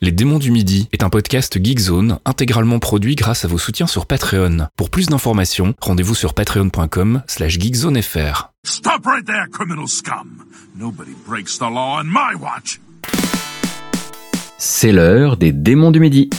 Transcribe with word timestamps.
Les 0.00 0.12
démons 0.12 0.38
du 0.38 0.52
midi 0.52 0.88
est 0.92 1.02
un 1.02 1.08
podcast 1.08 1.58
Geekzone 1.60 2.20
intégralement 2.24 2.78
produit 2.78 3.16
grâce 3.16 3.44
à 3.44 3.48
vos 3.48 3.58
soutiens 3.58 3.88
sur 3.88 4.06
Patreon. 4.06 4.68
Pour 4.76 4.90
plus 4.90 5.06
d'informations, 5.06 5.74
rendez-vous 5.80 6.14
sur 6.14 6.34
patreon.com 6.34 7.22
slash 7.26 7.58
geekzonefr. 7.58 8.52
Stop 8.64 9.04
right 9.06 9.26
there, 9.26 9.46
criminal 9.50 9.88
scum! 9.88 10.44
Nobody 10.76 11.16
breaks 11.26 11.58
the 11.58 11.62
law 11.62 12.00
on 12.00 12.04
my 12.04 12.40
watch! 12.40 12.80
C'est 14.56 14.92
l'heure 14.92 15.36
des 15.36 15.50
démons 15.50 15.90
du 15.90 15.98
midi. 15.98 16.30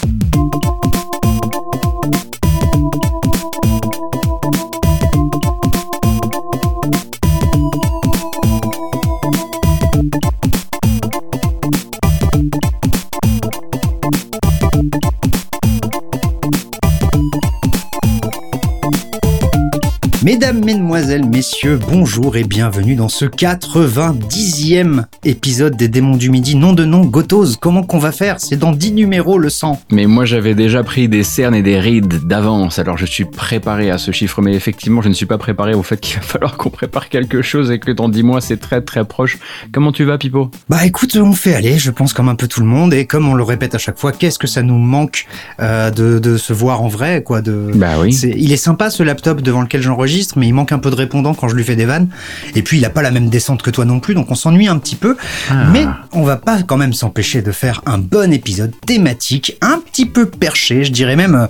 Mesdames, 20.22 20.66
Mesdemoiselles, 20.66 21.24
Messieurs, 21.24 21.80
bonjour 21.90 22.36
et 22.36 22.44
bienvenue 22.44 22.96
dans 22.96 23.08
ce 23.08 23.24
90e 23.24 25.06
épisode 25.24 25.78
des 25.78 25.88
Démons 25.88 26.18
du 26.18 26.30
Midi. 26.30 26.58
Nom 26.58 26.74
de 26.74 26.84
nom, 26.84 27.06
Gotos, 27.06 27.56
comment 27.58 27.84
qu'on 27.84 28.00
va 28.00 28.12
faire? 28.12 28.36
C'est 28.38 28.58
dans 28.58 28.74
10 28.74 28.92
numéros 28.92 29.38
le 29.38 29.50
sang. 29.50 29.82
Mais 29.90 30.08
moi 30.08 30.26
j'avais 30.26 30.56
déjà 30.56 30.84
pris 30.84 31.08
des 31.08 31.24
cernes 31.24 31.56
et 31.56 31.62
des 31.62 31.80
rides 31.80 32.28
d'avance, 32.28 32.80
alors 32.80 32.98
je 32.98 33.06
suis 33.06 33.24
préparé 33.24 33.92
à 33.92 33.98
ce 33.98 34.12
chiffre, 34.12 34.42
mais 34.42 34.56
effectivement 34.56 35.02
je 35.02 35.08
ne 35.08 35.14
suis 35.14 35.26
pas 35.26 35.38
préparé 35.38 35.74
au 35.74 35.84
fait 35.84 35.98
qu'il 36.02 36.18
va 36.18 36.22
falloir 36.22 36.58
qu'on 36.58 36.70
prépare 36.70 37.08
quelque 37.08 37.42
chose 37.42 37.72
et 37.72 37.80
que 37.80 37.94
dans 37.94 38.10
10 38.10 38.24
mois 38.24 38.42
c'est 38.42 38.58
très 38.58 38.82
très 38.82 39.06
proche. 39.06 39.38
Comment 39.72 39.94
tu 39.94 40.04
vas 40.04 40.18
Pipo? 40.18 40.52
Bah 40.68 40.86
écoute, 40.86 41.16
on 41.16 41.32
fait 41.32 41.54
aller, 41.54 41.78
je 41.78 41.92
pense 41.92 42.12
comme 42.12 42.28
un 42.28 42.36
peu 42.36 42.48
tout 42.48 42.60
le 42.60 42.68
monde, 42.68 42.94
et 42.94 43.06
comme 43.06 43.30
on 43.30 43.36
le 43.36 43.44
répète 43.44 43.74
à 43.74 43.78
chaque 43.78 43.98
fois, 43.98 44.12
qu'est-ce 44.12 44.38
que 44.38 44.48
ça 44.48 44.64
nous 44.64 44.80
manque 44.80 45.28
euh, 45.62 45.92
de, 45.92 46.20
de 46.20 46.36
se 46.36 46.52
voir 46.52 46.84
en 46.84 46.90
vrai, 46.90 47.24
quoi. 47.24 47.42
De... 47.42 47.72
Bah 47.74 47.94
oui. 48.02 48.14
Il 48.36 48.52
est 48.52 48.58
sympa 48.58 48.90
ce 48.90 49.02
laptop 49.02 49.42
devant 49.42 49.62
lequel 49.62 49.82
j'enregistre, 49.82 50.09
mais 50.36 50.48
il 50.48 50.54
manque 50.54 50.72
un 50.72 50.80
peu 50.80 50.90
de 50.90 50.96
répondant 50.96 51.34
quand 51.34 51.48
je 51.50 51.56
lui 51.56 51.64
fais 51.64 51.76
des 51.76 51.86
vannes. 51.86 52.10
Et 52.56 52.62
puis 52.62 52.78
il 52.78 52.86
a 52.86 52.90
pas 52.90 53.02
la 53.02 53.12
même 53.12 53.30
descente 53.30 53.62
que 53.62 53.70
toi 53.70 53.86
non 53.86 54.00
plus, 54.00 54.14
donc 54.16 54.30
on 54.32 54.36
s'ennuie 54.36 54.68
un 54.68 54.78
petit 54.78 54.96
peu. 54.96 55.18
Ah. 55.50 55.66
Mais 55.72 55.86
on 56.12 56.24
va 56.24 56.38
pas 56.38 56.62
quand 56.64 56.78
même 56.78 56.94
s'empêcher 56.94 57.42
de 57.42 57.52
faire 57.52 57.82
un 57.86 57.98
bon 57.98 58.32
épisode 58.34 58.74
thématique, 58.86 59.58
un 59.62 59.80
petit 59.80 60.06
peu 60.06 60.26
perché, 60.30 60.84
je 60.84 60.92
dirais 60.92 61.16
même 61.16 61.36
euh, 61.36 61.48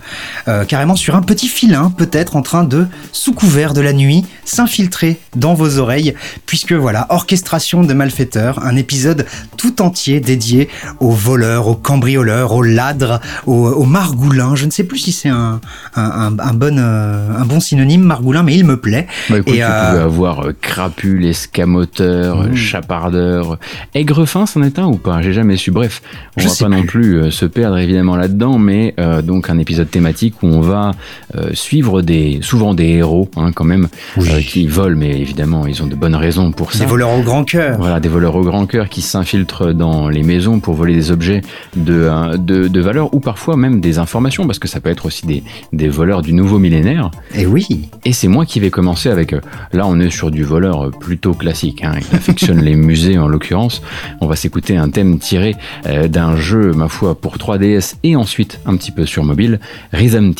euh, 0.47 0.65
carrément 0.65 0.95
sur 0.95 1.15
un 1.15 1.21
petit 1.21 1.47
filin, 1.47 1.91
peut-être 1.95 2.35
en 2.35 2.41
train 2.41 2.63
de, 2.63 2.87
sous 3.11 3.33
couvert 3.33 3.73
de 3.73 3.81
la 3.81 3.93
nuit, 3.93 4.25
s'infiltrer 4.45 5.19
dans 5.35 5.53
vos 5.53 5.77
oreilles, 5.77 6.13
puisque 6.45 6.73
voilà, 6.73 7.05
orchestration 7.09 7.83
de 7.83 7.93
malfaiteurs, 7.93 8.65
un 8.65 8.75
épisode 8.75 9.25
tout 9.57 9.81
entier 9.81 10.19
dédié 10.19 10.69
aux 10.99 11.11
voleurs, 11.11 11.67
aux 11.67 11.75
cambrioleurs, 11.75 12.51
aux 12.53 12.61
ladres, 12.63 13.19
aux, 13.45 13.67
aux 13.67 13.85
margoulins. 13.85 14.55
Je 14.55 14.65
ne 14.65 14.71
sais 14.71 14.83
plus 14.83 14.97
si 14.99 15.11
c'est 15.11 15.29
un, 15.29 15.61
un, 15.95 16.03
un- 16.03 16.39
un 16.39 16.53
bon, 16.53 16.77
euh, 16.77 17.29
un 17.37 17.45
bon 17.45 17.59
synonyme, 17.59 18.01
margoulin, 18.01 18.43
mais 18.43 18.48
il 18.55 18.65
me 18.65 18.77
plaît. 18.77 19.07
Bah 19.29 19.37
écoute, 19.39 19.53
Et, 19.53 19.57
tu 19.57 19.63
euh, 19.63 19.89
pouvais 19.91 20.01
avoir 20.03 20.45
euh, 20.47 20.55
crapule, 20.61 21.25
escamoteur, 21.25 22.43
Mmh. 22.43 22.55
chapardeur, 22.55 23.57
aigrefin 23.93 24.45
c'en 24.45 24.61
est 24.63 24.79
un 24.79 24.85
ou 24.87 24.95
pas? 24.97 25.21
J'ai 25.21 25.33
jamais 25.33 25.57
su. 25.57 25.71
Bref, 25.71 26.01
on 26.37 26.41
Je 26.41 26.47
va 26.47 26.53
pas 26.59 26.69
non 26.69 26.83
plus. 26.83 27.15
euh, 27.17 27.31
se 27.31 27.45
perdre 27.45 27.77
évidemment 27.77 28.15
là-dedans, 28.15 28.57
mais 28.57 28.93
euh, 28.99 29.21
donc 29.21 29.49
un 29.49 29.57
épisode 29.57 29.89
thématique 29.89 30.35
où 30.43 30.47
on 30.47 30.61
va 30.61 30.91
suivre 31.53 32.01
des 32.01 32.39
souvent 32.41 32.73
des 32.73 32.87
héros 32.87 33.29
hein, 33.37 33.51
quand 33.53 33.63
même 33.63 33.87
Oui. 34.17 34.43
qui 34.45 34.67
volent, 34.67 34.97
mais 34.97 35.11
évidemment 35.19 35.65
ils 35.67 35.81
ont 35.83 35.87
de 35.87 35.95
bonnes 35.95 36.15
raisons 36.15 36.51
pour 36.51 36.71
ça. 36.73 36.79
Des 36.79 36.85
voleurs 36.85 37.11
au 37.13 37.21
grand 37.21 37.43
cœur. 37.43 37.77
Voilà, 37.77 37.99
des 37.99 38.09
voleurs 38.09 38.35
au 38.35 38.41
grand 38.43 38.65
cœur 38.65 38.89
qui 38.89 39.01
s'infiltrent 39.01 39.73
dans 39.73 40.09
les 40.09 40.23
maisons 40.23 40.59
pour 40.59 40.73
voler 40.75 40.95
des 40.95 41.11
objets 41.11 41.41
de, 41.75 42.09
de, 42.37 42.67
de 42.67 42.81
valeur 42.81 43.13
ou 43.13 43.19
parfois 43.19 43.57
même 43.57 43.79
des 43.81 43.99
informations, 43.99 44.45
parce 44.47 44.59
que 44.59 44.67
ça 44.67 44.79
peut 44.79 44.89
être 44.89 45.05
aussi 45.05 45.25
des, 45.25 45.43
des 45.73 45.87
voleurs 45.87 46.21
du 46.21 46.33
nouveau 46.33 46.57
millénaire. 46.59 47.11
Et 47.35 47.45
oui. 47.45 47.89
Et 48.05 48.13
c'est 48.13 48.27
moi 48.39 48.45
qui 48.45 48.61
vais 48.61 48.69
commencer 48.69 49.09
avec. 49.09 49.33
euh, 49.33 49.41
Là, 49.73 49.85
on 49.85 49.99
est 49.99 50.09
sur 50.09 50.31
du 50.31 50.45
voleur 50.45 50.85
euh, 50.85 50.91
plutôt 50.91 51.33
classique. 51.33 51.83
Hein, 51.83 51.95
il 51.97 52.15
affectionne 52.15 52.61
les 52.61 52.77
musées 52.77 53.17
en 53.17 53.27
l'occurrence. 53.27 53.81
On 54.21 54.27
va 54.27 54.37
s'écouter 54.37 54.77
un 54.77 54.89
thème 54.89 55.19
tiré 55.19 55.57
euh, 55.87 56.07
d'un 56.07 56.37
jeu, 56.37 56.71
ma 56.71 56.87
foi, 56.87 57.19
pour 57.19 57.35
3DS 57.35 57.95
et 58.03 58.15
ensuite 58.15 58.61
un 58.65 58.77
petit 58.77 58.91
peu 58.91 59.05
sur 59.05 59.25
mobile, 59.25 59.59
Rhythm. 59.91 60.31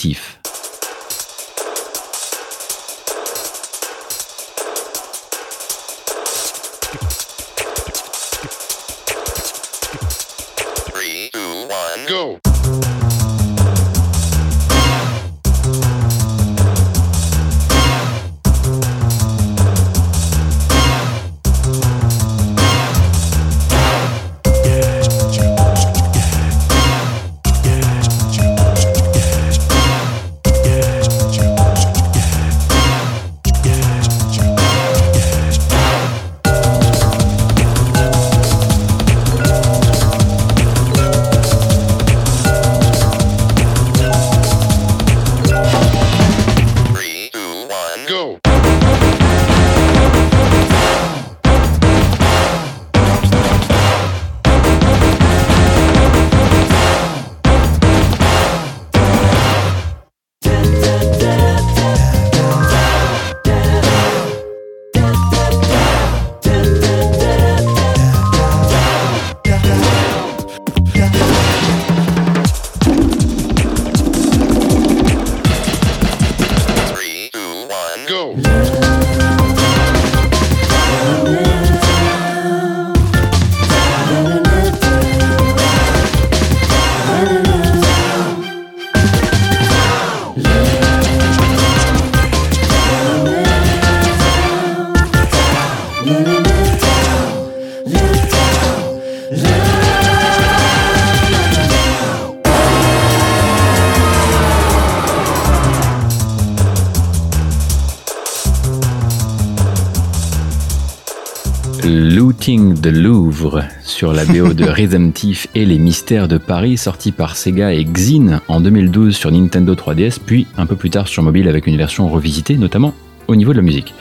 Sur 113.99 114.13
la 114.13 114.23
BO 114.23 114.53
de 114.53 114.63
Rhythm 114.63 115.11
Thief 115.11 115.47
et 115.55 115.65
les 115.65 115.77
mystères 115.77 116.29
de 116.29 116.37
Paris, 116.37 116.77
sorti 116.77 117.11
par 117.11 117.35
Sega 117.35 117.73
et 117.73 117.83
Xin 117.83 118.39
en 118.47 118.61
2012 118.61 119.13
sur 119.13 119.29
Nintendo 119.29 119.75
3DS, 119.75 120.19
puis 120.25 120.47
un 120.57 120.65
peu 120.65 120.77
plus 120.77 120.89
tard 120.89 121.09
sur 121.09 121.21
mobile 121.21 121.49
avec 121.49 121.67
une 121.67 121.75
version 121.75 122.07
revisitée, 122.07 122.55
notamment 122.55 122.93
au 123.27 123.35
niveau 123.35 123.51
de 123.51 123.57
la 123.57 123.61
musique. 123.61 123.93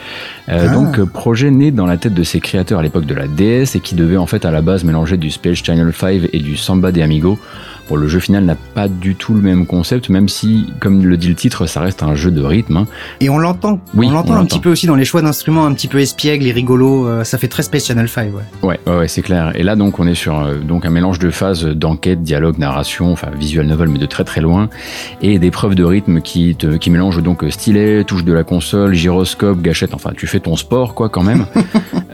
Euh, 0.47 0.67
Ah. 0.69 0.73
Donc 0.73 0.99
euh, 0.99 1.05
projet 1.05 1.51
né 1.51 1.71
dans 1.71 1.85
la 1.85 1.97
tête 1.97 2.13
de 2.13 2.23
ses 2.23 2.39
créateurs 2.39 2.79
à 2.79 2.81
l'époque 2.81 3.05
de 3.05 3.13
la 3.13 3.27
DS 3.27 3.75
et 3.75 3.81
qui 3.81 3.93
devait 3.93 4.15
en 4.15 4.25
fait 4.25 4.45
à 4.45 4.51
la 4.51 4.61
base 4.61 4.85
mélanger 4.85 5.17
du 5.17 5.31
Space 5.31 5.57
Channel 5.61 5.91
5 5.93 6.29
et 6.31 6.39
du 6.39 6.55
Samba 6.55 6.93
des 6.93 7.01
Amigos 7.01 7.37
Bon, 7.89 7.95
le 7.95 8.07
jeu 8.07 8.19
final 8.19 8.45
n'a 8.45 8.55
pas 8.55 8.87
du 8.87 9.15
tout 9.15 9.33
le 9.33 9.41
même 9.41 9.65
concept, 9.65 10.09
même 10.09 10.29
si, 10.29 10.67
comme 10.79 11.03
le 11.05 11.17
dit 11.17 11.27
le 11.29 11.35
titre, 11.35 11.65
ça 11.65 11.81
reste 11.81 12.03
un 12.03 12.13
jeu 12.15 12.29
de 12.31 12.41
rythme. 12.43 12.77
hein. 12.77 12.85
Et 13.19 13.29
on 13.29 13.37
l'entend. 13.39 13.79
Oui, 13.95 14.07
on 14.07 14.11
l'entend 14.11 14.35
un 14.35 14.45
petit 14.45 14.59
peu 14.59 14.69
aussi 14.71 14.85
dans 14.85 14.95
les 14.95 15.05
choix 15.05 15.21
d'instruments 15.21 15.65
un 15.65 15.73
petit 15.73 15.87
peu 15.87 15.99
espiègles 15.99 16.45
et 16.45 16.51
rigolos. 16.51 17.07
euh, 17.07 17.23
ça 17.23 17.37
fait 17.37 17.47
très 17.47 17.63
Space 17.63 17.87
Channel 17.87 18.07
5, 18.07 18.31
ouais. 18.35 18.41
Ouais, 18.61 18.79
ouais, 18.85 18.97
ouais, 18.99 19.07
c'est 19.07 19.21
clair. 19.23 19.51
Et 19.55 19.63
là, 19.63 19.75
donc, 19.75 19.99
on 19.99 20.05
est 20.07 20.13
sur 20.15 20.39
euh, 20.39 20.57
donc 20.59 20.85
un 20.85 20.89
mélange 20.91 21.17
de 21.19 21.29
phases 21.31 21.65
d'enquête, 21.65 22.21
dialogue, 22.21 22.59
narration, 22.59 23.11
enfin 23.11 23.29
visual 23.37 23.65
novel, 23.65 23.89
mais 23.89 23.99
de 23.99 24.05
très 24.05 24.23
très 24.23 24.41
loin, 24.41 24.69
et 25.21 25.39
d'épreuves 25.39 25.73
de 25.75 25.83
rythme 25.83 26.21
qui 26.21 26.55
te, 26.55 26.77
qui 26.77 26.91
mélangent 26.91 27.23
donc 27.23 27.43
stylet, 27.49 28.03
touche 28.03 28.23
de 28.23 28.33
la 28.33 28.43
console, 28.43 28.93
gyroscope, 28.93 29.61
gâchette. 29.61 29.93
Enfin, 29.93 30.11
tu 30.15 30.27
fais 30.27 30.39
ton 30.39 30.55
sport, 30.55 30.93
quoi, 30.93 31.09
quand 31.09 31.23
même. 31.23 31.45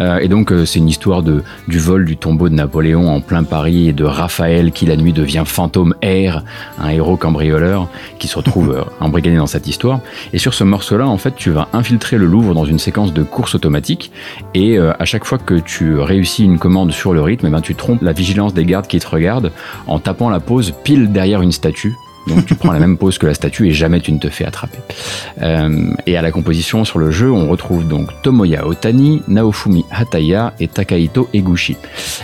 Euh, 0.02 0.18
et 0.18 0.28
donc, 0.28 0.52
c'est 0.66 0.80
une 0.80 0.90
histoire 0.90 1.24
de 1.24 1.42
du 1.70 1.80
vol 1.80 2.04
du 2.04 2.18
tombeau 2.18 2.50
de 2.50 2.54
Napoléon 2.54 3.08
en 3.08 3.22
plein 3.22 3.44
Paris 3.44 3.88
et 3.88 3.94
de 3.94 4.04
Raphaël 4.04 4.74
qui 4.74 4.86
la 4.86 4.98
nuit 4.98 5.14
devient 5.14 5.44
fantôme 5.66 5.96
air, 6.04 6.44
un 6.80 6.90
héros 6.90 7.18
cambrioleur 7.18 7.90
qui 8.20 8.28
se 8.28 8.38
retrouve 8.38 8.72
euh, 8.78 8.84
embrigadé 9.00 9.38
dans 9.38 9.48
cette 9.48 9.68
histoire. 9.68 10.00
Et 10.32 10.38
sur 10.38 10.54
ce 10.54 10.64
morceau-là, 10.64 11.08
en 11.08 11.18
fait, 11.18 11.36
tu 11.36 11.50
vas 11.50 11.68
infiltrer 11.74 12.18
le 12.18 12.28
Louvre 12.28 12.54
dans 12.54 12.66
une 12.66 12.78
séquence 12.78 13.14
de 13.14 13.24
course 13.24 13.56
automatique. 13.56 14.12
Et 14.54 14.78
euh, 14.78 14.94
à 15.00 15.06
chaque 15.06 15.26
fois 15.26 15.40
que 15.40 15.56
tu 15.56 15.98
réussis 15.98 16.44
une 16.44 16.60
commande 16.60 16.92
sur 16.92 17.14
le 17.14 17.22
rythme, 17.22 17.48
eh 17.48 17.50
ben, 17.50 17.62
tu 17.62 17.74
trompes 17.74 18.04
la 18.04 18.14
vigilance 18.14 18.54
des 18.54 18.66
gardes 18.66 18.86
qui 18.86 19.00
te 19.00 19.08
regardent 19.08 19.52
en 19.88 19.98
tapant 19.98 20.30
la 20.30 20.40
pose 20.40 20.72
pile 20.84 21.12
derrière 21.12 21.42
une 21.42 21.52
statue. 21.52 21.96
Donc 22.28 22.46
tu 22.46 22.56
prends 22.56 22.72
la 22.72 22.80
même 22.80 22.98
pose 22.98 23.18
que 23.18 23.28
la 23.28 23.34
statue 23.34 23.68
et 23.68 23.72
jamais 23.72 24.00
tu 24.00 24.12
ne 24.12 24.20
te 24.20 24.30
fais 24.30 24.46
attraper. 24.46 24.80
Euh, 25.42 25.92
et 26.08 26.18
à 26.18 26.22
la 26.22 26.32
composition 26.32 26.84
sur 26.84 27.00
le 27.00 27.12
jeu, 27.12 27.32
on 27.32 27.50
retrouve 27.50 27.88
donc 27.88 28.10
Tomoya 28.24 28.66
Otani, 28.68 29.22
Naofumi 29.28 29.86
Hataya 29.92 30.54
et 30.60 30.68
Takahito 30.68 31.30
Eguchi. 31.34 31.78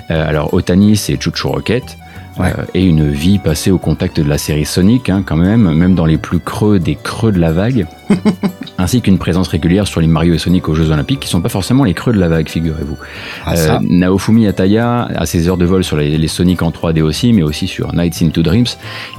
Euh, 0.10 0.28
alors 0.28 0.54
Otani, 0.54 0.98
c'est 0.98 1.22
Chuchu 1.22 1.48
Rocket. 1.48 1.98
Euh, 2.42 2.66
et 2.74 2.84
une 2.84 3.10
vie 3.10 3.40
passée 3.40 3.72
au 3.72 3.78
contact 3.78 4.20
de 4.20 4.28
la 4.28 4.38
série 4.38 4.66
Sonic, 4.66 5.10
hein, 5.10 5.24
quand 5.26 5.36
même, 5.36 5.74
même 5.74 5.96
dans 5.96 6.06
les 6.06 6.18
plus 6.18 6.40
creux 6.40 6.80
des 6.80 6.96
creux 6.96 7.32
de 7.32 7.40
la 7.40 7.52
vague, 7.52 7.86
ainsi 8.78 9.02
qu'une 9.02 9.18
présence 9.18 9.48
régulière 9.48 9.88
sur 9.88 10.02
les 10.02 10.08
Mario 10.08 10.34
et 10.34 10.38
Sonic 10.38 10.68
aux 10.70 10.76
Jeux 10.76 10.92
Olympiques, 10.92 11.20
qui 11.22 11.30
sont 11.30 11.42
pas 11.42 11.50
forcément 11.50 11.84
les 11.84 11.94
creux 11.94 12.14
de 12.14 12.20
la 12.20 12.28
vague, 12.28 12.50
figurez-vous. 12.50 12.98
Ah. 13.46 13.54
Euh, 13.56 13.80
Naofumi 13.82 14.48
Ataya 14.48 15.08
a 15.16 15.26
ses 15.26 15.48
heures 15.48 15.58
de 15.58 15.66
vol 15.66 15.84
sur 15.84 15.98
les, 15.98 16.18
les 16.18 16.28
Sonic 16.28 16.62
en 16.62 16.72
3D 16.72 17.02
aussi, 17.02 17.34
mais 17.34 17.44
aussi 17.44 17.68
sur 17.68 17.94
Nights 17.94 18.22
into 18.24 18.42
Dreams 18.42 18.66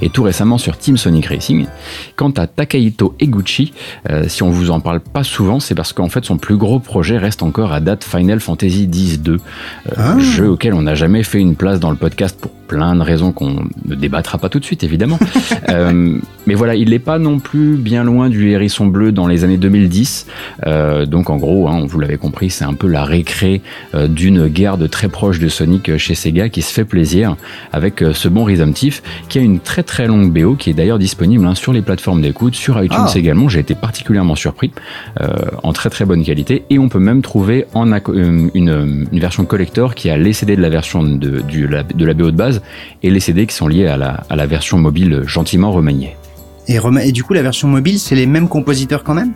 et 0.01 0.09
tout 0.09 0.23
récemment 0.23 0.57
sur 0.57 0.77
Team 0.77 0.97
Sonic 0.97 1.25
Racing. 1.27 1.65
Quant 2.15 2.31
à 2.31 2.47
Takahito 2.47 3.15
Eguchi, 3.19 3.73
euh, 4.09 4.25
si 4.27 4.43
on 4.43 4.49
vous 4.49 4.71
en 4.71 4.79
parle 4.79 4.99
pas 4.99 5.23
souvent, 5.23 5.59
c'est 5.59 5.75
parce 5.75 5.93
qu'en 5.93 6.09
fait 6.09 6.25
son 6.25 6.37
plus 6.37 6.57
gros 6.57 6.79
projet 6.79 7.17
reste 7.17 7.43
encore 7.43 7.71
à 7.71 7.79
date 7.79 8.03
Final 8.03 8.39
Fantasy 8.39 8.83
X-2, 8.91 9.29
euh, 9.29 9.37
Ah. 9.97 10.19
jeu 10.19 10.49
auquel 10.49 10.73
on 10.73 10.81
n'a 10.81 10.95
jamais 10.95 11.23
fait 11.23 11.39
une 11.39 11.55
place 11.55 11.79
dans 11.79 11.89
le 11.91 11.95
podcast 11.97 12.37
pour 12.39 12.51
plein 12.51 12.95
de 12.95 13.01
raisons 13.01 13.31
qu'on 13.31 13.65
ne 13.85 13.95
débattra 13.95 14.37
pas 14.37 14.49
tout 14.49 14.59
de 14.59 14.65
suite 14.65 14.83
évidemment. 14.83 15.19
Euh, 15.69 16.17
mais 16.45 16.55
voilà, 16.55 16.75
il 16.75 16.89
n'est 16.89 16.99
pas 16.99 17.17
non 17.19 17.39
plus 17.39 17.77
bien 17.77 18.03
loin 18.03 18.29
du 18.29 18.51
hérisson 18.51 18.82
bleu 18.87 19.11
dans 19.11 19.27
les 19.27 19.43
années 19.43 19.57
2010. 19.57 20.27
Euh, 20.65 21.05
donc 21.05 21.29
en 21.29 21.37
gros, 21.37 21.67
hein, 21.67 21.85
vous 21.87 21.99
l'avez 21.99 22.17
compris, 22.17 22.49
c'est 22.49 22.65
un 22.65 22.73
peu 22.73 22.87
la 22.87 23.03
récré 23.03 23.61
euh, 23.95 24.07
d'une 24.07 24.47
garde 24.47 24.89
très 24.89 25.09
proche 25.09 25.39
de 25.39 25.47
Sonic 25.49 25.89
euh, 25.89 25.97
chez 25.97 26.15
Sega 26.15 26.49
qui 26.49 26.61
se 26.61 26.73
fait 26.73 26.85
plaisir 26.85 27.35
avec 27.71 28.03
ce 28.13 28.27
bon 28.27 28.45
Thief 28.73 29.01
qui 29.29 29.39
a 29.39 29.41
une 29.41 29.59
très 29.59 29.83
très 29.83 30.07
longue 30.07 30.31
BO 30.31 30.55
qui 30.55 30.69
est 30.69 30.73
d'ailleurs 30.73 30.99
disponible 30.99 31.45
hein, 31.45 31.55
sur 31.55 31.73
les 31.73 31.81
plateformes 31.81 32.21
d'écoute, 32.21 32.55
sur 32.55 32.81
iTunes 32.83 32.97
Ah. 33.07 33.11
également. 33.15 33.49
J'ai 33.49 33.59
été 33.59 33.75
particulièrement 33.75 34.35
surpris, 34.35 34.71
en 35.63 35.73
très 35.73 35.89
très 35.89 36.05
bonne 36.05 36.23
qualité 36.23 36.63
et 36.69 36.79
on 36.79 36.89
peut 36.89 36.99
même 36.99 37.21
trouver 37.21 37.65
en 37.73 37.91
une, 38.13 38.49
une 39.11 39.19
version 39.19 39.45
collector 39.45 39.95
qui 39.95 40.09
a 40.09 40.17
les 40.17 40.33
CD 40.33 40.55
de 40.55 40.61
la 40.61 40.69
version 40.69 41.03
de, 41.03 41.39
du- 41.41 41.67
la- 41.67 41.83
de 41.83 42.05
la 42.05 42.13
BO 42.13 42.31
de 42.31 42.35
base 42.35 42.61
et 43.01 43.09
les 43.09 43.19
CD 43.19 43.45
qui 43.45 43.55
sont 43.55 43.67
liés 43.67 43.87
à 43.87 43.97
la, 43.97 44.23
à 44.29 44.35
la 44.35 44.45
version 44.45 44.77
mobile 44.77 45.21
gentiment 45.25 45.71
remaniée. 45.71 46.15
Et, 46.67 47.11
du 47.11 47.23
coup, 47.23 47.33
la 47.33 47.41
version 47.41 47.67
mobile, 47.67 47.99
c'est 47.99 48.15
les 48.15 48.25
mêmes 48.25 48.47
compositeurs 48.47 49.03
quand 49.03 49.13
même 49.13 49.33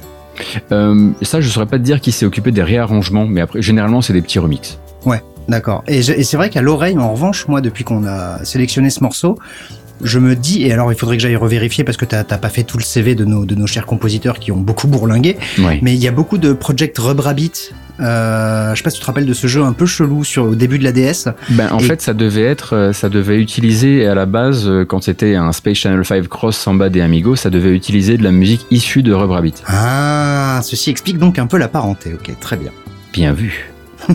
Euh, 0.72 1.10
ça, 1.24 1.42
je 1.42 1.50
saurais 1.50 1.66
pas 1.66 1.80
te 1.80 1.84
dire 1.84 2.00
qui 2.00 2.12
s'est 2.12 2.26
occupé 2.26 2.52
des 2.52 2.64
réarrangements, 2.64 3.26
mais 3.26 3.42
après, 3.42 3.62
généralement, 3.62 4.02
c'est 4.02 4.14
des 4.14 4.22
petits 4.22 4.40
remixes. 4.40 4.80
Ouais, 5.06 5.22
d'accord. 5.48 5.84
Et 5.88 6.04
c'est 6.04 6.38
vrai 6.38 6.50
qu'à 6.50 6.62
l'oreille, 6.62 6.98
en 6.98 7.12
revanche, 7.12 7.48
moi, 7.48 7.60
depuis 7.60 7.84
qu'on 7.84 8.06
a 8.06 8.44
sélectionné 8.46 8.90
ce 8.90 9.02
morceau, 9.04 9.38
je 10.04 10.20
me 10.20 10.36
dis, 10.36 10.64
et 10.64 10.72
alors 10.74 10.92
il 10.92 10.98
faudrait 10.98 11.18
que 11.18 11.24
j'aille 11.24 11.36
revérifier 11.36 11.84
parce 11.84 11.98
que 11.98 12.06
t'as 12.06 12.24
pas 12.24 12.50
fait 12.50 12.64
tout 12.64 12.78
le 12.78 12.84
CV 12.84 13.16
de 13.16 13.26
nos, 13.26 13.46
de 13.46 13.56
nos 13.56 13.68
chers 13.68 13.86
compositeurs 13.86 14.40
qui 14.40 14.52
ont 14.52 14.58
beaucoup 14.58 14.88
bourlingué, 14.88 15.38
mais 15.82 15.94
il 15.94 16.00
y 16.00 16.08
a 16.08 16.12
beaucoup 16.12 16.38
de 16.38 16.54
Project 16.54 16.98
Rub 17.00 17.20
Rabbit. 17.20 17.72
Euh, 18.00 18.72
je 18.74 18.78
sais 18.78 18.84
pas 18.84 18.92
si 18.92 18.98
tu 18.98 19.02
te 19.02 19.08
rappelles 19.08 19.26
de 19.26 19.34
ce 19.34 19.48
jeu 19.48 19.64
un 19.64 19.74
peu 19.74 19.88
chelou 19.88 20.24
sur 20.24 20.44
au 20.44 20.56
début 20.56 20.78
de 20.78 20.84
la 20.84 20.92
DS. 20.92 21.30
Ben, 21.50 21.70
en 21.72 21.80
Et- 21.80 21.84
fait, 21.84 22.00
ça 22.00 22.14
devait 22.14 22.44
être, 22.44 22.76
euh, 22.76 22.94
ça 22.94 23.10
devait 23.10 23.42
utiliser 23.42 24.06
à 24.06 24.14
la 24.14 24.28
base, 24.28 24.68
euh, 24.68 24.86
quand 24.86 25.02
c'était 25.02 25.34
un 25.34 25.52
Space 25.52 25.78
Channel 25.78 26.06
5 26.06 26.28
Cross 26.28 26.58
Samba 26.58 26.90
des 26.90 27.02
Amigos, 27.02 27.38
ça 27.38 27.50
devait 27.50 27.72
utiliser 27.76 28.18
de 28.18 28.24
la 28.24 28.32
musique 28.32 28.68
issue 28.70 29.02
de 29.02 29.14
Rub 29.14 29.32
Rabbit. 29.32 29.56
Ah, 29.66 30.60
ceci 30.64 30.92
explique 30.92 31.18
donc 31.18 31.40
un 31.40 31.48
peu 31.48 31.58
la 31.58 31.68
parenté. 31.70 32.14
Ok, 32.14 32.32
très 32.40 32.58
bien. 32.58 32.70
Bien 33.14 33.34
vu. 33.34 33.72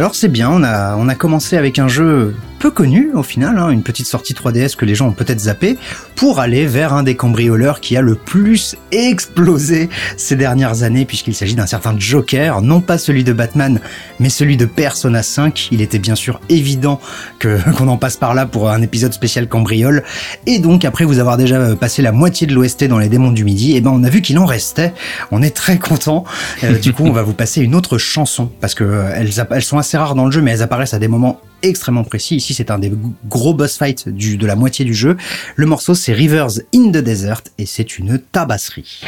Alors 0.00 0.14
c'est 0.14 0.30
bien, 0.30 0.48
on 0.50 0.62
a, 0.62 0.96
on 0.96 1.08
a 1.10 1.14
commencé 1.14 1.58
avec 1.58 1.78
un 1.78 1.86
jeu 1.86 2.34
peu 2.60 2.70
connu 2.70 3.10
au 3.14 3.22
final, 3.22 3.58
hein, 3.58 3.70
une 3.70 3.82
petite 3.82 4.06
sortie 4.06 4.34
3DS 4.34 4.76
que 4.76 4.84
les 4.84 4.94
gens 4.94 5.08
ont 5.08 5.12
peut-être 5.12 5.40
zappé, 5.40 5.78
pour 6.14 6.40
aller 6.40 6.66
vers 6.66 6.92
un 6.92 7.02
des 7.02 7.16
cambrioleurs 7.16 7.80
qui 7.80 7.96
a 7.96 8.02
le 8.02 8.14
plus 8.14 8.76
explosé 8.92 9.88
ces 10.18 10.36
dernières 10.36 10.82
années, 10.82 11.06
puisqu'il 11.06 11.34
s'agit 11.34 11.54
d'un 11.54 11.66
certain 11.66 11.94
Joker, 11.98 12.60
non 12.60 12.82
pas 12.82 12.98
celui 12.98 13.24
de 13.24 13.32
Batman, 13.32 13.80
mais 14.20 14.28
celui 14.28 14.58
de 14.58 14.66
Persona 14.66 15.22
5. 15.22 15.68
Il 15.72 15.80
était 15.80 15.98
bien 15.98 16.14
sûr 16.14 16.38
évident 16.50 17.00
qu'on 17.40 17.88
en 17.88 17.96
passe 17.96 18.18
par 18.18 18.34
là 18.34 18.44
pour 18.44 18.68
un 18.68 18.82
épisode 18.82 19.14
spécial 19.14 19.48
cambriole. 19.48 20.04
Et 20.46 20.58
donc 20.58 20.84
après 20.84 21.06
vous 21.06 21.18
avoir 21.18 21.38
déjà 21.38 21.56
euh, 21.56 21.76
passé 21.76 22.02
la 22.02 22.12
moitié 22.12 22.46
de 22.46 22.54
l'OST 22.54 22.84
dans 22.84 22.98
les 22.98 23.08
démons 23.08 23.32
du 23.32 23.44
midi, 23.44 23.74
et 23.74 23.80
ben 23.80 23.90
on 23.90 24.04
a 24.04 24.10
vu 24.10 24.20
qu'il 24.20 24.38
en 24.38 24.44
restait. 24.44 24.92
On 25.30 25.40
est 25.40 25.56
très 25.56 25.78
content. 25.78 26.24
Euh, 26.62 26.78
du 26.78 26.92
coup 26.92 27.04
on 27.06 27.12
va 27.12 27.22
vous 27.22 27.32
passer 27.32 27.62
une 27.62 27.74
autre 27.74 27.96
chanson 27.96 28.50
parce 28.60 28.74
que 28.74 28.84
euh, 28.84 29.12
elles, 29.16 29.30
elles 29.50 29.62
sont 29.62 29.78
assez 29.78 29.96
rares 29.96 30.14
dans 30.14 30.26
le 30.26 30.30
jeu, 30.30 30.42
mais 30.42 30.50
elles 30.50 30.62
apparaissent 30.62 30.92
à 30.92 30.98
des 30.98 31.08
moments 31.08 31.40
extrêmement 31.62 32.04
précis. 32.04 32.36
Ici, 32.36 32.54
c'est 32.54 32.70
un 32.70 32.78
des 32.78 32.92
gros 33.28 33.54
boss 33.54 33.78
fights 33.78 34.08
du, 34.08 34.36
de 34.36 34.46
la 34.46 34.56
moitié 34.56 34.84
du 34.84 34.94
jeu. 34.94 35.16
Le 35.56 35.66
morceau, 35.66 35.94
c'est 35.94 36.12
Rivers 36.12 36.60
in 36.74 36.90
the 36.90 36.98
Desert 36.98 37.42
et 37.58 37.66
c'est 37.66 37.98
une 37.98 38.18
tabasserie. 38.18 39.02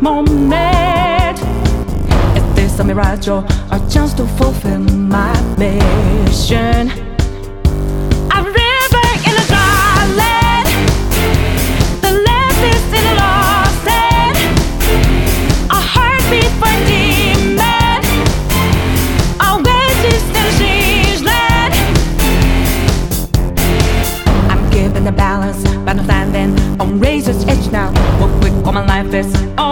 Moment. 0.00 1.38
Is 2.36 2.54
this 2.54 2.78
a 2.78 2.84
mirage 2.84 3.28
or 3.28 3.44
a 3.70 3.78
chance 3.90 4.14
to 4.14 4.26
fulfill 4.26 4.80
my 4.80 5.32
mission? 5.58 6.90
A 8.32 8.42
river 8.42 9.08
in 9.28 9.34
a 9.36 9.44
dry 9.52 10.06
land, 10.20 10.68
the 12.00 12.12
left 12.26 12.62
is 12.72 12.84
in 12.98 13.04
a 13.12 13.14
lost 13.22 13.84
land. 13.86 14.36
A 15.70 15.80
heartbeat 15.94 16.52
for 16.60 16.70
a 16.70 16.80
demon, 16.88 18.00
oasis 19.50 20.24
in 20.30 20.44
a 20.46 20.52
strange 20.56 21.22
land. 21.22 21.72
I'm 24.50 24.70
given 24.70 25.04
the 25.04 25.12
balance, 25.12 25.62
but 25.84 25.98
I'm 25.98 26.04
standing 26.04 26.80
on 26.80 26.98
razor's 26.98 27.44
edge 27.46 27.70
now. 27.70 27.92
What 28.18 28.30
quick, 28.40 28.54
all 28.66 28.72
my 28.72 28.86
life 28.86 29.12
is 29.12 29.26
over. 29.58 29.69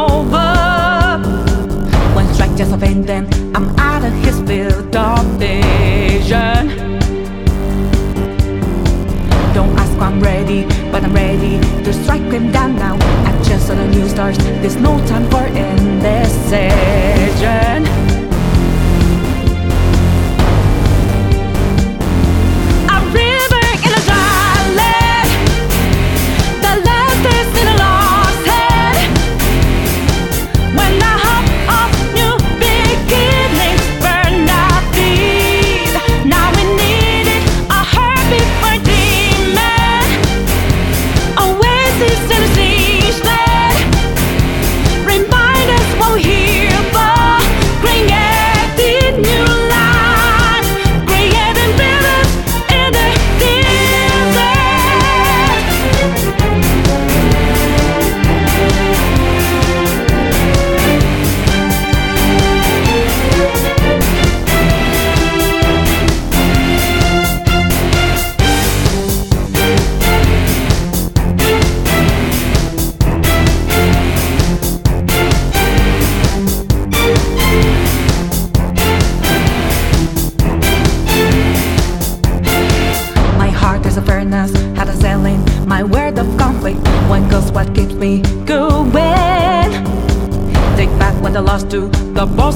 Just 2.59 2.73
a 2.73 2.77
then 2.77 3.25
I'm 3.55 3.69
out 3.79 4.05
of 4.05 4.13
his 4.25 4.41
field 4.41 4.97
of 4.97 5.25
vision. 5.39 6.69
Don't 9.55 9.79
ask 9.79 9.97
why 9.97 10.07
I'm 10.09 10.19
ready, 10.19 10.65
but 10.91 11.05
I'm 11.05 11.15
ready 11.15 11.61
to 11.85 11.93
strike 11.93 12.23
him 12.23 12.51
down 12.51 12.75
now. 12.75 12.97
I 12.97 13.31
just 13.45 13.69
saw 13.69 13.77
the 13.77 13.87
new 13.87 14.09
stars. 14.09 14.37
There's 14.39 14.75
no 14.75 14.99
time 15.07 15.31
for 15.31 15.47
indecision. 15.47 16.69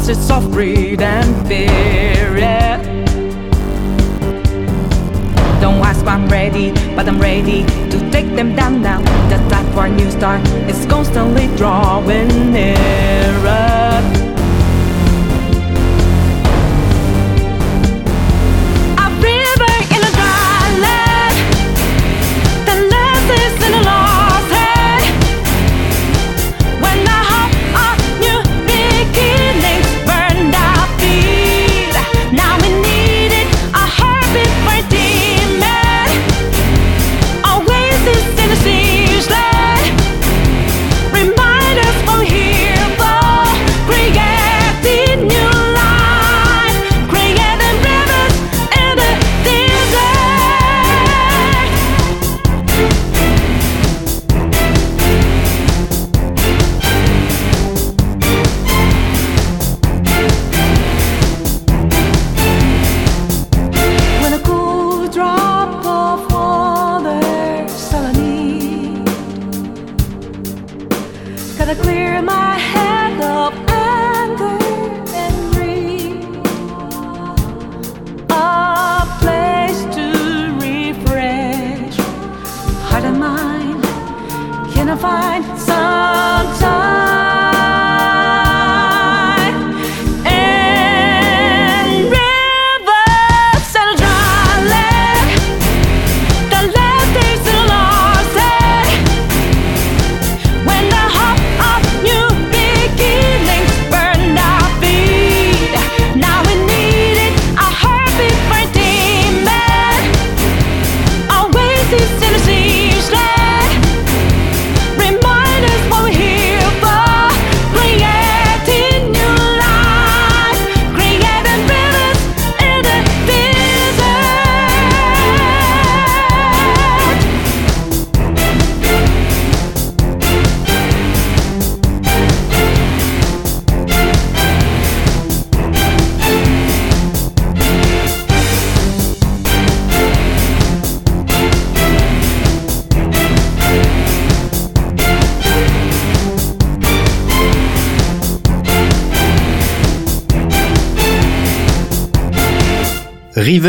Bosses 0.02 0.30
of 0.32 0.50
greed 0.50 1.00
and 1.00 1.46
fear. 1.46 2.36
Yeah. 2.36 2.82
Don't 5.60 5.80
ask 5.80 6.04
why 6.04 6.14
I'm 6.14 6.28
ready, 6.28 6.72
but 6.96 7.06
I'm 7.06 7.20
ready 7.20 7.64
to 7.90 8.10
take 8.10 8.34
them 8.34 8.56
down 8.56 8.82
now. 8.82 9.00
The 9.28 9.36
time 9.48 9.72
for 9.72 9.86
a 9.86 9.90
new 9.90 10.10
start 10.10 10.44
is 10.68 10.84
constantly 10.86 11.46
drawing 11.56 12.52
nearer. 12.52 12.91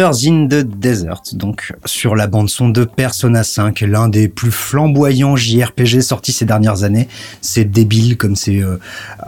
In 0.03 0.47
the 0.47 0.65
Desert, 0.65 1.21
donc 1.31 1.71
sur 1.85 2.17
la 2.17 2.27
bande 2.27 2.49
son 2.49 2.67
de 2.67 2.83
Persona 2.83 3.41
5, 3.45 3.79
l'un 3.81 4.09
des 4.09 4.27
plus 4.27 4.51
flamboyants 4.51 5.37
JRPG 5.37 6.01
sortis 6.01 6.33
ces 6.33 6.43
dernières 6.43 6.83
années. 6.83 7.07
C'est 7.39 7.63
débile 7.63 8.17
comme 8.17 8.35
c'est 8.35 8.59
euh, 8.59 8.79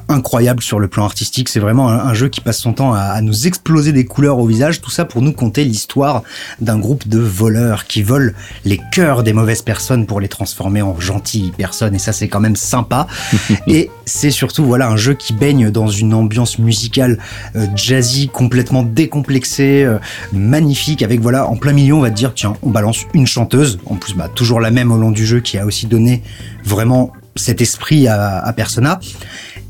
incroyable 0.09 0.61
sur 0.61 0.79
le 0.79 0.87
plan 0.87 1.05
artistique. 1.05 1.49
C'est 1.49 1.59
vraiment 1.59 1.89
un, 1.89 1.97
un 1.97 2.13
jeu 2.13 2.29
qui 2.29 2.41
passe 2.41 2.59
son 2.59 2.73
temps 2.73 2.93
à, 2.93 3.01
à 3.01 3.21
nous 3.21 3.47
exploser 3.47 3.91
des 3.91 4.05
couleurs 4.05 4.39
au 4.39 4.45
visage. 4.45 4.81
Tout 4.81 4.91
ça 4.91 5.05
pour 5.05 5.21
nous 5.21 5.33
conter 5.33 5.63
l'histoire 5.63 6.23
d'un 6.59 6.77
groupe 6.77 7.07
de 7.07 7.19
voleurs 7.19 7.85
qui 7.85 8.03
volent 8.03 8.31
les 8.63 8.79
cœurs 8.91 9.23
des 9.23 9.33
mauvaises 9.33 9.61
personnes 9.61 10.05
pour 10.05 10.19
les 10.19 10.27
transformer 10.27 10.81
en 10.81 10.99
gentilles 10.99 11.51
personnes. 11.57 11.95
Et 11.95 11.99
ça, 11.99 12.13
c'est 12.13 12.27
quand 12.27 12.39
même 12.39 12.55
sympa. 12.55 13.07
et 13.67 13.89
c'est 14.05 14.31
surtout 14.31 14.65
voilà 14.65 14.87
un 14.87 14.97
jeu 14.97 15.13
qui 15.13 15.33
baigne 15.33 15.71
dans 15.71 15.87
une 15.87 16.13
ambiance 16.13 16.59
musicale 16.59 17.17
euh, 17.55 17.65
jazzy 17.75 18.29
complètement 18.29 18.83
décomplexée, 18.83 19.83
euh, 19.83 19.97
magnifique 20.31 21.01
avec 21.01 21.21
voilà 21.21 21.47
en 21.47 21.55
plein 21.55 21.73
milieu 21.73 21.95
on 21.95 22.01
va 22.01 22.09
te 22.09 22.15
dire 22.15 22.33
tiens 22.33 22.55
on 22.61 22.69
balance 22.69 23.05
une 23.13 23.27
chanteuse 23.27 23.79
en 23.85 23.95
plus 23.95 24.13
bah 24.13 24.29
toujours 24.33 24.59
la 24.59 24.71
même 24.71 24.91
au 24.91 24.97
long 24.97 25.11
du 25.11 25.25
jeu 25.25 25.39
qui 25.39 25.57
a 25.57 25.65
aussi 25.65 25.87
donné 25.87 26.21
vraiment 26.63 27.11
cet 27.35 27.61
esprit 27.61 28.07
à, 28.07 28.53
Persona. 28.55 28.99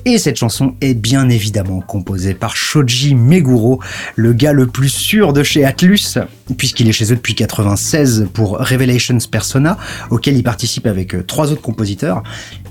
Et 0.08 0.20
cette 0.20 0.36
chanson 0.36 0.76
est 0.82 0.94
bien 0.94 1.30
évidemment 1.30 1.82
composée 1.82 2.36
par 2.36 2.56
Shoji 2.56 3.16
Meguro, 3.16 3.82
le 4.16 4.34
gars 4.34 4.54
le 4.54 4.68
plus 4.68 4.90
sûr 4.90 5.34
de 5.34 5.42
chez 5.42 5.66
Atlus, 5.66 6.20
puisqu'il 6.60 6.88
est 6.88 6.92
chez 6.92 7.12
eux 7.12 7.16
depuis 7.16 7.34
96 7.34 8.28
pour 8.32 8.60
Revelations 8.60 9.18
Persona, 9.32 9.80
auquel 10.12 10.38
il 10.38 10.44
participe 10.44 10.86
avec 10.86 11.16
euh, 11.16 11.24
trois 11.24 11.52
autres 11.52 11.64
compositeurs. 11.64 12.22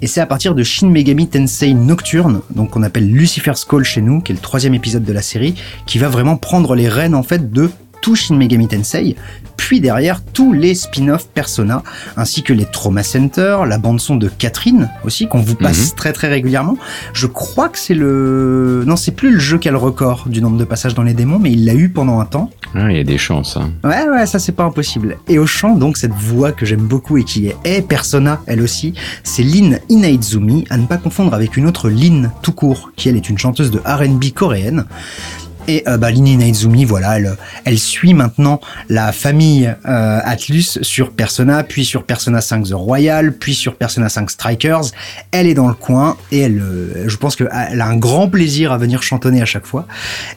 Et 0.00 0.06
c'est 0.06 0.20
à 0.20 0.26
partir 0.26 0.54
de 0.54 0.62
Shin 0.62 0.90
Megami 0.90 1.26
Tensei 1.26 1.74
Nocturne, 1.74 2.42
donc 2.54 2.70
qu'on 2.70 2.84
appelle 2.84 3.10
Lucifer's 3.10 3.64
Call 3.64 3.82
chez 3.82 4.00
nous, 4.00 4.20
qui 4.20 4.30
est 4.30 4.36
le 4.36 4.40
troisième 4.40 4.74
épisode 4.74 5.02
de 5.02 5.12
la 5.12 5.22
série, 5.22 5.56
qui 5.86 5.98
va 5.98 6.08
vraiment 6.08 6.36
prendre 6.36 6.76
les 6.76 6.88
rênes 6.88 7.16
en 7.16 7.24
fait 7.24 7.50
de 7.50 7.68
tout 8.04 8.14
Shin 8.14 8.36
Megami 8.36 8.68
Tensei, 8.68 9.16
puis 9.56 9.80
derrière 9.80 10.22
tous 10.22 10.52
les 10.52 10.74
spin-off 10.74 11.26
Persona, 11.28 11.82
ainsi 12.18 12.42
que 12.42 12.52
les 12.52 12.66
Trauma 12.66 13.02
Center, 13.02 13.60
la 13.66 13.78
bande 13.78 13.98
son 13.98 14.16
de 14.16 14.28
Catherine 14.28 14.90
aussi, 15.06 15.26
qu'on 15.26 15.40
vous 15.40 15.54
passe 15.54 15.94
très 15.94 16.12
très 16.12 16.28
régulièrement. 16.28 16.76
Je 17.14 17.26
crois 17.26 17.70
que 17.70 17.78
c'est 17.78 17.94
le... 17.94 18.84
Non, 18.86 18.96
c'est 18.96 19.12
plus 19.12 19.30
le 19.30 19.38
jeu 19.38 19.56
qui 19.56 19.70
a 19.70 19.72
le 19.72 19.78
record 19.78 20.24
du 20.28 20.42
nombre 20.42 20.58
de 20.58 20.64
passages 20.64 20.94
dans 20.94 21.02
les 21.02 21.14
démons, 21.14 21.38
mais 21.38 21.50
il 21.50 21.64
l'a 21.64 21.72
eu 21.72 21.88
pendant 21.88 22.20
un 22.20 22.26
temps. 22.26 22.50
Ah, 22.74 22.90
il 22.90 22.96
y 22.98 23.00
a 23.00 23.04
des 23.04 23.16
chances. 23.16 23.56
hein. 23.56 23.70
Ouais, 23.84 24.06
ouais, 24.10 24.26
ça 24.26 24.38
c'est 24.38 24.52
pas 24.52 24.64
impossible. 24.64 25.16
Et 25.26 25.38
au 25.38 25.46
chant, 25.46 25.74
donc, 25.74 25.96
cette 25.96 26.12
voix 26.12 26.52
que 26.52 26.66
j'aime 26.66 26.86
beaucoup 26.86 27.16
et 27.16 27.24
qui 27.24 27.46
est, 27.46 27.56
est 27.64 27.80
Persona, 27.80 28.42
elle 28.46 28.60
aussi, 28.60 28.92
c'est 29.22 29.42
Lin 29.42 29.78
Inaizumi, 29.88 30.66
à 30.68 30.76
ne 30.76 30.84
pas 30.84 30.98
confondre 30.98 31.32
avec 31.32 31.56
une 31.56 31.66
autre 31.66 31.88
Lin 31.88 32.30
tout 32.42 32.52
court, 32.52 32.90
qui 32.96 33.08
elle 33.08 33.16
est 33.16 33.30
une 33.30 33.38
chanteuse 33.38 33.70
de 33.70 33.78
R&B 33.78 34.24
coréenne. 34.34 34.84
Et 35.66 35.82
euh, 35.88 35.96
bah, 35.96 36.10
Lin 36.10 36.26
Inaizumi, 36.26 36.84
voilà, 36.84 37.16
elle, 37.16 37.36
elle 37.64 37.78
suit 37.78 38.12
maintenant 38.12 38.60
la 38.88 39.12
famille 39.12 39.74
euh, 39.86 40.20
Atlus 40.22 40.78
sur 40.82 41.12
Persona, 41.12 41.62
puis 41.62 41.84
sur 41.84 42.04
Persona 42.04 42.40
5 42.40 42.68
The 42.68 42.72
Royal, 42.72 43.32
puis 43.32 43.54
sur 43.54 43.76
Persona 43.76 44.08
5 44.08 44.30
Strikers. 44.30 44.84
Elle 45.30 45.46
est 45.46 45.54
dans 45.54 45.68
le 45.68 45.74
coin 45.74 46.16
et 46.30 46.40
elle, 46.40 46.60
euh, 46.60 47.08
je 47.08 47.16
pense 47.16 47.34
qu'elle 47.36 47.48
a 47.50 47.86
un 47.86 47.96
grand 47.96 48.28
plaisir 48.28 48.72
à 48.72 48.78
venir 48.78 49.02
chantonner 49.02 49.40
à 49.40 49.46
chaque 49.46 49.66
fois. 49.66 49.86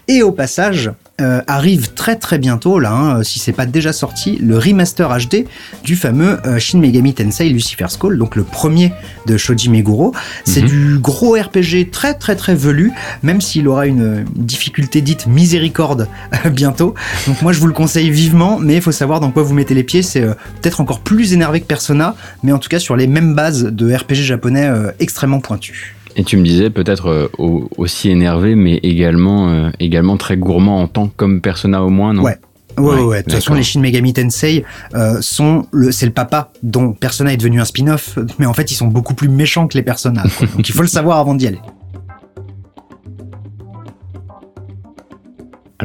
Et 0.07 0.23
au 0.23 0.31
passage, 0.31 0.91
euh, 1.21 1.41
arrive 1.47 1.93
très 1.93 2.15
très 2.15 2.37
bientôt, 2.37 2.79
là, 2.79 2.91
hein, 2.91 3.23
si 3.23 3.39
c'est 3.39 3.53
pas 3.53 3.65
déjà 3.65 3.93
sorti, 3.93 4.37
le 4.37 4.57
remaster 4.57 5.09
HD 5.09 5.45
du 5.83 5.95
fameux 5.95 6.39
euh, 6.45 6.59
Shin 6.59 6.79
Megami 6.79 7.13
Tensei 7.13 7.49
Lucifer's 7.49 7.97
Call, 7.97 8.17
donc 8.17 8.35
le 8.35 8.43
premier 8.43 8.93
de 9.25 9.37
Shoji 9.37 9.69
Meguro. 9.69 10.13
C'est 10.45 10.61
du 10.61 10.97
gros 10.99 11.33
RPG 11.33 11.91
très 11.91 12.13
très 12.13 12.35
très 12.35 12.55
velu, 12.55 12.91
même 13.23 13.41
s'il 13.41 13.67
aura 13.67 13.87
une, 13.87 14.25
difficulté 14.35 15.01
dite 15.01 15.27
miséricorde 15.27 16.07
euh, 16.33 16.49
bientôt. 16.49 16.95
Donc 17.27 17.41
moi 17.41 17.53
je 17.53 17.59
vous 17.59 17.67
le 17.67 17.73
conseille 17.73 18.09
vivement, 18.09 18.59
mais 18.59 18.75
il 18.75 18.81
faut 18.81 18.91
savoir 18.91 19.19
dans 19.19 19.31
quoi 19.31 19.43
vous 19.43 19.53
mettez 19.53 19.73
les 19.73 19.83
pieds. 19.83 20.01
C'est 20.01 20.21
euh, 20.21 20.33
peut-être 20.61 20.81
encore 20.81 21.01
plus 21.01 21.33
énervé 21.33 21.61
que 21.61 21.65
Persona, 21.65 22.15
mais 22.43 22.51
en 22.51 22.59
tout 22.59 22.69
cas 22.69 22.79
sur 22.79 22.95
les 22.95 23.07
mêmes 23.07 23.35
bases 23.35 23.63
de 23.63 23.93
RPG 23.93 24.15
japonais 24.15 24.67
euh, 24.67 24.91
extrêmement 24.99 25.39
pointus. 25.39 25.93
Et 26.17 26.23
tu 26.23 26.35
me 26.35 26.43
disais 26.43 26.69
peut-être 26.69 27.07
euh, 27.07 27.27
au- 27.37 27.69
aussi 27.77 28.09
énervé, 28.09 28.55
mais 28.55 28.75
également, 28.83 29.49
euh, 29.49 29.69
également 29.79 30.17
très 30.17 30.35
gourmand 30.35 30.81
en 30.81 30.87
temps, 30.87 31.09
comme 31.15 31.39
Persona 31.41 31.83
au 31.83 31.89
moins, 31.89 32.13
non 32.13 32.23
Ouais. 32.23 32.37
Ouais, 32.77 32.83
ouais, 32.95 33.01
Ouais. 33.03 33.17
De 33.19 33.23
toute 33.23 33.33
façon, 33.33 33.53
les 33.55 33.63
Shin 33.63 33.79
Megami 33.79 34.13
Tensei 34.13 34.63
euh, 34.93 35.17
sont 35.21 35.65
le, 35.71 35.91
c'est 35.91 36.05
le 36.05 36.11
papa 36.11 36.51
dont 36.61 36.93
Persona 36.93 37.33
est 37.33 37.37
devenu 37.37 37.59
un 37.59 37.65
spin-off, 37.65 38.19
mais 38.37 38.45
en 38.45 38.53
fait, 38.53 38.69
ils 38.71 38.75
sont 38.75 38.85
beaucoup 38.87 39.15
plus 39.15 39.29
méchants 39.29 39.67
que 39.67 39.75
les 39.77 39.81
Persona. 39.83 40.23
quoi. 40.37 40.45
Donc, 40.55 40.67
il 40.69 40.73
faut 40.73 40.83
le 40.83 40.87
savoir 40.87 41.17
avant 41.17 41.33
d'y 41.33 41.47
aller. 41.47 41.59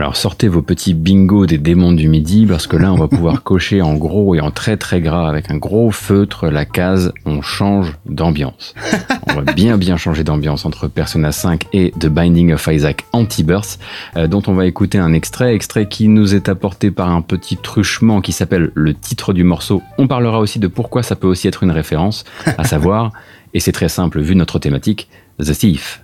Alors 0.02 0.16
sortez 0.16 0.49
vos 0.49 0.62
petits 0.62 0.94
bingos 0.94 1.47
des 1.47 1.59
démons 1.59 1.92
du 1.92 2.09
midi 2.09 2.44
parce 2.44 2.66
que 2.66 2.76
là 2.76 2.92
on 2.92 2.97
va 2.97 3.06
pouvoir 3.06 3.42
cocher 3.44 3.82
en 3.82 3.94
gros 3.94 4.35
et 4.35 4.40
en 4.40 4.50
très 4.50 4.76
très 4.76 5.00
gras 5.00 5.28
avec 5.28 5.49
un 5.49 5.59
gros 5.59 5.92
feutre 5.92 6.47
la 6.47 6.64
case 6.64 7.12
on 7.25 7.40
change 7.40 7.97
d'ambiance. 8.04 8.75
on 9.28 9.35
va 9.35 9.42
bien 9.52 9.78
bien 9.78 9.97
changer 9.97 10.25
d'ambiance 10.25 10.66
entre 10.66 10.88
Persona 10.88 11.30
5 11.30 11.66
et 11.73 11.92
The 11.92 12.09
Binding 12.09 12.52
of 12.52 12.66
Isaac 12.66 13.04
Anti-Birth 13.12 13.78
euh, 14.16 14.26
dont 14.26 14.42
on 14.49 14.54
va 14.54 14.66
écouter 14.66 14.99
un 14.99 15.12
extrait, 15.12 15.54
extrait 15.54 15.87
qui 15.87 16.09
nous 16.09 16.35
est 16.35 16.49
apporté 16.49 16.90
par 16.90 17.09
un 17.09 17.23
petit 17.23 17.56
truchement 17.56 18.21
qui 18.21 18.32
s'appelle 18.32 18.73
le 18.75 18.94
titre 18.94 19.32
du 19.32 19.44
morceau. 19.44 19.82
On 19.99 20.09
parlera 20.09 20.40
aussi 20.40 20.59
de 20.59 20.66
pourquoi 20.66 21.04
ça 21.04 21.14
peut 21.14 21.28
aussi 21.28 21.47
être 21.47 21.62
une 21.62 21.71
référence, 21.71 22.25
à 22.59 22.64
savoir, 22.64 23.12
et 23.54 23.61
c'est 23.61 23.71
très 23.71 23.88
simple 23.88 24.21
vu 24.21 24.35
notre 24.35 24.59
thématique, 24.59 25.09
The 25.38 25.52
Thief. 25.52 26.02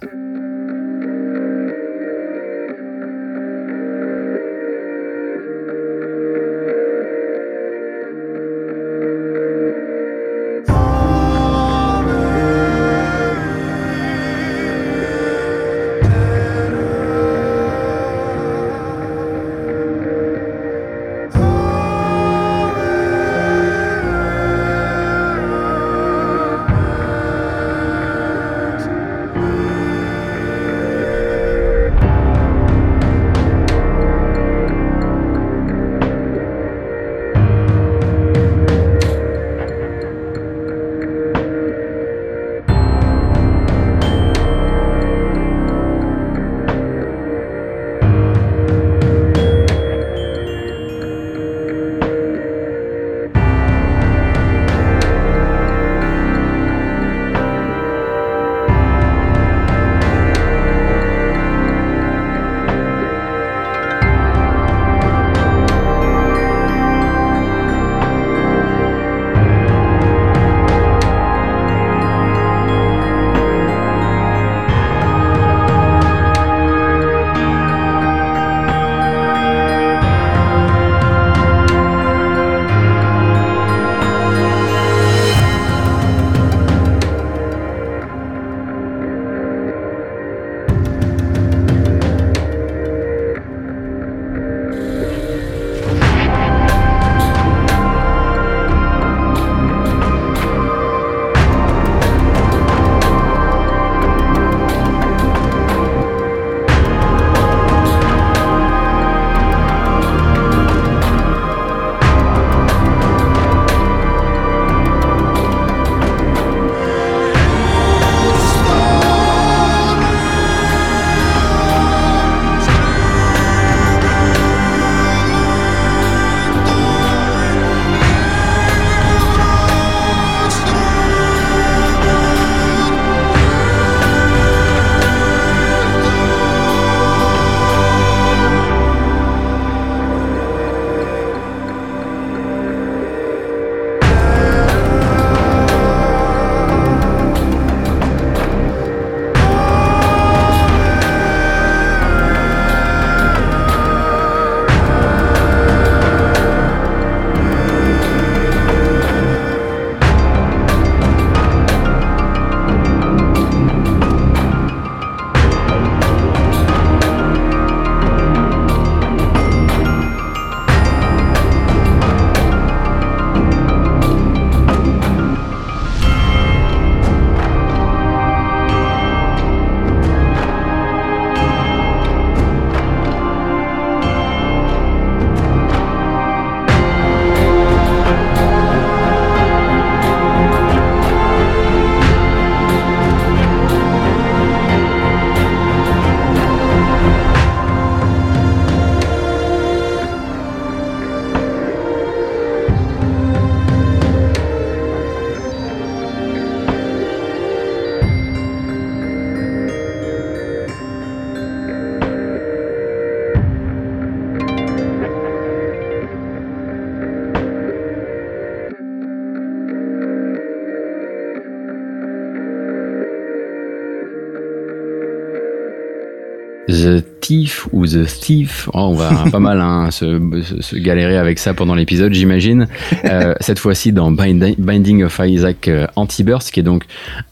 Thief 227.21 227.69
ou 227.73 227.87
The 227.87 228.07
Thief, 228.07 228.69
oh, 228.73 228.79
on 228.79 228.95
va 228.95 229.25
pas 229.33 229.39
mal 229.39 229.61
hein, 229.61 229.91
se, 229.91 230.19
se- 230.43 230.63
se 230.63 230.77
galérer 230.77 231.19
avec 231.19 231.39
ça 231.39 231.55
pendant 231.55 231.75
l'épisode, 231.75 232.13
j'imagine. 232.15 232.69
Euh, 233.05 233.35
cette 233.41 233.59
fois-ci 233.59 233.93
dans 233.93 234.11
Binding, 234.11 234.55
Binding 234.59 235.03
of 235.03 235.21
Isaac 235.25 235.69
euh, 235.69 235.87
Anti-Burst, 235.97 236.51
qui 236.51 236.61
est 236.61 236.63
donc 236.63 236.85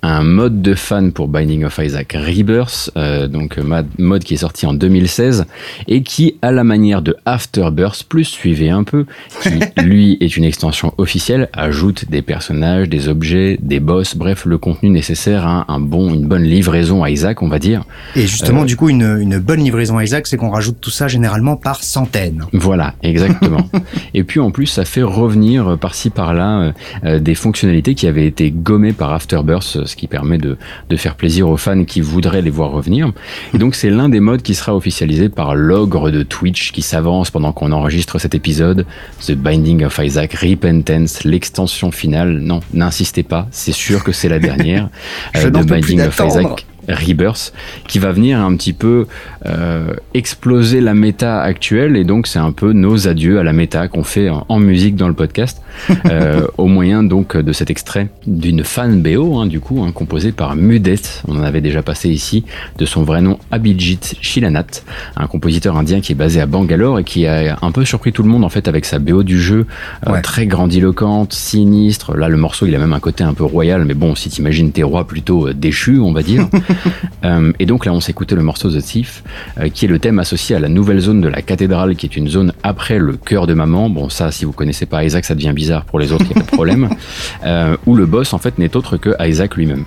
un 0.02 0.22
mode 0.22 0.60
de 0.62 0.74
fan 0.74 1.12
pour 1.12 1.28
Binding 1.28 1.64
of 1.64 1.78
Isaac 1.82 2.12
Rebirth, 2.14 2.90
euh, 2.96 3.28
donc 3.28 3.58
mode 3.98 4.24
qui 4.24 4.34
est 4.34 4.38
sorti 4.38 4.66
en 4.66 4.74
2016 4.74 5.46
et 5.86 6.02
qui, 6.02 6.36
à 6.42 6.50
la 6.50 6.64
manière 6.64 7.02
de 7.02 7.16
Afterburst, 7.24 8.04
plus 8.08 8.24
suivez 8.24 8.70
un 8.70 8.82
peu, 8.84 9.06
qui 9.42 9.50
lui 9.82 10.16
est 10.20 10.36
une 10.36 10.44
extension 10.44 10.92
officielle, 10.98 11.48
ajoute 11.52 12.10
des 12.10 12.22
personnages, 12.22 12.88
des 12.88 13.08
objets, 13.08 13.58
des 13.62 13.80
boss, 13.80 14.16
bref, 14.16 14.46
le 14.46 14.58
contenu 14.58 14.90
nécessaire 14.90 15.46
à 15.46 15.64
un 15.68 15.80
bon, 15.80 16.12
une 16.12 16.26
bonne 16.26 16.44
livraison 16.44 17.04
à 17.04 17.10
Isaac, 17.10 17.42
on 17.42 17.48
va 17.48 17.58
dire. 17.58 17.84
Et 18.16 18.26
justement, 18.26 18.64
du 18.64 18.76
coup, 18.76 18.88
une, 18.88 19.18
une 19.20 19.38
bonne 19.38 19.60
livraison 19.60 19.75
Isaac, 19.80 20.26
c'est 20.26 20.36
qu'on 20.36 20.50
rajoute 20.50 20.78
tout 20.80 20.90
ça 20.90 21.08
généralement 21.08 21.56
par 21.56 21.82
centaines. 21.82 22.44
Voilà, 22.52 22.94
exactement. 23.02 23.68
et 24.14 24.24
puis 24.24 24.40
en 24.40 24.50
plus, 24.50 24.66
ça 24.66 24.84
fait 24.84 25.02
revenir 25.02 25.68
euh, 25.68 25.76
par-ci 25.76 26.10
par-là 26.10 26.58
euh, 26.58 26.72
euh, 27.04 27.18
des 27.18 27.34
fonctionnalités 27.34 27.94
qui 27.94 28.06
avaient 28.06 28.26
été 28.26 28.50
gommées 28.50 28.92
par 28.92 29.12
Afterbirth, 29.12 29.84
ce 29.84 29.96
qui 29.96 30.06
permet 30.06 30.38
de, 30.38 30.56
de 30.88 30.96
faire 30.96 31.14
plaisir 31.14 31.48
aux 31.48 31.56
fans 31.56 31.84
qui 31.84 32.00
voudraient 32.00 32.42
les 32.42 32.50
voir 32.50 32.70
revenir. 32.70 33.12
Et 33.54 33.58
donc 33.58 33.74
c'est 33.74 33.90
l'un 33.90 34.08
des 34.08 34.20
modes 34.20 34.42
qui 34.42 34.54
sera 34.54 34.74
officialisé 34.74 35.28
par 35.28 35.54
l'ogre 35.54 36.10
de 36.10 36.22
Twitch 36.22 36.72
qui 36.72 36.82
s'avance 36.82 37.30
pendant 37.30 37.52
qu'on 37.52 37.72
enregistre 37.72 38.18
cet 38.18 38.34
épisode, 38.34 38.86
The 39.26 39.32
Binding 39.32 39.84
of 39.84 39.98
Isaac 40.02 40.34
Repentance, 40.34 41.24
l'extension 41.24 41.90
finale. 41.90 42.38
Non, 42.38 42.60
n'insistez 42.72 43.22
pas, 43.22 43.48
c'est 43.50 43.72
sûr 43.72 44.04
que 44.04 44.12
c'est 44.12 44.28
la 44.28 44.38
dernière. 44.38 44.88
Je 45.34 45.46
Euh, 45.46 45.50
The 45.50 45.66
Binding 45.66 46.00
of. 46.00 46.20
Isaac 46.26 46.66
Rebirth 46.88 47.52
qui 47.88 47.98
va 47.98 48.12
venir 48.12 48.40
un 48.40 48.54
petit 48.56 48.72
peu 48.72 49.06
euh, 49.46 49.88
exploser 50.14 50.80
la 50.80 50.94
méta 50.94 51.40
actuelle. 51.40 51.96
Et 51.96 52.04
donc 52.04 52.26
c'est 52.26 52.38
un 52.38 52.52
peu 52.52 52.72
nos 52.72 53.08
adieux 53.08 53.38
à 53.38 53.42
la 53.42 53.52
méta 53.52 53.88
qu'on 53.88 54.04
fait 54.04 54.28
en, 54.28 54.44
en 54.48 54.58
musique 54.58 54.96
dans 54.96 55.08
le 55.08 55.14
podcast 55.14 55.62
euh, 56.06 56.46
au 56.58 56.66
moyen 56.66 57.02
donc 57.02 57.36
de 57.36 57.52
cet 57.52 57.70
extrait 57.70 58.08
d'une 58.26 58.64
fan 58.64 59.02
BO 59.02 59.36
hein, 59.38 59.46
du 59.46 59.60
coup 59.60 59.82
hein, 59.82 59.92
composée 59.92 60.32
par 60.32 60.56
Mudet 60.56 60.96
on 61.28 61.36
en 61.38 61.42
avait 61.42 61.60
déjà 61.60 61.82
passé 61.82 62.08
ici 62.08 62.44
de 62.78 62.86
son 62.86 63.02
vrai 63.02 63.20
nom 63.20 63.38
Abhijit 63.50 64.16
Shilanath 64.22 64.84
un 65.16 65.26
compositeur 65.26 65.76
indien 65.76 66.00
qui 66.00 66.12
est 66.12 66.16
basé 66.16 66.40
à 66.40 66.46
Bangalore 66.46 67.00
et 67.00 67.04
qui 67.04 67.26
a 67.26 67.58
un 67.60 67.70
peu 67.72 67.84
surpris 67.84 68.12
tout 68.12 68.22
le 68.22 68.28
monde 68.30 68.42
en 68.44 68.48
fait 68.48 68.68
avec 68.68 68.86
sa 68.86 68.98
BO 68.98 69.22
du 69.22 69.40
jeu 69.40 69.66
euh, 70.06 70.12
Ouais. 70.12 70.22
très 70.22 70.46
grandiloquente 70.46 71.32
sinistre. 71.32 72.16
Là 72.16 72.28
le 72.28 72.36
morceau 72.38 72.64
il 72.66 72.74
a 72.74 72.78
même 72.78 72.92
un 72.94 73.00
côté 73.00 73.22
un 73.24 73.34
peu 73.34 73.44
royal 73.44 73.84
mais 73.84 73.94
bon 73.94 74.14
si 74.14 74.30
t'imagines 74.30 74.72
tes 74.72 74.82
rois 74.82 75.06
plutôt 75.06 75.48
euh, 75.48 75.52
déchus 75.54 75.98
on 76.00 76.12
va 76.12 76.22
dire 76.22 76.48
euh, 77.24 77.52
et 77.58 77.66
donc 77.66 77.86
là, 77.86 77.92
on 77.92 78.00
s'écoutait 78.00 78.34
le 78.34 78.42
morceau 78.42 78.70
The 78.70 78.82
Thief, 78.82 79.22
euh, 79.58 79.68
qui 79.68 79.84
est 79.84 79.88
le 79.88 79.98
thème 79.98 80.18
associé 80.18 80.56
à 80.56 80.60
la 80.60 80.68
nouvelle 80.68 81.00
zone 81.00 81.20
de 81.20 81.28
la 81.28 81.42
cathédrale, 81.42 81.96
qui 81.96 82.06
est 82.06 82.16
une 82.16 82.28
zone 82.28 82.52
après 82.62 82.98
le 82.98 83.16
cœur 83.16 83.46
de 83.46 83.54
maman. 83.54 83.90
Bon, 83.90 84.08
ça, 84.08 84.30
si 84.30 84.44
vous 84.44 84.52
connaissez 84.52 84.86
pas 84.86 85.04
Isaac, 85.04 85.24
ça 85.24 85.34
devient 85.34 85.52
bizarre 85.54 85.84
pour 85.84 85.98
les 85.98 86.12
autres, 86.12 86.24
il 86.30 86.34
n'y 86.36 86.42
a 86.42 86.44
pas 86.44 86.50
de 86.50 86.56
problème. 86.56 86.88
Euh, 87.44 87.76
où 87.86 87.94
le 87.94 88.06
boss, 88.06 88.32
en 88.32 88.38
fait, 88.38 88.58
n'est 88.58 88.76
autre 88.76 88.96
que 88.96 89.10
Isaac 89.20 89.56
lui-même. 89.56 89.84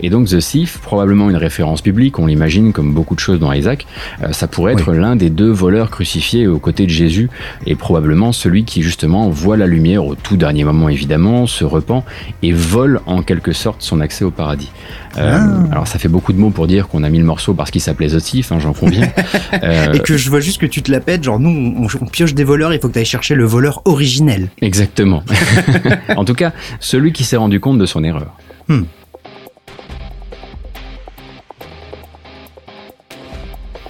Et 0.00 0.10
donc 0.10 0.28
The 0.28 0.38
Thief, 0.38 0.78
probablement 0.78 1.30
une 1.30 1.36
référence 1.36 1.82
biblique, 1.82 2.18
on 2.18 2.26
l'imagine 2.26 2.72
comme 2.72 2.92
beaucoup 2.92 3.14
de 3.14 3.20
choses 3.20 3.38
dans 3.38 3.52
Isaac, 3.52 3.86
ça 4.32 4.48
pourrait 4.48 4.72
être 4.72 4.92
l'un 4.92 5.14
des 5.14 5.30
deux 5.30 5.50
voleurs 5.50 5.90
crucifiés 5.90 6.46
aux 6.46 6.58
côtés 6.58 6.86
de 6.86 6.90
Jésus, 6.90 7.28
et 7.66 7.74
probablement 7.74 8.32
celui 8.32 8.64
qui 8.64 8.82
justement 8.82 9.28
voit 9.28 9.56
la 9.56 9.66
lumière 9.66 10.04
au 10.04 10.14
tout 10.14 10.36
dernier 10.36 10.64
moment, 10.64 10.88
évidemment, 10.88 11.46
se 11.46 11.64
repent 11.64 12.04
et 12.42 12.52
vole 12.52 13.00
en 13.06 13.22
quelque 13.22 13.52
sorte 13.52 13.82
son 13.82 14.00
accès 14.00 14.24
au 14.24 14.30
paradis. 14.30 14.70
Euh, 15.16 15.38
Alors 15.70 15.86
ça 15.94 16.00
fait 16.00 16.08
beaucoup 16.08 16.32
de 16.32 16.38
mots 16.40 16.50
pour 16.50 16.66
dire 16.66 16.88
qu'on 16.88 17.04
a 17.04 17.08
mis 17.08 17.20
le 17.20 17.24
morceau 17.24 17.54
parce 17.54 17.70
qu'il 17.70 17.80
s'appelait 17.80 18.08
The 18.08 18.20
Thief, 18.20 18.50
hein, 18.50 18.58
j'en 18.58 18.72
conviens. 18.72 19.12
Euh, 19.62 19.92
Et 19.92 20.00
que 20.00 20.16
je 20.16 20.28
vois 20.30 20.40
juste 20.40 20.60
que 20.60 20.66
tu 20.66 20.82
te 20.82 20.90
la 20.90 20.98
pètes, 20.98 21.22
genre 21.22 21.38
nous 21.38 21.48
on, 21.50 21.86
on 21.86 22.06
pioche 22.06 22.34
des 22.34 22.42
voleurs, 22.42 22.72
il 22.74 22.80
faut 22.80 22.88
que 22.88 22.94
tu 22.94 22.98
ailles 22.98 23.04
chercher 23.04 23.36
le 23.36 23.44
voleur 23.44 23.82
originel. 23.84 24.48
Exactement. 24.60 25.22
en 26.16 26.24
tout 26.24 26.34
cas, 26.34 26.52
celui 26.80 27.12
qui 27.12 27.22
s'est 27.22 27.36
rendu 27.36 27.60
compte 27.60 27.78
de 27.78 27.86
son 27.86 28.02
erreur. 28.02 28.36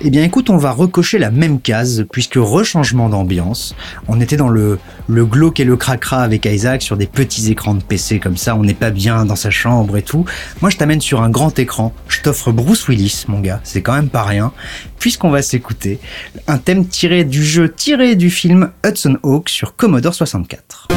Eh 0.00 0.10
bien 0.10 0.24
écoute, 0.24 0.50
on 0.50 0.56
va 0.56 0.72
recocher 0.72 1.18
la 1.18 1.30
même 1.30 1.60
case, 1.60 2.04
puisque 2.10 2.34
rechangement 2.36 3.08
d'ambiance. 3.08 3.76
On 4.08 4.20
était 4.20 4.36
dans 4.36 4.48
le, 4.48 4.78
le 5.08 5.24
glauque 5.24 5.60
et 5.60 5.64
le 5.64 5.76
cracra 5.76 6.22
avec 6.22 6.46
Isaac 6.46 6.82
sur 6.82 6.96
des 6.96 7.06
petits 7.06 7.50
écrans 7.50 7.74
de 7.74 7.82
PC 7.82 8.18
comme 8.18 8.36
ça, 8.36 8.56
on 8.56 8.64
n'est 8.64 8.74
pas 8.74 8.90
bien 8.90 9.24
dans 9.24 9.36
sa 9.36 9.50
chambre 9.50 9.96
et 9.96 10.02
tout. 10.02 10.24
Moi 10.60 10.70
je 10.70 10.76
t'amène 10.76 11.00
sur 11.00 11.22
un 11.22 11.30
grand 11.30 11.56
écran, 11.58 11.94
je 12.08 12.20
t'offre 12.20 12.50
Bruce 12.50 12.88
Willis, 12.88 13.24
mon 13.28 13.40
gars, 13.40 13.60
c'est 13.62 13.82
quand 13.82 13.94
même 13.94 14.08
pas 14.08 14.24
rien, 14.24 14.52
puisqu'on 14.98 15.30
va 15.30 15.42
s'écouter 15.42 16.00
un 16.48 16.58
thème 16.58 16.86
tiré 16.86 17.24
du 17.24 17.44
jeu, 17.44 17.70
tiré 17.70 18.16
du 18.16 18.30
film 18.30 18.70
Hudson 18.84 19.18
Hawk 19.22 19.48
sur 19.48 19.76
Commodore 19.76 20.14
64. 20.14 20.88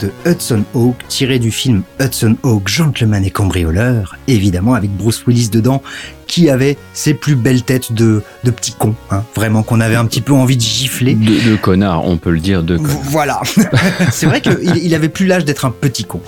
De 0.00 0.10
Hudson 0.26 0.64
Hawk, 0.74 0.96
tiré 1.08 1.38
du 1.38 1.50
film 1.50 1.82
Hudson 2.00 2.36
Hawk, 2.42 2.68
gentleman 2.68 3.24
et 3.24 3.30
cambrioleur, 3.30 4.16
évidemment 4.28 4.74
avec 4.74 4.90
Bruce 4.90 5.22
Willis 5.26 5.48
dedans, 5.50 5.82
qui 6.26 6.48
avait 6.48 6.76
ses 6.92 7.12
plus 7.14 7.34
belles 7.34 7.62
têtes 7.62 7.92
de, 7.92 8.22
de 8.44 8.50
petits 8.50 8.72
cons, 8.78 8.94
hein, 9.10 9.22
vraiment 9.34 9.62
qu'on 9.62 9.80
avait 9.80 9.96
un 9.96 10.06
petit 10.06 10.20
peu 10.20 10.32
envie 10.32 10.56
de 10.56 10.62
gifler. 10.62 11.14
De, 11.14 11.50
de 11.50 11.56
connard, 11.56 12.06
on 12.06 12.16
peut 12.16 12.30
le 12.30 12.40
dire, 12.40 12.62
de 12.62 12.76
connard. 12.76 12.96
Voilà, 13.04 13.40
c'est 14.12 14.26
vrai 14.26 14.40
qu'il 14.40 14.58
il 14.82 14.94
avait 14.94 15.08
plus 15.08 15.26
l'âge 15.26 15.44
d'être 15.44 15.64
un 15.64 15.70
petit 15.72 16.04
con. 16.04 16.20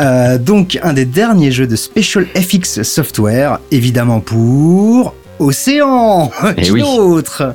Euh, 0.00 0.38
donc 0.38 0.78
un 0.82 0.92
des 0.92 1.04
derniers 1.04 1.50
jeux 1.50 1.66
de 1.66 1.76
Special 1.76 2.26
FX 2.36 2.82
Software, 2.82 3.58
évidemment 3.70 4.20
pour 4.20 5.14
Océan, 5.40 6.30
Eh 6.56 6.62
qui 6.62 6.70
oui. 6.72 6.80
d'autre 6.80 7.54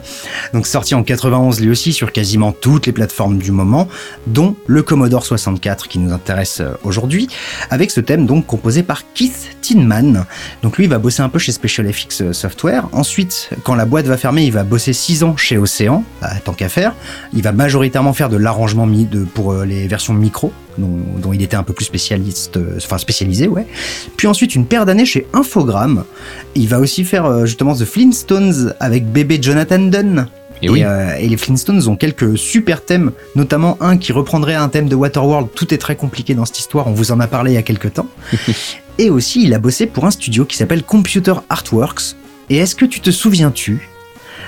Donc 0.54 0.68
sorti 0.68 0.96
en 0.96 1.04
91 1.04 1.60
lui 1.60 1.70
aussi 1.70 1.94
sur 1.94 2.12
quasiment 2.12 2.52
toutes 2.52 2.86
les 2.86 2.92
plateformes 2.92 3.40
du 3.40 3.52
moment, 3.52 3.88
dont 4.28 4.56
le 4.68 4.84
Commodore 4.84 5.26
64 5.26 5.88
qui 5.88 6.00
nous 6.00 6.14
intéresse 6.14 6.62
euh, 6.62 6.74
aujourd'hui, 6.84 7.28
avec 7.70 7.92
ce 7.92 8.00
thème 8.00 8.26
donc 8.26 8.46
composé 8.46 8.84
par 8.84 9.04
Keith 9.14 9.58
Tinman. 9.62 10.26
Donc 10.62 10.78
lui 10.78 10.86
il 10.86 10.90
va 10.90 11.00
bosser 11.00 11.22
un 11.22 11.30
peu 11.30 11.40
chez 11.40 11.52
Special 11.52 11.92
FX 11.92 12.32
Software. 12.32 12.88
Ensuite, 12.92 13.50
quand 13.64 13.76
la 13.76 13.86
boîte 13.86 14.06
va 14.06 14.18
fermer, 14.18 14.44
il 14.44 14.52
va 14.52 14.64
bosser 14.64 14.94
6 14.94 15.24
ans 15.24 15.38
chez 15.38 15.58
Océan, 15.58 16.04
bah, 16.22 16.30
tant 16.44 16.54
qu'à 16.54 16.70
faire. 16.70 16.94
Il 17.34 17.42
va 17.42 17.52
majoritairement 17.52 18.14
faire 18.14 18.30
de 18.30 18.38
l'arrangement 18.38 18.88
pour 19.34 19.54
euh, 19.54 19.66
les 19.66 19.88
versions 19.88 20.14
micro, 20.14 20.52
dont, 20.78 21.34
il 21.34 21.42
était 21.42 21.56
un 21.56 21.64
peu 21.64 21.74
plus 21.74 21.86
spécialiste, 21.86 22.58
euh, 22.58 22.78
enfin 22.78 22.98
spécialisé, 22.98 23.48
ouais. 23.48 23.66
Puis 24.18 24.28
ensuite 24.28 24.56
une 24.56 24.66
paire 24.66 24.86
d'années 24.86 25.06
chez 25.06 25.28
Infogrames. 25.34 26.04
Il 26.56 26.68
va 26.68 26.80
aussi 26.80 27.04
faire 27.04 27.26
euh, 27.26 27.46
justement 27.46 27.76
The 27.76 27.86
Flintstones 27.86 28.74
avec 28.80 29.12
bébé 29.12 29.40
Jonathan 29.42 29.80
Dunn. 29.80 30.28
Et 30.64 30.70
oui. 30.70 30.84
euh, 30.84 31.16
et 31.16 31.28
les 31.28 31.38
Flintstones 31.38 31.88
ont 31.88 31.96
quelques 31.96 32.38
super 32.38 32.84
thèmes, 32.86 33.12
notamment 33.36 33.78
un 33.82 33.98
qui 33.98 34.12
reprendrait 34.14 34.56
un 34.56 34.70
thème 34.70 34.88
de 34.90 34.96
Waterworld. 34.96 35.50
Tout 35.56 35.74
est 35.74 35.78
très 35.78 35.96
compliqué 35.96 36.34
dans 36.36 36.46
cette 36.46 36.60
histoire, 36.60 36.88
on 36.88 36.94
vous 36.94 37.12
en 37.12 37.20
a 37.20 37.28
parlé 37.28 37.52
il 37.52 37.56
y 37.56 37.58
a 37.58 37.62
quelques 37.64 37.94
temps. 37.94 38.08
et 38.98 39.10
aussi, 39.10 39.44
il 39.44 39.54
a 39.54 39.60
bossé 39.60 39.86
pour 39.86 40.06
un 40.06 40.12
studio 40.12 40.46
qui 40.46 40.58
s'appelle 40.58 40.84
Computer 40.84 41.34
Artworks. 41.50 42.16
Et 42.50 42.58
est-ce 42.58 42.76
que 42.76 42.86
tu 42.86 43.00
te 43.00 43.12
souviens-tu 43.12 43.88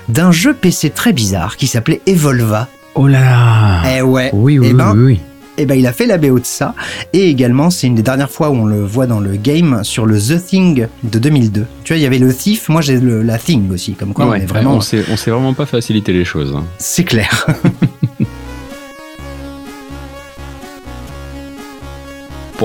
d'un 0.09 0.31
jeu 0.31 0.53
PC 0.53 0.89
très 0.89 1.13
bizarre 1.13 1.57
qui 1.57 1.67
s'appelait 1.67 2.01
Evolva? 2.05 2.67
Oh 2.95 3.07
là 3.07 3.19
là 3.21 3.97
Eh 3.97 4.01
ouais. 4.01 4.29
Oui, 4.33 4.57
oui, 4.59 4.67
Eh 4.69 4.73
ben, 4.73 4.93
oui, 4.95 5.03
oui. 5.03 5.19
Eh 5.57 5.65
ben, 5.65 5.75
il 5.75 5.87
a 5.87 5.93
fait 5.93 6.05
la 6.05 6.17
BO 6.17 6.39
de 6.39 6.45
ça. 6.45 6.73
Et 7.13 7.29
également, 7.29 7.69
c'est 7.69 7.87
une 7.87 7.95
des 7.95 8.03
dernières 8.03 8.29
fois 8.29 8.49
où 8.49 8.53
on 8.55 8.65
le 8.65 8.83
voit 8.83 9.07
dans 9.07 9.19
le 9.19 9.35
game 9.35 9.83
sur 9.83 10.05
le 10.05 10.19
The 10.19 10.43
Thing 10.45 10.87
de 11.03 11.19
2002. 11.19 11.65
Tu 11.83 11.93
vois, 11.93 11.97
il 11.97 12.03
y 12.03 12.05
avait 12.05 12.19
le 12.19 12.33
Thief, 12.33 12.69
moi 12.69 12.81
j'ai 12.81 12.99
le- 12.99 13.21
la 13.21 13.37
Thing 13.37 13.71
aussi, 13.71 13.93
comme 13.93 14.13
quoi 14.13 14.25
Ouais, 14.25 14.39
on 14.39 14.43
est 14.43 14.45
vraiment. 14.45 14.73
on 14.75 14.81
s'est 14.81 15.03
on 15.11 15.17
s'est 15.17 15.31
vraiment 15.31 15.53
pas 15.53 15.65
facilité 15.65 16.13
les 16.13 16.25
choses. 16.25 16.53
hein. 16.55 16.63
C'est 16.77 17.03
clair. 17.03 17.47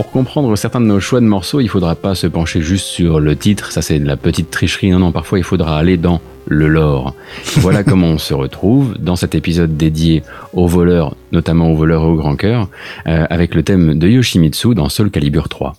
Pour 0.01 0.11
comprendre 0.11 0.57
certains 0.57 0.81
de 0.81 0.87
nos 0.87 0.99
choix 0.99 1.21
de 1.21 1.27
morceaux, 1.27 1.61
il 1.61 1.69
faudra 1.69 1.95
pas 1.95 2.15
se 2.15 2.27
pencher 2.27 2.63
juste 2.63 2.87
sur 2.87 3.21
le 3.21 3.37
titre, 3.37 3.71
ça 3.71 3.83
c'est 3.83 3.99
de 3.99 4.07
la 4.07 4.17
petite 4.17 4.51
tricherie, 4.51 4.89
non, 4.89 4.99
non, 4.99 5.13
parfois 5.13 5.37
il 5.37 5.45
faudra 5.45 5.79
aller 5.79 5.99
dans 5.99 6.23
le 6.47 6.69
lore. 6.69 7.15
Voilà 7.57 7.83
comment 7.85 8.07
on 8.07 8.17
se 8.17 8.33
retrouve 8.33 8.97
dans 8.99 9.17
cet 9.17 9.35
épisode 9.35 9.77
dédié 9.77 10.23
aux 10.55 10.67
voleurs, 10.67 11.17
notamment 11.33 11.71
aux 11.71 11.77
voleurs 11.77 12.03
et 12.03 12.07
aux 12.07 12.17
grands 12.17 12.37
cœurs, 12.37 12.71
euh, 13.07 13.27
avec 13.29 13.55
le 13.55 13.63
thème 13.63 13.99
de 13.99 14.09
Yoshimitsu 14.09 14.75
dans 14.75 14.89
Soul 14.89 15.11
Calibur 15.11 15.51
3. 15.51 15.75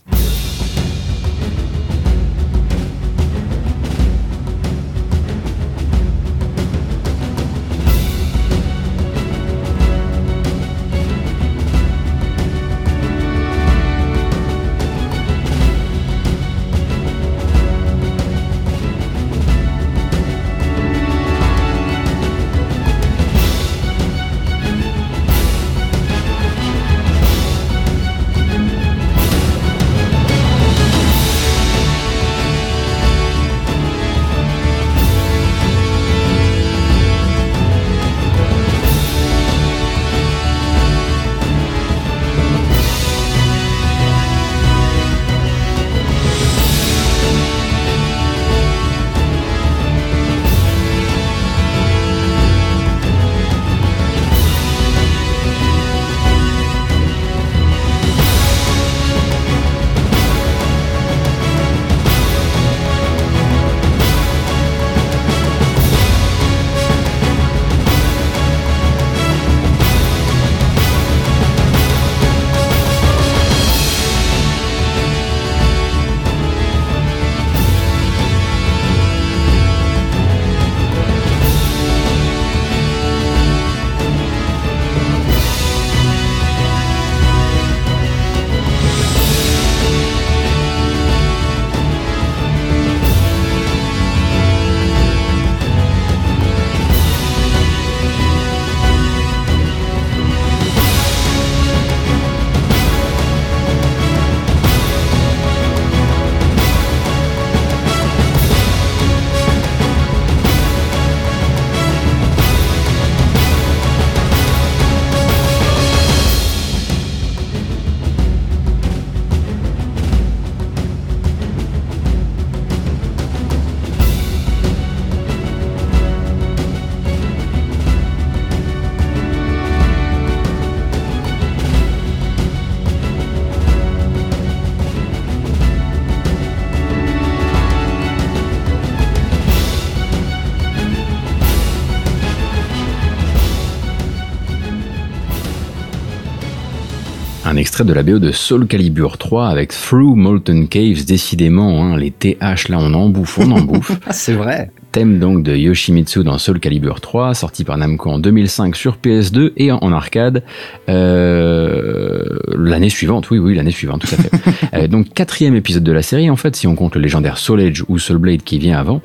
Extrait 147.81 147.85
de 147.85 147.93
la 147.93 148.03
BO 148.03 148.19
de 148.19 148.31
Soul 148.31 148.67
Calibur 148.67 149.17
3 149.17 149.47
avec 149.47 149.71
Through 149.71 150.15
Molten 150.15 150.67
Caves, 150.67 151.05
décidément, 151.05 151.83
hein, 151.83 151.97
les 151.97 152.11
TH 152.11 152.69
là 152.69 152.77
on 152.79 152.93
en 152.93 153.09
bouffe, 153.09 153.39
on 153.39 153.51
en 153.51 153.61
bouffe. 153.61 153.91
C'est 154.11 154.33
vrai. 154.33 154.71
Thème 154.91 155.19
donc 155.19 155.43
de 155.43 155.55
Yoshimitsu 155.55 156.23
dans 156.23 156.37
Soul 156.37 156.59
Calibur 156.59 157.01
3, 157.01 157.33
sorti 157.33 157.63
par 157.63 157.77
Namco 157.77 158.09
en 158.09 158.19
2005 158.19 158.75
sur 158.75 158.97
PS2 158.97 159.53
et 159.57 159.71
en, 159.71 159.77
en 159.77 159.91
arcade 159.93 160.43
euh, 160.89 162.23
l'année 162.55 162.89
suivante. 162.89 163.29
Oui, 163.31 163.39
oui, 163.39 163.55
l'année 163.55 163.71
suivante, 163.71 164.01
tout 164.01 164.15
à 164.15 164.17
fait. 164.17 164.31
Euh, 164.73 164.87
donc 164.87 165.13
quatrième 165.13 165.55
épisode 165.55 165.83
de 165.83 165.91
la 165.91 166.01
série, 166.01 166.29
en 166.29 166.35
fait, 166.35 166.55
si 166.55 166.65
on 166.65 166.75
compte 166.75 166.95
le 166.95 167.01
légendaire 167.01 167.37
Soul 167.37 167.61
Edge 167.61 167.83
ou 167.89 167.99
Soul 167.99 168.17
Blade 168.17 168.43
qui 168.43 168.57
vient 168.57 168.77
avant. 168.77 169.01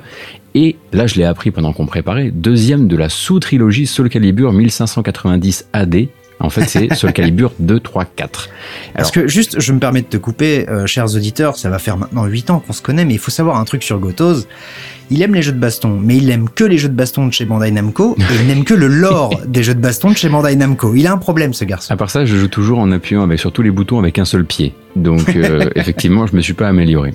Et 0.55 0.75
là, 0.93 1.07
je 1.07 1.15
l'ai 1.15 1.23
appris 1.23 1.51
pendant 1.51 1.73
qu'on 1.73 1.85
préparait, 1.85 2.31
deuxième 2.31 2.87
de 2.87 2.95
la 2.95 3.09
sous-trilogie 3.09 3.85
Soul 3.85 4.09
Calibur 4.09 4.53
1590 4.53 5.67
AD. 5.73 6.07
En 6.39 6.49
fait, 6.49 6.65
c'est 6.65 6.93
Soul 6.93 7.13
Calibur 7.13 7.51
2, 7.59 7.79
3, 7.79 8.05
4. 8.05 8.49
Parce 8.95 9.11
que 9.11 9.27
juste, 9.27 9.59
je 9.59 9.73
me 9.73 9.79
permets 9.79 10.01
de 10.01 10.07
te 10.07 10.17
couper, 10.17 10.69
euh, 10.69 10.85
chers 10.85 11.15
auditeurs, 11.15 11.57
ça 11.57 11.69
va 11.69 11.79
faire 11.79 11.97
maintenant 11.97 12.25
8 12.25 12.49
ans 12.51 12.59
qu'on 12.59 12.73
se 12.73 12.81
connaît, 12.81 13.05
mais 13.05 13.13
il 13.15 13.19
faut 13.19 13.31
savoir 13.31 13.57
un 13.57 13.65
truc 13.65 13.83
sur 13.83 13.99
Gotoz. 13.99 14.47
Il 15.09 15.21
aime 15.21 15.33
les 15.33 15.41
jeux 15.41 15.53
de 15.53 15.59
baston, 15.59 15.99
mais 16.01 16.17
il 16.17 16.29
aime 16.29 16.49
que 16.49 16.65
les 16.65 16.77
jeux 16.77 16.89
de 16.89 16.93
baston 16.93 17.27
de 17.27 17.33
chez 17.33 17.45
Bandai 17.45 17.71
Namco, 17.71 18.15
et 18.19 18.41
il 18.41 18.47
n'aime 18.47 18.65
que 18.65 18.73
le 18.73 18.87
lore 18.87 19.39
des 19.47 19.63
jeux 19.63 19.73
de 19.73 19.79
baston 19.79 20.11
de 20.11 20.17
chez 20.17 20.27
Bandai 20.29 20.55
Namco. 20.55 20.93
Il 20.95 21.07
a 21.07 21.13
un 21.13 21.17
problème, 21.17 21.53
ce 21.53 21.63
garçon. 21.63 21.93
À 21.93 21.97
part 21.97 22.09
ça, 22.09 22.25
je 22.25 22.35
joue 22.35 22.49
toujours 22.49 22.79
en 22.79 22.91
appuyant 22.91 23.23
avec 23.23 23.39
sur 23.39 23.51
tous 23.51 23.61
les 23.61 23.71
boutons 23.71 23.99
avec 23.99 24.19
un 24.19 24.25
seul 24.25 24.45
pied. 24.45 24.73
Donc 24.95 25.35
euh, 25.35 25.69
effectivement, 25.75 26.27
je 26.27 26.35
me 26.35 26.41
suis 26.41 26.53
pas 26.53 26.67
amélioré. 26.67 27.13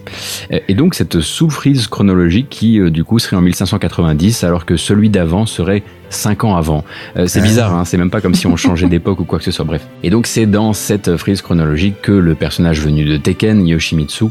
Et 0.50 0.74
donc 0.74 0.94
cette 0.94 1.20
sous-frise 1.20 1.86
chronologique 1.86 2.48
qui 2.48 2.80
euh, 2.80 2.90
du 2.90 3.04
coup 3.04 3.18
serait 3.18 3.36
en 3.36 3.42
1590 3.42 4.44
alors 4.44 4.64
que 4.64 4.76
celui 4.76 5.10
d'avant 5.10 5.46
serait 5.46 5.82
5 6.12 6.44
ans 6.44 6.56
avant. 6.56 6.84
Euh, 7.16 7.26
c'est 7.26 7.40
bizarre, 7.40 7.74
hein, 7.74 7.84
c'est 7.84 7.96
même 7.98 8.10
pas 8.10 8.20
comme 8.20 8.34
si 8.34 8.46
on 8.46 8.56
changeait 8.56 8.88
d'époque 8.88 9.20
ou 9.20 9.24
quoi 9.24 9.38
que 9.38 9.44
ce 9.44 9.50
soit. 9.50 9.64
Bref. 9.64 9.86
Et 10.02 10.10
donc 10.10 10.26
c'est 10.26 10.46
dans 10.46 10.72
cette 10.72 11.16
frise 11.16 11.42
chronologique 11.42 12.00
que 12.02 12.12
le 12.12 12.34
personnage 12.34 12.80
venu 12.80 13.04
de 13.04 13.16
Tekken, 13.16 13.66
Yoshimitsu, 13.66 14.26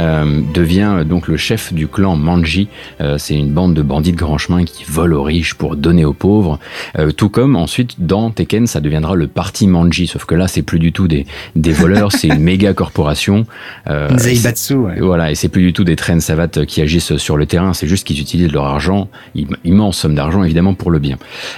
euh, 0.00 0.40
devient 0.54 0.90
euh, 0.98 1.04
donc 1.04 1.28
le 1.28 1.36
chef 1.36 1.72
du 1.72 1.86
clan 1.88 2.16
Manji. 2.16 2.68
Euh, 3.00 3.18
c'est 3.18 3.34
une 3.34 3.50
bande 3.52 3.74
de 3.74 3.82
bandits 3.82 4.12
de 4.12 4.16
grand 4.16 4.38
chemin 4.38 4.64
qui 4.64 4.84
volent 4.84 5.18
aux 5.18 5.22
riches 5.22 5.54
pour 5.54 5.76
donner 5.76 6.04
aux 6.04 6.12
pauvres. 6.12 6.58
Euh, 6.98 7.10
tout 7.12 7.28
comme 7.28 7.56
ensuite 7.56 7.94
dans 8.04 8.30
Tekken, 8.30 8.66
ça 8.66 8.80
deviendra 8.80 9.14
le 9.14 9.26
parti 9.26 9.66
Manji. 9.66 10.06
Sauf 10.06 10.24
que 10.24 10.34
là, 10.34 10.48
c'est 10.48 10.62
plus 10.62 10.78
du 10.78 10.92
tout 10.92 11.08
des, 11.08 11.26
des 11.54 11.72
voleurs, 11.72 12.12
c'est 12.12 12.28
une 12.28 12.40
méga 12.40 12.72
corporation. 12.74 13.46
Euh, 13.88 14.08
Zaibatsu, 14.16 14.74
ouais. 14.74 15.00
voilà, 15.00 15.30
et 15.30 15.34
c'est 15.34 15.48
plus 15.48 15.62
du 15.62 15.72
tout 15.72 15.84
des 15.84 15.96
traînes 15.96 16.20
savates 16.20 16.64
qui 16.66 16.80
agissent 16.80 17.16
sur 17.16 17.36
le 17.36 17.46
terrain, 17.46 17.72
c'est 17.74 17.86
juste 17.86 18.06
qu'ils 18.06 18.20
utilisent 18.20 18.52
leur 18.52 18.64
argent, 18.64 19.08
im- 19.36 19.44
immense 19.64 19.98
somme 19.98 20.14
d'argent 20.14 20.42
évidemment 20.44 20.74
pour 20.74 20.90
le 20.90 20.98
bien. 20.98 21.16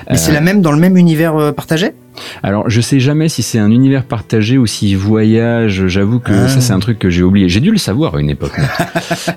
Mais 0.09 0.17
c'est 0.17 0.33
la 0.33 0.41
même 0.41 0.63
dans 0.63 0.73
le 0.73 0.79
même 0.79 0.97
univers 0.97 1.37
euh, 1.37 1.53
partagé? 1.53 1.93
Alors 2.43 2.69
je 2.71 2.81
sais 2.81 3.01
jamais 3.01 3.29
si 3.29 3.43
c'est 3.43 3.59
un 3.59 3.71
univers 3.71 4.05
partagé 4.05 4.59
ou 4.59 4.67
s'ils 4.67 4.97
voyagent, 4.97 5.87
j'avoue 5.87 6.19
que 6.21 6.33
Ah. 6.33 6.49
ça 6.49 6.61
c'est 6.61 6.73
un 6.73 6.79
truc 6.81 6.99
que 6.99 7.11
j'ai 7.11 7.23
oublié. 7.23 7.49
J'ai 7.49 7.61
dû 7.61 7.71
le 7.71 7.79
savoir 7.79 8.15
à 8.17 8.21
une 8.21 8.31
époque. 8.31 8.53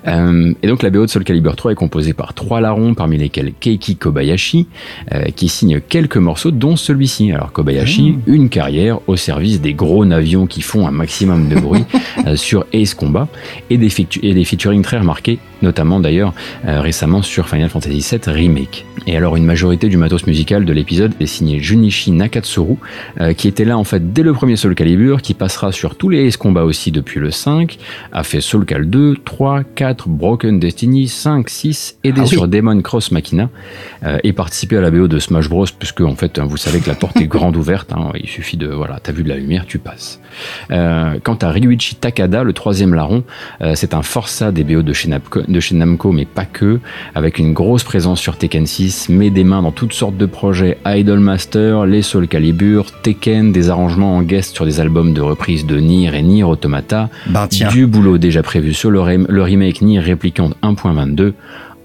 Euh, 0.08 0.54
et 0.63 0.67
donc 0.67 0.84
la 0.84 0.89
BO 0.89 1.06
de 1.06 1.10
Soul 1.10 1.24
Calibur 1.24 1.56
3 1.56 1.72
est 1.74 1.76
composée 1.76 2.13
par 2.13 2.34
trois 2.34 2.60
larrons, 2.60 2.94
parmi 2.96 3.17
lesquels 3.17 3.54
Keiki 3.60 3.96
Kobayashi, 3.96 4.67
euh, 5.13 5.24
qui 5.36 5.48
signe 5.48 5.80
quelques 5.80 6.17
morceaux, 6.17 6.52
dont 6.52 6.76
celui-ci. 6.76 7.32
Alors 7.32 7.52
Kobayashi, 7.52 8.17
une 8.26 8.50
carrière 8.50 9.00
au 9.08 9.15
service 9.15 9.62
des 9.62 9.74
gros 9.74 10.06
navions 10.06 10.48
qui 10.48 10.62
font 10.62 10.88
un 10.88 10.91
maximum 10.91 11.50
de 11.50 11.60
bruit 11.60 11.84
euh, 12.28 12.36
sur 12.36 12.65
Ace 12.74 12.94
Combat, 12.94 13.28
et 13.70 13.78
des, 13.78 13.89
et 14.24 14.34
des 14.34 14.44
featuring 14.46 14.82
très 14.82 14.98
remarqués 14.98 15.39
notamment 15.62 16.00
d'ailleurs 16.00 16.34
récemment 16.63 17.22
sur 17.22 17.48
Final 17.48 17.70
Fantasy 17.70 18.00
VII 18.00 18.34
Remake. 18.34 18.84
Et 19.06 19.15
alors 19.15 19.36
une 19.38 19.46
majorité 19.46 19.89
du 19.89 19.98
matos 19.98 20.26
musical 20.26 20.65
de 20.65 20.74
l'épisode 20.74 21.13
est 21.20 21.28
signé 21.28 21.60
Junichi 21.60 22.12
Nakatsuru, 22.12 22.71
euh, 23.20 23.34
qui 23.34 23.48
était 23.48 23.66
là 23.66 23.78
en 23.78 23.84
fait 23.84 24.14
dès 24.14 24.24
le 24.24 24.34
premier 24.34 24.56
Soul 24.56 24.76
Calibur, 24.76 25.22
qui 25.22 25.34
passera 25.34 25.72
sur 25.72 25.96
tous 25.96 26.10
les 26.10 26.28
Ace 26.28 26.38
Combat 26.38 26.64
aussi 26.64 26.92
depuis 26.92 27.20
le 27.20 27.32
5, 27.32 27.78
a 28.12 28.24
fait 28.24 28.42
Soul 28.42 28.66
Cal 28.66 28.90
2, 28.90 29.18
3, 29.24 29.64
4, 29.76 30.10
Broken 30.10 30.60
Destiny, 30.60 31.08
5, 31.08 31.50
6, 31.50 31.98
aidé 32.04 32.22
Ah 32.22 32.24
oui. 32.24 32.30
sur 32.30 32.48
Demon 32.48 32.82
Cross 32.82 33.12
Machina, 33.12 33.50
euh, 34.04 34.18
et 34.24 34.34
participé 34.34 34.78
à 34.78 34.82
la 34.82 34.92
BO 34.92 35.08
de 35.08 35.20
Smash 35.20 35.50
Bros, 35.50 35.66
puisque 35.78 36.02
en 36.02 36.16
fait 36.16 36.40
hein, 36.40 36.46
vous 36.46 36.58
savez 36.58 36.80
que 36.80 36.88
la 36.90 36.96
porte 36.96 37.18
est 37.18 37.28
grande 37.28 37.58
ouverte, 37.58 37.92
hein, 37.94 38.12
il 38.16 38.28
suffit 38.28 38.58
de, 38.58 38.68
voilà, 38.68 39.00
t'as 39.02 39.12
vu 39.12 39.24
de 39.24 39.30
la 39.30 39.38
lumière, 39.38 39.66
tu 39.66 39.80
passes. 39.80 40.20
Euh, 40.72 41.18
quant 41.24 41.38
à 41.42 41.50
Ryuichi 41.50 41.96
Takada, 41.96 42.44
le 42.44 42.54
troisième 42.54 42.94
larron, 42.94 43.24
c'est 43.76 43.94
un 43.94 44.02
forçat 44.02 44.52
des 44.52 44.64
BO 44.64 44.82
de 44.82 44.94
chez, 44.94 45.10
Namco, 45.10 45.42
de 45.48 45.60
chez 45.60 45.76
Namco, 45.76 46.12
mais 46.12 46.26
pas 46.26 46.46
que, 46.46 46.80
avec 47.16 47.40
une 47.40 47.54
grosse 47.54 47.84
présence 47.84 48.20
sur 48.20 48.38
Tekken 48.38 48.66
6, 48.66 49.10
met 49.10 49.30
des 49.30 49.44
mains 49.44 49.62
dans 49.62 49.72
toutes 49.72 49.94
sortes 49.94 50.18
de 50.18 50.26
projets 50.26 50.78
Idolmaster, 50.86 51.86
les 51.86 52.02
Soul 52.02 52.28
Calibur, 52.28 52.61
Tekken, 53.04 53.52
des 53.52 53.69
arrangements 53.69 54.15
en 54.17 54.21
guest 54.21 54.56
sur 54.56 54.65
des 54.65 54.80
albums 54.80 55.13
de 55.13 55.21
reprise 55.21 55.65
de 55.65 55.78
Nier 55.80 56.12
et 56.15 56.21
Nier 56.21 56.43
Automata, 56.43 57.10
Ben 57.28 57.47
du 57.69 57.88
boulot 57.88 58.17
déjà 58.17 58.43
prévu 58.43 58.74
sur 58.74 58.91
le, 58.91 59.00
rem- 59.02 59.26
le 59.30 59.41
remake 59.41 59.82
Nier 59.82 60.00
Replicant 60.00 60.52
1.22. 60.63 61.34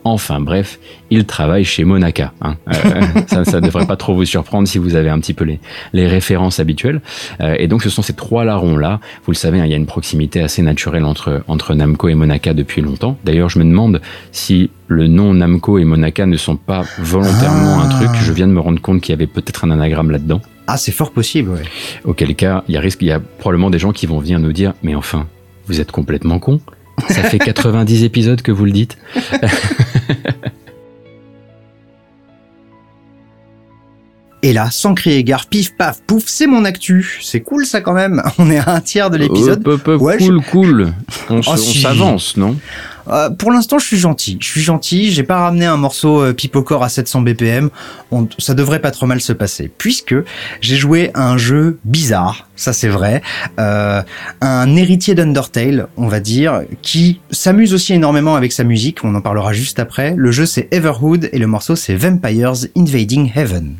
Enfin 0.05 0.39
bref, 0.41 0.79
il 1.11 1.25
travaille 1.25 1.65
chez 1.65 1.83
Monaka. 1.83 2.33
hein. 2.41 2.55
Euh, 2.69 3.01
ça, 3.27 3.45
ça 3.45 3.61
devrait 3.61 3.87
pas 3.87 3.97
trop 3.97 4.15
vous 4.15 4.25
surprendre 4.25 4.69
si 4.69 4.79
vous 4.79 4.95
avez 4.95 5.09
un 5.11 5.19
petit 5.19 5.35
peu 5.35 5.45
les, 5.45 5.59
les 5.93 6.07
références 6.07 6.61
habituelles. 6.61 7.01
Euh, 7.41 7.57
et 7.59 7.67
donc 7.67 7.83
ce 7.83 7.91
sont 7.91 8.03
ces 8.03 8.13
trois 8.13 8.45
larrons-là. 8.45 9.01
Vous 9.25 9.33
le 9.33 9.37
savez, 9.37 9.59
hein, 9.59 9.65
il 9.65 9.71
y 9.73 9.75
a 9.75 9.77
une 9.77 9.87
proximité 9.87 10.41
assez 10.43 10.63
naturelle 10.63 11.05
entre, 11.05 11.43
entre 11.49 11.75
Namco 11.75 12.07
et 12.09 12.15
Monaka 12.15 12.55
depuis 12.55 12.83
longtemps. 12.83 13.19
D'ailleurs, 13.25 13.49
je 13.49 13.59
me 13.59 13.65
demande 13.65 14.01
si 14.31 14.71
le 14.87 15.09
nom 15.09 15.35
Namco 15.35 15.77
et 15.79 15.85
Monaka 15.85 16.25
ne 16.27 16.37
sont 16.37 16.55
pas 16.57 16.85
volontairement 17.01 17.79
Ah. 17.81 17.87
un 17.87 17.89
truc. 17.89 18.11
Je 18.23 18.33
viens 18.33 18.47
de 18.47 18.53
me 18.53 18.61
rendre 18.61 18.81
compte 18.81 19.01
qu'il 19.01 19.13
y 19.13 19.17
avait 19.17 19.27
peut-être 19.27 19.65
un 19.65 19.73
anagramme 19.73 20.13
là-dedans. 20.13 20.41
Ah, 20.67 20.77
c'est 20.77 20.93
fort 20.93 21.13
possible, 21.13 21.51
ouais. 21.51 21.63
Auquel 22.05 22.35
cas, 22.35 22.65
il 22.69 22.75
y 22.75 22.77
a 22.77 22.81
risque, 22.81 23.01
il 23.03 23.09
y 23.09 23.13
a 23.13 23.21
probablement 23.21 23.71
des 23.71 23.79
gens 23.79 23.93
qui 23.93 24.07
vont 24.07 24.19
venir 24.19 24.39
nous 24.41 24.53
dire, 24.53 24.75
mais 24.83 24.95
enfin, 24.95 25.27
vous 25.67 25.81
êtes 25.81 25.93
complètement 25.93 26.39
con. 26.39 26.61
Ça 27.09 27.23
fait 27.23 27.39
90 27.53 28.03
épisodes 28.05 28.43
que 28.43 28.51
vous 28.53 28.65
le 28.65 28.73
dites. 28.73 28.97
Et 34.43 34.53
là, 34.53 34.71
sans 34.71 34.95
crier 34.95 35.25
gare, 35.25 35.47
pif 35.47 35.77
paf 35.77 36.01
pouf, 36.07 36.25
c'est 36.27 36.47
mon 36.47 36.65
actu. 36.65 37.19
C'est 37.23 37.41
cool 37.41 37.67
ça 37.67 37.81
quand 37.81 37.95
même. 37.95 38.23
On 38.39 38.51
est 38.51 38.59
à 38.59 38.75
un 38.75 38.81
tiers 38.81 39.11
de 39.11 39.17
l'épisode. 39.17 39.67
Ouais, 40.01 40.19
cool, 40.19 40.41
cool. 40.51 40.93
On, 41.31 41.41
Oh, 41.47 41.57
si. 41.57 41.81
s'avance, 41.81 42.37
non? 42.37 42.57
Euh, 43.09 43.31
pour 43.31 43.53
l'instant, 43.53 43.79
je 43.79 43.87
suis 43.87 43.99
gentil. 43.99 44.39
Je 44.41 44.47
suis 44.47 44.61
gentil. 44.61 45.11
J'ai 45.13 45.23
pas 45.23 45.39
ramené 45.39 45.67
un 45.67 45.77
morceau 45.77 46.23
euh, 46.23 46.33
Pipocore 46.33 46.83
à 46.83 46.89
700 46.89 47.23
BPM. 47.23 47.71
Ça 48.39 48.55
devrait 48.55 48.81
pas 48.81 48.91
trop 48.91 49.07
mal 49.07 49.21
se 49.21 49.33
passer, 49.33 49.71
puisque 49.77 50.15
j'ai 50.61 50.77
joué 50.77 51.11
un 51.15 51.37
jeu 51.37 51.79
bizarre. 51.85 52.49
Ça, 52.57 52.73
c'est 52.73 52.89
vrai. 52.89 53.23
Euh, 53.59 54.03
un 54.41 54.77
héritier 54.77 55.15
d'Undertale, 55.15 55.89
on 55.97 56.09
va 56.09 56.21
dire, 56.21 56.63
qui 56.83 57.21
s'amuse 57.31 57.75
aussi 57.75 57.93
énormément 57.95 58.37
avec 58.37 58.53
sa 58.53 58.65
musique. 58.65 59.05
On 59.05 59.15
en 59.15 59.21
parlera 59.21 59.53
juste 59.53 59.79
après. 59.79 60.15
Le 60.17 60.31
jeu, 60.31 60.47
c'est 60.47 60.69
Everhood 60.73 61.29
et 61.33 61.39
le 61.39 61.47
morceau, 61.47 61.77
c'est 61.77 61.95
Vampires 61.95 62.55
Invading 62.77 63.33
Heaven. 63.35 63.77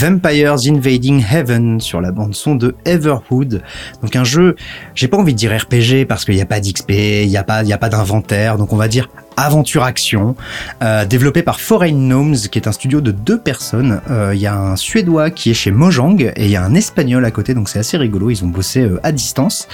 Vampires 0.00 0.56
Invading 0.66 1.22
Heaven 1.30 1.78
sur 1.78 2.00
la 2.00 2.10
bande 2.10 2.34
son 2.34 2.54
de 2.54 2.74
Everhood. 2.86 3.60
Donc 4.00 4.16
un 4.16 4.24
jeu, 4.24 4.56
j'ai 4.94 5.08
pas 5.08 5.18
envie 5.18 5.34
de 5.34 5.38
dire 5.38 5.54
RPG 5.54 6.06
parce 6.08 6.24
qu'il 6.24 6.36
n'y 6.36 6.40
a 6.40 6.46
pas 6.46 6.58
d'XP, 6.58 6.90
il 6.90 7.28
n'y 7.28 7.36
a 7.36 7.44
pas, 7.44 7.62
y 7.64 7.74
a 7.74 7.76
pas 7.76 7.90
d'inventaire, 7.90 8.56
donc 8.56 8.72
on 8.72 8.78
va 8.78 8.88
dire 8.88 9.10
aventure 9.36 9.84
action, 9.84 10.36
euh, 10.82 11.04
développé 11.04 11.42
par 11.42 11.60
Foreign 11.60 12.08
Gnomes, 12.08 12.36
qui 12.36 12.58
est 12.58 12.68
un 12.68 12.72
studio 12.72 13.00
de 13.00 13.10
deux 13.10 13.38
personnes. 13.38 14.00
Euh, 14.10 14.32
Il 14.34 14.40
y 14.40 14.46
a 14.46 14.54
un 14.54 14.76
Suédois 14.76 15.30
qui 15.30 15.50
est 15.50 15.54
chez 15.54 15.70
Mojang 15.70 16.20
et 16.20 16.44
il 16.44 16.50
y 16.50 16.56
a 16.56 16.64
un 16.64 16.74
Espagnol 16.74 17.24
à 17.24 17.30
côté, 17.30 17.54
donc 17.54 17.68
c'est 17.68 17.78
assez 17.78 17.96
rigolo. 17.96 18.30
Ils 18.30 18.44
ont 18.44 18.48
bossé 18.48 18.80
euh, 18.80 19.00
à 19.02 19.12
distance 19.12 19.68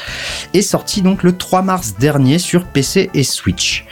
et 0.54 0.62
sorti 0.62 1.02
donc 1.02 1.22
le 1.22 1.36
3 1.36 1.62
mars 1.62 1.94
dernier 1.98 2.38
sur 2.38 2.64
PC 2.64 3.10
et 3.14 3.24
Switch. 3.24 3.86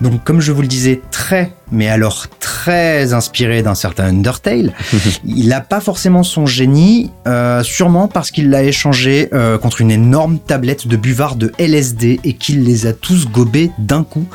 Donc 0.00 0.22
comme 0.24 0.40
je 0.40 0.52
vous 0.52 0.62
le 0.62 0.68
disais, 0.68 1.00
très, 1.10 1.52
mais 1.72 1.88
alors 1.88 2.26
très 2.40 3.12
inspiré 3.12 3.62
d'un 3.62 3.74
certain 3.74 4.06
Undertale. 4.06 4.72
il 5.24 5.48
n'a 5.48 5.60
pas 5.60 5.80
forcément 5.80 6.22
son 6.22 6.46
génie, 6.46 7.10
euh, 7.26 7.62
sûrement 7.62 8.08
parce 8.08 8.30
qu'il 8.30 8.50
l'a 8.50 8.62
échangé 8.62 9.28
euh, 9.32 9.58
contre 9.58 9.80
une 9.80 9.90
énorme 9.90 10.38
tablette 10.38 10.86
de 10.86 10.96
buvard 10.96 11.36
de 11.36 11.52
LSD 11.58 12.20
et 12.24 12.32
qu'il 12.34 12.64
les 12.64 12.86
a 12.86 12.92
tous 12.92 13.28
gobés 13.28 13.70
d'un 13.78 14.04
coup. 14.04 14.26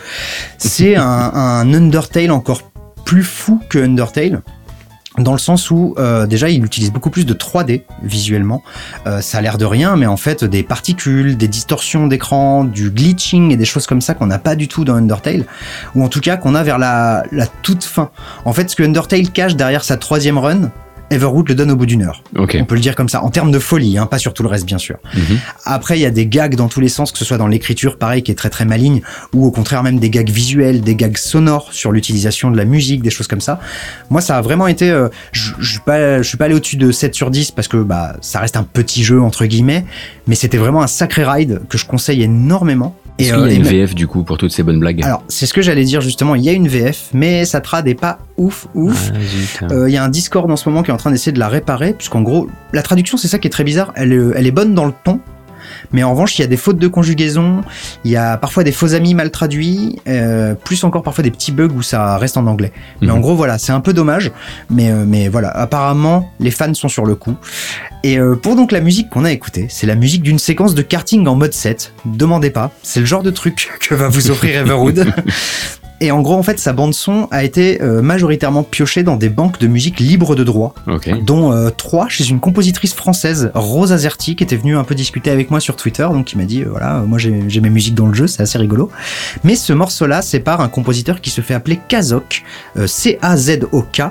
C'est 0.57 0.95
un 0.95 1.73
Undertale 1.73 2.31
encore 2.31 2.61
plus 3.05 3.23
fou 3.23 3.59
que 3.69 3.79
Undertale 3.79 4.41
dans 5.17 5.33
le 5.33 5.39
sens 5.39 5.69
où 5.71 5.93
euh, 5.97 6.25
déjà 6.25 6.49
il 6.49 6.63
utilise 6.63 6.91
beaucoup 6.91 7.09
plus 7.09 7.25
de 7.25 7.33
3D 7.33 7.83
visuellement. 8.01 8.63
Euh, 9.07 9.21
ça 9.21 9.39
a 9.39 9.41
l'air 9.41 9.57
de 9.57 9.65
rien, 9.65 9.95
mais 9.97 10.05
en 10.05 10.17
fait 10.17 10.43
des 10.43 10.63
particules, 10.63 11.37
des 11.37 11.47
distorsions 11.47 12.07
d'écran, 12.07 12.63
du 12.63 12.89
glitching 12.89 13.51
et 13.51 13.57
des 13.57 13.65
choses 13.65 13.87
comme 13.87 14.01
ça 14.01 14.13
qu'on 14.13 14.27
n'a 14.27 14.39
pas 14.39 14.55
du 14.55 14.67
tout 14.67 14.85
dans 14.85 14.95
Undertale, 14.95 15.45
ou 15.95 16.03
en 16.03 16.07
tout 16.07 16.21
cas 16.21 16.37
qu'on 16.37 16.55
a 16.55 16.63
vers 16.63 16.77
la, 16.77 17.23
la 17.31 17.47
toute 17.47 17.83
fin. 17.83 18.09
En 18.45 18.53
fait, 18.53 18.69
ce 18.69 18.75
que 18.75 18.83
Undertale 18.83 19.29
cache 19.29 19.55
derrière 19.55 19.83
sa 19.83 19.97
troisième 19.97 20.37
run, 20.37 20.71
Everwood 21.11 21.49
le 21.49 21.55
donne 21.55 21.71
au 21.71 21.75
bout 21.75 21.85
d'une 21.85 22.01
heure. 22.03 22.23
Ok. 22.35 22.57
On 22.59 22.65
peut 22.65 22.75
le 22.75 22.81
dire 22.81 22.95
comme 22.95 23.09
ça, 23.09 23.23
en 23.23 23.29
termes 23.29 23.51
de 23.51 23.59
folie, 23.59 23.97
hein, 23.97 24.05
pas 24.07 24.17
sur 24.17 24.33
tout 24.33 24.43
le 24.43 24.49
reste 24.49 24.65
bien 24.65 24.77
sûr. 24.77 24.97
Mhm. 25.13 25.37
Après, 25.65 25.97
il 25.99 26.01
y 26.01 26.05
a 26.05 26.11
des 26.11 26.25
gags 26.25 26.55
dans 26.55 26.67
tous 26.67 26.79
les 26.79 26.89
sens, 26.89 27.11
que 27.11 27.17
ce 27.17 27.25
soit 27.25 27.37
dans 27.37 27.47
l'écriture, 27.47 27.97
pareil, 27.97 28.23
qui 28.23 28.31
est 28.31 28.35
très 28.35 28.49
très 28.49 28.65
maligne, 28.65 29.01
ou 29.33 29.45
au 29.45 29.51
contraire 29.51 29.83
même 29.83 29.99
des 29.99 30.09
gags 30.09 30.29
visuels, 30.29 30.81
des 30.81 30.95
gags 30.95 31.17
sonores 31.17 31.69
sur 31.73 31.91
l'utilisation 31.91 32.49
de 32.51 32.57
la 32.57 32.65
musique, 32.65 33.03
des 33.03 33.09
choses 33.09 33.27
comme 33.27 33.41
ça. 33.41 33.59
Moi, 34.09 34.21
ça 34.21 34.37
a 34.37 34.41
vraiment 34.41 34.67
été. 34.67 34.89
euh, 34.89 35.09
je 35.31 35.51
je 35.59 35.71
suis 35.71 35.79
pas, 35.81 36.21
je 36.21 36.27
suis 36.27 36.37
pas 36.37 36.45
allé 36.45 36.55
au-dessus 36.55 36.77
de 36.77 36.91
7 36.91 37.13
sur 37.13 37.29
10 37.29 37.51
parce 37.51 37.67
que 37.67 37.77
bah 37.77 38.15
ça 38.21 38.39
reste 38.39 38.57
un 38.57 38.63
petit 38.63 39.03
jeu 39.03 39.21
entre 39.21 39.45
guillemets, 39.45 39.85
mais 40.27 40.35
c'était 40.35 40.57
vraiment 40.57 40.81
un 40.81 40.87
sacré 40.87 41.23
ride 41.25 41.61
que 41.69 41.77
je 41.77 41.85
conseille 41.85 42.23
énormément. 42.23 42.95
Est-ce 43.21 43.29
Et, 43.29 43.31
qu'il 43.33 43.41
euh, 43.41 43.47
y 43.47 43.49
a 43.49 43.53
et 43.53 43.55
une 43.57 43.63
même- 43.63 43.71
VF 43.71 43.95
du 43.95 44.07
coup 44.07 44.23
pour 44.23 44.37
toutes 44.37 44.51
ces 44.51 44.63
bonnes 44.63 44.79
blagues 44.79 45.03
Alors, 45.03 45.23
c'est 45.27 45.45
ce 45.45 45.53
que 45.53 45.61
j'allais 45.61 45.83
dire 45.83 46.01
justement. 46.01 46.35
Il 46.35 46.43
y 46.43 46.49
a 46.49 46.53
une 46.53 46.67
VF, 46.67 47.09
mais 47.13 47.45
sa 47.45 47.61
trad 47.61 47.87
est 47.87 47.95
pas 47.95 48.19
ouf, 48.37 48.67
ouf. 48.75 49.11
Ah. 49.61 49.65
Euh, 49.71 49.89
Il 49.89 49.93
y 49.93 49.97
a 49.97 50.03
un 50.03 50.09
Discord 50.09 50.49
en 50.51 50.55
ce 50.55 50.67
moment 50.69 50.83
qui 50.83 50.91
est 50.91 50.93
en 50.93 50.97
train 50.97 51.11
d'essayer 51.11 51.31
de 51.31 51.39
la 51.39 51.47
réparer, 51.47 51.93
puisqu'en 51.93 52.21
gros, 52.21 52.47
la 52.73 52.81
traduction, 52.81 53.17
c'est 53.17 53.27
ça 53.27 53.39
qui 53.39 53.47
est 53.47 53.51
très 53.51 53.63
bizarre. 53.63 53.91
Elle, 53.95 54.13
est- 54.13 54.31
elle 54.35 54.47
est 54.47 54.51
bonne 54.51 54.73
dans 54.73 54.85
le 54.85 54.93
ton, 55.03 55.19
mais 55.91 56.03
en 56.03 56.11
revanche, 56.11 56.37
il 56.37 56.41
y 56.41 56.45
a 56.45 56.47
des 56.47 56.57
fautes 56.57 56.77
de 56.77 56.87
conjugaison, 56.87 57.61
il 58.05 58.11
y 58.11 58.15
a 58.17 58.37
parfois 58.37 58.63
des 58.63 58.71
faux 58.71 58.93
amis 58.93 59.13
mal 59.13 59.31
traduits, 59.31 59.99
euh, 60.07 60.53
plus 60.55 60.83
encore 60.83 61.03
parfois 61.03 61.23
des 61.23 61.31
petits 61.31 61.51
bugs 61.51 61.69
où 61.75 61.81
ça 61.81 62.17
reste 62.17 62.37
en 62.37 62.45
anglais. 62.47 62.71
Mais 63.01 63.07
Mhm. 63.07 63.13
en 63.13 63.19
gros, 63.19 63.35
voilà, 63.35 63.57
c'est 63.57 63.71
un 63.71 63.81
peu 63.81 63.93
dommage, 63.93 64.31
mais, 64.69 64.89
euh, 64.91 65.03
mais 65.07 65.27
voilà, 65.27 65.49
apparemment, 65.49 66.31
les 66.39 66.51
fans 66.51 66.73
sont 66.73 66.89
sur 66.89 67.05
le 67.05 67.15
coup. 67.15 67.35
Et 68.03 68.17
euh, 68.17 68.35
pour 68.35 68.55
donc 68.55 68.71
la 68.71 68.81
musique 68.81 69.09
qu'on 69.09 69.25
a 69.25 69.31
écoutée, 69.31 69.67
c'est 69.69 69.85
la 69.87 69.95
musique 69.95 70.23
d'une 70.23 70.39
séquence 70.39 70.73
de 70.75 70.81
karting 70.81 71.27
en 71.27 71.35
mode 71.35 71.53
7. 71.53 71.93
Demandez 72.05 72.49
pas, 72.49 72.71
c'est 72.81 72.99
le 72.99 73.05
genre 73.05 73.21
de 73.23 73.31
truc 73.31 73.69
que 73.79 73.93
va 73.95 74.07
vous 74.07 74.31
offrir 74.31 74.61
Everwood. 74.61 75.05
Et 76.03 76.11
en 76.11 76.21
gros, 76.21 76.33
en 76.35 76.41
fait, 76.43 76.59
sa 76.59 76.73
bande 76.73 76.93
son 76.95 77.27
a 77.31 77.43
été 77.43 77.81
euh, 77.81 78.01
majoritairement 78.01 78.63
piochée 78.63 79.03
dans 79.03 79.15
des 79.17 79.29
banques 79.29 79.59
de 79.59 79.67
musique 79.67 79.99
libres 79.99 80.35
de 80.35 80.43
droit, 80.43 80.73
Ok. 80.87 81.09
dont 81.23 81.53
euh, 81.53 81.69
trois 81.69 82.09
chez 82.09 82.27
une 82.27 82.39
compositrice 82.39 82.93
française, 82.95 83.51
Rose 83.53 83.91
Azerty, 83.93 84.35
qui 84.35 84.43
était 84.43 84.55
venue 84.57 84.75
un 84.75 84.83
peu 84.83 84.95
discuter 84.95 85.29
avec 85.29 85.51
moi 85.51 85.59
sur 85.59 85.75
Twitter, 85.75 86.07
donc 86.11 86.25
qui 86.25 86.37
m'a 86.39 86.45
dit, 86.45 86.63
euh, 86.63 86.69
voilà, 86.71 86.97
euh, 86.97 87.05
moi 87.05 87.19
j'ai 87.19 87.43
j'ai 87.47 87.61
mes 87.61 87.69
musiques 87.69 87.93
dans 87.95 88.07
le 88.07 88.15
jeu, 88.15 88.25
c'est 88.27 88.41
assez 88.41 88.57
rigolo. 88.57 88.89
Mais 89.43 89.55
ce 89.55 89.73
morceau-là, 89.73 90.21
c'est 90.23 90.39
par 90.39 90.59
un 90.61 90.69
compositeur 90.69 91.21
qui 91.21 91.29
se 91.29 91.41
fait 91.41 91.53
appeler 91.53 91.79
Kazok, 91.87 92.43
euh, 92.77 92.87
C-A-Z-O-K, 92.87 94.01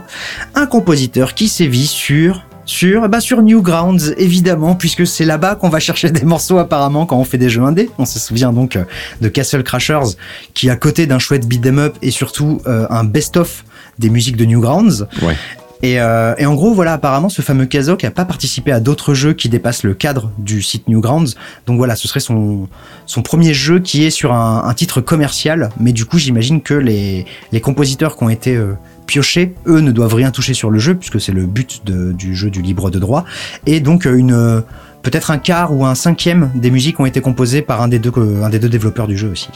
un 0.55 0.67
compositeur 0.67 1.35
qui 1.35 1.49
sévit 1.49 1.87
sur 1.89 2.45
sur, 2.71 3.09
bah 3.09 3.21
sur 3.21 3.43
Newgrounds, 3.43 4.15
évidemment, 4.17 4.77
puisque 4.77 5.05
c'est 5.05 5.25
là-bas 5.25 5.57
qu'on 5.57 5.69
va 5.69 5.81
chercher 5.81 6.11
des 6.11 6.23
morceaux 6.23 6.59
apparemment 6.59 7.05
quand 7.05 7.19
on 7.19 7.25
fait 7.25 7.37
des 7.37 7.51
jeux 7.51 7.63
indés. 7.63 7.91
On 7.99 8.07
se 8.07 8.21
souvient 8.21 8.53
donc 8.53 8.77
euh, 8.77 8.85
de 9.21 9.29
Castle 9.29 9.65
Crashers, 9.65 10.17
qui 10.55 10.71
à 10.71 10.77
côté 10.77 11.07
d'un 11.07 11.19
chouette 11.19 11.49
beat'em 11.49 11.79
up 11.81 11.97
et 12.01 12.13
surtout 12.13 12.63
euh, 12.67 12.87
un 12.89 13.03
best-of 13.03 13.65
des 13.99 14.09
musiques 14.09 14.37
de 14.37 14.45
Newgrounds. 14.45 15.09
Ouais. 15.21 15.35
Et, 15.83 15.99
euh, 15.99 16.35
et 16.37 16.47
en 16.47 16.55
gros, 16.55 16.73
voilà, 16.73 16.93
apparemment, 16.93 17.29
ce 17.29 17.43
fameux 17.43 17.67
Kazok 17.67 18.05
a 18.05 18.11
pas 18.11 18.27
participé 18.27 18.71
à 18.71 18.81
d'autres 18.81 19.15
jeux 19.15 19.33
qui 19.33 19.49
dépassent 19.49 19.83
le 19.83 19.95
cadre 19.95 20.31
du 20.39 20.63
site 20.63 20.87
Newgrounds. 20.89 21.35
Donc 21.67 21.79
voilà, 21.79 21.97
ce 21.97 22.07
serait 22.07 22.21
son, 22.21 22.69
son 23.07 23.23
premier 23.23 23.53
jeu 23.55 23.81
qui 23.81 24.05
est 24.05 24.11
sur 24.11 24.33
un, 24.33 24.63
un 24.65 24.75
titre 24.75 25.01
commercial. 25.01 25.71
Mais 25.81 25.93
du 25.93 26.05
coup, 26.05 26.19
j'imagine 26.19 26.61
que 26.61 26.75
les, 26.75 27.25
les 27.51 27.61
compositeurs 27.61 28.17
qui 28.17 28.23
ont 28.23 28.29
été 28.31 28.55
euh, 28.55 28.75
piochés, 29.11 29.55
eux, 29.67 29.81
ne 29.81 29.93
doivent 29.93 30.15
rien 30.15 30.31
toucher 30.31 30.55
sur 30.55 30.71
le 30.71 30.79
jeu, 30.79 30.95
puisque 30.95 31.21
c'est 31.21 31.33
le 31.41 31.47
but 31.47 31.83
du 31.85 32.35
jeu 32.41 32.49
du 32.51 32.63
libre 32.63 32.91
de 32.91 32.99
droit. 32.99 33.25
Et 33.67 33.81
donc, 33.81 34.07
euh, 34.07 34.15
une. 34.23 34.33
euh, 34.33 34.61
Peut-être 35.03 35.31
un 35.31 35.39
quart 35.39 35.73
ou 35.75 35.87
un 35.87 35.95
cinquième 35.95 36.51
des 36.55 36.71
musiques 36.71 37.01
ont 37.01 37.07
été 37.07 37.23
composées 37.23 37.63
par 37.63 37.81
un 37.81 37.89
des 37.89 37.99
deux, 37.99 38.13
euh, 38.19 38.45
un 38.45 38.51
des 38.51 38.59
deux 38.59 38.69
développeurs 38.69 39.07
du 39.07 39.17
jeu 39.17 39.31
aussi. 39.31 39.49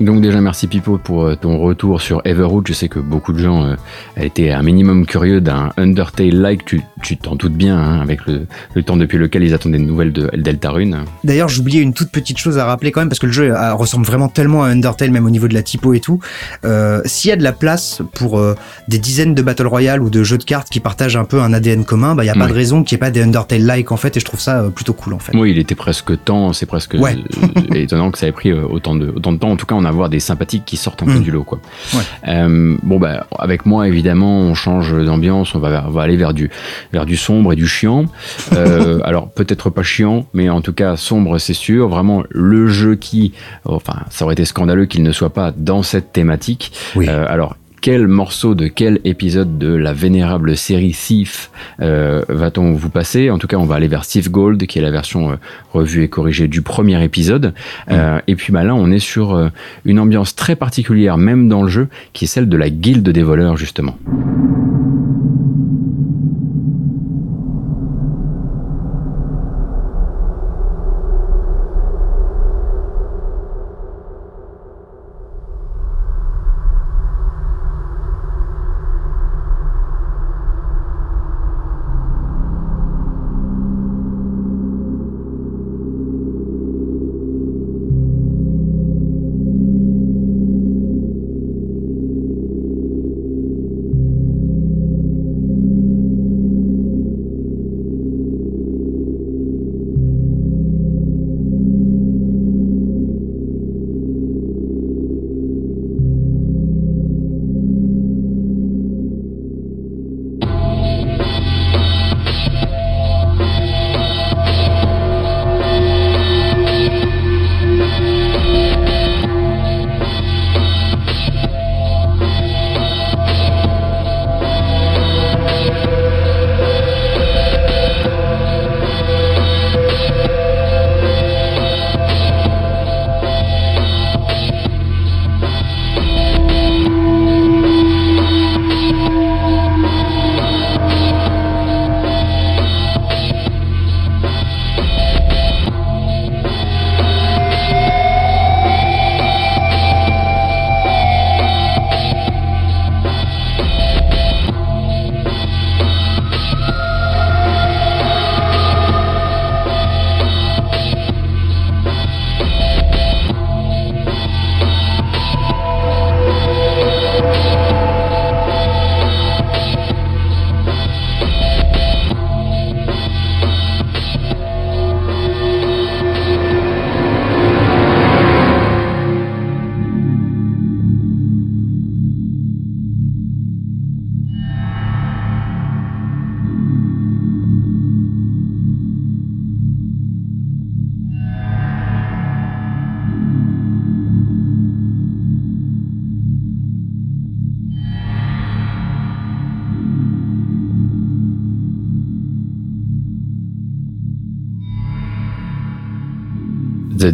Donc 0.00 0.22
déjà 0.22 0.40
merci 0.40 0.66
Pipo 0.66 0.96
pour 0.98 1.24
euh, 1.24 1.36
ton 1.36 1.58
retour 1.58 2.00
sur 2.00 2.22
Everwood. 2.24 2.66
Je 2.66 2.72
sais 2.72 2.88
que 2.88 2.98
beaucoup 2.98 3.32
de 3.32 3.38
gens 3.38 3.64
euh, 3.64 3.74
étaient 4.16 4.50
un 4.50 4.62
minimum 4.62 5.04
curieux 5.04 5.40
d'un 5.40 5.70
Undertale-like. 5.76 6.64
Tu 6.64 6.80
tu 7.02 7.16
t'en 7.16 7.34
doutes 7.34 7.54
bien 7.54 7.78
hein, 7.78 8.00
avec 8.00 8.26
le, 8.26 8.46
le 8.74 8.82
temps 8.82 8.96
depuis 8.96 9.18
lequel 9.18 9.42
ils 9.42 9.54
attendaient 9.54 9.78
des 9.78 9.84
nouvelles 9.84 10.12
de 10.12 10.30
Deltarune. 10.36 11.04
D'ailleurs, 11.24 11.48
j'oubliais 11.48 11.80
une 11.80 11.94
toute 11.94 12.10
petite 12.10 12.38
chose 12.38 12.58
à 12.58 12.64
rappeler 12.66 12.92
quand 12.92 13.00
même, 13.00 13.08
parce 13.08 13.18
que 13.18 13.26
le 13.26 13.32
jeu 13.32 13.50
euh, 13.54 13.74
ressemble 13.74 14.04
vraiment 14.06 14.28
tellement 14.28 14.64
à 14.64 14.68
Undertale, 14.68 15.10
même 15.10 15.26
au 15.26 15.30
niveau 15.30 15.48
de 15.48 15.54
la 15.54 15.62
typo 15.62 15.94
et 15.94 16.00
tout. 16.00 16.20
Euh, 16.64 17.00
S'il 17.04 17.30
y 17.30 17.32
a 17.32 17.36
de 17.36 17.42
la 17.42 17.52
place 17.52 18.02
pour 18.14 18.38
euh, 18.38 18.54
des 18.88 18.98
dizaines 18.98 19.34
de 19.34 19.42
Battle 19.42 19.66
Royale 19.66 20.02
ou 20.02 20.10
de 20.10 20.22
jeux 20.22 20.38
de 20.38 20.44
cartes 20.44 20.68
qui 20.68 20.80
partagent 20.80 21.16
un 21.16 21.24
peu 21.24 21.40
un 21.40 21.52
ADN 21.52 21.84
commun, 21.84 22.14
bah, 22.14 22.22
il 22.22 22.26
n'y 22.26 22.30
a 22.30 22.34
pas 22.34 22.46
de 22.48 22.52
raison 22.52 22.82
qu'il 22.84 22.96
n'y 22.96 22.98
ait 22.98 23.06
pas 23.06 23.10
des 23.10 23.22
Undertale-like 23.22 23.92
en 23.92 23.96
fait, 23.96 24.16
et 24.16 24.20
je 24.20 24.24
trouve 24.24 24.40
ça 24.40 24.64
plutôt 24.74 24.92
cool 24.92 25.14
en 25.14 25.18
fait. 25.18 25.34
Moi, 25.34 25.48
il 25.48 25.58
était 25.58 25.74
presque 25.74 26.22
temps. 26.24 26.52
C'est 26.52 26.66
presque 26.66 26.96
Ouais. 27.00 27.16
étonnant 27.74 28.10
que 28.10 28.18
ça 28.18 28.26
ait 28.26 28.32
pris 28.32 28.52
autant 28.52 28.94
de 28.94 29.12
autant 29.14 29.32
de 29.32 29.38
temps. 29.38 29.50
En 29.50 29.56
tout 29.56 29.66
cas, 29.66 29.74
on 29.74 29.84
a 29.84 29.89
voir 29.92 30.08
des 30.08 30.20
sympathiques 30.20 30.64
qui 30.64 30.76
sortent 30.76 31.02
un 31.02 31.06
peu 31.06 31.18
Mm. 31.18 31.22
du 31.22 31.30
lot, 31.30 31.44
quoi. 31.44 31.60
Ouais. 31.94 32.00
Euh, 32.28 32.76
bon 32.82 32.98
bah 32.98 33.26
avec 33.38 33.66
moi 33.66 33.88
évidemment, 33.88 34.38
on 34.38 34.54
change 34.54 34.92
d'ambiance. 35.04 35.54
On 35.54 35.58
va 35.58 35.84
on 35.86 35.90
va 35.90 36.02
aller 36.02 36.16
vers 36.16 36.34
du 36.34 36.50
vers 36.92 37.06
du 37.06 37.16
sombre 37.16 37.52
et 37.52 37.56
du 37.56 37.66
chiant. 37.66 38.06
Euh, 38.52 39.00
alors 39.04 39.30
peut-être 39.30 39.70
pas 39.70 39.82
chiant, 39.82 40.26
mais 40.34 40.48
en 40.48 40.60
tout 40.60 40.72
cas 40.72 40.96
sombre, 40.96 41.38
c'est 41.38 41.54
sûr. 41.54 41.88
Vraiment 41.88 42.22
le 42.30 42.68
jeu 42.68 42.94
qui, 42.96 43.32
enfin, 43.64 44.00
ça 44.10 44.24
aurait 44.24 44.34
été 44.34 44.44
scandaleux 44.44 44.86
qu'il 44.86 45.02
ne 45.02 45.12
soit 45.12 45.30
pas 45.30 45.52
dans 45.56 45.82
cette 45.82 46.12
thématique. 46.12 46.72
Oui. 46.96 47.06
Euh, 47.08 47.24
alors, 47.28 47.56
quel 47.80 48.08
morceau 48.08 48.54
de 48.54 48.66
quel 48.68 49.00
épisode 49.04 49.58
de 49.58 49.72
la 49.74 49.92
vénérable 49.92 50.56
série 50.56 50.92
Thief 50.92 51.50
euh, 51.80 52.22
va-t-on 52.28 52.72
vous 52.72 52.90
passer? 52.90 53.30
En 53.30 53.38
tout 53.38 53.46
cas, 53.46 53.56
on 53.56 53.64
va 53.64 53.76
aller 53.76 53.88
vers 53.88 54.06
Thief 54.06 54.30
Gold, 54.30 54.66
qui 54.66 54.78
est 54.78 54.82
la 54.82 54.90
version 54.90 55.32
euh, 55.32 55.34
revue 55.72 56.02
et 56.02 56.08
corrigée 56.08 56.48
du 56.48 56.62
premier 56.62 57.02
épisode. 57.02 57.54
Euh, 57.90 58.20
et 58.26 58.36
puis 58.36 58.52
bah, 58.52 58.64
là, 58.64 58.74
on 58.74 58.90
est 58.90 58.98
sur 58.98 59.50
une 59.84 59.98
ambiance 59.98 60.34
très 60.34 60.56
particulière, 60.56 61.16
même 61.16 61.48
dans 61.48 61.62
le 61.62 61.68
jeu, 61.68 61.88
qui 62.12 62.24
est 62.24 62.28
celle 62.28 62.48
de 62.48 62.56
la 62.56 62.70
guilde 62.70 63.08
des 63.08 63.22
voleurs, 63.22 63.56
justement. 63.56 63.96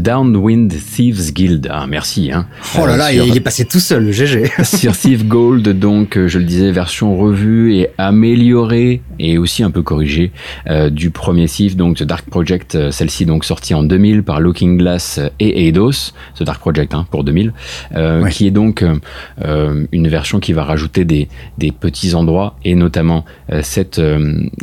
Downwind 0.07 0.73
Thieves 0.73 1.33
Guild. 1.33 1.69
Ah, 1.69 1.87
merci. 1.89 2.31
Hein. 2.33 2.47
Oh 2.79 2.87
là 2.87 2.93
Euh, 2.93 2.97
là, 2.97 3.11
sur- 3.11 3.27
il 3.27 3.37
est 3.37 3.41
passé 3.41 3.65
tout 3.65 3.81
seul, 3.81 4.05
le 4.07 4.13
GG. 4.13 4.45
Sir 4.63 4.97
Thief 4.97 5.27
Gold, 5.27 5.69
donc 5.79 6.17
euh, 6.17 6.29
je 6.29 6.39
le 6.39 6.45
disais, 6.45 6.71
version 6.71 7.17
revue 7.17 7.75
et 7.75 7.89
améliorée 7.99 9.03
et 9.19 9.37
aussi 9.39 9.65
un 9.65 9.71
peu 9.73 9.83
corrigée 9.83 10.31
euh, 10.69 10.91
du 10.91 11.11
premier 11.11 11.47
Thief, 11.47 11.75
donc 11.77 11.97
The 11.97 12.03
Dark 12.05 12.29
Project, 12.31 12.91
celle-ci 12.93 13.27
donc 13.27 13.45
sortie 13.45 13.75
en 13.75 13.83
2000 13.83 14.23
par 14.23 14.39
Looking 14.41 14.77
Glass 14.79 15.19
et 15.41 15.67
Eidos, 15.67 16.13
The 16.39 16.45
Dark 16.45 16.61
Project 16.61 16.95
hein, 16.95 17.05
pour 17.11 17.25
2000, 17.25 17.53
euh, 17.97 18.23
Ouais. 18.23 18.31
qui 18.31 18.47
est 18.47 18.51
donc 18.53 18.85
euh, 19.43 19.87
une 19.91 20.07
version 20.09 20.39
qui 20.39 20.53
va 20.53 20.63
rajouter 20.63 21.05
des, 21.05 21.29
des 21.59 21.73
petits 21.73 22.15
endroits 22.15 22.55
et 22.65 22.75
notamment 22.77 23.25
cette, 23.63 24.01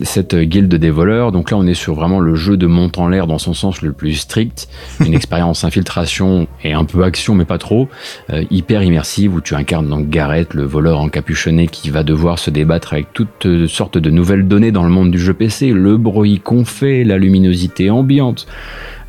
cette 0.03 0.35
guilde 0.35 0.73
des 0.75 0.89
voleurs. 0.89 1.31
Donc 1.33 1.51
là 1.51 1.57
on 1.57 1.67
est 1.67 1.73
sur 1.73 1.95
vraiment 1.95 2.19
le 2.21 2.35
jeu 2.35 2.55
de 2.55 2.65
monte 2.67 2.97
en 2.97 3.09
l'air 3.09 3.27
dans 3.27 3.37
son 3.39 3.53
sens 3.53 3.81
le 3.81 3.91
plus 3.91 4.13
strict, 4.13 4.69
une 5.05 5.13
expérience 5.33 5.63
infiltration 5.63 6.47
et 6.63 6.73
un 6.73 6.85
peu 6.85 7.03
action 7.03 7.33
mais 7.33 7.45
pas 7.45 7.57
trop, 7.57 7.89
euh, 8.29 8.43
hyper 8.51 8.83
immersive 8.83 9.33
où 9.33 9.41
tu 9.41 9.55
incarnes 9.55 9.87
donc 9.87 10.07
Gareth, 10.07 10.53
le 10.53 10.63
voleur 10.63 10.99
encapuchonné 10.99 11.65
qui 11.65 11.89
va 11.89 12.03
devoir 12.03 12.37
se 12.37 12.51
débattre 12.51 12.93
avec 12.93 13.13
toutes 13.13 13.67
sortes 13.67 13.97
de 13.97 14.11
nouvelles 14.11 14.47
données 14.47 14.71
dans 14.71 14.83
le 14.83 14.91
monde 14.91 15.09
du 15.09 15.17
jeu 15.17 15.33
PC, 15.33 15.71
le 15.71 15.97
bruit 15.97 16.39
qu'on 16.39 16.65
fait, 16.65 17.03
la 17.03 17.17
luminosité 17.17 17.89
ambiante. 17.89 18.45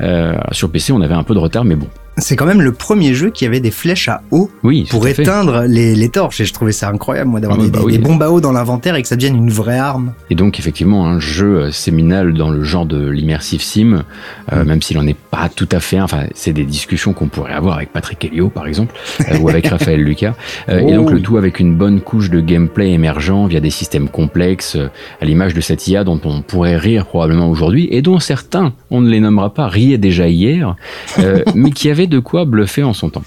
Euh, 0.00 0.38
sur 0.52 0.70
PC 0.70 0.94
on 0.94 1.02
avait 1.02 1.14
un 1.14 1.24
peu 1.24 1.34
de 1.34 1.40
retard 1.40 1.66
mais 1.66 1.76
bon. 1.76 1.88
C'est 2.16 2.36
quand 2.36 2.46
même 2.46 2.62
le 2.62 2.70
premier 2.72 3.12
jeu 3.14 3.30
qui 3.30 3.44
avait 3.44 3.58
des 3.60 3.72
flèches 3.72 4.08
à 4.08 4.22
eau 4.30 4.48
Oui, 4.62 4.86
pour 4.88 5.06
éteindre 5.08 5.64
les, 5.66 5.96
les 5.96 6.08
torches. 6.08 6.40
Et 6.40 6.44
je 6.44 6.52
trouvais 6.52 6.70
ça 6.72 6.88
incroyable, 6.88 7.30
moi, 7.30 7.40
d'avoir 7.40 7.58
Ah, 7.60 7.64
des, 7.64 7.70
bah 7.70 7.80
des- 7.80 7.84
oui. 7.84 7.92
des 7.92 7.98
bombes 7.98 8.22
à 8.22 8.30
eau 8.30 8.40
dans 8.40 8.52
l'inventaire 8.52 8.94
et 8.94 9.02
que 9.02 9.08
ça 9.08 9.16
devienne 9.16 9.36
une 9.36 9.50
vraie 9.50 9.78
arme. 9.78 10.12
Et 10.30 10.34
donc 10.36 10.58
effectivement 10.60 11.06
un 11.08 11.18
jeu 11.18 11.56
euh, 11.58 11.70
séminal 11.72 12.32
dans 12.34 12.50
le 12.50 12.62
genre 12.62 12.86
de 12.86 13.08
l'immersive 13.08 13.62
sim, 13.62 14.04
euh, 14.52 14.64
même 14.64 14.80
s'il 14.80 14.96
en 14.98 15.06
est 15.08 15.16
pas 15.16 15.48
tout 15.48 15.68
à 15.72 15.80
fait. 15.80 15.96
un. 15.98 16.04
Enfin, 16.04 16.24
c'est 16.34 16.52
des 16.52 16.64
discussions 16.64 17.12
qu'on 17.14 17.26
pourrait 17.26 17.52
avoir 17.52 17.76
avec 17.76 17.92
Patrick 17.92 18.24
Helio 18.24 18.48
par 18.48 18.66
exemple, 18.68 18.94
euh, 19.32 19.38
ou 19.38 19.48
avec 19.48 19.66
Raphaël 19.74 20.00
Lucas. 20.00 20.34
Euh, 20.68 20.78
et 20.78 20.84
Oh 20.92 20.96
donc 20.96 21.10
le 21.10 21.16
oui. 21.16 21.22
tout 21.22 21.36
avec 21.36 21.58
une 21.58 21.74
bonne 21.76 22.00
couche 22.00 22.30
de 22.30 22.40
gameplay 22.40 22.92
émergent 22.92 23.46
via 23.48 23.58
des 23.60 23.70
systèmes 23.70 24.08
complexes, 24.08 24.76
à 25.20 25.24
l'image 25.24 25.52
de 25.54 25.60
cette 25.60 25.88
IA 25.88 26.04
dont 26.04 26.20
on 26.24 26.42
pourrait 26.42 26.76
rire 26.76 27.06
probablement 27.06 27.50
aujourd'hui 27.50 27.88
et 27.90 28.02
dont 28.02 28.20
certains, 28.20 28.72
on 28.92 29.00
ne 29.00 29.10
les 29.10 29.18
nommera 29.20 29.52
pas, 29.52 29.66
riaient 29.66 29.98
déjà 29.98 30.28
hier, 30.28 30.76
mais 31.56 31.70
qui 31.72 31.90
avait 31.90 32.03
de 32.06 32.18
quoi 32.18 32.44
bluffer 32.44 32.82
en 32.82 32.92
son 32.92 33.10
temps. 33.10 33.22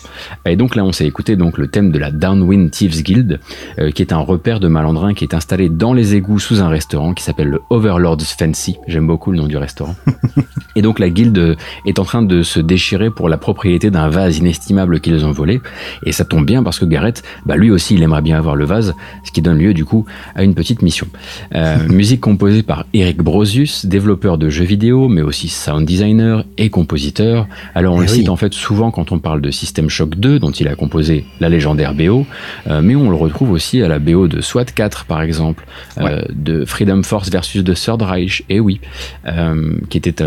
Et 0.45 0.55
donc 0.55 0.75
là, 0.75 0.83
on 0.83 0.91
s'est 0.91 1.05
écouté 1.05 1.35
donc 1.35 1.57
le 1.57 1.67
thème 1.67 1.91
de 1.91 1.99
la 1.99 2.11
Downwind 2.11 2.71
Thieves 2.71 3.03
Guild, 3.03 3.39
euh, 3.79 3.91
qui 3.91 4.01
est 4.01 4.13
un 4.13 4.17
repère 4.19 4.59
de 4.59 4.67
malandrins 4.67 5.13
qui 5.13 5.23
est 5.23 5.33
installé 5.33 5.69
dans 5.69 5.93
les 5.93 6.15
égouts 6.15 6.39
sous 6.39 6.61
un 6.61 6.67
restaurant 6.69 7.13
qui 7.13 7.23
s'appelle 7.23 7.49
le 7.49 7.61
Overlord's 7.69 8.33
Fancy. 8.33 8.77
J'aime 8.87 9.07
beaucoup 9.07 9.31
le 9.31 9.37
nom 9.37 9.47
du 9.47 9.57
restaurant. 9.57 9.95
Et 10.75 10.81
donc 10.81 10.99
la 10.99 11.09
guilde 11.09 11.55
est 11.85 11.99
en 11.99 12.03
train 12.03 12.21
de 12.21 12.43
se 12.43 12.59
déchirer 12.59 13.09
pour 13.09 13.29
la 13.29 13.37
propriété 13.37 13.89
d'un 13.89 14.09
vase 14.09 14.37
inestimable 14.37 14.99
qu'ils 14.99 15.25
ont 15.25 15.31
volé. 15.31 15.59
Et 16.05 16.11
ça 16.11 16.23
tombe 16.25 16.45
bien 16.45 16.63
parce 16.63 16.79
que 16.79 16.85
Gareth, 16.85 17.23
bah 17.45 17.55
lui 17.57 17.71
aussi, 17.71 17.95
il 17.95 18.03
aimerait 18.03 18.21
bien 18.21 18.37
avoir 18.37 18.55
le 18.55 18.65
vase, 18.65 18.93
ce 19.23 19.31
qui 19.31 19.41
donne 19.41 19.57
lieu 19.57 19.73
du 19.73 19.85
coup 19.85 20.05
à 20.35 20.43
une 20.43 20.53
petite 20.53 20.81
mission. 20.81 21.07
Euh, 21.55 21.77
musique 21.89 22.21
composée 22.21 22.63
par 22.63 22.85
Eric 22.93 23.17
Brosius, 23.17 23.85
développeur 23.85 24.37
de 24.37 24.49
jeux 24.49 24.65
vidéo, 24.65 25.07
mais 25.07 25.21
aussi 25.21 25.49
sound 25.49 25.85
designer 25.85 26.43
et 26.57 26.69
compositeur. 26.69 27.47
Alors 27.73 27.95
on 27.95 28.01
Eh 28.01 28.05
le 28.05 28.11
oui. 28.11 28.17
cite 28.19 28.29
en 28.29 28.35
fait 28.35 28.53
souvent 28.67 28.91
quand 28.91 29.13
on 29.13 29.19
parle 29.19 29.39
de 29.39 29.49
System 29.49 29.89
Shock 29.89 30.15
2, 30.15 30.39
dont 30.39 30.51
il 30.51 30.67
a 30.67 30.75
composé 30.75 31.23
la 31.39 31.47
légendaire 31.47 31.93
BO, 31.93 32.25
euh, 32.67 32.81
mais 32.83 32.97
on 32.97 33.09
le 33.09 33.15
retrouve 33.15 33.51
aussi 33.51 33.81
à 33.81 33.87
la 33.87 33.97
BO 33.97 34.27
de 34.27 34.41
SWAT 34.41 34.65
4 34.65 35.05
par 35.05 35.21
exemple, 35.21 35.65
euh, 35.99 36.21
de 36.33 36.65
Freedom 36.65 37.01
Force 37.03 37.29
versus 37.31 37.63
The 37.63 37.73
Third 37.73 38.01
Reich, 38.01 38.43
et 38.49 38.59
oui, 38.59 38.81
euh, 39.25 39.75
qui 39.89 39.97
était, 39.97 40.21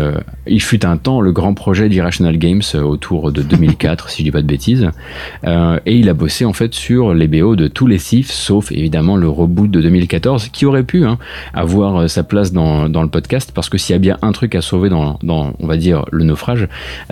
il 0.47 0.59
fut 0.59 0.83
un 0.87 0.97
temps 0.97 1.21
le 1.21 1.31
grand 1.31 1.53
projet 1.53 1.87
d'Irrational 1.87 2.37
Games 2.37 2.63
autour 2.73 3.31
de 3.31 3.43
2004, 3.43 4.09
si 4.09 4.19
je 4.19 4.23
dis 4.23 4.31
pas 4.31 4.41
de 4.41 4.47
bêtises, 4.47 4.89
et 5.45 5.95
il 5.95 6.09
a 6.09 6.13
bossé 6.15 6.43
en 6.45 6.53
fait 6.53 6.73
sur 6.73 7.13
les 7.13 7.27
BO 7.27 7.55
de 7.55 7.67
tous 7.67 7.85
les 7.85 7.99
Thieves, 7.99 8.31
sauf 8.31 8.71
évidemment 8.71 9.17
le 9.17 9.29
reboot 9.29 9.69
de 9.69 9.81
2014, 9.81 10.49
qui 10.49 10.65
aurait 10.65 10.83
pu 10.83 11.05
hein, 11.05 11.19
avoir 11.53 12.09
sa 12.09 12.23
place 12.23 12.51
dans, 12.53 12.89
dans 12.89 13.03
le 13.03 13.09
podcast, 13.09 13.51
parce 13.53 13.69
que 13.69 13.77
s'il 13.77 13.93
y 13.93 13.95
a 13.97 13.99
bien 13.99 14.17
un 14.23 14.31
truc 14.31 14.55
à 14.55 14.61
sauver 14.61 14.89
dans, 14.89 15.19
dans 15.21 15.53
on 15.59 15.67
va 15.67 15.77
dire, 15.77 16.05
le 16.11 16.23
naufrage, 16.23 16.67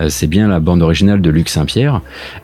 c'est 0.08 0.26
bien 0.26 0.48
la 0.48 0.58
bande 0.58 0.82
originale 0.82 1.19
de 1.20 1.30
Luc 1.30 1.48
Saint-Pierre. 1.48 2.00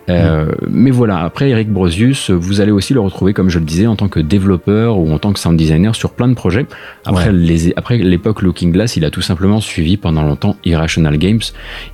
Euh, 0.09 0.53
Mais 0.69 0.91
voilà, 0.91 1.19
après 1.19 1.51
Eric 1.51 1.71
Brosius, 1.71 2.31
vous 2.31 2.61
allez 2.61 2.71
aussi 2.73 2.95
le 2.95 3.01
retrouver, 3.01 3.33
comme 3.33 3.49
je 3.51 3.59
le 3.59 3.65
disais, 3.65 3.87
en 3.87 3.97
tant 3.97 4.09
que 4.09 4.21
développeur 4.21 4.99
ou 4.99 5.11
en 5.13 5.19
tant 5.19 5.33
que 5.33 5.39
sound 5.39 5.57
designer 5.57 5.95
sur 5.95 6.11
plein 6.11 6.29
de 6.29 6.35
projets. 6.35 6.67
Après, 7.05 7.31
Ouais. 7.31 7.97
l'époque 7.99 8.43
Looking 8.43 8.73
Glass, 8.73 8.97
il 8.97 9.05
a 9.05 9.11
tout 9.11 9.23
simplement 9.23 9.61
suivi 9.61 9.97
pendant 9.97 10.23
longtemps 10.23 10.57
Irrational 10.65 11.17
Games. 11.19 11.41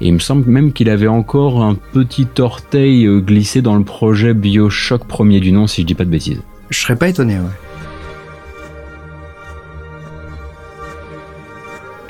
Et 0.00 0.08
il 0.08 0.14
me 0.14 0.18
semble 0.18 0.48
même 0.50 0.72
qu'il 0.72 0.88
avait 0.90 1.06
encore 1.08 1.62
un 1.62 1.74
petit 1.92 2.26
orteil 2.38 3.06
euh, 3.06 3.20
glissé 3.20 3.62
dans 3.62 3.76
le 3.76 3.84
projet 3.84 4.34
Bioshock 4.34 5.06
premier 5.06 5.40
du 5.40 5.52
nom, 5.52 5.66
si 5.66 5.82
je 5.82 5.86
dis 5.86 5.94
pas 5.94 6.04
de 6.04 6.10
bêtises. 6.10 6.40
Je 6.70 6.78
serais 6.78 6.96
pas 6.96 7.08
étonné, 7.08 7.34
ouais. 7.34 7.40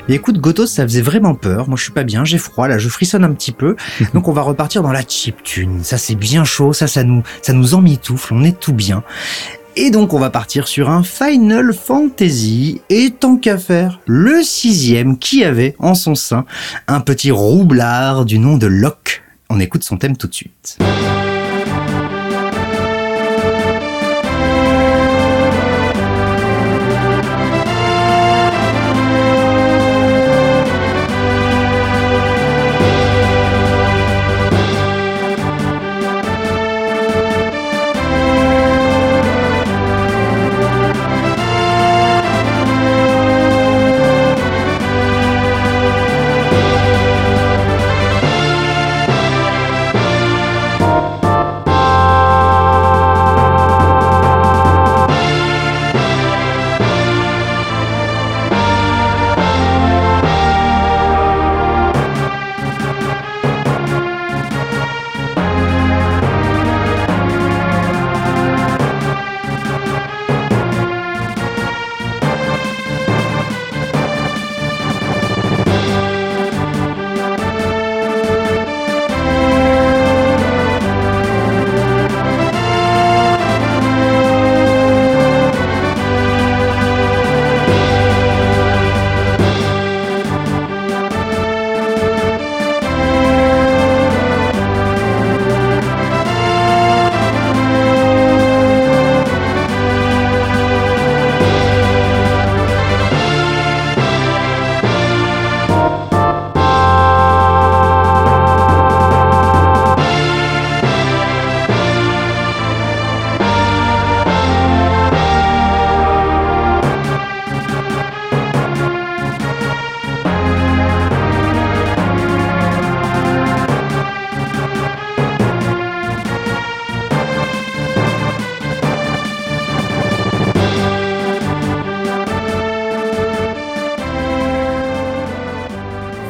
Et 0.09 0.15
écoute, 0.15 0.37
Gotos, 0.39 0.67
ça 0.67 0.83
faisait 0.83 1.01
vraiment 1.01 1.33
peur. 1.33 1.69
Moi, 1.69 1.77
je 1.77 1.83
suis 1.83 1.93
pas 1.93 2.03
bien, 2.03 2.25
j'ai 2.25 2.37
froid, 2.37 2.67
là, 2.67 2.77
je 2.77 2.89
frissonne 2.89 3.23
un 3.23 3.31
petit 3.31 3.53
peu. 3.53 3.75
Donc, 4.13 4.27
on 4.27 4.33
va 4.33 4.41
repartir 4.41 4.83
dans 4.83 4.91
la 4.91 5.03
chiptune. 5.03 5.83
Ça, 5.83 5.97
c'est 5.97 6.15
bien 6.15 6.43
chaud, 6.43 6.73
ça, 6.73 6.87
ça 6.87 7.03
nous, 7.03 7.23
ça 7.41 7.53
nous 7.53 7.73
emmitoufle, 7.73 8.33
on 8.33 8.43
est 8.43 8.59
tout 8.59 8.73
bien. 8.73 9.03
Et 9.75 9.89
donc, 9.89 10.13
on 10.13 10.19
va 10.19 10.29
partir 10.29 10.67
sur 10.67 10.91
un 10.91 11.01
Final 11.01 11.73
Fantasy. 11.73 12.81
Et 12.89 13.09
tant 13.09 13.37
qu'à 13.37 13.57
faire, 13.57 14.01
le 14.05 14.43
sixième 14.43 15.17
qui 15.17 15.43
avait 15.43 15.75
en 15.79 15.95
son 15.95 16.13
sein 16.13 16.45
un 16.87 16.99
petit 16.99 17.31
roublard 17.31 18.25
du 18.25 18.37
nom 18.37 18.57
de 18.57 18.67
Locke. 18.67 19.23
On 19.49 19.59
écoute 19.59 19.83
son 19.83 19.97
thème 19.97 20.15
tout 20.15 20.27
de 20.27 20.35
suite. 20.35 20.77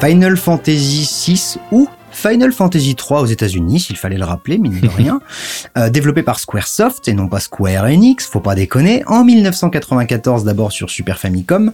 Final 0.03 0.35
Fantasy 0.37 1.09
VI 1.27 1.59
ou 1.71 1.87
Final 2.11 2.51
Fantasy 2.51 2.93
3 2.95 3.21
aux 3.21 3.25
États-Unis, 3.25 3.79
s'il 3.79 3.95
fallait 3.97 4.17
le 4.17 4.25
rappeler, 4.25 4.57
mine 4.57 4.79
de 4.79 4.87
rien, 4.89 5.19
euh, 5.77 5.89
développé 5.89 6.21
par 6.23 6.39
Squaresoft 6.39 7.07
et 7.07 7.13
non 7.13 7.27
pas 7.27 7.39
Square 7.39 7.85
Enix, 7.85 8.27
faut 8.27 8.39
pas 8.41 8.53
déconner, 8.53 9.03
en 9.07 9.23
1994 9.23 10.43
d'abord 10.43 10.71
sur 10.71 10.89
Super 10.89 11.17
Famicom 11.19 11.71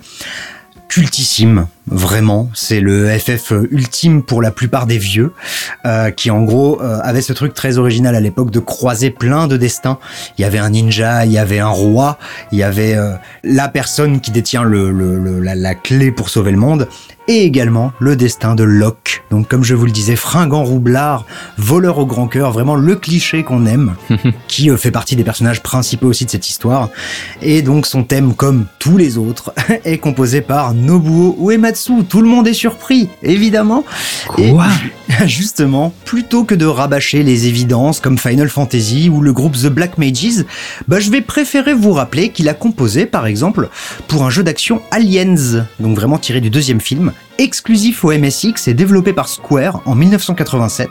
cultissime, 0.88 1.68
vraiment. 1.86 2.50
C'est 2.56 2.80
le 2.80 3.08
FF 3.20 3.54
ultime 3.70 4.24
pour 4.24 4.42
la 4.42 4.50
plupart 4.50 4.88
des 4.88 4.98
vieux, 4.98 5.34
euh, 5.86 6.10
qui 6.10 6.32
en 6.32 6.42
gros 6.42 6.82
euh, 6.82 7.00
avait 7.04 7.22
ce 7.22 7.32
truc 7.32 7.54
très 7.54 7.78
original 7.78 8.16
à 8.16 8.20
l'époque 8.20 8.50
de 8.50 8.58
croiser 8.60 9.12
plein 9.12 9.46
de 9.48 9.56
destins. 9.56 10.00
Il 10.38 10.42
y 10.42 10.46
avait 10.46 10.58
un 10.58 10.72
ninja, 10.72 11.28
il 11.28 11.32
y 11.32 11.38
avait 11.38 11.60
un 11.60 11.68
roi, 11.70 12.18
il 12.52 12.58
y 12.58 12.64
avait 12.64 12.98
la 13.44 13.68
personne 13.68 14.20
qui 14.20 14.32
détient 14.32 14.64
le, 14.64 14.90
le- 14.92 15.20
le- 15.20 15.40
la, 15.40 15.54
la 15.54 15.76
clé 15.76 16.12
pour 16.12 16.30
sauver 16.32 16.50
le 16.52 16.58
monde, 16.58 16.88
et 17.30 17.46
également 17.46 17.94
le 18.00 18.16
destin 18.16 18.56
de 18.56 18.64
Locke. 18.64 19.24
Donc 19.30 19.48
comme 19.48 19.64
je 19.64 19.76
vous 19.76 19.86
le 19.86 19.92
disais, 19.92 20.16
fringant 20.16 20.64
roublard, 20.64 21.26
voleur 21.58 22.00
au 22.00 22.06
grand 22.08 22.28
cœur, 22.28 22.52
vraiment 22.52 22.76
le 22.76 22.96
cliché 22.96 23.44
qu'on 23.44 23.68
aime, 23.68 23.94
qui 24.48 24.72
euh, 24.72 24.78
fait 24.78 24.90
partie 24.90 25.16
des 25.16 25.24
personnages 25.24 25.62
principaux 25.62 26.08
aussi 26.08 26.26
de 26.26 26.32
cette 26.32 26.50
histoire. 26.50 26.90
Et 27.44 27.62
donc 27.62 27.86
son 27.86 28.04
thème, 28.04 28.34
comme 28.34 28.66
tous 28.80 28.98
les 28.98 29.20
autres, 29.20 29.54
est 29.86 30.00
composé 30.00 30.42
par 30.42 30.74
Nobuo 30.74 31.38
Uematsu. 31.40 32.04
Tout 32.04 32.22
le 32.22 32.28
monde 32.28 32.48
est 32.48 32.54
surpris, 32.54 33.10
évidemment. 33.22 33.86
Et 34.40 34.52
Quoi 34.52 34.68
justement, 35.26 35.94
plutôt 36.06 36.44
que 36.44 36.56
de 36.56 36.66
rabâcher 36.66 37.24
les 37.24 37.48
évidences 37.48 38.00
comme 38.00 38.18
Final 38.18 38.50
Fantasy 38.50 39.10
ou 39.10 39.22
le 39.22 39.34
groupe 39.34 39.54
The 39.54 39.68
Black 39.68 39.98
Mages, 39.98 40.46
bah 40.88 41.00
je 41.00 41.10
vais 41.10 41.22
préférer 41.22 41.74
vous 41.74 41.94
rappeler 41.94 42.30
qu'il 42.30 42.50
a 42.50 42.54
composé, 42.54 43.06
par 43.06 43.28
exemple, 43.28 43.70
pour 44.08 44.26
un 44.26 44.30
jeu 44.30 44.44
d'action 44.44 44.82
Aliens, 44.92 45.66
donc 45.80 45.96
vraiment 45.96 46.18
tiré 46.18 46.42
du 46.42 46.50
deuxième 46.50 46.82
film, 46.82 47.12
exclusif 47.38 48.04
au 48.04 48.12
MSX 48.12 48.68
et 48.68 48.74
développé 48.74 49.14
par 49.14 49.30
Square 49.30 49.82
en 49.86 49.96
1987. 49.96 50.90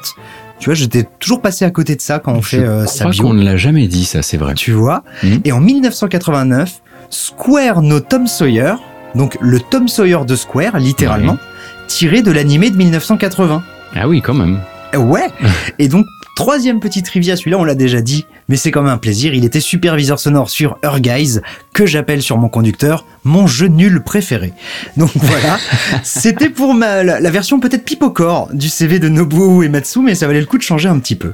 Tu 0.59 0.65
vois, 0.67 0.75
j'étais 0.75 1.07
toujours 1.21 1.41
passé 1.41 1.65
à 1.65 1.71
côté 1.71 1.95
de 1.95 2.01
ça 2.01 2.19
quand 2.19 2.33
on 2.33 2.43
Je 2.43 2.49
fait 2.49 2.59
euh, 2.59 2.85
crois 2.85 3.13
qu'on 3.13 3.35
ne 3.35 3.45
l'a 3.45 3.57
jamais 3.57 3.87
dit, 3.87 4.05
ça, 4.05 4.23
c'est 4.23 4.37
vrai. 4.37 4.55
Tu 4.55 4.73
vois 4.73 5.05
Mhm. 5.23 5.41
Et 5.45 5.53
en 5.53 5.61
1989, 5.61 6.81
Square 7.11 7.83
no 7.83 8.01
Tom 8.01 8.27
Sawyer, 8.27 8.75
donc 9.15 9.37
le 9.41 9.61
Tom 9.61 9.89
Sawyer 9.89 10.19
de 10.27 10.37
Square, 10.37 10.79
littéralement, 10.79 11.39
tiré 11.87 12.23
de 12.23 12.31
l'animé 12.33 12.71
de 12.71 12.77
1980. 12.77 13.63
Ah 13.95 14.09
oui, 14.09 14.21
quand 14.21 14.35
même. 14.35 14.61
Ouais 14.97 15.29
Et 15.79 15.89
donc, 15.89 16.07
troisième 16.39 16.79
petit 16.79 17.03
trivia, 17.03 17.35
celui-là 17.35 17.59
on 17.59 17.65
l'a 17.65 17.75
déjà 17.75 18.01
dit, 18.01 18.25
mais 18.49 18.55
c'est 18.55 18.71
quand 18.71 18.83
même 18.83 18.93
un 18.93 18.99
plaisir, 18.99 19.35
il 19.35 19.45
était 19.45 19.59
superviseur 19.59 20.21
sonore 20.21 20.51
sur 20.51 20.79
Her 20.85 21.01
Guys, 21.01 21.41
que 21.73 21.85
j'appelle 21.85 22.23
sur 22.23 22.39
mon 22.39 22.49
conducteur 22.49 23.05
mon 23.25 23.49
jeu 23.49 23.67
nul 23.67 24.05
préféré. 24.05 24.53
Donc 24.97 25.11
voilà, 25.17 25.59
c'était 26.05 26.49
pour 26.49 26.75
la 26.75 27.31
version 27.31 27.59
peut-être 27.59 27.85
pipocore 27.85 28.51
du 28.53 28.69
CV 28.69 29.01
de 29.01 29.09
Nobuo 29.09 29.65
Uematsu, 29.65 29.99
mais 29.99 30.15
ça 30.15 30.29
valait 30.29 30.39
le 30.39 30.47
coup 30.47 30.59
de 30.59 30.63
changer 30.63 30.89
un 30.89 31.01
petit 31.01 31.17
peu. 31.17 31.33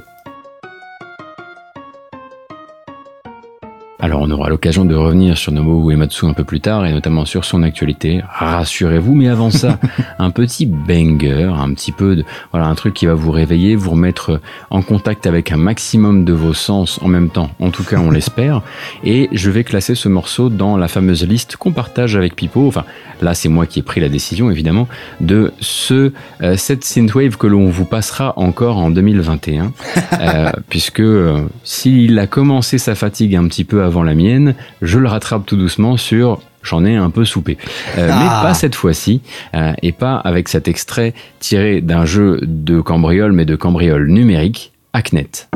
Alors 3.97 4.21
on 4.21 4.29
aura 4.29 4.49
l'occasion 4.49 4.83
de 4.83 4.93
revenir 4.93 5.37
sur 5.37 5.53
Nobuo 5.53 5.89
Uematsu 5.89 6.25
un 6.25 6.33
peu 6.33 6.43
plus 6.43 6.59
tard 6.59 6.85
et 6.85 6.91
notamment 6.91 7.23
sur 7.23 7.45
son 7.45 7.63
actualité, 7.63 8.21
rassurez-vous, 8.29 9.15
mais 9.15 9.29
avant 9.29 9.49
ça, 9.49 9.79
un 10.19 10.31
petit 10.31 10.65
banger, 10.65 11.49
un 11.57 11.73
petit 11.73 11.93
peu 11.93 12.17
de 12.17 12.25
voilà, 12.51 12.67
un 12.67 12.75
truc 12.75 12.93
qui 12.93 13.05
va 13.05 13.13
vous 13.13 13.31
réveiller, 13.31 13.77
vous 13.77 13.91
remettre 13.91 14.41
en 14.69 14.81
contact 14.81 15.27
avec 15.27 15.53
un 15.53 15.57
maximum 15.57 16.25
de 16.25 16.33
vos 16.33 16.53
sens 16.53 16.99
en 17.03 17.07
même 17.07 17.29
temps, 17.29 17.51
en 17.61 17.69
tout 17.69 17.85
cas 17.85 17.97
on 17.97 18.11
l'espère, 18.15 18.63
et 19.05 19.29
je 19.31 19.49
vais 19.49 19.63
classer 19.63 19.95
ce 19.95 20.09
morceau 20.09 20.49
dans 20.49 20.75
la 20.75 20.89
fameuse 20.89 21.25
liste 21.25 21.55
qu'on 21.55 21.71
partage 21.71 22.17
avec 22.17 22.35
Pipo, 22.35 22.67
enfin 22.67 22.83
là 23.21 23.33
c'est 23.33 23.49
moi 23.49 23.65
qui 23.65 23.79
ai 23.79 23.81
pris 23.81 24.01
la 24.01 24.09
décision 24.09 24.51
évidemment, 24.51 24.89
de 25.21 25.53
ce 25.61 26.11
euh, 26.41 26.57
cette 26.57 26.83
synthwave 26.83 27.37
que 27.37 27.47
l'on 27.47 27.69
vous 27.69 27.85
passera 27.85 28.33
encore 28.35 28.77
en 28.77 28.91
2021, 28.91 29.71
euh, 30.19 30.51
puisque 30.67 30.99
euh, 30.99 31.45
s'il 31.63 32.19
a 32.19 32.27
commencé 32.27 32.77
sa 32.77 32.93
fatigue 32.93 33.37
un 33.37 33.47
petit 33.47 33.63
peu 33.63 33.84
avant 33.85 34.03
la 34.03 34.15
mienne, 34.15 34.55
je 34.81 34.99
le 34.99 35.07
rattrape 35.07 35.45
tout 35.45 35.55
doucement 35.57 35.97
sur 35.97 36.39
j'en 36.65 36.83
ai 36.83 36.95
un 36.95 37.09
peu 37.09 37.25
soupé. 37.25 37.57
Euh, 37.97 38.09
Ah. 38.11 38.19
Mais 38.19 38.47
pas 38.47 38.53
cette 38.53 38.75
fois-ci, 38.75 39.21
euh, 39.55 39.73
et 39.81 39.91
pas 39.91 40.15
avec 40.15 40.49
cet 40.49 40.67
extrait 40.67 41.13
tiré 41.39 41.81
d'un 41.81 42.05
jeu 42.05 42.39
de 42.41 42.81
cambriole, 42.81 43.31
mais 43.31 43.45
de 43.45 43.55
cambriole 43.55 44.07
numérique, 44.07 44.73
Hacknet. 44.93 45.47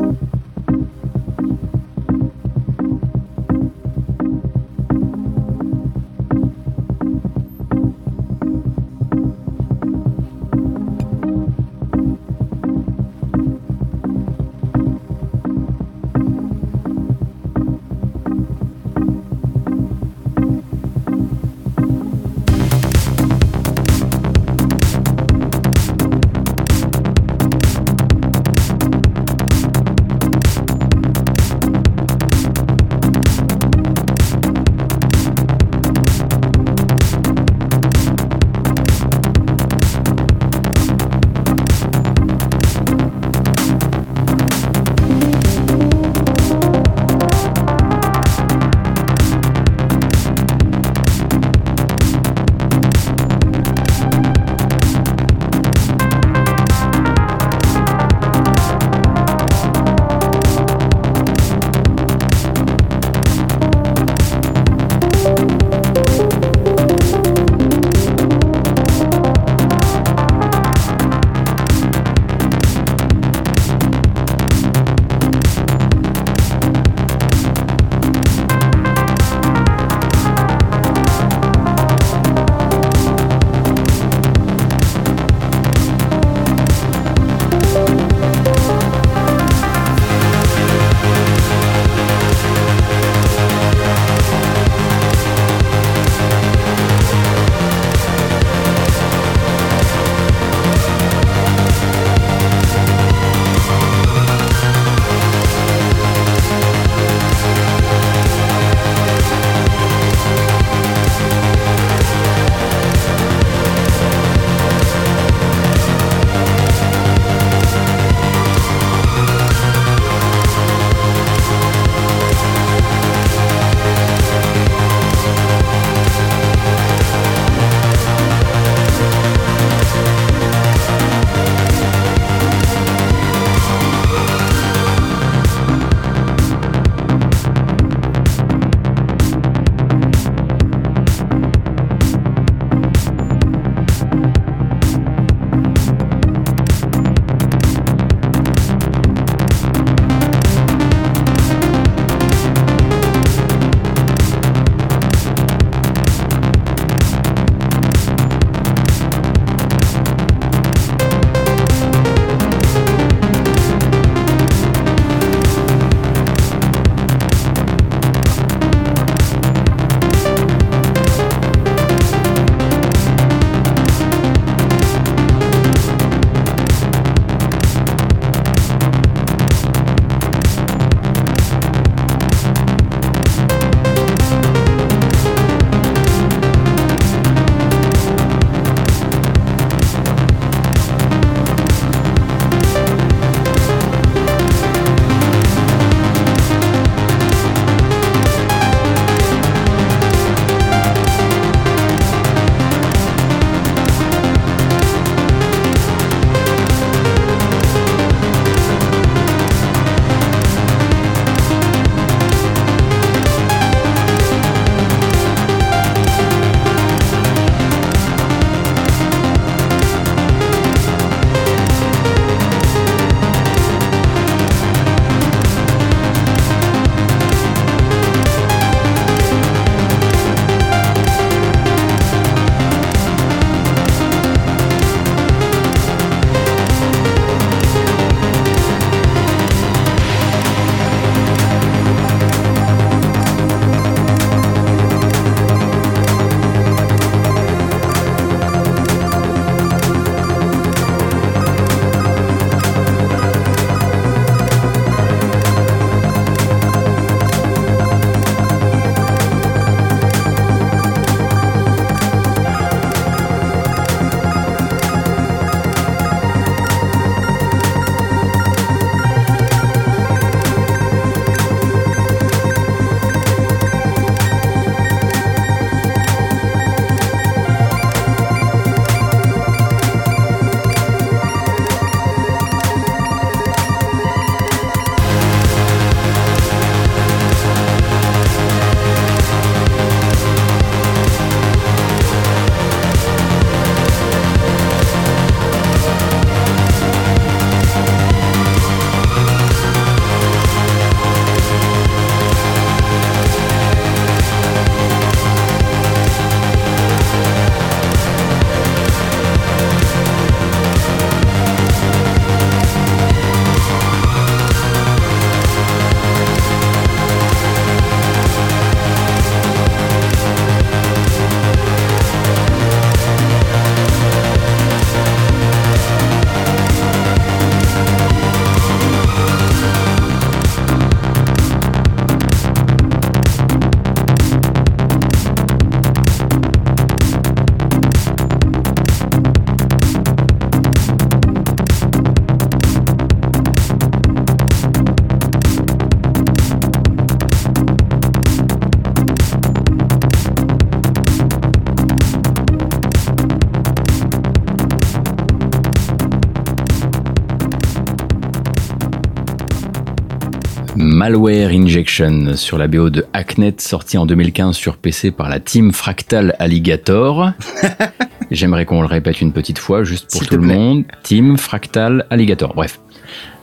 Malware 361.10 361.50
Injection 361.50 362.36
sur 362.36 362.56
la 362.56 362.68
BO 362.68 362.88
de 362.88 363.04
Hacknet, 363.12 363.56
sorti 363.58 363.98
en 363.98 364.06
2015 364.06 364.54
sur 364.54 364.76
PC 364.76 365.10
par 365.10 365.28
la 365.28 365.40
team 365.40 365.72
Fractal 365.72 366.36
Alligator. 366.38 367.32
J'aimerais 368.30 368.64
qu'on 368.64 368.80
le 368.80 368.86
répète 368.86 369.20
une 369.20 369.32
petite 369.32 369.58
fois, 369.58 369.82
juste 369.82 370.08
pour 370.08 370.24
tout 370.24 370.36
le 370.36 370.42
plaît. 370.42 370.54
monde. 370.54 370.84
Team 371.02 371.36
Fractal 371.36 372.06
Alligator. 372.10 372.54
Bref. 372.54 372.78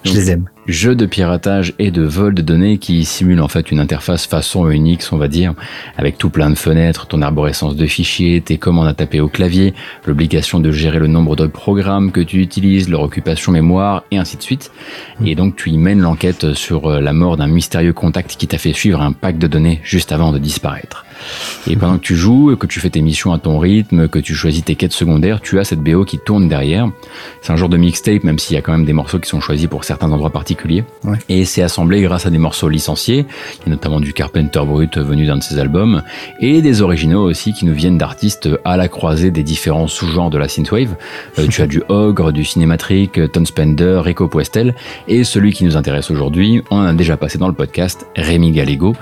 Je 0.06 0.14
les 0.14 0.32
aime. 0.32 0.46
Jeu 0.68 0.96
de 0.96 1.06
piratage 1.06 1.74
et 1.80 1.92
de 1.92 2.04
vol 2.04 2.34
de 2.34 2.42
données 2.42 2.78
qui 2.78 3.04
simule 3.06 3.42
en 3.42 3.48
fait 3.48 3.72
une 3.72 3.80
interface 3.80 4.26
façon 4.26 4.70
Unix, 4.70 5.12
on 5.12 5.18
va 5.18 5.28
dire, 5.28 5.54
avec 5.98 6.18
tout 6.18 6.30
plein 6.30 6.50
de 6.50 6.56
fenêtres, 6.56 7.08
ton 7.08 7.22
arborescence 7.22 7.76
de 7.76 7.86
fichiers, 7.86 8.42
tes 8.42 8.58
commandes 8.58 8.88
à 8.88 8.94
taper 8.94 9.20
au 9.20 9.28
clavier, 9.28 9.74
l'obligation 10.06 10.60
de 10.60 10.72
gérer 10.72 11.00
le 11.00 11.08
nombre 11.08 11.36
de 11.36 11.48
programmes 11.48 12.12
que 12.12 12.22
tu 12.22 12.42
utilises, 12.42 12.90
leur 12.90 13.02
occupation 13.02 13.52
mémoire 13.52 14.04
et 14.12 14.18
ainsi 14.18 14.38
de 14.38 14.42
suite. 14.42 14.72
Et 15.26 15.36
donc 15.36 15.56
tu 15.56 15.70
y 15.70 15.78
mènes 15.78 16.02
l'enquête 16.02 16.54
sur 16.54 16.92
euh, 16.92 17.02
la 17.02 17.14
mort 17.14 17.38
d'un 17.38 17.48
mystérieux 17.48 17.94
contact 17.94 18.36
qui 18.38 18.48
t'a 18.48 18.58
fait 18.58 18.74
suivre 18.74 19.02
un 19.02 19.12
pack 19.12 19.38
de 19.38 19.48
données 19.48 19.80
juste 19.84 20.12
avant 20.12 20.32
de 20.32 20.38
disparaître. 20.38 21.06
Et 21.68 21.76
pendant 21.76 21.98
que 21.98 22.04
tu 22.04 22.16
joues, 22.16 22.56
que 22.56 22.68
tu 22.68 22.80
fais 22.80 22.90
tes 22.90 23.02
missions 23.02 23.34
à 23.34 23.40
ton 23.40 23.58
rythme, 23.58 24.08
que 24.08 24.20
tu 24.20 24.36
choisis 24.36 24.64
tes 24.64 24.76
quêtes 24.76 24.94
secondaires, 24.94 25.42
tu 25.42 25.60
as 25.60 25.64
cette 25.64 25.82
BO 25.82 26.06
qui 26.06 26.20
tourne 26.20 26.48
derrière. 26.48 26.90
C'est 27.48 27.54
un 27.54 27.56
genre 27.56 27.70
de 27.70 27.78
mixtape, 27.78 28.26
même 28.26 28.40
s'il 28.40 28.56
y 28.56 28.58
a 28.58 28.62
quand 28.62 28.74
même 28.74 28.84
des 28.84 28.92
morceaux 28.92 29.20
qui 29.20 29.30
sont 29.30 29.40
choisis 29.40 29.68
pour 29.68 29.86
certains 29.86 30.12
endroits 30.12 30.32
particuliers. 30.32 30.84
Ouais. 31.06 31.16
Et 31.30 31.46
c'est 31.46 31.62
assemblé 31.62 32.02
grâce 32.02 32.26
à 32.26 32.30
des 32.30 32.40
morceaux 32.40 32.68
licenciés. 32.68 33.26
Il 33.62 33.64
y 33.64 33.68
a 33.68 33.70
notamment 33.70 34.02
du 34.02 34.12
Carpenter 34.12 34.60
Brut 34.66 34.98
venu 34.98 35.26
d'un 35.26 35.38
de 35.38 35.44
ses 35.44 35.58
albums, 35.58 36.04
et 36.42 36.62
des 36.62 36.82
originaux 36.82 37.24
aussi 37.24 37.54
qui 37.54 37.64
nous 37.64 37.74
viennent 37.74 37.98
d'artistes 37.98 38.50
à 38.66 38.76
la 38.76 38.90
croisée 38.90 39.32
des 39.32 39.44
différents 39.44 39.88
sous-genres 39.88 40.30
de 40.30 40.38
la 40.38 40.50
synthwave. 40.50 40.98
Euh, 41.40 41.48
tu 41.48 41.62
as 41.62 41.68
du 41.68 41.82
Ogre, 41.88 42.34
du 42.34 42.44
Cinématrique, 42.44 43.32
Ton 43.32 43.46
Spender, 43.46 44.02
Rico 44.04 44.28
Puestel, 44.28 44.76
et 45.08 45.24
celui 45.24 45.54
qui 45.54 45.64
nous 45.64 45.78
intéresse 45.78 46.12
aujourd'hui, 46.12 46.64
on 46.70 46.80
en 46.80 46.86
a 46.88 46.94
déjà 46.94 47.16
passé 47.16 47.38
dans 47.38 47.48
le 47.48 47.54
podcast, 47.54 48.08
Rémi 48.18 48.52
Gallego. 48.52 48.94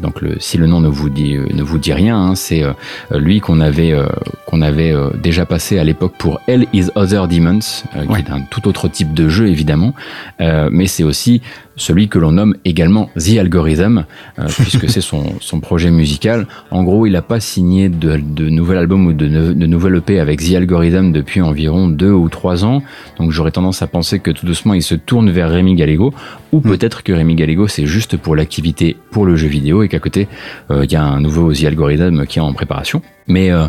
Donc 0.00 0.22
le, 0.22 0.40
si 0.40 0.56
le 0.56 0.66
nom 0.66 0.80
ne 0.80 0.88
vous 0.88 1.10
dit, 1.10 1.36
euh, 1.36 1.46
ne 1.52 1.62
vous 1.62 1.78
dit 1.78 1.92
rien, 1.92 2.16
hein, 2.16 2.34
c'est 2.34 2.62
euh, 2.62 2.72
lui 3.12 3.40
qu'on 3.40 3.60
avait, 3.60 3.92
euh, 3.92 4.06
qu'on 4.46 4.62
avait 4.62 4.94
déjà 5.14 5.44
passé 5.44 5.78
à 5.78 5.84
l'époque 5.84 6.14
pour 6.18 6.40
Hell 6.46 6.66
is 6.72 6.86
Other 6.94 7.28
Demons, 7.28 7.84
euh, 7.96 8.02
qui 8.02 8.08
Ouais. 8.08 8.18
est 8.20 8.30
un 8.30 8.40
tout 8.42 8.66
autre 8.68 8.88
type 8.88 9.14
de 9.14 9.28
jeu 9.28 9.48
évidemment, 9.48 9.94
Euh, 10.40 10.68
mais 10.72 10.86
c'est 10.86 11.02
aussi 11.04 11.42
celui 11.80 12.08
que 12.08 12.18
l'on 12.18 12.32
nomme 12.32 12.54
également 12.64 13.10
The 13.16 13.38
Algorithm, 13.38 14.04
euh, 14.38 14.46
puisque 14.58 14.88
c'est 14.88 15.00
son, 15.00 15.34
son 15.40 15.60
projet 15.60 15.90
musical. 15.90 16.46
En 16.70 16.84
gros, 16.84 17.06
il 17.06 17.12
n'a 17.12 17.22
pas 17.22 17.40
signé 17.40 17.88
de, 17.88 18.16
de 18.16 18.48
nouvel 18.48 18.78
album 18.78 19.06
ou 19.06 19.12
de, 19.12 19.26
de 19.26 19.66
nouvel 19.66 19.96
EP 19.96 20.20
avec 20.20 20.40
The 20.40 20.54
Algorithm 20.54 21.12
depuis 21.12 21.40
environ 21.40 21.88
deux 21.88 22.12
ou 22.12 22.28
trois 22.28 22.64
ans. 22.64 22.82
Donc 23.18 23.32
j'aurais 23.32 23.50
tendance 23.50 23.82
à 23.82 23.86
penser 23.86 24.20
que 24.20 24.30
tout 24.30 24.46
doucement, 24.46 24.74
il 24.74 24.82
se 24.82 24.94
tourne 24.94 25.30
vers 25.30 25.50
Rémi 25.50 25.74
Gallego, 25.74 26.12
ou 26.52 26.60
peut-être 26.60 27.02
que 27.02 27.12
Rémi 27.12 27.34
Gallego, 27.34 27.68
c'est 27.68 27.86
juste 27.86 28.16
pour 28.16 28.36
l'activité 28.36 28.96
pour 29.10 29.24
le 29.24 29.36
jeu 29.36 29.48
vidéo 29.48 29.82
et 29.82 29.88
qu'à 29.88 29.98
côté, 29.98 30.28
euh, 30.70 30.84
il 30.84 30.92
y 30.92 30.96
a 30.96 31.02
un 31.02 31.20
nouveau 31.20 31.52
The 31.52 31.64
Algorithm 31.64 32.26
qui 32.26 32.38
est 32.38 32.42
en 32.42 32.52
préparation. 32.52 33.02
Mais 33.26 33.52
euh, 33.52 33.66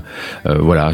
euh, 0.48 0.58
voilà, 0.60 0.92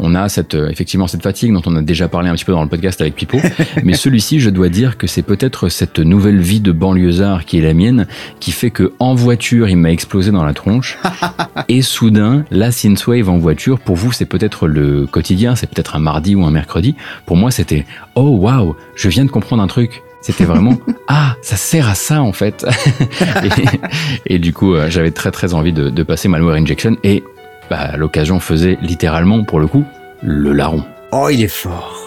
on 0.00 0.14
a 0.16 0.28
cette, 0.28 0.54
effectivement 0.54 1.06
cette 1.06 1.22
fatigue 1.22 1.52
dont 1.52 1.62
on 1.66 1.76
a 1.76 1.82
déjà 1.82 2.08
parlé 2.08 2.28
un 2.28 2.34
petit 2.34 2.44
peu 2.44 2.52
dans 2.52 2.62
le 2.62 2.68
podcast 2.68 3.00
avec 3.00 3.14
Pipo. 3.14 3.38
Mais 3.84 3.94
celui-ci, 3.94 4.40
je 4.40 4.50
dois 4.50 4.68
dire 4.68 4.98
que 4.98 5.06
c'est 5.06 5.22
peut-être 5.22 5.68
cette 5.68 6.00
nouvelle 6.00 6.33
vie 6.40 6.60
de 6.60 6.72
banlieusard 6.72 7.44
qui 7.44 7.58
est 7.58 7.62
la 7.62 7.74
mienne, 7.74 8.06
qui 8.40 8.52
fait 8.52 8.70
que 8.70 8.92
en 8.98 9.14
voiture, 9.14 9.68
il 9.68 9.76
m'a 9.76 9.90
explosé 9.90 10.30
dans 10.30 10.44
la 10.44 10.54
tronche. 10.54 10.98
et 11.68 11.82
soudain, 11.82 12.44
la 12.50 12.70
synthwave 12.70 13.28
en 13.28 13.38
voiture, 13.38 13.78
pour 13.80 13.96
vous, 13.96 14.12
c'est 14.12 14.26
peut-être 14.26 14.66
le 14.66 15.06
quotidien, 15.06 15.56
c'est 15.56 15.68
peut-être 15.68 15.96
un 15.96 16.00
mardi 16.00 16.34
ou 16.34 16.44
un 16.44 16.50
mercredi. 16.50 16.94
Pour 17.26 17.36
moi, 17.36 17.50
c'était 17.50 17.86
oh 18.14 18.36
waouh, 18.38 18.76
je 18.96 19.08
viens 19.08 19.24
de 19.24 19.30
comprendre 19.30 19.62
un 19.62 19.66
truc. 19.66 20.02
C'était 20.20 20.44
vraiment 20.44 20.78
ah 21.08 21.36
ça 21.42 21.56
sert 21.56 21.86
à 21.86 21.94
ça 21.94 22.22
en 22.22 22.32
fait 22.32 22.64
et, 24.26 24.36
et 24.36 24.38
du 24.38 24.54
coup 24.54 24.74
euh, 24.74 24.88
j'avais 24.88 25.10
très 25.10 25.30
très 25.30 25.52
envie 25.52 25.74
de, 25.74 25.90
de 25.90 26.02
passer 26.02 26.28
Malware 26.28 26.54
Injection 26.54 26.96
et 27.04 27.22
bah, 27.68 27.98
l'occasion 27.98 28.40
faisait 28.40 28.78
littéralement 28.80 29.44
pour 29.44 29.60
le 29.60 29.66
coup 29.66 29.84
le 30.22 30.52
larron. 30.52 30.82
Oh, 31.12 31.28
il 31.30 31.42
est 31.42 31.48
fort. 31.48 32.03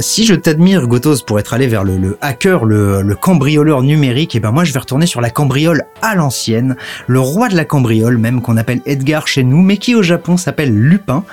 Si 0.00 0.26
je 0.26 0.34
t'admire, 0.34 0.86
Gotos, 0.86 1.22
pour 1.24 1.38
être 1.38 1.54
allé 1.54 1.66
vers 1.66 1.84
le, 1.84 2.18
hacker, 2.20 2.64
le, 2.64 3.02
le 3.02 3.14
cambrioleur 3.14 3.82
numérique, 3.82 4.34
et 4.34 4.40
ben 4.40 4.50
moi 4.50 4.64
je 4.64 4.72
vais 4.72 4.78
retourner 4.78 5.06
sur 5.06 5.20
la 5.20 5.30
cambriole 5.30 5.84
à 6.02 6.14
l'ancienne, 6.14 6.76
le 7.06 7.20
roi 7.20 7.48
de 7.48 7.56
la 7.56 7.64
cambriole, 7.64 8.18
même 8.18 8.42
qu'on 8.42 8.56
appelle 8.56 8.80
Edgar 8.86 9.28
chez 9.28 9.44
nous, 9.44 9.62
mais 9.62 9.76
qui 9.76 9.94
au 9.94 10.02
Japon 10.02 10.36
s'appelle 10.36 10.74
Lupin, 10.74 11.24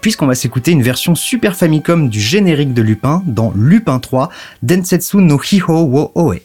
puisqu'on 0.00 0.26
va 0.26 0.34
s'écouter 0.34 0.70
une 0.72 0.82
version 0.82 1.14
Super 1.14 1.56
Famicom 1.56 2.08
du 2.08 2.20
générique 2.20 2.74
de 2.74 2.82
Lupin 2.82 3.22
dans 3.26 3.52
Lupin 3.56 3.98
3, 3.98 4.28
Densetsu 4.62 5.18
no 5.18 5.40
Hiho 5.40 5.82
wo 5.84 6.12
Oe. 6.14 6.40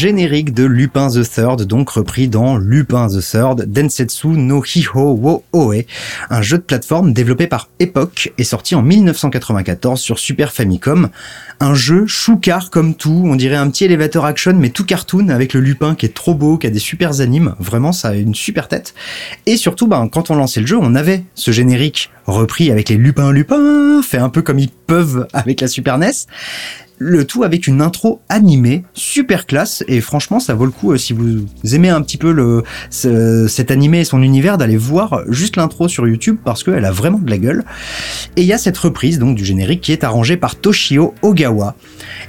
Générique 0.00 0.54
de 0.54 0.64
Lupin 0.64 1.10
the 1.10 1.30
Third, 1.30 1.64
donc 1.64 1.90
repris 1.90 2.26
dans 2.26 2.56
Lupin 2.56 3.08
the 3.08 3.20
Third, 3.20 3.70
Densetsu 3.70 4.28
no 4.28 4.64
Hiho 4.64 5.12
wo 5.12 5.44
Oe, 5.52 5.84
un 6.30 6.40
jeu 6.40 6.56
de 6.56 6.62
plateforme 6.62 7.12
développé 7.12 7.46
par 7.46 7.68
Epoch 7.80 8.32
et 8.38 8.44
sorti 8.44 8.74
en 8.74 8.80
1994 8.80 10.00
sur 10.00 10.18
Super 10.18 10.54
Famicom. 10.54 11.10
Un 11.60 11.74
jeu 11.74 12.06
choucard 12.06 12.70
comme 12.70 12.94
tout, 12.94 13.24
on 13.26 13.36
dirait 13.36 13.56
un 13.56 13.68
petit 13.68 13.84
élévateur 13.84 14.24
action 14.24 14.54
mais 14.54 14.70
tout 14.70 14.86
cartoon 14.86 15.28
avec 15.28 15.52
le 15.52 15.60
Lupin 15.60 15.94
qui 15.94 16.06
est 16.06 16.14
trop 16.14 16.34
beau, 16.34 16.56
qui 16.56 16.66
a 16.66 16.70
des 16.70 16.78
super 16.78 17.20
animes, 17.20 17.54
vraiment 17.60 17.92
ça 17.92 18.08
a 18.08 18.14
une 18.14 18.34
super 18.34 18.68
tête. 18.68 18.94
Et 19.44 19.58
surtout, 19.58 19.86
ben, 19.86 20.08
quand 20.08 20.30
on 20.30 20.34
lançait 20.34 20.62
le 20.62 20.66
jeu, 20.66 20.78
on 20.80 20.94
avait 20.94 21.24
ce 21.34 21.50
générique 21.50 22.10
repris 22.26 22.70
avec 22.70 22.88
les 22.88 22.96
Lupins 22.96 23.32
Lupins, 23.32 24.00
fait 24.02 24.16
un 24.16 24.30
peu 24.30 24.40
comme 24.40 24.58
ils 24.58 24.70
peuvent 24.70 25.26
avec 25.34 25.60
la 25.60 25.68
Super 25.68 25.98
NES 25.98 26.10
le 27.02 27.24
tout 27.24 27.44
avec 27.44 27.66
une 27.66 27.80
intro 27.80 28.20
animée 28.28 28.84
super 28.92 29.46
classe 29.46 29.82
et 29.88 30.02
franchement 30.02 30.38
ça 30.38 30.52
vaut 30.52 30.66
le 30.66 30.70
coup 30.70 30.92
euh, 30.92 30.98
si 30.98 31.14
vous 31.14 31.46
aimez 31.72 31.88
un 31.88 32.02
petit 32.02 32.18
peu 32.18 32.30
le 32.30 32.62
ce- 32.90 33.48
cet 33.48 33.70
animé 33.70 34.00
et 34.00 34.04
son 34.04 34.22
univers 34.22 34.58
d'aller 34.58 34.76
voir 34.76 35.22
juste 35.28 35.56
l'intro 35.56 35.88
sur 35.88 36.06
YouTube 36.06 36.36
parce 36.44 36.62
qu'elle 36.62 36.84
a 36.84 36.92
vraiment 36.92 37.18
de 37.18 37.30
la 37.30 37.38
gueule. 37.38 37.64
Et 38.36 38.42
il 38.42 38.46
y 38.46 38.52
a 38.52 38.58
cette 38.58 38.76
reprise 38.76 39.18
donc 39.18 39.34
du 39.34 39.44
générique 39.46 39.80
qui 39.80 39.92
est 39.92 40.04
arrangée 40.04 40.36
par 40.36 40.56
Toshio 40.56 41.14
Ogawa. 41.22 41.74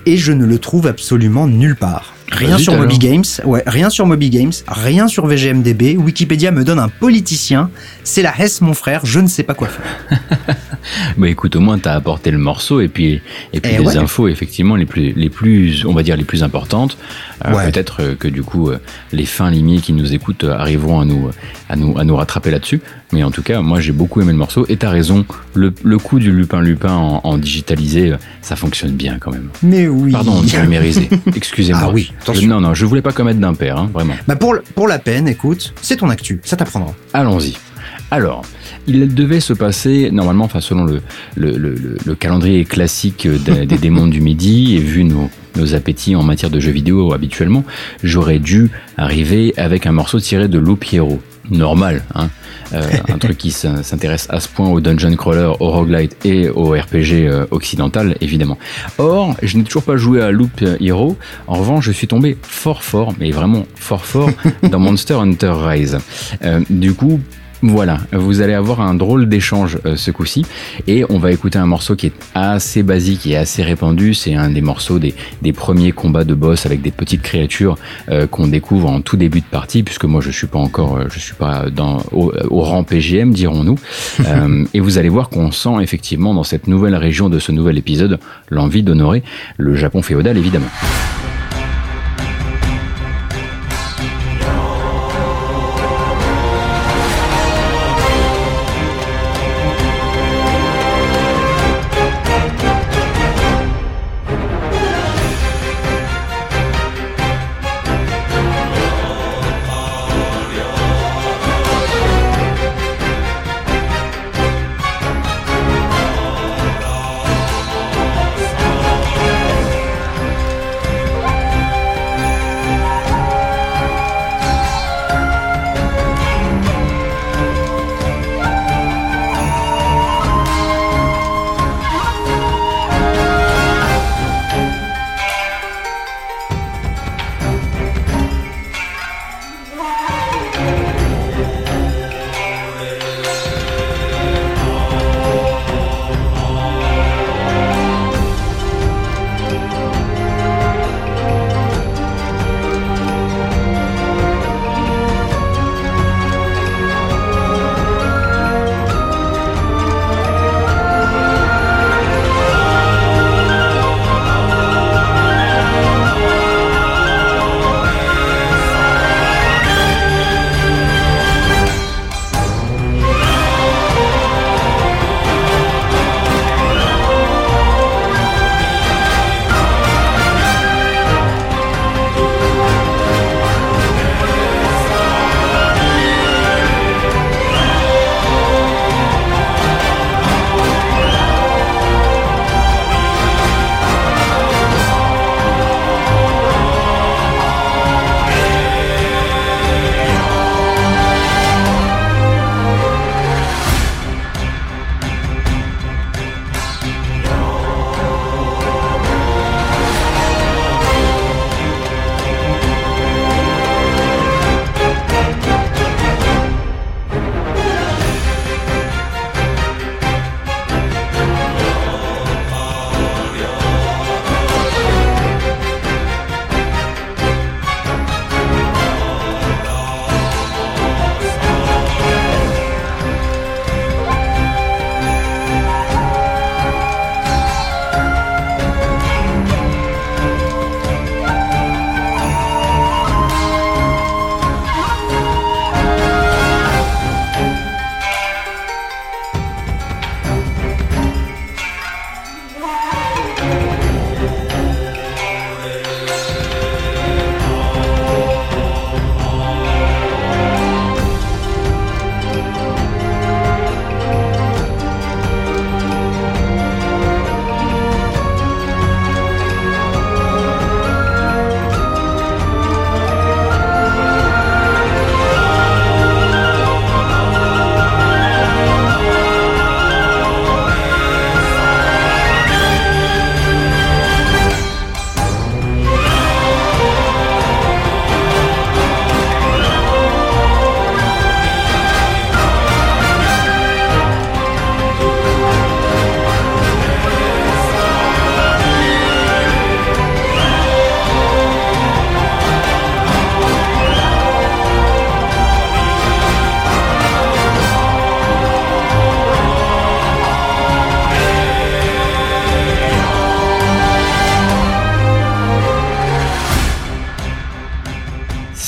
Et 0.06 0.16
je 0.16 0.32
ne 0.32 0.46
le 0.46 0.58
trouve 0.58 0.88
absolument 0.88 1.48
nulle 1.48 1.76
part 1.76 2.14
Rien 2.32 2.58
sur. 2.58 2.76
Moby 2.78 2.98
Games, 2.98 3.24
ouais, 3.46 3.64
rien 3.68 3.90
sur 3.90 4.06
Moby 4.08 4.30
Games, 4.30 4.52
rien 4.68 5.08
sur 5.08 5.28
VGMDB. 5.28 5.98
Wikipédia 5.98 6.52
me 6.52 6.64
donne 6.64 6.80
un 6.80 6.90
politicien. 6.90 7.70
C'est 8.04 8.22
la 8.22 8.34
Hesse, 8.40 8.62
mon 8.62 8.74
frère. 8.74 9.02
Je 9.06 9.20
ne 9.20 9.28
sais 9.28 9.44
pas 9.44 9.54
quoi 9.54 9.68
faire. 9.68 10.20
Bah 11.16 11.30
écoute, 11.30 11.56
au 11.56 11.60
moins 11.60 11.78
t'as 11.78 11.94
apporté 11.94 12.32
le 12.32 12.40
morceau 12.40 12.82
et 12.82 12.88
puis 12.88 13.22
et 13.54 13.60
puis 13.60 13.72
Eh 13.76 13.78
les 13.78 13.86
ouais. 13.86 13.98
infos 13.98 14.28
effectivement 14.28 14.76
les 14.76 14.88
plus 14.88 15.14
les 15.16 15.30
plus 15.30 15.86
on 15.86 15.94
va 15.94 16.02
dire 16.02 16.18
les 16.18 16.24
plus 16.24 16.42
importantes. 16.44 16.98
Euh, 17.46 17.54
Ouais. 17.54 17.70
Peut-être 17.72 18.02
euh, 18.02 18.16
que 18.16 18.28
du 18.28 18.42
coup 18.44 18.70
euh, 18.70 18.78
les 19.12 19.26
fins 19.26 19.50
limiers 19.52 19.80
qui 19.80 19.94
nous 19.94 20.14
écoutent 20.14 20.44
arriveront 20.44 21.00
à 21.00 21.06
nous 21.06 21.30
à 21.70 21.76
nous 21.76 21.98
à 22.00 22.04
nous 22.04 22.16
rattraper 22.16 22.50
là-dessus. 22.50 22.82
Mais 23.14 23.24
en 23.24 23.30
tout 23.32 23.42
cas, 23.44 23.62
moi 23.62 23.80
j'ai 23.80 23.92
beaucoup 23.92 24.22
aimé 24.22 24.32
le 24.32 24.38
morceau 24.40 24.66
et 24.70 24.78
t'as 24.78 24.90
raison. 24.90 25.26
Le, 25.54 25.72
le 25.84 25.98
coup 26.00 26.18
du 26.18 26.32
lupin 26.32 26.62
lupin 26.62 26.94
en, 26.94 27.22
en 27.24 27.38
digitalisé, 27.38 28.14
ça 28.42 28.56
fonctionne 28.56 28.92
bien 28.94 29.18
quand 29.20 29.32
même. 29.32 29.50
Mais 29.64 29.88
oui. 29.88 30.12
Pardon, 30.14 30.34
on 30.38 30.42
dirait 30.44 30.68
mérisé. 30.78 31.10
Excusez-moi. 31.36 31.82
Ah 31.86 31.90
oui, 31.92 32.12
Je- 32.34 32.46
non 32.48 32.62
non, 32.62 32.74
je 32.74 32.86
voulais 32.86 33.02
pas 33.02 33.12
commettre 33.12 33.40
d'impair, 33.40 33.78
hein, 33.78 33.90
vraiment. 33.94 34.14
Bah 34.28 34.36
pour, 34.36 34.56
pour 34.76 34.88
la 34.88 35.00
peine, 35.00 35.28
écoute, 35.28 35.74
c'est 35.82 35.98
ton 35.98 36.10
actu. 36.10 36.40
Ça 36.44 36.56
t'apprendra. 36.56 36.94
Allons-y. 37.14 37.54
Alors, 38.12 38.44
il 38.88 39.14
devait 39.14 39.40
se 39.40 39.54
passer, 39.54 40.10
normalement, 40.12 40.46
enfin, 40.46 40.60
selon 40.62 40.84
le, 40.84 41.02
le, 41.36 41.52
le- 41.58 41.74
le- 41.76 41.98
le 42.06 42.16
calendrier 42.16 42.66
classique 42.66 43.28
des, 43.28 43.66
des 43.66 43.78
démons 43.86 44.08
du 44.08 44.22
midi, 44.22 44.76
et 44.76 44.80
vu 44.80 45.04
nos, 45.04 45.30
nos 45.56 45.74
appétits 45.76 46.16
en 46.16 46.24
matière 46.24 46.52
de 46.52 46.60
jeux 46.60 46.72
vidéo 46.72 47.14
habituellement, 47.14 47.64
j'aurais 48.04 48.40
dû 48.40 48.70
arriver 48.98 49.54
avec 49.58 49.86
un 49.86 49.92
morceau 49.94 50.20
tiré 50.20 50.48
de 50.48 50.60
Loup 50.60 50.76
Pierrot. 50.76 51.22
Normal, 51.50 52.04
hein. 52.16 52.30
Euh, 52.74 52.82
un 53.10 53.18
truc 53.18 53.38
qui 53.38 53.52
s'in- 53.52 53.84
s'intéresse 53.84 54.28
à 54.30 54.40
ce 54.40 54.48
point 54.48 54.70
au 54.70 54.80
dungeon 54.80 55.16
crawler, 55.16 55.52
au 55.60 55.70
roguelite 55.72 56.16
et 56.26 56.50
au 56.50 56.70
RPG 56.72 57.28
euh, 57.28 57.46
occidental, 57.52 58.16
évidemment. 58.22 58.58
Or, 58.98 59.36
je 59.42 59.58
n'ai 59.58 59.64
toujours 59.64 59.84
pas 59.84 59.98
joué 59.98 60.22
à 60.22 60.32
Loop 60.32 60.64
Hero. 60.80 61.18
En 61.48 61.56
revanche, 61.56 61.86
je 61.86 61.92
suis 61.92 62.08
tombé 62.08 62.38
fort 62.42 62.84
fort, 62.84 63.14
mais 63.20 63.32
vraiment 63.32 63.66
fort 63.76 64.06
fort, 64.06 64.30
dans 64.64 64.80
Monster 64.80 65.16
Hunter 65.16 65.54
Rise. 65.56 65.98
Euh, 66.44 66.62
du 66.70 66.94
coup, 66.94 67.20
voilà, 67.62 68.00
vous 68.12 68.42
allez 68.42 68.54
avoir 68.54 68.82
un 68.82 68.96
drôle 68.96 69.30
d'échange 69.30 69.78
euh, 69.86 69.96
ce 69.96 70.12
coup-ci 70.12 70.46
et 70.88 71.06
on 71.10 71.20
va 71.20 71.32
écouter 71.32 71.60
un 71.60 71.66
morceau 71.66 71.96
qui 71.96 72.08
est 72.08 72.14
assez 72.34 72.84
basique 72.84 73.28
et 73.28 73.38
assez 73.38 73.64
répandu. 73.64 74.14
C'est 74.14 74.36
un 74.36 74.50
des 74.50 74.62
morceaux 74.62 75.00
des, 75.00 75.14
des 75.42 75.54
premiers 75.54 75.92
combats 75.92 76.24
de 76.24 76.34
boss 76.34 76.66
avec 76.66 76.82
des 76.82 76.92
petites 76.92 77.22
créatures 77.22 77.78
euh, 78.10 78.26
qu'on 78.28 78.48
découvre 78.48 78.90
en 78.90 79.02
tout 79.02 79.18
début 79.18 79.42
de 79.42 79.46
partie, 79.46 79.84
puisque 79.84 80.06
moi 80.06 80.22
je 80.22 80.32
suis 80.32 80.48
pas 80.48 80.60
encore, 80.60 80.98
euh, 80.98 81.06
je 81.12 81.20
suis 81.20 81.36
pas 81.36 81.66
dans 81.70 82.04
au, 82.12 82.32
au 82.50 82.62
rang 82.62 82.84
PGM 82.84 83.34
dirons-nous. 83.34 83.78
Euh, 84.28 84.66
et 84.74 84.80
vous 84.80 84.98
allez 84.98 85.10
voir 85.10 85.30
qu'on 85.30 85.52
sent 85.52 85.82
effectivement 85.82 86.34
dans 86.34 86.44
cette 86.44 86.68
nouvelle 86.68 86.96
région 86.96 87.28
de 87.28 87.40
ce 87.40 87.52
nouvel 87.52 87.78
épisode 87.78 88.20
l'envie 88.50 88.84
d'honorer 88.84 89.24
le 89.58 89.76
Japon 89.76 90.02
féodal 90.02 90.38
évidemment. 90.38 90.68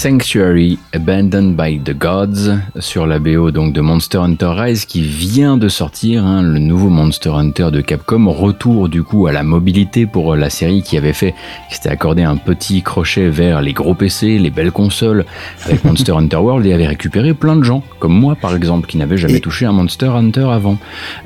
Sanctuary 0.04 0.80
Abandoned 0.92 1.56
by 1.56 1.80
the 1.80 1.98
Gods 1.98 2.52
sur 2.80 3.08
la 3.08 3.20
BO 3.20 3.52
donc 3.52 3.72
de 3.72 3.80
Monster 3.80 4.18
Hunter 4.18 4.52
Rise 4.54 4.84
qui 4.84 5.02
vient 5.02 5.56
de 5.56 5.70
sortir, 5.70 6.26
hein, 6.26 6.42
le 6.42 6.60
nouveau 6.60 6.90
Monster 6.90 7.30
Hunter 7.30 7.70
de 7.72 7.80
Capcom, 7.80 8.30
retour 8.30 8.90
du 8.90 9.02
coup 9.02 9.28
à 9.28 9.32
la 9.32 9.44
mobilité 9.44 10.06
pour 10.06 10.36
la 10.36 10.50
série 10.50 10.84
qui 10.84 10.98
avait 10.98 11.14
fait, 11.14 11.34
qui 11.70 11.76
s'était 11.76 11.88
accordé 11.88 12.22
un 12.22 12.36
petit 12.36 12.82
crochet 12.82 13.30
vers 13.30 13.62
les 13.62 13.72
gros 13.72 13.96
PC, 13.96 14.40
les 14.40 14.50
belles 14.50 14.74
consoles 14.74 15.24
avec 15.64 15.86
Monster 15.86 16.12
Hunter 16.12 16.36
World 16.36 16.66
et 16.66 16.74
avait 16.74 16.88
récupéré 16.88 17.34
plein 17.34 17.56
de 17.56 17.64
gens, 17.64 17.82
comme 18.00 18.14
moi 18.14 18.36
par 18.36 18.58
exemple, 18.58 18.88
qui 18.88 18.98
n'avaient 18.98 19.16
jamais 19.16 19.36
Et- 19.36 19.40
touché 19.40 19.66
un 19.66 19.72
Monster 19.72 20.08
Hunter 20.08 20.48
avant. 20.52 20.80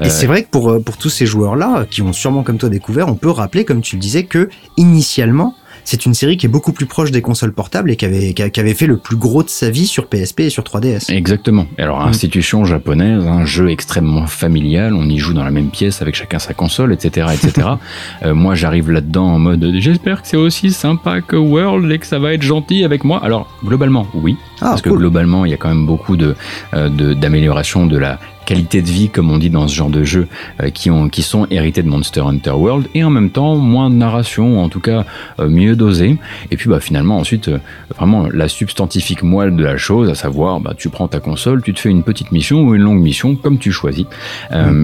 Et 0.04 0.10
c'est 0.10 0.28
vrai 0.28 0.44
que 0.44 0.50
pour, 0.50 0.70
euh, 0.70 0.80
pour 0.80 0.98
tous 0.98 1.10
ces 1.10 1.26
joueurs-là, 1.26 1.88
qui 1.90 2.04
ont 2.04 2.14
sûrement 2.14 2.44
comme 2.44 2.60
toi 2.60 2.70
découvert, 2.70 3.08
on 3.08 3.16
peut 3.16 3.32
rappeler, 3.32 3.66
comme 3.66 3.82
tu 3.82 3.96
le 3.96 4.02
disais, 4.02 4.26
que 4.26 4.50
initialement, 4.78 5.56
c'est 5.88 6.06
une 6.06 6.14
série 6.14 6.36
qui 6.36 6.46
est 6.46 6.50
beaucoup 6.50 6.74
plus 6.74 6.86
proche 6.86 7.12
des 7.12 7.22
consoles 7.22 7.54
portables 7.54 7.90
et 7.90 7.96
qui 7.96 8.04
avait, 8.04 8.34
qui 8.34 8.74
fait 8.74 8.88
le 8.88 8.98
plus 8.98 9.16
gros 9.16 9.42
de 9.42 9.48
sa 9.50 9.70
vie 9.70 9.88
sur 9.88 10.08
PSP 10.08 10.42
et 10.42 10.50
sur 10.50 10.64
3DS. 10.64 11.10
Exactement. 11.14 11.66
Alors, 11.78 12.02
Mm. 12.04 12.10
institution 12.10 12.66
japonaise, 12.66 13.26
un 13.26 13.46
jeu 13.46 13.70
extrêmement 13.70 14.28
familial, 14.28 14.94
on 14.94 15.08
y 15.08 15.18
joue 15.18 15.34
dans 15.34 15.46
la 15.46 15.52
même 15.52 15.70
pièce 15.70 16.02
avec 16.02 16.14
chacun 16.16 16.40
sa 16.40 16.54
console, 16.54 16.92
etc., 16.92 17.28
etc. 17.34 17.68
Euh, 18.26 18.34
moi, 18.34 18.56
j'arrive 18.56 18.90
là-dedans 18.92 19.28
en 19.28 19.40
mode, 19.40 19.74
j'espère 19.78 20.22
que 20.24 20.28
c'est 20.28 20.38
aussi 20.38 20.72
sympa 20.72 21.22
que 21.22 21.36
World 21.36 21.90
et 21.92 22.00
que 22.00 22.06
ça 22.06 22.20
va 22.20 22.34
être 22.34 22.42
gentil 22.42 22.84
avec 22.84 23.04
moi. 23.04 23.24
Alors, 23.24 23.48
globalement, 23.64 24.08
oui. 24.14 24.36
Ah, 24.62 24.70
parce 24.70 24.82
que 24.82 24.90
globalement, 24.90 25.46
il 25.46 25.52
y 25.52 25.54
a 25.54 25.58
quand 25.58 25.70
même 25.70 25.86
beaucoup 25.86 26.18
de 26.18 26.36
euh, 26.74 26.90
de- 26.90 27.14
d'amélioration 27.14 27.86
de, 27.86 27.98
la 27.98 28.20
qualité 28.46 28.82
de 28.82 28.88
vie, 28.88 29.10
comme 29.10 29.30
on 29.30 29.38
dit 29.38 29.50
dans 29.50 29.68
ce 29.68 29.76
genre 29.76 29.90
de 29.90 30.04
jeu, 30.06 30.28
euh, 30.64 30.70
qui 30.70 30.90
ont 30.90 31.10
qui 31.10 31.22
sont 31.22 31.48
hérités 31.52 31.84
de 31.84 31.90
Monster 31.90 32.22
Hunter 32.22 32.52
World, 32.52 32.88
et 32.96 33.04
en 33.04 33.10
même 33.10 33.30
temps 33.30 33.58
moins 33.58 33.90
de 33.90 33.96
narration, 33.96 34.64
en 34.64 34.70
tout 34.70 34.80
cas 34.80 35.04
euh, 35.40 35.50
mieux 35.50 35.76
dosé. 35.76 36.16
Et 36.50 36.56
puis, 36.56 36.70
bah 36.70 36.80
finalement, 36.80 37.18
ensuite, 37.18 37.50
euh, 37.50 37.58
vraiment 37.98 38.28
la 38.32 38.48
substantifique 38.48 39.22
moelle 39.22 39.56
de 39.58 39.64
la 39.66 39.76
chose, 39.78 40.10
à 40.10 40.16
savoir, 40.16 40.62
bah 40.62 40.74
tu 40.78 40.88
prends 40.90 41.10
ta 41.10 41.20
console, 41.20 41.62
tu 41.62 41.74
te 41.74 41.80
fais 41.82 41.90
une 41.90 42.04
petite 42.04 42.32
mission 42.32 42.62
ou 42.64 42.74
une 42.74 42.84
longue 42.84 43.02
mission, 43.02 43.36
comme 43.36 43.58
tu 43.58 43.72
choisis. 43.74 44.06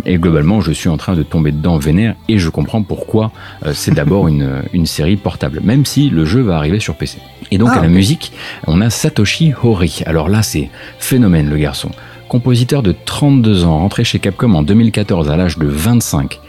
Et 0.06 0.18
globalement, 0.18 0.60
je 0.62 0.72
suis 0.74 0.90
en 0.90 0.98
train 0.98 1.16
de 1.16 1.24
tomber 1.24 1.52
dedans 1.54 1.78
vénère, 1.78 2.16
et 2.28 2.38
je 2.40 2.50
comprends 2.50 2.84
pourquoi 2.84 3.32
c'est 3.72 3.94
d'abord 3.94 4.28
une 4.34 4.64
une 4.74 4.86
série 4.86 5.16
portable, 5.16 5.62
même 5.64 5.86
si 5.86 6.10
le 6.10 6.26
jeu 6.26 6.42
va 6.42 6.58
arriver 6.58 6.80
sur 6.82 6.96
PC. 6.96 7.20
Et 7.52 7.58
donc 7.58 7.70
Ah, 7.72 7.80
à 7.80 7.82
la 7.82 7.88
musique, 7.88 8.32
on 8.68 8.82
a 8.82 8.90
Satoshi 8.90 9.52
Hori. 9.64 10.02
Alors 10.06 10.30
là, 10.30 10.44
c'est 10.44 10.70
phénomène 11.00 11.50
le 11.50 11.58
garçon. 11.58 11.90
Compositeur 12.28 12.82
de 12.82 12.94
32 13.06 13.66
ans, 13.66 13.80
rentré 13.80 14.04
chez 14.04 14.20
Capcom 14.20 14.54
en 14.56 14.64
2014 14.64 15.30
à 15.30 15.38
l'âge 15.38 15.58
de 15.58 15.68
25, 15.68 16.40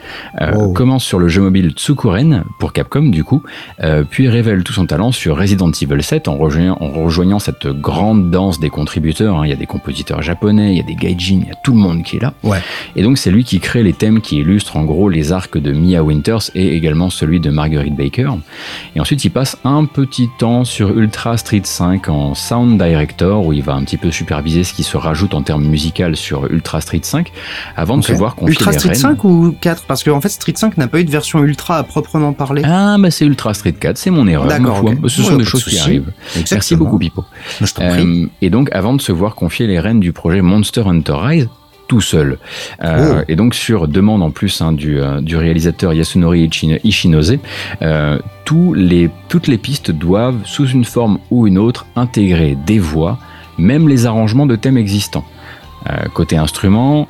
euh, 0.41 0.73
commence 0.73 1.05
sur 1.05 1.19
le 1.19 1.29
jeu 1.29 1.43
mobile 1.43 1.71
Tsukuren 1.73 2.45
pour 2.59 2.73
Capcom 2.73 3.03
du 3.11 3.25
coup, 3.25 3.43
euh, 3.83 4.05
puis 4.09 4.29
révèle 4.29 4.65
tout 4.65 4.73
son 4.73 4.87
talent 4.87 5.13
sur 5.13 5.37
Resident 5.37 5.71
Evil 5.71 6.03
7 6.03 6.29
en 6.29 6.37
rejoignant, 6.37 6.77
en 6.81 6.91
rejoignant 6.91 7.39
cette 7.39 7.67
grande 7.67 8.31
danse 8.31 8.61
des 8.61 8.71
contributeurs. 8.71 9.39
hein. 9.39 9.47
Il 9.47 9.51
y 9.51 9.53
a 9.53 9.57
des 9.57 9.67
compositeurs 9.67 10.23
japonais, 10.23 10.73
il 10.73 10.77
y 10.77 10.81
a 10.81 10.85
des 10.85 10.95
gaijin, 10.95 11.41
il 11.43 11.49
y 11.49 11.53
a 11.53 11.57
tout 11.63 11.73
le 11.73 11.79
monde 11.79 12.03
qui 12.03 12.17
est 12.17 12.21
là. 12.21 12.35
Ouais. 12.43 12.59
Et 12.97 13.03
donc 13.03 13.19
c'est 13.19 13.31
lui 13.31 13.45
qui 13.45 13.61
crée 13.61 13.83
les 13.83 13.93
thèmes 13.93 14.21
qui 14.21 14.39
illustrent 14.39 14.77
en 14.77 14.85
gros 14.85 15.09
les 15.09 15.33
arcs 15.33 15.59
de 15.59 15.73
Mia 15.73 16.03
Winters 16.03 16.51
et 16.55 16.75
également 16.77 17.11
celui 17.11 17.41
de 17.41 17.51
Marguerite 17.51 17.97
Baker. 17.97 18.31
Et 18.97 19.01
ensuite 19.01 19.25
il 19.25 19.31
passe 19.31 19.57
un 19.65 19.85
petit 19.85 20.29
temps 20.39 20.65
sur 20.65 20.97
Ultra 20.99 21.37
Street 21.37 21.63
5 21.65 22.09
en 22.09 22.35
Sound 22.35 22.81
Director 22.83 23.45
où 23.47 23.53
il 23.53 23.63
va 23.63 23.75
un 23.75 23.85
petit 23.85 23.97
peu 23.97 24.11
superviser 24.11 24.65
ce 24.65 24.73
qui 24.75 24.83
se 24.83 24.97
rajoute 24.97 25.35
en 25.35 25.43
termes 25.43 25.65
musical 25.65 26.17
sur 26.17 26.47
Ultra 26.47 26.81
Street 26.81 27.01
5 27.03 27.31
avant 27.77 27.97
de 27.99 28.03
se 28.05 28.13
voir 28.13 28.35
confier 28.35 28.53
Ultra 28.53 28.71
les 28.73 28.79
Street 28.79 28.91
rênes. 28.91 28.99
5 28.99 29.25
ou 29.25 29.55
4 29.61 29.85
Parce 29.95 30.03
qu'en 30.03 30.21
fait, 30.21 30.29
Street 30.29 30.55
5 30.57 30.77
n'a 30.77 30.89
pas 30.89 30.99
eu 30.99 31.05
de 31.05 31.11
version 31.13 31.39
Ultra 31.45 31.79
à 31.79 31.85
proprement 31.85 32.33
parler. 32.33 32.63
Ah 32.65 32.97
bah 32.99 33.13
c'est 33.13 33.25
Ultra 33.25 33.55
Street 33.55 33.75
4, 33.75 33.97
c'est 33.97 34.11
mon 34.11 34.27
erreur. 34.27 34.49
D'accord, 34.49 34.83
ma 34.83 34.91
foi. 34.91 34.91
ok. 34.91 35.09
Ce 35.09 35.23
sont 35.23 35.37
des 35.37 35.45
de 35.45 35.45
choses 35.45 35.65
qui 35.65 35.79
arrivent. 35.79 36.11
Merci 36.51 36.75
beaucoup 36.75 36.99
Pipo. 36.99 37.25
Euh, 37.79 38.27
et 38.43 38.51
donc, 38.51 38.71
avant 38.73 38.95
de 38.95 39.01
se 39.01 39.13
voir 39.13 39.37
confier 39.37 39.69
les 39.69 39.79
rênes 39.79 40.01
du 40.01 40.13
projet 40.13 40.43
Monster 40.43 40.83
Hunter 40.85 41.13
Rise, 41.13 41.49
tout 41.87 42.01
seul. 42.01 42.39
Euh, 42.83 43.21
Oh. 43.21 43.25
Et 43.29 43.37
donc, 43.37 43.55
sur 43.55 43.87
demande 43.87 44.21
en 44.25 44.33
plus 44.33 44.61
hein, 44.63 44.73
du, 44.73 45.01
euh, 45.01 45.21
du 45.21 45.37
réalisateur 45.37 45.95
Yasunori 45.95 46.51
Ishinose, 46.83 47.37
euh, 47.83 48.19
tous 48.45 48.75
les, 48.75 49.11
toutes 49.29 49.47
les 49.47 49.59
pistes 49.59 49.93
doivent, 49.93 50.41
sous 50.45 50.67
une 50.67 50.85
forme 50.85 51.19
ou 51.31 51.47
une 51.47 51.57
autre, 51.57 51.87
intégrer 51.95 52.59
des 52.67 52.81
voix, 52.81 53.19
même 53.59 53.89
les 53.89 54.07
arrangements 54.07 54.47
de 54.47 54.57
thèmes 54.57 54.77
existants. 54.77 55.25
Côté 56.15 56.39
instrument, 56.39 57.07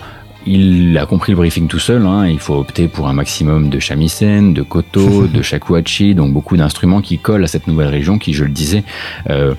il 0.46 0.96
a 0.98 1.06
compris 1.06 1.32
le 1.32 1.36
briefing 1.36 1.68
tout 1.68 1.78
seul. 1.78 2.04
hein. 2.06 2.26
Il 2.26 2.38
faut 2.38 2.54
opter 2.54 2.88
pour 2.88 3.08
un 3.08 3.12
maximum 3.12 3.68
de 3.70 3.78
shamisen, 3.78 4.52
de 4.54 4.62
koto, 4.62 5.26
de 5.32 5.42
shakuhachi, 5.42 6.14
donc 6.14 6.32
beaucoup 6.32 6.56
d'instruments 6.56 7.00
qui 7.00 7.18
collent 7.18 7.44
à 7.44 7.46
cette 7.46 7.66
nouvelle 7.66 7.88
région 7.88 8.18
qui, 8.18 8.32
je 8.34 8.44
le 8.44 8.50
disais, 8.50 8.84
euh, 9.30 9.54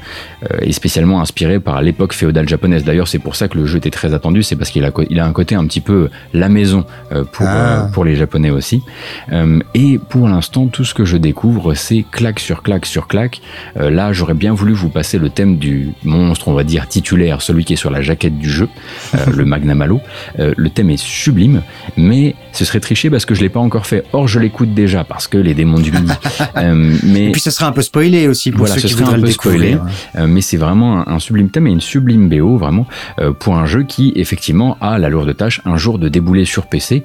euh, 0.52 0.58
est 0.62 0.72
spécialement 0.72 1.22
inspirée 1.22 1.60
par 1.60 1.82
l'époque 1.82 2.14
féodale 2.14 2.48
japonaise. 2.48 2.84
D'ailleurs, 2.84 3.08
c'est 3.08 3.20
pour 3.20 3.36
ça 3.36 3.48
que 3.48 3.58
le 3.58 3.66
jeu 3.66 3.78
était 3.78 3.90
très 3.92 4.14
attendu. 4.14 4.44
C'est 4.44 4.56
parce 4.56 4.70
qu'il 4.70 4.84
a, 4.86 4.92
il 5.10 5.20
a 5.20 5.26
un 5.26 5.32
côté 5.34 5.56
un 5.56 5.66
petit 5.66 5.82
peu 5.82 6.10
la 6.34 6.50
maison 6.50 6.86
euh, 7.12 7.24
pour, 7.24 7.46
Ah. 7.48 7.86
euh, 7.86 7.88
pour 7.92 8.06
les 8.06 8.16
Japonais 8.16 8.50
aussi. 8.50 8.82
Euh, 9.32 9.60
et 9.74 9.98
pour 9.98 10.28
l'instant, 10.28 10.68
tout 10.68 10.84
ce 10.84 10.94
que 10.94 11.06
je 11.06 11.18
découvre, 11.18 11.74
c'est 11.74 12.06
claque 12.12 12.40
sur 12.40 12.64
claque 12.64 12.86
sur 12.86 13.08
claque. 13.08 13.42
Euh, 13.78 13.90
là, 13.90 14.14
j'aurais 14.14 14.34
bien 14.34 14.54
voulu 14.54 14.74
vous 14.74 14.90
passer 14.90 15.18
le 15.18 15.30
thème 15.30 15.58
du 15.58 15.90
monstre, 16.04 16.48
on 16.48 16.54
va 16.54 16.64
dire 16.64 16.88
titulaire, 16.88 17.42
celui 17.42 17.66
qui 17.66 17.74
est 17.74 17.78
sur 17.78 17.92
la 17.92 18.02
jaquette 18.02 18.38
du 18.38 18.50
jeu, 18.50 18.68
euh, 19.16 19.18
le 19.36 19.46
Magnamalo. 19.46 20.02
Euh, 20.40 20.54
le 20.58 20.70
thème 20.76 20.92
est 20.92 20.98
sublime, 21.02 21.64
mais 21.98 22.36
ce 22.52 22.64
serait 22.66 22.80
triché 22.80 23.10
parce 23.10 23.26
que 23.26 23.34
je 23.34 23.42
l'ai 23.42 23.50
pas 23.50 23.60
encore 23.60 23.88
fait. 23.88 24.04
Or, 24.14 24.28
je 24.28 24.40
l'écoute 24.40 24.74
déjà 24.76 25.04
parce 25.04 25.28
que 25.28 25.40
les 25.40 25.56
démons 25.56 25.80
du 25.80 25.92
midi. 25.92 26.12
Euh, 26.58 26.96
mais 27.04 27.26
Et 27.28 27.32
puis, 27.32 27.42
ça 27.42 27.52
serait 27.52 27.66
un 27.66 27.72
peu 27.72 27.82
spoilé 27.82 28.28
aussi 28.28 28.52
pour 28.52 28.60
Voilà, 28.60 28.76
ceux 28.76 28.82
ce 28.82 28.88
qui 28.88 28.94
serait 28.94 29.14
un 29.14 29.18
le 29.18 29.24
peu 29.24 29.32
spoilé. 29.32 29.72
découvrir. 29.72 29.94
euh, 30.18 30.28
mais 30.28 30.42
c'est 30.42 30.58
vraiment 30.58 31.00
un, 31.08 31.16
un 31.16 31.20
sublime 31.20 31.50
thème 31.50 31.68
et 31.68 31.72
une 31.72 31.82
sublime 31.82 32.30
BO 32.30 32.58
vraiment 32.58 32.86
euh, 33.20 33.32
pour 33.34 33.58
un 33.58 33.66
jeu 33.66 33.84
qui 33.84 34.14
effectivement 34.16 34.78
a 34.82 34.98
la 35.00 35.10
lourde 35.10 35.36
tâche 35.36 35.62
un 35.66 35.78
jour 35.78 35.98
de 36.00 36.08
débouler 36.08 36.46
sur 36.46 36.68
PC 36.68 37.04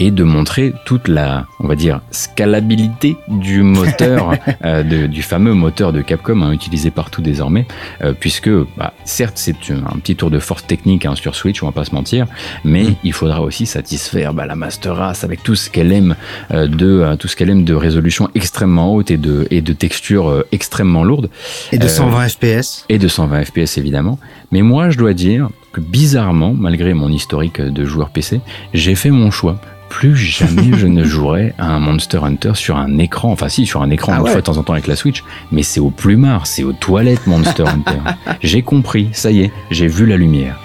et 0.00 0.10
de 0.10 0.24
montrer 0.24 0.72
toute 0.86 1.06
la, 1.06 1.46
on 1.60 1.68
va 1.68 1.76
dire, 1.76 2.00
scalabilité 2.10 3.16
du 3.28 3.62
moteur, 3.62 4.32
euh, 4.64 4.82
de- 4.82 5.06
du 5.06 5.22
fameux 5.22 5.52
moteur 5.54 5.92
de 5.92 6.00
Capcom 6.00 6.42
hein, 6.42 6.50
utilisé 6.52 6.90
partout 6.90 7.22
désormais, 7.22 7.66
euh, 8.02 8.12
puisque 8.18 8.50
bah, 8.76 8.92
certes 9.04 9.34
c'est 9.36 9.54
un 9.70 9.98
petit 9.98 10.16
tour 10.16 10.30
de 10.30 10.38
force 10.38 10.66
technique 10.66 11.06
hein, 11.06 11.14
sur 11.14 11.34
Switch, 11.36 11.62
on 11.62 11.66
va 11.66 11.72
pas 11.72 11.84
se 11.84 11.94
mentir, 11.94 12.26
mais 12.64 12.86
il 13.04 13.12
faudra 13.12 13.42
aussi 13.42 13.66
satisfaire 13.66 14.32
bah, 14.34 14.46
la 14.46 14.56
Master 14.56 14.96
Race 14.96 15.22
avec 15.22 15.42
tout 15.42 15.54
ce 15.54 15.68
qu'elle 15.70 15.92
aime 15.92 16.16
euh, 16.52 16.66
de 16.66 17.04
tout 17.18 17.28
ce 17.28 17.36
qu'elle 17.36 17.50
aime 17.50 17.64
de 17.64 17.74
résolution 17.74 18.28
extrêmement 18.34 18.94
haute 18.94 19.10
et 19.10 19.18
de 19.18 19.46
et 19.50 19.60
de 19.60 19.72
texture 19.74 20.44
extrêmement 20.50 21.04
lourde 21.04 21.28
Et 21.72 21.78
de 21.78 21.84
Euh, 21.84 21.88
120 21.88 22.28
FPS. 22.28 22.84
et 22.88 22.98
de 22.98 23.06
120 23.08 23.44
FPS 23.44 23.76
évidemment. 23.78 24.18
Mais 24.52 24.62
moi, 24.62 24.90
je 24.90 24.96
dois 24.98 25.12
dire 25.12 25.48
que 25.72 25.80
bizarrement, 25.80 26.54
malgré 26.56 26.94
mon 26.94 27.10
historique 27.10 27.60
de 27.60 27.84
joueur 27.84 28.10
PC, 28.10 28.40
j'ai 28.74 28.94
fait 28.94 29.10
mon 29.10 29.30
choix. 29.30 29.60
Plus 29.88 30.16
jamais 30.16 30.70
je 30.76 30.86
ne 30.86 31.02
jouerai 31.02 31.52
à 31.58 31.66
un 31.66 31.80
Monster 31.80 32.20
Hunter 32.22 32.52
sur 32.54 32.76
un 32.76 32.98
écran. 32.98 33.32
Enfin, 33.32 33.48
si, 33.48 33.66
sur 33.66 33.82
un 33.82 33.90
écran 33.90 34.12
Ah 34.14 34.20
une 34.20 34.26
fois 34.26 34.36
de 34.36 34.40
temps 34.40 34.56
en 34.56 34.62
temps 34.62 34.72
avec 34.72 34.86
la 34.86 34.94
Switch, 34.94 35.24
mais 35.50 35.62
c'est 35.62 35.80
au 35.80 35.90
plumard, 35.90 36.46
c'est 36.46 36.62
aux 36.62 36.72
toilettes 36.72 37.26
Monster 37.26 37.64
Hunter. 37.66 37.98
J'ai 38.40 38.62
compris, 38.62 39.08
ça 39.12 39.30
y 39.30 39.40
est, 39.40 39.52
j'ai 39.70 39.88
vu 39.88 40.06
la 40.06 40.16
lumière. 40.16 40.58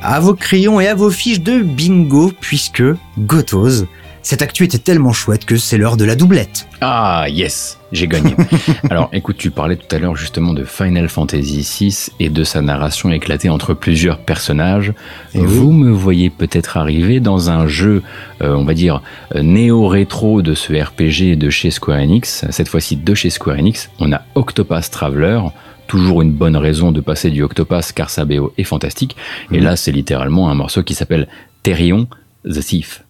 À 0.00 0.20
vos 0.20 0.34
crayons 0.34 0.80
et 0.80 0.86
à 0.86 0.94
vos 0.94 1.10
fiches 1.10 1.40
de 1.40 1.60
bingo, 1.62 2.30
puisque 2.40 2.84
Gotos, 3.18 3.86
cette 4.26 4.42
actu 4.42 4.64
était 4.64 4.78
tellement 4.78 5.12
chouette 5.12 5.44
que 5.44 5.56
c'est 5.56 5.78
l'heure 5.78 5.96
de 5.96 6.04
la 6.04 6.16
doublette. 6.16 6.66
Ah, 6.80 7.26
yes, 7.28 7.78
j'ai 7.92 8.08
gagné. 8.08 8.34
Alors, 8.90 9.08
écoute, 9.12 9.36
tu 9.36 9.52
parlais 9.52 9.76
tout 9.76 9.86
à 9.94 10.00
l'heure 10.00 10.16
justement 10.16 10.52
de 10.52 10.64
Final 10.64 11.08
Fantasy 11.08 11.60
VI 11.78 12.08
et 12.18 12.28
de 12.28 12.42
sa 12.42 12.60
narration 12.60 13.12
éclatée 13.12 13.48
entre 13.50 13.72
plusieurs 13.72 14.18
personnages. 14.18 14.92
Eh 15.32 15.38
oui. 15.38 15.46
Vous 15.46 15.70
me 15.70 15.92
voyez 15.92 16.28
peut-être 16.28 16.76
arriver 16.76 17.20
dans 17.20 17.50
un 17.50 17.68
jeu, 17.68 18.02
euh, 18.42 18.52
on 18.56 18.64
va 18.64 18.74
dire, 18.74 19.00
euh, 19.36 19.42
néo-rétro 19.42 20.42
de 20.42 20.54
ce 20.54 20.72
RPG 20.72 21.38
de 21.38 21.48
chez 21.48 21.70
Square 21.70 22.00
Enix. 22.00 22.44
Cette 22.50 22.68
fois-ci 22.68 22.96
de 22.96 23.14
chez 23.14 23.30
Square 23.30 23.58
Enix, 23.60 23.90
on 24.00 24.12
a 24.12 24.22
Octopath 24.34 24.90
Traveler. 24.90 25.38
Toujours 25.86 26.20
une 26.22 26.32
bonne 26.32 26.56
raison 26.56 26.90
de 26.90 27.00
passer 27.00 27.30
du 27.30 27.44
Octopath 27.44 27.92
car 27.92 28.10
sa 28.10 28.24
BO 28.24 28.52
est 28.58 28.64
fantastique. 28.64 29.14
Et 29.52 29.58
Mhm. 29.58 29.62
là, 29.64 29.76
c'est 29.76 29.92
littéralement 29.92 30.50
un 30.50 30.54
morceau 30.54 30.82
qui 30.82 30.94
s'appelle 30.94 31.28
Therion 31.62 32.08
the 32.44 32.58
Thief. 32.58 33.04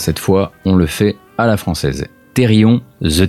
Cette 0.00 0.18
fois, 0.18 0.52
on 0.64 0.76
le 0.76 0.86
fait 0.86 1.18
à 1.36 1.46
la 1.46 1.58
française. 1.58 2.06
Therion 2.32 2.80
The 3.02 3.28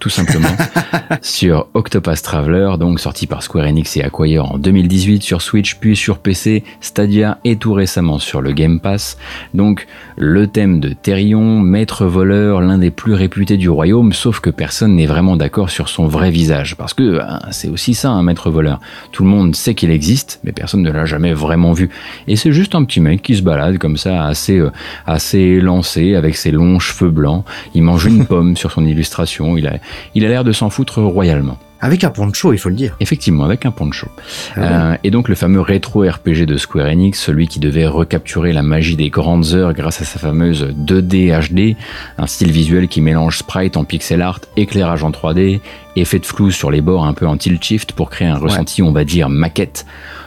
tout 0.00 0.08
simplement, 0.08 0.48
sur 1.20 1.68
Octopus 1.74 2.22
Traveler, 2.22 2.72
donc 2.78 2.98
sorti 2.98 3.26
par 3.26 3.42
Square 3.42 3.66
Enix 3.66 3.96
et 3.98 4.02
Acquire 4.02 4.46
en 4.52 4.58
2018 4.58 5.22
sur 5.22 5.42
Switch, 5.42 5.76
puis 5.76 5.94
sur 5.94 6.18
PC, 6.18 6.64
Stadia 6.80 7.38
et 7.44 7.56
tout 7.56 7.74
récemment 7.74 8.18
sur 8.18 8.40
le 8.40 8.52
Game 8.52 8.80
Pass. 8.80 9.18
Donc 9.52 9.86
le 10.16 10.46
thème 10.46 10.80
de 10.80 10.94
Therion, 10.94 11.60
maître 11.60 12.06
voleur, 12.06 12.62
l'un 12.62 12.78
des 12.78 12.90
plus 12.90 13.12
réputés 13.12 13.58
du 13.58 13.68
royaume, 13.68 14.12
sauf 14.12 14.40
que 14.40 14.50
personne 14.50 14.96
n'est 14.96 15.06
vraiment 15.06 15.36
d'accord 15.36 15.70
sur 15.70 15.88
son 15.88 16.06
vrai 16.06 16.30
visage, 16.30 16.76
parce 16.76 16.94
que 16.94 17.18
ben, 17.18 17.40
c'est 17.50 17.68
aussi 17.68 17.94
ça 17.94 18.10
un 18.10 18.22
maître 18.22 18.50
voleur. 18.50 18.80
Tout 19.12 19.22
le 19.22 19.28
monde 19.28 19.54
sait 19.54 19.74
qu'il 19.74 19.90
existe, 19.90 20.40
mais 20.44 20.52
personne 20.52 20.82
ne 20.82 20.90
l'a 20.90 21.04
jamais 21.04 21.34
vraiment 21.34 21.72
vu. 21.72 21.90
Et 22.26 22.36
c'est 22.36 22.52
juste 22.52 22.74
un 22.74 22.84
petit 22.84 23.00
mec 23.00 23.20
qui 23.22 23.36
se 23.36 23.42
balade 23.42 23.76
comme 23.76 23.98
ça, 23.98 24.24
assez, 24.24 24.58
euh, 24.58 24.70
assez 25.06 25.60
lancé, 25.60 26.14
avec 26.14 26.36
ses 26.36 26.50
longs 26.50 26.78
cheveux 26.78 27.10
blancs. 27.10 27.44
Il 27.74 27.82
mange 27.82 28.06
une 28.06 28.24
pomme 28.30 28.56
sur 28.56 28.72
son 28.72 28.86
illustration. 28.86 29.58
Il 29.58 29.66
a, 29.66 29.74
il 30.14 30.24
a 30.24 30.28
l'air 30.28 30.44
de 30.44 30.52
s'en 30.52 30.70
foutre 30.70 31.00
royalement. 31.00 31.58
Avec 31.82 32.04
un 32.04 32.10
poncho, 32.10 32.52
il 32.52 32.58
faut 32.58 32.68
le 32.68 32.74
dire. 32.74 32.94
Effectivement, 33.00 33.44
avec 33.44 33.64
un 33.64 33.70
poncho. 33.70 34.08
Ah 34.54 34.60
ouais. 34.60 34.66
Euh, 34.66 34.96
et 35.02 35.10
donc 35.10 35.28
le 35.28 35.34
fameux 35.34 35.62
rétro 35.62 36.02
RPG 36.02 36.44
de 36.44 36.58
Square 36.58 36.88
Enix, 36.88 37.18
celui 37.18 37.48
qui 37.48 37.58
devait 37.58 37.86
recapturer 37.86 38.52
la 38.52 38.62
magie 38.62 38.96
des 38.96 39.08
grandes 39.08 39.54
heures 39.54 39.72
grâce 39.72 40.02
à 40.02 40.04
sa 40.04 40.18
fameuse 40.18 40.74
2D 40.78 41.30
HD, 41.48 41.76
un 42.18 42.26
style 42.26 42.50
visuel 42.50 42.88
qui 42.88 43.00
mélange 43.00 43.38
sprite 43.38 43.78
en 43.78 43.84
pixel 43.84 44.20
art, 44.20 44.40
éclairage 44.56 45.04
en 45.04 45.10
3D, 45.10 45.60
effet 45.96 46.18
de 46.18 46.26
flou 46.26 46.50
sur 46.50 46.70
les 46.70 46.82
bords 46.82 47.06
un 47.06 47.14
peu 47.14 47.26
en 47.26 47.38
tilt 47.38 47.62
shift 47.62 47.92
pour 47.92 48.10
créer 48.10 48.28
un 48.28 48.36
ressenti, 48.36 48.82
on 48.82 48.92
va 48.92 49.04
dire, 49.04 49.30
maquette. 49.30 49.86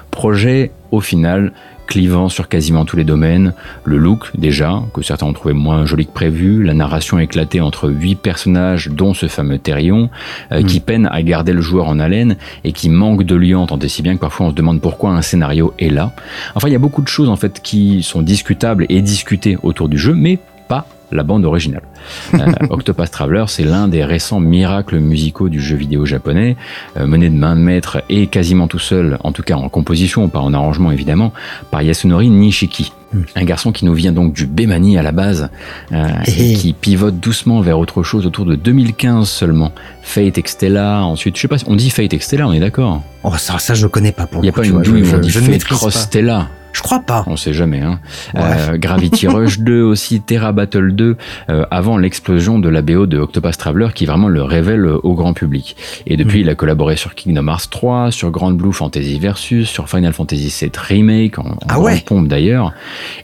Projet, 0.10 0.72
au 0.92 1.02
final, 1.02 1.54
clivant 1.88 2.30
sur 2.30 2.48
quasiment 2.48 2.86
tous 2.86 2.96
les 2.96 3.04
domaines, 3.04 3.54
le 3.84 3.98
look 3.98 4.32
déjà, 4.38 4.82
que 4.94 5.02
certains 5.02 5.26
ont 5.26 5.34
trouvé 5.34 5.54
moins 5.54 5.86
joli 5.86 6.06
que 6.06 6.12
prévu, 6.12 6.64
la 6.64 6.74
narration 6.74 7.20
éclatée 7.20 7.62
entre 7.62 7.90
huit 7.90 8.16
personnages, 8.16 8.90
dont 8.90 9.14
ce 9.14 9.28
fameux 9.28 9.60
Therion, 9.60 10.10
euh, 10.52 10.64
qui 10.64 10.80
peine 10.80 11.08
à 11.12 11.22
garder 11.22 11.54
le 11.54 11.62
joueur 11.62 11.88
en 11.88 12.00
haleine 12.00 12.38
et 12.64 12.72
qui 12.72 12.90
manque 12.90 13.24
de 13.24 13.36
liant, 13.36 13.68
tant 13.68 13.80
et 13.80 13.90
si 13.90 14.02
bien 14.02 14.16
que 14.16 14.22
parfois 14.22 14.48
on 14.48 14.50
se 14.50 14.56
demande 14.56 14.82
pourquoi 14.82 15.12
un 15.12 15.22
scénario 15.22 15.74
est 15.80 15.90
là. 15.90 16.12
Enfin, 16.56 16.68
il 16.68 16.72
y 16.72 16.76
a 16.76 16.80
beaucoup 16.80 17.02
de 17.02 17.08
choses 17.08 17.30
en 17.30 17.36
fait 17.36 17.62
qui 17.62 18.04
sont 18.04 18.22
discutables 18.22 18.86
et 18.90 19.02
discutées 19.02 19.58
autour 19.64 19.90
du 19.90 19.98
jeu, 19.98 20.14
mais 20.14 20.40
pas 20.68 20.88
la 21.14 21.24
bande 21.24 21.46
originale. 21.46 21.84
Euh, 22.34 22.46
Octopus 22.72 23.12
Traveler, 23.12 23.46
c'est 23.48 23.64
l'un 23.64 23.88
des 23.88 24.04
récents 24.04 24.40
miracles 24.40 24.98
musicaux 25.00 25.50
du 25.50 25.62
jeu 25.62 25.76
vidéo 25.76 26.06
japonais, 26.06 26.58
euh, 26.98 27.06
mené 27.06 27.30
de 27.30 27.36
main 27.36 27.56
de 27.56 27.62
maître 27.62 28.04
et 28.10 28.28
quasiment 28.28 28.68
tout 28.68 28.80
seul, 28.80 29.18
en 29.24 29.32
tout 29.32 29.44
cas 29.44 29.56
en 29.56 29.70
composition, 29.70 30.28
pas 30.30 30.40
en 30.40 30.54
arrangement 30.54 30.92
évidemment, 30.92 31.32
par 31.72 31.82
Yasunori 31.84 32.30
Nishiki. 32.30 32.92
Un 33.36 33.44
garçon 33.46 33.72
qui 33.72 33.86
nous 33.86 33.94
vient 33.94 34.12
donc 34.12 34.34
du 34.34 34.48
Bemani 34.48 34.98
à 34.98 35.04
la 35.04 35.12
base, 35.12 35.50
euh, 35.92 36.08
et 36.26 36.52
Eh. 36.52 36.54
qui 36.56 36.74
pivote 36.74 37.20
doucement 37.20 37.62
vers 37.62 37.78
autre 37.78 38.02
chose 38.02 38.26
autour 38.26 38.46
de 38.46 38.56
2015 38.56 39.30
seulement. 39.30 39.72
Fate 40.02 40.38
Extella, 40.40 41.04
ensuite, 41.04 41.36
je 41.38 41.42
sais 41.42 41.48
pas, 41.48 41.60
si 41.60 41.66
on 41.68 41.76
dit 41.76 41.92
Fate 41.92 42.14
Extella, 42.14 42.48
on 42.48 42.54
est 42.54 42.60
d'accord? 42.60 43.04
Oh, 43.24 43.34
ça, 43.38 43.60
ça, 43.60 43.76
je 43.76 43.86
connais 43.88 44.12
pas 44.12 44.26
pour 44.26 44.42
Il 44.42 44.46
n'y 44.46 44.50
a 44.50 44.52
coup, 44.52 44.62
pas 44.62 44.66
une 44.68 44.82
douille 44.82 45.06
je, 45.06 45.12
je- 45.12 45.18
dit 45.18 45.30
je 45.30 45.40
ne 45.40 45.44
Fate 45.46 45.52
maîtrise 45.54 45.78
Cross 45.78 45.94
pas. 45.94 46.00
Stella 46.00 46.48
Je 46.74 46.82
crois 46.82 47.00
pas. 47.00 47.24
on 47.28 47.38
sait 47.38 47.54
jamais. 47.54 47.80
Hein. 47.82 48.00
Ouais. 48.34 48.42
Euh, 48.44 48.78
Gravity 48.78 49.28
Rush 49.28 49.60
2 49.60 49.82
aussi, 49.84 50.20
Terra 50.22 50.52
Battle 50.52 50.92
2, 50.94 51.16
euh, 51.50 51.66
avant 51.72 51.98
l'explosion 51.98 52.60
de 52.60 52.68
la 52.68 52.82
BO 52.82 53.06
de 53.06 53.18
Octopus 53.20 53.58
Traveler 53.58 53.88
qui 53.96 54.06
vraiment 54.06 54.28
le 54.28 54.42
révèle 54.44 54.86
euh, 54.86 54.98
au 55.04 55.14
grand 55.14 55.34
public. 55.34 55.76
Et 56.08 56.18
depuis, 56.18 56.40
Mm. 56.40 56.42
il 56.42 56.50
a 56.50 56.56
collaboré 56.56 56.96
sur 56.96 57.14
Kingdom 57.16 57.48
Hearts 57.48 57.70
3, 57.70 58.12
sur 58.12 58.32
Grand 58.32 58.52
Blue 58.52 58.74
Fantasy 58.74 59.20
Versus, 59.20 59.70
sur 59.70 59.88
Final 59.88 60.14
Fantasy 60.14 60.54
VII 60.62 60.72
Remake, 60.76 61.38
en, 61.40 61.44
en 61.52 61.58
Ah 61.70 61.80
ouais. 61.80 62.02
pompe 62.06 62.28
d'ailleurs. 62.28 62.74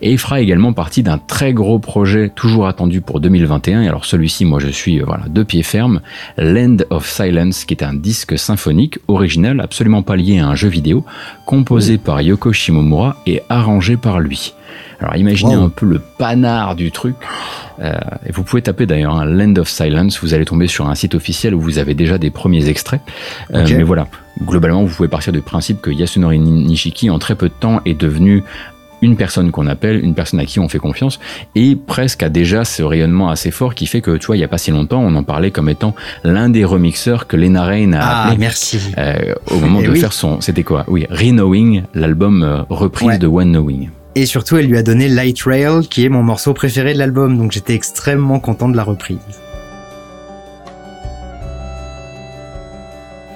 Et 0.02 0.12
il 0.12 0.18
fera 0.20 0.40
également 0.42 0.74
partie 0.74 1.02
d'un 1.04 1.18
très 1.18 1.54
gros 1.54 1.80
projet 1.80 2.30
toujours 2.30 2.68
attendu 2.68 3.02
pour 3.02 3.20
2021. 3.20 3.82
Et 3.82 3.88
alors 3.88 4.06
celui-ci, 4.06 4.46
moi 4.46 4.60
je 4.60 4.68
suis 4.68 5.00
euh, 5.02 5.04
voilà 5.08 5.24
deux 5.28 5.44
pieds 5.44 5.64
fermes. 5.64 6.02
Land 6.38 6.78
of 6.92 7.08
Silence, 7.10 7.66
qui 7.66 7.74
est 7.74 7.84
un 7.84 7.94
disque 7.96 8.38
symphonique 8.38 9.00
original, 9.08 9.60
absolument 9.60 10.04
pas 10.04 10.16
lié 10.16 10.40
à 10.40 10.48
un 10.48 10.56
jeu 10.56 10.68
vidéo, 10.70 11.04
composé 11.46 11.98
par 11.98 12.22
Yoko 12.22 12.54
Shimomura 12.54 13.18
et 13.26 13.39
arrangé 13.50 13.98
par 13.98 14.20
lui. 14.20 14.54
Alors 15.00 15.16
imaginez 15.16 15.56
Wow. 15.56 15.64
un 15.66 15.70
peu 15.70 15.86
le 15.86 16.00
panard 16.00 16.76
du 16.76 16.92
truc. 16.92 17.16
Euh, 17.82 17.94
et 18.26 18.32
vous 18.34 18.44
pouvez 18.44 18.62
taper 18.62 18.86
d'ailleurs 18.86 19.16
un 19.16 19.26
Land 19.26 19.56
of 19.56 19.70
Silence, 19.70 20.20
vous 20.22 20.34
allez 20.34 20.44
tomber 20.46 20.68
sur 20.68 20.90
un 20.90 20.96
site 20.96 21.16
officiel 21.16 21.56
où 21.56 21.62
vous 21.62 21.78
avez 21.80 21.94
déjà 21.94 22.18
des 22.18 22.30
premiers 22.30 22.68
extraits. 22.68 23.00
Euh, 23.54 23.66
mais 23.70 23.84
voilà, 23.84 24.08
globalement, 24.46 24.84
vous 24.84 24.94
pouvez 24.94 25.08
partir 25.08 25.32
du 25.32 25.42
principe 25.42 25.80
que 25.82 25.90
Yasunori 25.90 26.40
Nishiki, 26.40 27.10
en 27.10 27.20
très 27.20 27.36
peu 27.36 27.48
de 27.48 27.54
temps, 27.54 27.82
est 27.86 27.94
devenu 28.00 28.44
une 29.02 29.16
personne 29.16 29.52
qu'on 29.52 29.68
appelle, 29.68 30.04
une 30.04 30.14
personne 30.14 30.40
à 30.40 30.46
qui 30.46 30.60
on 30.60 30.68
fait 30.70 30.80
confiance, 30.80 31.20
et 31.56 31.76
presque 31.76 32.24
a 32.24 32.30
déjà 32.30 32.66
ce 32.66 32.84
rayonnement 32.84 33.30
assez 33.30 33.52
fort 33.52 33.76
qui 33.76 33.86
fait 33.86 34.02
que, 34.02 34.18
tu 34.18 34.26
vois, 34.28 34.38
il 34.38 34.40
y 34.40 34.44
a 34.44 34.48
pas 34.48 34.58
si 34.58 34.72
longtemps, 34.72 35.02
on 35.02 35.16
en 35.16 35.24
parlait 35.24 35.52
comme 35.52 35.70
étant 35.70 35.96
l'un 36.24 36.50
des 36.50 36.66
remixeurs 36.66 37.28
que 37.28 37.36
Lena 37.38 37.64
Rain 37.64 37.94
a 37.94 38.00
Ah, 38.02 38.24
appelé 38.26 38.38
merci. 38.40 38.80
euh, 38.98 39.34
au 39.52 39.60
moment 39.60 39.80
Eh 39.82 39.88
de 39.88 39.92
oui. 39.92 40.00
faire 40.00 40.14
son, 40.14 40.42
c'était 40.42 40.64
quoi? 40.64 40.84
Oui, 40.88 41.06
Reknowing, 41.10 41.84
l'album 41.94 42.44
euh, 42.44 42.62
reprise 42.70 43.08
Ouais. 43.08 43.18
de 43.18 43.28
One 43.28 43.52
Knowing. 43.52 43.90
Et 44.16 44.26
surtout, 44.26 44.58
elle 44.58 44.66
lui 44.68 44.78
a 44.78 44.84
donné 44.84 45.08
Light 45.08 45.42
Rail, 45.44 45.88
qui 45.88 46.04
est 46.04 46.10
mon 46.10 46.24
morceau 46.24 46.54
préféré 46.54 46.94
de 46.94 47.00
l'album, 47.00 47.38
donc 47.38 47.52
j'étais 47.52 47.76
extrêmement 47.76 48.40
content 48.40 48.68
de 48.68 48.76
la 48.76 48.84
reprise. 48.84 49.18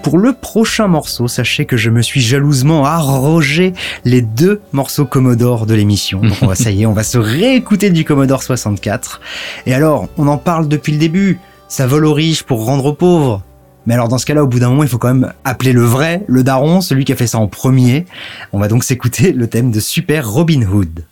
Pour 0.04 0.18
le 0.18 0.34
prochain 0.34 0.90
morceau, 0.90 1.30
sachez 1.30 1.64
que 1.66 1.78
je 1.78 1.90
me 1.90 2.02
suis 2.02 2.20
jalousement 2.20 2.86
arrogé 2.86 3.72
les 4.04 4.22
deux 4.22 4.62
morceaux 4.74 5.06
Commodore 5.06 5.66
de 5.66 5.76
l'émission. 5.76 6.20
Donc 6.20 6.38
on 6.42 6.48
va, 6.48 6.56
ça 6.56 6.72
y 6.72 6.82
est, 6.82 6.86
on 6.86 6.92
va 6.92 7.04
se 7.04 7.18
réécouter 7.18 7.90
du 7.90 8.04
Commodore 8.04 8.44
64. 8.44 9.22
Et 9.66 9.74
alors, 9.74 10.10
on 10.18 10.28
en 10.28 10.38
parle 10.38 10.68
depuis 10.68 10.92
le 10.92 10.98
début. 10.98 11.40
Ça 11.70 11.88
vole 11.88 12.06
aux 12.06 12.14
riches 12.14 12.44
pour 12.44 12.66
rendre 12.66 12.86
aux 12.88 12.94
pauvres. 12.94 13.44
Mais 13.86 13.94
alors 13.94 14.10
dans 14.10 14.18
ce 14.18 14.26
cas-là, 14.26 14.44
au 14.44 14.48
bout 14.48 14.60
d'un 14.60 14.70
moment, 14.70 14.84
il 14.84 14.90
faut 14.90 14.98
quand 14.98 15.14
même 15.14 15.32
appeler 15.46 15.72
le 15.72 15.84
vrai, 15.84 16.26
le 16.28 16.44
daron, 16.44 16.82
celui 16.82 17.06
qui 17.06 17.14
a 17.14 17.16
fait 17.16 17.26
ça 17.26 17.38
en 17.38 17.48
premier. 17.48 18.06
On 18.52 18.60
va 18.60 18.68
donc 18.68 18.84
s'écouter 18.84 19.32
le 19.32 19.48
thème 19.48 19.72
de 19.72 19.80
Super 19.80 20.30
Robin 20.30 20.64
Hood. 20.64 21.06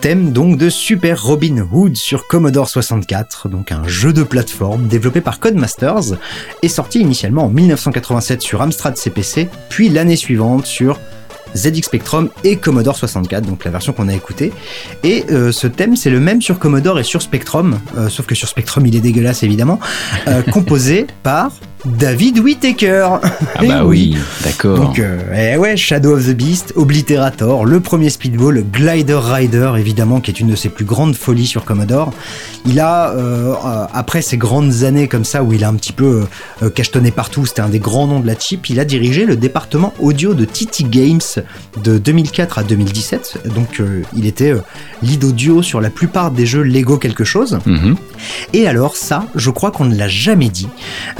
Thème 0.00 0.32
donc 0.32 0.56
de 0.56 0.70
Super 0.70 1.22
Robin 1.22 1.66
Hood 1.70 1.94
sur 1.94 2.26
Commodore 2.26 2.70
64, 2.70 3.50
donc 3.50 3.70
un 3.70 3.86
jeu 3.86 4.14
de 4.14 4.22
plateforme 4.22 4.86
développé 4.86 5.20
par 5.20 5.40
Codemasters 5.40 6.16
et 6.62 6.68
sorti 6.68 7.00
initialement 7.00 7.44
en 7.44 7.50
1987 7.50 8.40
sur 8.40 8.62
Amstrad 8.62 8.96
CPC, 8.96 9.48
puis 9.68 9.90
l'année 9.90 10.16
suivante 10.16 10.64
sur 10.64 10.98
ZX 11.54 11.82
Spectrum 11.82 12.30
et 12.44 12.56
Commodore 12.56 12.96
64, 12.96 13.44
donc 13.44 13.64
la 13.64 13.70
version 13.70 13.92
qu'on 13.92 14.08
a 14.08 14.14
écoutée. 14.14 14.52
Et 15.04 15.24
euh, 15.30 15.52
ce 15.52 15.66
thème, 15.66 15.96
c'est 15.96 16.10
le 16.10 16.20
même 16.20 16.40
sur 16.40 16.58
Commodore 16.58 16.98
et 16.98 17.04
sur 17.04 17.20
Spectrum, 17.20 17.78
euh, 17.98 18.08
sauf 18.08 18.24
que 18.24 18.34
sur 18.34 18.48
Spectrum, 18.48 18.86
il 18.86 18.96
est 18.96 19.00
dégueulasse 19.00 19.42
évidemment, 19.42 19.80
euh, 20.28 20.42
composé 20.50 21.06
par 21.22 21.52
David 21.84 22.38
Whittaker. 22.38 23.08
Ah 23.22 23.30
Eh 23.62 23.68
bah 23.68 23.84
oui, 23.84 24.16
d'accord. 24.44 24.78
donc, 24.78 24.98
euh, 24.98 25.52
eh 25.54 25.56
ouais, 25.56 25.76
Shadow 25.76 26.16
of 26.16 26.26
the 26.26 26.30
Beast, 26.30 26.72
Obliterator, 26.76 27.64
le 27.64 27.80
premier 27.80 28.10
Speedball, 28.10 28.64
Glider 28.70 29.18
Rider, 29.22 29.72
évidemment, 29.78 30.20
qui 30.20 30.30
est 30.30 30.40
une 30.40 30.48
de 30.48 30.56
ses 30.56 30.68
plus 30.68 30.84
grandes 30.84 31.14
folies 31.14 31.46
sur 31.46 31.64
Commodore. 31.64 32.12
Il 32.66 32.80
a, 32.80 33.10
euh, 33.10 33.54
euh, 33.54 33.86
après 33.92 34.22
ces 34.22 34.36
grandes 34.36 34.84
années 34.84 35.08
comme 35.08 35.24
ça, 35.24 35.42
où 35.42 35.52
il 35.52 35.64
a 35.64 35.68
un 35.68 35.74
petit 35.74 35.92
peu 35.92 36.24
euh, 36.62 36.70
cachetonné 36.70 37.10
partout, 37.10 37.46
c'était 37.46 37.62
un 37.62 37.68
des 37.68 37.78
grands 37.78 38.06
noms 38.06 38.20
de 38.20 38.26
la 38.26 38.38
chip, 38.38 38.68
il 38.70 38.80
a 38.80 38.84
dirigé 38.84 39.24
le 39.24 39.36
département 39.36 39.94
audio 39.98 40.34
de 40.34 40.44
TT 40.44 40.84
Games 40.84 41.20
de 41.82 41.98
2004 41.98 42.58
à 42.58 42.62
2017. 42.62 43.48
Donc, 43.54 43.82
il 44.16 44.26
était 44.26 44.54
euh, 45.02 45.06
lead 45.06 45.24
audio 45.24 45.62
sur 45.62 45.80
la 45.80 45.90
plupart 45.90 46.30
des 46.30 46.46
jeux 46.46 46.62
Lego 46.62 46.96
quelque 46.98 47.24
chose. 47.24 47.58
Mhm. 47.66 47.96
Et 48.52 48.66
alors 48.66 48.96
ça, 48.96 49.24
je 49.34 49.50
crois 49.50 49.70
qu'on 49.70 49.84
ne 49.84 49.96
l'a 49.96 50.08
jamais 50.08 50.48
dit, 50.48 50.68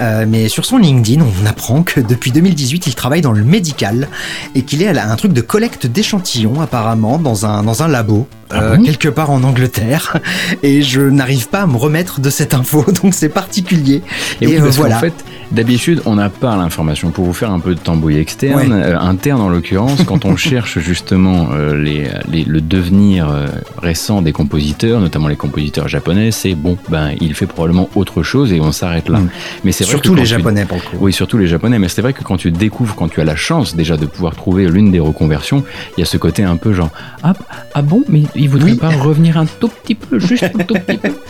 euh, 0.01 0.27
mais 0.29 0.49
sur 0.49 0.65
son 0.65 0.79
LinkedIn, 0.79 1.23
on 1.23 1.47
apprend 1.47 1.83
que 1.83 2.01
depuis 2.01 2.31
2018, 2.33 2.87
il 2.87 2.95
travaille 2.95 3.21
dans 3.21 3.33
le 3.33 3.45
médical 3.45 4.09
et 4.55 4.63
qu'il 4.63 4.83
est 4.83 4.89
à 4.89 5.11
un 5.11 5.17
truc 5.17 5.33
de 5.33 5.41
collecte 5.41 5.87
d'échantillons 5.87 6.61
apparemment 6.61 7.19
dans 7.19 7.47
un, 7.47 7.63
dans 7.63 7.83
un 7.83 7.89
labo. 7.89 8.27
euh, 8.53 8.77
bon? 8.77 8.83
quelque 8.85 9.09
part 9.09 9.31
en 9.31 9.43
Angleterre 9.45 10.17
et 10.63 10.83
je 10.83 11.01
n'arrive 11.01 11.49
pas 11.49 11.63
à 11.63 11.67
me 11.67 11.77
remettre 11.77 12.21
de 12.21 12.31
cette 12.31 12.53
info 12.53 12.85
donc 13.03 13.15
c'est 13.15 13.29
particulier 13.29 14.03
Et, 14.41 14.47
oui, 14.49 14.57
euh, 14.57 14.71
voilà 14.71 14.99
fait, 14.99 15.15
d'habitude, 15.53 16.03
on 16.07 16.15
n'a 16.17 16.29
pas 16.31 16.57
l'information. 16.57 17.11
Pour 17.11 17.25
vous 17.25 17.33
faire 17.33 17.51
un 17.51 17.61
peu 17.61 17.75
de 17.75 17.81
tambouille 17.81 18.19
externe, 18.19 18.73
Ouais. 18.73 18.83
euh, 18.85 18.99
interne 18.99 19.41
en 19.41 19.49
l'occurrence, 19.49 20.03
quand 20.05 20.25
on 20.25 20.37
cherche 20.51 20.79
justement 20.79 21.49
euh, 21.53 21.75
les, 21.83 22.09
les- 22.31 22.45
le 22.45 22.61
devenir 22.61 23.29
euh, 23.31 23.47
récent 23.83 24.23
des 24.23 24.33
compositeurs, 24.33 25.01
notamment 25.01 25.29
les 25.29 25.37
compositeurs 25.37 25.89
japonais, 25.89 26.31
c'est 26.31 26.55
bon, 26.55 26.77
ben 26.89 27.13
il 27.21 27.35
fait 27.35 27.47
probablement 27.47 27.89
autre 27.95 28.23
chose 28.23 28.53
et 28.53 28.61
on 28.61 28.73
s'arrête 28.73 29.09
là. 29.09 29.19
Mm. 29.21 29.29
Mais 29.65 29.73
c'est 29.73 29.85
vrai 29.85 29.91
surtout 29.93 30.13
que 30.13 30.17
les 30.19 30.23
tu- 30.25 30.29
japonais 30.29 30.65
pour 30.65 30.77
le 30.79 30.83
coup 30.83 30.97
Oui, 31.01 31.13
surtout 31.13 31.39
les 31.39 31.47
japonais, 31.47 31.79
mais 31.79 31.89
c'est 31.89 32.03
vrai 32.03 32.13
que 32.13 32.23
quand 32.23 32.37
tu 32.37 32.51
découvres, 32.51 32.95
quand 32.95 33.09
tu 33.09 33.21
as 33.21 33.25
la 33.25 33.37
chance 33.37 33.75
déjà 33.77 33.97
de 33.97 34.07
pouvoir 34.07 34.35
trouver 34.37 34.69
l'une 34.69 34.91
des 34.91 35.01
reconversions, 35.01 35.65
il 35.97 36.01
y 36.01 36.03
a 36.03 36.07
ce 36.07 36.17
côté 36.17 36.43
un 36.45 36.57
peu 36.57 36.73
genre 36.73 36.91
ah, 37.23 37.33
ah 37.75 37.83
bon, 37.83 38.03
mais 38.09 38.23
il 38.35 38.49
voudrait 38.49 38.73
Oui. 38.73 38.77
pas 38.79 38.91
revenir 38.91 39.37
un 39.39 39.47
tout 39.47 39.69
petit 39.69 39.95
peu, 39.95 40.19
juste 40.19 40.45
un 40.45 40.65
tout 40.65 40.75
petit 40.75 40.99
peu. 40.99 41.11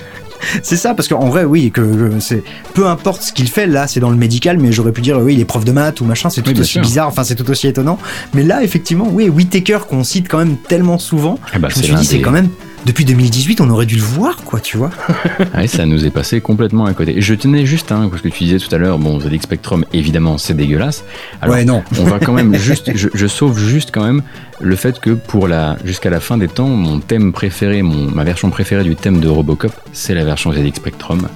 c'est 0.62 0.76
ça 0.76 0.94
parce 0.94 1.08
qu'en 1.08 1.28
vrai 1.28 1.44
oui 1.44 1.70
que 1.70 1.80
que 1.80 2.20
c'est 2.20 2.42
peu 2.74 2.86
importe 2.86 3.22
ce 3.22 3.32
qu'il 3.32 3.48
fait 3.48 3.66
là 3.66 3.86
c'est 3.86 4.00
dans 4.00 4.10
le 4.10 4.16
médical 4.16 4.58
mais 4.58 4.72
j'aurais 4.72 4.92
pu 4.92 5.00
dire 5.00 5.18
oui 5.18 5.34
il 5.34 5.40
est 5.40 5.44
prof 5.44 5.64
de 5.64 5.72
maths 5.72 6.00
ou 6.00 6.04
machin 6.04 6.30
c'est 6.30 6.42
tout 6.42 6.50
Oui, 6.52 6.60
aussi 6.60 6.72
sûr. 6.72 6.82
bizarre 6.82 7.08
enfin 7.08 7.24
c'est 7.24 7.34
tout 7.34 7.48
aussi 7.50 7.66
étonnant 7.66 7.98
mais 8.34 8.42
là 8.42 8.62
effectivement 8.62 9.08
oui 9.10 9.28
Whittaker 9.28 9.78
qu'on 9.88 10.04
cite 10.04 10.28
quand 10.28 10.38
même 10.38 10.56
tellement 10.56 10.98
souvent 10.98 11.38
Ah 11.52 11.58
bah, 11.58 11.68
je 11.70 11.78
me 11.78 11.82
suis 11.82 11.94
dit 11.94 12.04
c'est 12.04 12.20
quand 12.20 12.30
même 12.30 12.48
depuis 12.86 13.04
2018 13.04 13.60
on 13.60 13.70
aurait 13.70 13.86
dû 13.86 13.96
le 13.96 14.02
voir 14.02 14.36
quoi 14.44 14.60
tu 14.60 14.76
vois 14.76 14.90
Ouais, 15.54 15.66
ça 15.66 15.86
nous 15.86 16.04
est 16.04 16.10
passé 16.10 16.40
complètement 16.40 16.86
à 16.86 16.94
côté. 16.94 17.20
Je 17.20 17.34
tenais 17.34 17.66
juste, 17.66 17.92
hein, 17.92 18.08
parce 18.10 18.22
que 18.22 18.28
tu 18.28 18.44
disais 18.44 18.58
tout 18.58 18.74
à 18.74 18.78
l'heure, 18.78 18.98
bon, 18.98 19.20
ZX 19.20 19.42
Spectrum, 19.42 19.84
évidemment, 19.92 20.38
c'est 20.38 20.54
dégueulasse. 20.54 21.04
Alors, 21.40 21.56
ouais 21.56 21.64
non 21.64 21.82
on 21.98 22.04
va 22.04 22.18
quand 22.18 22.32
même 22.32 22.54
juste, 22.58 22.92
je, 22.94 23.08
je 23.12 23.26
sauve 23.26 23.58
juste 23.58 23.90
quand 23.92 24.04
même 24.04 24.22
le 24.60 24.76
fait 24.76 25.00
que 25.00 25.10
pour 25.10 25.48
la, 25.48 25.76
jusqu'à 25.84 26.10
la 26.10 26.20
fin 26.20 26.36
des 26.36 26.48
temps, 26.48 26.68
mon 26.68 27.00
thème 27.00 27.32
préféré, 27.32 27.82
mon, 27.82 28.10
ma 28.10 28.24
version 28.24 28.50
préférée 28.50 28.84
du 28.84 28.96
thème 28.96 29.20
de 29.20 29.28
Robocop, 29.28 29.72
c'est 29.92 30.14
la 30.14 30.24
version 30.24 30.52
ZX 30.52 30.76
Spectrum. 30.76 31.28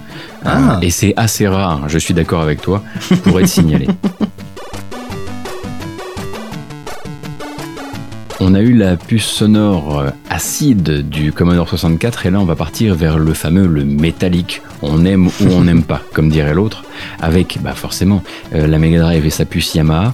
Ah. 0.45 0.77
Euh, 0.77 0.81
et 0.83 0.91
c'est 0.91 1.15
assez 1.17 1.49
rare, 1.49 1.89
je 1.89 1.99
suis 1.99 2.15
d'accord 2.15 2.43
avec 2.43 2.61
toi, 2.61 2.83
pour 3.25 3.41
être 3.41 3.49
signalé. 3.49 3.89
On 8.47 8.53
a 8.53 8.61
eu 8.61 8.75
la 8.75 8.99
puce 8.99 9.25
sonore 9.25 10.01
euh, 10.01 10.11
acide 10.29 11.09
du 11.09 11.33
Commodore 11.33 11.67
64 11.67 12.27
et 12.27 12.31
là 12.31 12.41
on 12.41 12.45
va 12.45 12.55
partir 12.55 12.95
vers 12.95 13.19
le 13.19 13.33
fameux 13.33 13.67
le 13.67 13.87
métallique. 13.87 14.61
On 14.83 15.07
aime 15.07 15.29
ou 15.29 15.47
on 15.51 15.63
n'aime 15.63 15.83
pas, 15.83 16.03
comme 16.13 16.29
dirait 16.29 16.53
l'autre, 16.53 16.85
avec 17.23 17.59
bah 17.63 17.73
forcément 17.73 18.23
euh, 18.55 18.67
la 18.67 18.79
Mega 18.79 19.01
Drive 19.01 19.25
et 19.25 19.31
sa 19.31 19.47
puce 19.47 19.75
Yamaha. 19.75 20.13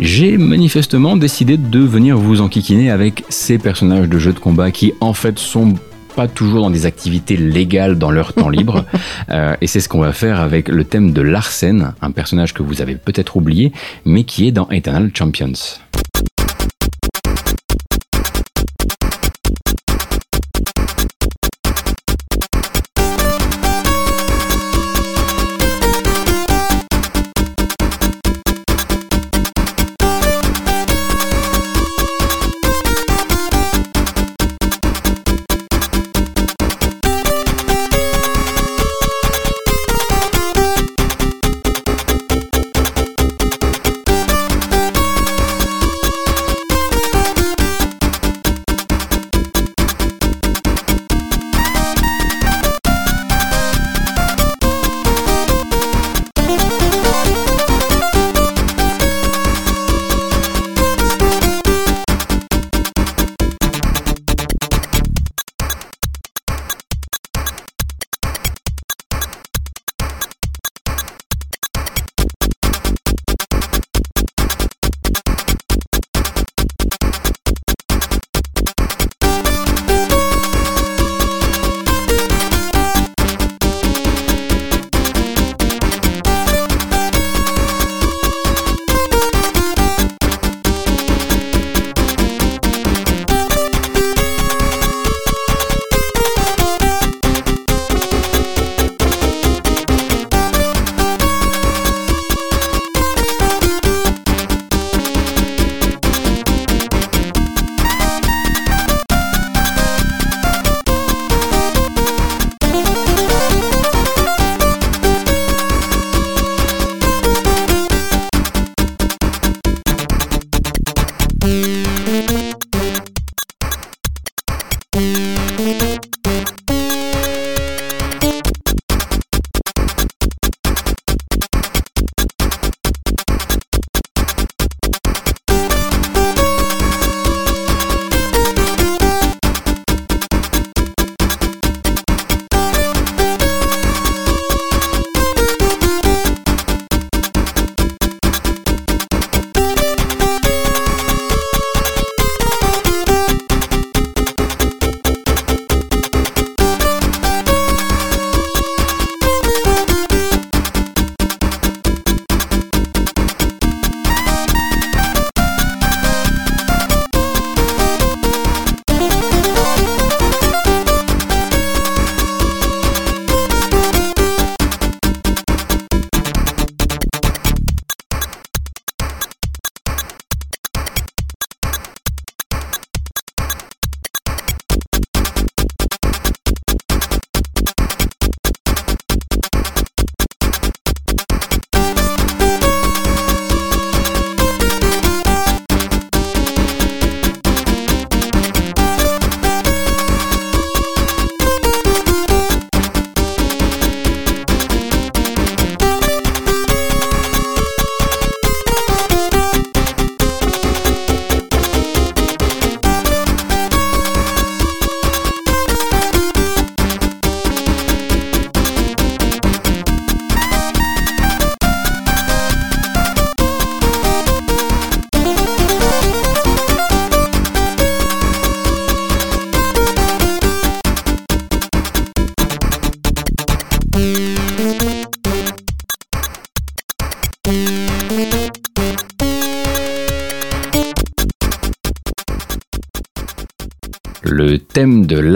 J'ai 0.00 0.36
manifestement 0.36 1.16
décidé 1.16 1.56
de 1.56 1.78
venir 1.78 2.18
vous 2.18 2.42
enquiquiner 2.42 2.90
avec 2.90 3.24
ces 3.30 3.56
personnages 3.56 4.06
de 4.06 4.18
jeux 4.18 4.34
de 4.34 4.38
combat 4.38 4.70
qui 4.70 4.92
en 5.00 5.14
fait 5.14 5.38
sont 5.38 5.72
pas 6.14 6.28
toujours 6.28 6.60
dans 6.60 6.70
des 6.70 6.84
activités 6.84 7.38
légales 7.38 7.96
dans 7.96 8.10
leur 8.10 8.34
temps 8.34 8.50
libre. 8.50 8.84
Euh, 9.30 9.54
et 9.60 9.66
c'est 9.66 9.80
ce 9.80 9.88
qu'on 9.88 10.00
va 10.00 10.12
faire 10.12 10.40
avec 10.40 10.68
le 10.68 10.84
thème 10.84 11.12
de 11.12 11.22
Larsen, 11.22 11.94
un 12.02 12.10
personnage 12.10 12.52
que 12.52 12.62
vous 12.62 12.82
avez 12.82 12.96
peut-être 12.96 13.36
oublié, 13.36 13.72
mais 14.04 14.24
qui 14.24 14.46
est 14.46 14.52
dans 14.52 14.68
Eternal 14.70 15.10
Champions. 15.14 15.52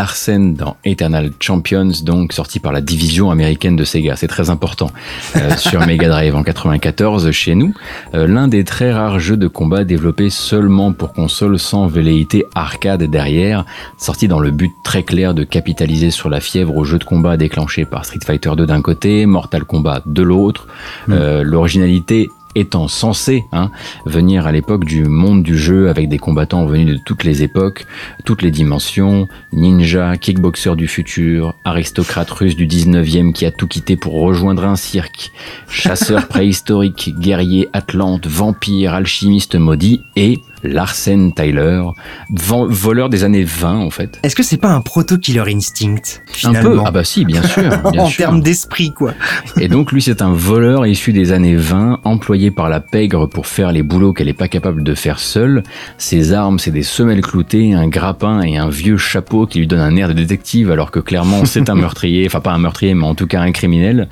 Larsen 0.06 0.54
dans 0.54 0.76
Eternal 0.84 1.32
Champions, 1.40 1.90
donc 2.04 2.32
sorti 2.32 2.60
par 2.60 2.70
la 2.72 2.80
division 2.80 3.32
américaine 3.32 3.74
de 3.74 3.82
Sega, 3.82 4.14
c'est 4.14 4.28
très 4.28 4.50
important, 4.50 4.92
euh, 5.34 5.50
sur 5.56 5.84
Mega 5.84 6.08
Drive 6.08 6.36
en 6.36 6.44
94 6.44 7.28
chez 7.32 7.56
nous, 7.56 7.74
euh, 8.14 8.28
l'un 8.28 8.46
des 8.46 8.62
très 8.62 8.92
rares 8.92 9.18
jeux 9.18 9.36
de 9.36 9.48
combat 9.48 9.82
développés 9.82 10.30
seulement 10.30 10.92
pour 10.92 11.12
console 11.12 11.58
sans 11.58 11.88
velléité 11.88 12.46
arcade 12.54 13.02
derrière, 13.02 13.64
sorti 13.98 14.28
dans 14.28 14.38
le 14.38 14.52
but 14.52 14.70
très 14.84 15.02
clair 15.02 15.34
de 15.34 15.42
capitaliser 15.42 16.12
sur 16.12 16.30
la 16.30 16.38
fièvre 16.38 16.76
aux 16.76 16.84
jeux 16.84 17.00
de 17.00 17.04
combat 17.04 17.36
déclenchés 17.36 17.84
par 17.84 18.04
Street 18.04 18.20
Fighter 18.24 18.52
2 18.56 18.64
d'un 18.64 18.82
côté, 18.82 19.26
Mortal 19.26 19.64
Kombat 19.64 20.02
de 20.06 20.22
l'autre, 20.22 20.68
Euh, 21.08 21.42
l'originalité 21.42 22.30
étant 22.56 22.88
censé 22.88 23.44
hein, 23.52 23.70
venir 24.06 24.46
à 24.46 24.52
l'époque 24.52 24.84
du 24.84 25.04
monde 25.04 25.42
du 25.42 25.56
jeu 25.56 25.88
avec 25.88 26.08
des 26.08 26.18
combattants 26.18 26.66
venus 26.66 26.96
de 26.96 27.00
toutes 27.04 27.22
les 27.22 27.42
époques, 27.42 27.86
toutes 28.24 28.42
les 28.42 28.50
dimensions, 28.50 29.28
ninja, 29.52 30.16
kickboxer 30.16 30.74
du 30.74 30.88
futur, 30.88 31.54
aristocrate 31.64 32.30
russe 32.30 32.56
du 32.56 32.66
19e 32.66 33.32
qui 33.32 33.46
a 33.46 33.52
tout 33.52 33.68
quitté 33.68 33.96
pour 33.96 34.14
rejoindre 34.14 34.64
un 34.64 34.76
cirque, 34.76 35.30
chasseur 35.68 36.26
préhistorique, 36.28 37.14
guerrier 37.18 37.68
atlante, 37.72 38.26
vampire, 38.26 38.94
alchimiste 38.94 39.54
maudit 39.54 40.00
et 40.16 40.40
Larsen 40.66 41.32
Tyler, 41.32 41.82
voleur 42.30 43.08
des 43.08 43.24
années 43.24 43.44
20 43.44 43.78
en 43.78 43.90
fait. 43.90 44.18
Est-ce 44.22 44.36
que 44.36 44.42
c'est 44.42 44.56
pas 44.56 44.70
un 44.70 44.80
proto-killer 44.80 45.44
instinct 45.54 46.20
Un 46.44 46.54
peu, 46.54 46.78
ah 46.84 46.90
bah 46.90 47.04
si, 47.04 47.24
bien 47.24 47.42
sûr, 47.42 47.70
bien 47.92 48.02
En 48.02 48.10
termes 48.10 48.40
d'esprit, 48.40 48.92
quoi. 48.92 49.14
Et 49.60 49.68
donc 49.68 49.92
lui 49.92 50.02
c'est 50.02 50.22
un 50.22 50.32
voleur 50.32 50.86
issu 50.86 51.12
des 51.12 51.32
années 51.32 51.56
20, 51.56 52.00
employé 52.04 52.50
par 52.50 52.68
la 52.68 52.80
pègre 52.80 53.26
pour 53.26 53.46
faire 53.46 53.72
les 53.72 53.82
boulots 53.82 54.12
qu'elle 54.12 54.26
n'est 54.26 54.32
pas 54.32 54.48
capable 54.48 54.82
de 54.82 54.94
faire 54.94 55.18
seule. 55.18 55.62
Ses 55.98 56.32
armes 56.32 56.58
c'est 56.58 56.70
des 56.70 56.82
semelles 56.82 57.22
cloutées, 57.22 57.74
un 57.74 57.88
grappin 57.88 58.42
et 58.42 58.56
un 58.56 58.68
vieux 58.68 58.96
chapeau 58.96 59.46
qui 59.46 59.58
lui 59.58 59.66
donne 59.66 59.80
un 59.80 59.96
air 59.96 60.08
de 60.08 60.14
détective 60.14 60.70
alors 60.70 60.90
que 60.90 61.00
clairement 61.00 61.44
c'est 61.44 61.70
un 61.70 61.74
meurtrier, 61.76 62.26
enfin 62.26 62.40
pas 62.40 62.52
un 62.52 62.58
meurtrier 62.58 62.94
mais 62.94 63.04
en 63.04 63.14
tout 63.14 63.26
cas 63.26 63.40
un 63.40 63.52
criminel. 63.52 64.08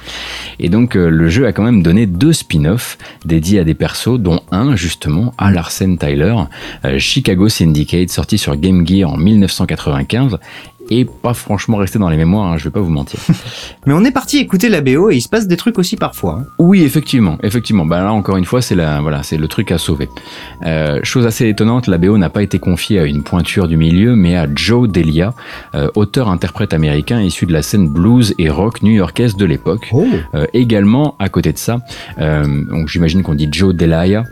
Et 0.59 0.68
donc 0.68 0.97
euh, 0.97 1.09
le 1.09 1.28
jeu 1.28 1.47
a 1.47 1.52
quand 1.52 1.62
même 1.62 1.82
donné 1.82 2.06
deux 2.06 2.32
spin-offs 2.32 2.98
dédiés 3.24 3.60
à 3.60 3.64
des 3.64 3.74
persos 3.74 4.18
dont 4.18 4.40
un 4.51 4.76
justement 4.76 5.35
à 5.39 5.51
Larsen 5.51 5.98
Tyler, 5.98 6.35
Chicago 6.99 7.49
Syndicate 7.49 8.09
sorti 8.09 8.39
sur 8.39 8.57
Game 8.57 8.85
Gear 8.87 9.11
en 9.11 9.16
1995 9.16 10.39
et 10.90 11.05
pas 11.05 11.35
franchement 11.35 11.77
resté 11.78 11.98
dans 11.98 12.09
les 12.09 12.16
mémoires, 12.16 12.52
hein, 12.52 12.56
je 12.59 12.65
vais 12.65 12.70
pas 12.70 12.81
vous 12.81 12.90
mentir. 12.90 13.20
Mais 13.86 13.93
on 13.93 14.05
est 14.05 14.11
parti 14.11 14.39
écouter 14.39 14.69
la 14.69 14.81
BO 14.81 15.11
et 15.11 15.16
il 15.16 15.20
se 15.20 15.28
passe 15.28 15.47
des 15.47 15.56
trucs 15.56 15.78
aussi 15.78 15.97
parfois. 15.97 16.40
hein. 16.40 16.47
Oui, 16.59 16.82
effectivement, 16.82 17.39
effectivement. 17.43 17.86
Bah 17.86 18.02
là 18.02 18.12
encore 18.12 18.36
une 18.36 18.44
fois, 18.44 18.62
c'est 18.62 18.74
la, 18.74 19.01
voilà, 19.01 19.23
c'est 19.23 19.36
le 19.36 19.48
truc 19.48 19.73
à 19.73 19.78
sauver. 19.78 20.09
Euh, 20.65 21.01
chose 21.02 21.27
assez 21.27 21.48
étonnante, 21.48 21.86
la 21.86 21.98
BO 21.98 22.19
n'a 22.19 22.31
pas 22.31 22.43
été 22.43 22.59
confiée 22.59 22.98
à 23.01 23.05
une 23.05 23.23
pointure 23.23 23.69
du 23.69 23.77
milieu, 23.77 24.16
mais 24.16 24.36
à 24.36 24.47
Joe 24.55 24.89
Delia, 24.89 25.35
euh, 25.74 25.89
auteur-interprète 25.94 26.74
américain 26.74 27.20
issu 27.20 27.47
de 27.47 27.52
la 27.52 27.62
scène 27.62 27.89
blues 27.89 28.35
et 28.39 28.48
rock 28.51 28.82
new-yorkaise 28.82 29.36
de 29.36 29.44
l'époque. 29.44 29.89
Oh 29.93 30.06
Euh, 30.35 30.47
également, 30.52 31.16
à 31.19 31.28
côté 31.28 31.52
de 31.52 31.59
ça, 31.59 31.78
donc 32.19 32.89
j'imagine 32.89 33.23
qu'on 33.23 33.35
dit 33.35 33.48
Joe 33.51 33.74
Delia, 33.74 34.24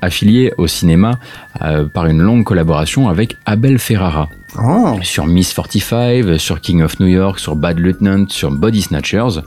affilié 0.00 0.52
au 0.58 0.66
cinéma 0.66 1.18
euh, 1.60 1.86
par 1.86 2.06
une 2.06 2.22
longue 2.22 2.44
collaboration 2.44 3.08
avec 3.08 3.36
Abel 3.44 3.78
Ferrara 3.78 4.28
Oh 4.58 4.98
sur 5.02 5.26
Miss 5.26 5.54
45, 5.54 6.38
sur 6.38 6.60
King 6.60 6.82
of 6.82 7.00
New 7.00 7.06
York, 7.06 7.38
sur 7.38 7.56
Bad 7.56 7.78
Lieutenant, 7.78 8.26
sur 8.28 8.50
Body 8.50 8.82
Snatchers. 8.82 9.40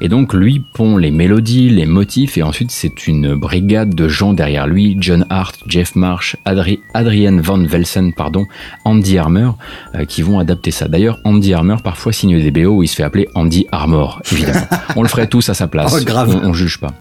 Et 0.00 0.08
donc 0.08 0.32
lui 0.32 0.64
pond 0.72 0.96
les 0.96 1.10
mélodies, 1.10 1.68
les 1.68 1.84
motifs, 1.84 2.38
et 2.38 2.42
ensuite 2.42 2.70
c'est 2.70 3.06
une 3.06 3.34
brigade 3.34 3.94
de 3.94 4.08
gens 4.08 4.32
derrière 4.32 4.66
lui, 4.66 4.96
John 4.98 5.26
Hart, 5.28 5.56
Jeff 5.66 5.94
Marsh, 5.94 6.36
Adri 6.46 6.80
Adrian 6.94 7.36
Van 7.38 7.58
Velsen, 7.58 8.14
pardon, 8.14 8.46
Andy 8.84 9.18
Armour, 9.18 9.58
euh, 9.94 10.06
qui 10.06 10.22
vont 10.22 10.38
adapter 10.38 10.70
ça. 10.70 10.88
D'ailleurs, 10.88 11.18
Andy 11.24 11.52
Armour 11.52 11.82
parfois 11.82 12.12
signe 12.12 12.40
des 12.40 12.50
BO 12.50 12.76
où 12.76 12.82
il 12.82 12.88
se 12.88 12.96
fait 12.96 13.02
appeler 13.02 13.28
Andy 13.34 13.66
Armor, 13.72 14.22
évidemment. 14.32 14.66
on 14.96 15.02
le 15.02 15.08
ferait 15.08 15.26
tous 15.26 15.48
à 15.48 15.54
sa 15.54 15.66
place. 15.66 15.76
Oh, 15.96 16.04
grave. 16.04 16.38
On, 16.42 16.48
on 16.48 16.52
juge 16.52 16.78
pas. 16.78 16.92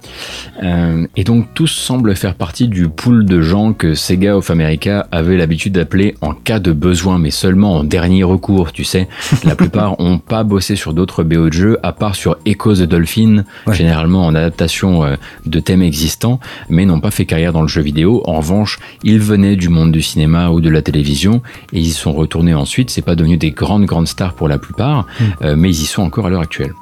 Euh, 0.64 1.08
et 1.16 1.24
donc 1.24 1.54
tous 1.54 1.68
semblent 1.68 2.16
faire 2.16 2.36
partie 2.36 2.68
du 2.68 2.88
pool 2.88 3.26
de 3.26 3.42
gens 3.42 3.74
que 3.74 3.94
Sega 3.94 4.38
of 4.46 4.52
America 4.52 5.08
avait 5.12 5.38
l'habitude 5.38 5.74
d'appeler 5.74 6.16
en 6.22 6.34
cas 6.34 6.60
de 6.60 6.72
besoin, 6.72 7.18
mais 7.18 7.32
seulement 7.32 7.78
en 7.78 7.84
dernier 7.84 8.24
recours, 8.24 8.72
tu 8.72 8.84
sais. 8.84 9.08
La 9.44 9.56
plupart 9.56 10.00
ont 10.00 10.20
pas 10.20 10.44
bossé 10.44 10.76
sur 10.76 10.94
d'autres 10.94 11.24
BO 11.24 11.48
de 11.48 11.54
jeux, 11.54 11.78
à 11.84 11.92
part 11.94 12.16
sur 12.16 12.38
Echoes 12.46 12.76
the 12.76 12.84
Dolphin, 12.84 13.44
Ouais. 13.66 13.74
généralement 13.76 14.26
en 14.26 14.36
adaptation 14.36 15.04
euh, 15.04 15.16
de 15.46 15.60
thèmes 15.60 15.82
existants, 15.82 16.40
mais 16.70 16.86
n'ont 16.86 17.00
pas 17.00 17.12
fait 17.12 17.26
carrière 17.26 17.54
dans 17.54 17.62
le 17.64 17.68
jeu 17.68 17.82
vidéo. 17.82 18.22
En 18.26 18.34
revanche, 18.38 18.80
ils 19.04 19.20
venaient 19.20 19.56
du 19.56 19.70
monde 19.70 19.92
du 19.92 20.02
cinéma 20.02 20.50
ou 20.50 20.62
de 20.62 20.70
la 20.70 20.82
télévision, 20.82 21.42
et 21.74 21.80
ils 21.80 21.88
y 21.88 21.92
sont 21.92 22.14
retournés 22.14 22.54
ensuite. 22.54 22.90
C'est 22.92 23.02
pas 23.02 23.16
devenu 23.16 23.38
des 23.38 23.52
grandes, 23.52 23.86
grandes 23.86 24.08
stars 24.08 24.34
pour 24.34 24.48
la 24.48 24.58
plupart, 24.60 25.08
euh, 25.42 25.56
mais 25.58 25.70
ils 25.70 25.82
y 25.82 25.86
sont 25.86 26.04
encore 26.04 26.28
à 26.28 26.30
l'heure 26.30 26.42
actuelle. 26.42 26.74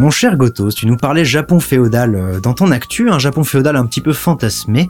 Mon 0.00 0.08
cher 0.08 0.38
Gotos, 0.38 0.70
tu 0.70 0.86
nous 0.86 0.96
parlais 0.96 1.26
Japon 1.26 1.60
féodal 1.60 2.14
euh, 2.14 2.40
dans 2.40 2.54
ton 2.54 2.70
actu, 2.70 3.10
un 3.10 3.18
Japon 3.18 3.44
féodal 3.44 3.76
un 3.76 3.84
petit 3.84 4.00
peu 4.00 4.14
fantasmé, 4.14 4.88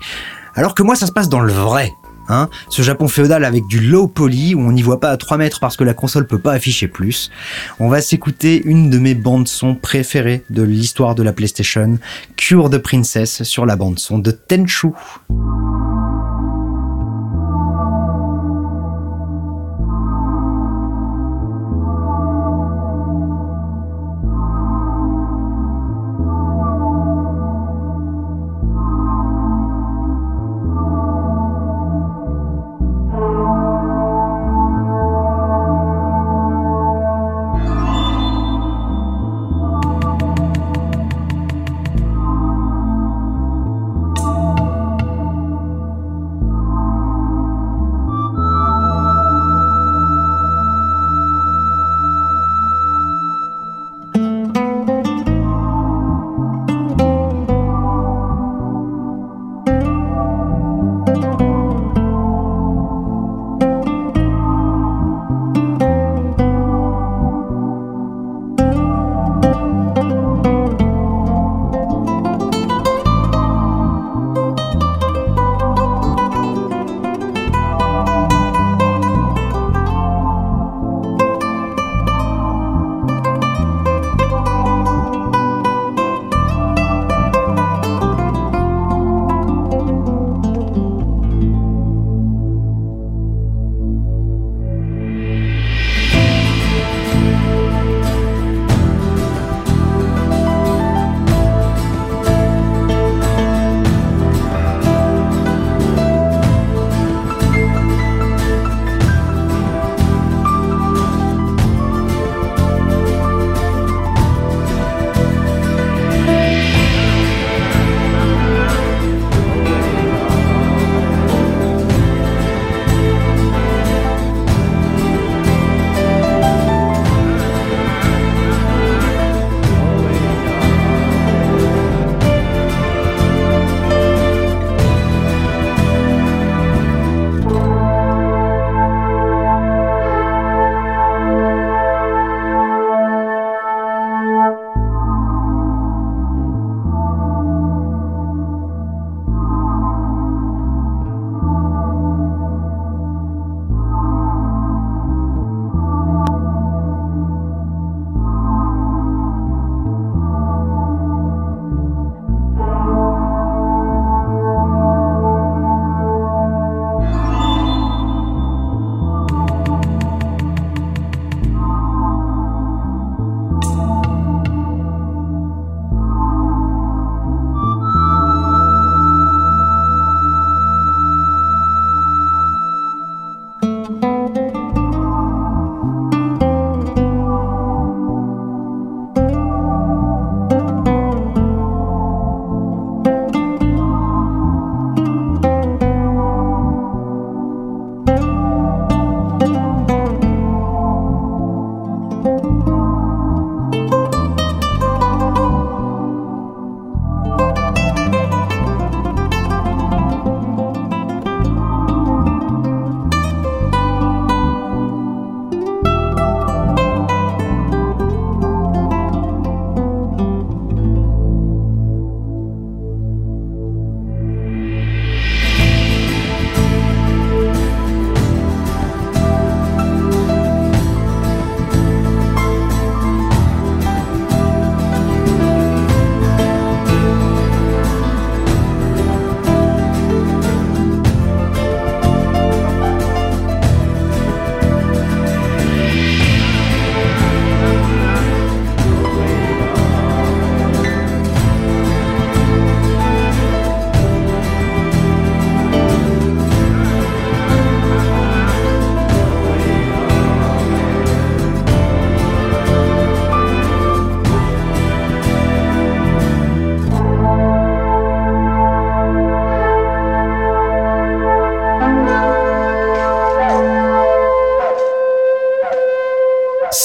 alors 0.54 0.72
que 0.72 0.84
moi 0.84 0.94
ça 0.94 1.08
se 1.08 1.10
passe 1.10 1.28
dans 1.28 1.40
le 1.40 1.52
vrai. 1.52 1.92
Hein, 2.28 2.48
ce 2.68 2.82
Japon 2.82 3.08
féodal 3.08 3.44
avec 3.44 3.66
du 3.66 3.80
low 3.80 4.06
poly 4.06 4.54
où 4.54 4.60
on 4.60 4.70
n'y 4.70 4.82
voit 4.82 5.00
pas 5.00 5.10
à 5.10 5.16
3 5.16 5.36
mètres 5.36 5.58
parce 5.58 5.76
que 5.76 5.82
la 5.82 5.94
console 5.94 6.28
peut 6.28 6.38
pas 6.38 6.52
afficher 6.52 6.86
plus. 6.86 7.32
On 7.80 7.88
va 7.88 8.00
s'écouter 8.00 8.62
une 8.64 8.88
de 8.88 9.00
mes 9.00 9.16
bandes 9.16 9.48
son 9.48 9.74
préférées 9.74 10.44
de 10.48 10.62
l'histoire 10.62 11.16
de 11.16 11.24
la 11.24 11.32
PlayStation, 11.32 11.98
Cure 12.36 12.70
the 12.70 12.78
Princess 12.78 13.42
sur 13.42 13.66
la 13.66 13.74
bande 13.74 13.98
son 13.98 14.20
de 14.20 14.30
Tenchu. 14.30 14.90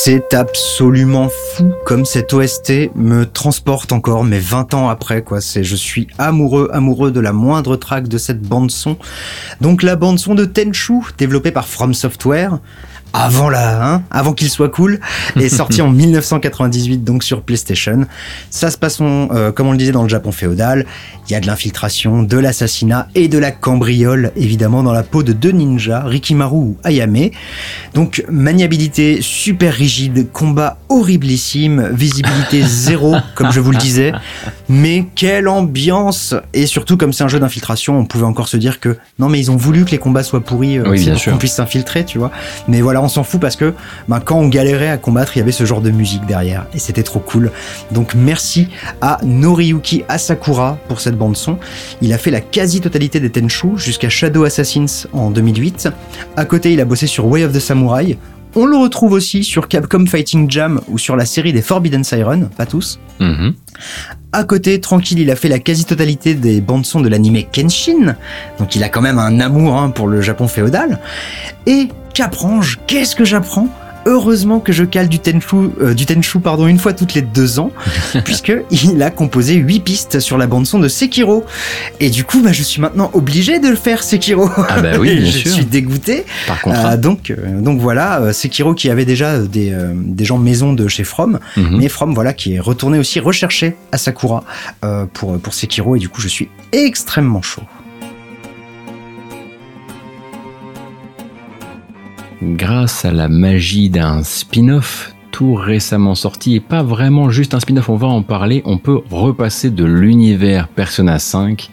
C'est 0.08 0.36
absolument 0.36 1.30
fou 1.30 1.74
comme 1.84 2.06
cette 2.06 2.32
OST 2.32 2.92
me 2.94 3.26
transporte 3.26 3.92
encore, 3.92 4.24
mais 4.24 4.38
20 4.38 4.76
ans 4.76 4.88
après, 4.88 5.24
quoi. 5.24 5.42
C'est, 5.42 5.64
je 5.64 5.76
suis 5.76 6.06
amoureux, 6.20 6.70
amoureux 6.72 7.10
de 7.10 7.20
la 7.20 7.34
moindre 7.34 7.76
track 7.76 8.08
de 8.08 8.20
cette 8.20 8.40
bande 8.40 8.70
son. 8.70 8.98
Donc 9.62 9.82
la 9.82 9.96
bande 9.96 10.20
son 10.20 10.36
de 10.36 10.46
Tenchu, 10.46 11.02
développée 11.18 11.50
par 11.50 11.68
From 11.68 11.96
Software, 11.96 12.60
avant 13.16 13.50
la, 13.50 13.94
hein, 13.94 14.04
avant 14.12 14.34
qu'il 14.34 14.50
soit 14.50 14.70
cool, 14.70 15.00
est 15.40 15.50
sorti 15.56 15.82
en 15.82 15.90
1998 15.90 17.04
donc 17.04 17.24
sur 17.24 17.42
PlayStation. 17.42 18.06
Ça 18.50 18.70
se 18.70 18.78
passe, 18.78 19.00
euh, 19.02 19.52
comme 19.52 19.68
on 19.68 19.72
le 19.72 19.78
disait 19.78 19.94
dans 19.94 20.04
le 20.04 20.10
Japon 20.10 20.32
féodal. 20.32 20.86
Il 21.28 21.32
y 21.32 21.36
a 21.36 21.40
de 21.40 21.48
l'infiltration, 21.48 22.24
de 22.24 22.38
l'assassinat 22.38 23.08
et 23.16 23.28
de 23.28 23.38
la 23.38 23.52
cambriole, 23.52 24.32
évidemment, 24.36 24.84
dans 24.84 24.92
la 24.92 25.04
peau 25.04 25.24
de 25.24 25.34
deux 25.34 25.52
ninjas, 25.52 26.04
Rikimaru 26.04 26.58
ou 26.58 26.78
Ayame. 26.84 27.30
Donc, 27.94 28.24
maniabilité 28.30 29.20
super 29.22 29.74
rigide, 29.74 30.32
combat 30.32 30.78
horriblissime, 30.90 31.90
visibilité 31.92 32.62
zéro, 32.64 33.16
comme 33.36 33.52
je 33.52 33.60
vous 33.60 33.72
le 33.72 33.78
disais. 33.78 34.12
Mais 34.70 35.06
quelle 35.16 35.48
ambiance 35.48 36.34
Et 36.54 36.66
surtout, 36.66 36.98
comme 36.98 37.14
c'est 37.14 37.24
un 37.24 37.28
jeu 37.28 37.40
d'infiltration, 37.40 37.98
on 38.00 38.06
pouvait 38.06 38.26
encore 38.26 38.48
se 38.48 38.58
dire 38.58 38.80
que 38.80 38.98
non, 39.20 39.30
mais 39.30 39.40
ils 39.40 39.52
ont 39.52 39.58
voulu 39.58 39.86
que 39.86 39.92
les 39.92 39.98
combats 39.98 40.24
soient 40.24 40.42
pourris 40.42 40.78
euh, 40.78 40.84
Oui, 40.84 40.90
aussi 40.92 41.04
bien 41.06 41.14
pour 41.14 41.22
sûr. 41.22 41.32
qu'on 41.34 41.38
puisse 41.38 41.54
s'infiltrer, 41.54 42.04
tu 42.06 42.18
vois. 42.18 42.32
Mais 42.68 42.82
voilà, 42.82 43.02
on 43.02 43.08
s'en 43.08 43.24
fout 43.24 43.40
parce 43.40 43.56
que 43.56 43.74
ben, 44.08 44.20
quand 44.20 44.38
on 44.38 44.48
galérait 44.48 44.90
à 44.90 44.98
combattre, 44.98 45.36
il 45.36 45.40
y 45.40 45.42
avait 45.42 45.52
ce 45.52 45.66
genre 45.66 45.82
de 45.82 45.92
musique 45.92 46.26
derrière 46.26 46.66
et 46.74 46.80
c'était 46.80 47.04
trop 47.04 47.20
cool. 47.20 47.52
Donc 47.92 48.14
merci 48.16 48.68
à 49.02 49.20
Noriyuki 49.24 50.04
Asakura 50.08 50.78
pour 50.88 51.00
cette 51.00 51.18
bande 51.18 51.38
son. 51.38 51.58
Il 52.02 52.12
a 52.14 52.18
fait 52.18 52.32
la 52.32 52.42
quasi-totalité 52.42 53.20
des 53.20 53.30
Tenchu 53.30 53.78
jusqu'à 53.78 54.10
Shadow 54.10 54.44
Assassins 54.46 55.08
en 55.14 55.30
2008. 55.32 55.90
À 56.38 56.46
côté, 56.46 56.74
il 56.74 56.80
a 56.82 56.86
bossé 56.86 57.08
sur 57.08 57.26
Way 57.28 57.46
of 57.46 57.54
the 57.54 57.60
Samurai. 57.60 58.18
On 58.58 58.66
le 58.66 58.78
retrouve 58.78 59.12
aussi 59.12 59.44
sur 59.44 59.68
Capcom 59.68 60.06
Fighting 60.06 60.50
Jam 60.50 60.80
ou 60.88 60.98
sur 60.98 61.16
la 61.16 61.26
série 61.26 61.52
des 61.52 61.62
Forbidden 61.62 62.04
Siren, 62.04 62.50
pas 62.56 62.66
tous. 62.66 63.00
Mhm. 63.20 63.54
À 64.32 64.44
côté, 64.44 64.80
tranquille, 64.80 65.20
il 65.20 65.30
a 65.30 65.36
fait 65.36 65.50
la 65.50 65.60
quasi-totalité 65.60 66.36
des 66.36 66.62
bandes 66.62 66.86
son 66.86 67.02
de 67.02 67.10
l'anime 67.10 67.44
Kenshin. 67.52 68.16
Donc 68.58 68.76
il 68.76 68.84
a 68.84 68.90
quand 68.90 69.02
même 69.02 69.20
un 69.20 69.40
amour 69.40 69.78
hein, 69.78 69.90
pour 69.90 70.08
le 70.08 70.22
Japon 70.22 70.48
féodal. 70.48 71.00
Et 71.66 71.90
qu'apprends-je 72.14 72.78
Qu'est-ce 72.88 73.16
que 73.16 73.26
j'apprends? 73.26 73.68
Heureusement 74.06 74.60
que 74.60 74.72
je 74.72 74.84
cale 74.84 75.10
du 75.10 75.20
Tenchu, 75.20 75.56
euh, 75.82 75.94
du 75.94 76.06
Tenchu 76.06 76.40
pardon, 76.40 76.68
une 76.68 76.78
fois 76.80 76.94
toutes 76.94 77.14
les 77.14 77.22
deux 77.22 77.60
ans, 77.60 77.72
puisque 78.24 78.54
il 78.72 79.02
a 79.02 79.10
composé 79.12 79.56
huit 79.56 79.80
pistes 79.80 80.20
sur 80.20 80.38
la 80.38 80.48
bande 80.48 80.66
son 80.68 80.80
de 80.80 80.88
Sekiro. 80.88 81.44
Et 82.00 82.10
du 82.10 82.24
coup, 82.24 82.42
bah, 82.42 82.52
je 82.52 82.64
suis 82.64 82.82
maintenant 82.82 83.10
obligé 83.14 83.60
de 83.60 83.68
le 83.68 83.76
faire 83.76 84.04
Sekiro. 84.04 84.50
Ah 84.70 84.82
bah 84.82 84.92
oui, 85.00 85.16
bien 85.22 85.26
je 85.32 85.38
sûr. 85.40 85.52
suis 85.52 85.66
dégoûté. 85.66 86.26
Par 86.48 86.62
contrat. 86.62 86.94
Euh, 86.94 86.98
donc, 86.98 87.32
euh, 87.32 87.62
donc 87.62 87.80
voilà, 87.80 88.22
euh, 88.22 88.34
Sekiro 88.34 88.74
qui 88.76 88.90
avait 88.90 89.06
déjà 89.06 89.40
des, 89.40 89.72
euh, 89.74 89.94
des 89.96 90.26
gens 90.26 90.38
maison 90.38 90.74
de 90.74 90.88
chez 90.88 91.04
From, 91.04 91.40
Mhm. 91.58 91.78
mais 91.80 91.90
From 91.90 92.14
voilà 92.14 92.34
qui 92.34 92.56
est 92.56 92.60
retourné 92.60 93.00
aussi 93.00 93.20
rechercher 93.20 93.76
à 93.92 93.98
Sakura 93.98 94.44
euh, 94.84 95.06
pour 95.14 95.38
pour 95.40 95.54
Sekiro 95.54 95.96
et 95.96 96.00
du 96.00 96.10
coup 96.10 96.22
je 96.22 96.28
suis 96.28 96.50
extrêmement 96.72 97.42
chaud. 97.42 97.64
Grâce 102.42 103.06
à 103.06 103.12
la 103.12 103.28
magie 103.28 103.90
d'un 103.90 104.24
spin-off 104.24 105.16
tout 105.36 105.54
récemment 105.54 106.16
sorti 106.16 106.56
et 106.56 106.60
pas 106.62 106.82
vraiment 106.82 107.30
juste 107.30 107.54
un 107.54 107.60
spin-off, 107.60 107.90
on 107.90 107.98
va 107.98 108.08
en 108.08 108.22
parler, 108.22 108.62
on 108.64 108.78
peut 108.78 109.02
repasser 109.12 109.70
de 109.70 109.84
l'univers 109.84 110.70
Persona 110.70 111.20
5 111.20 111.72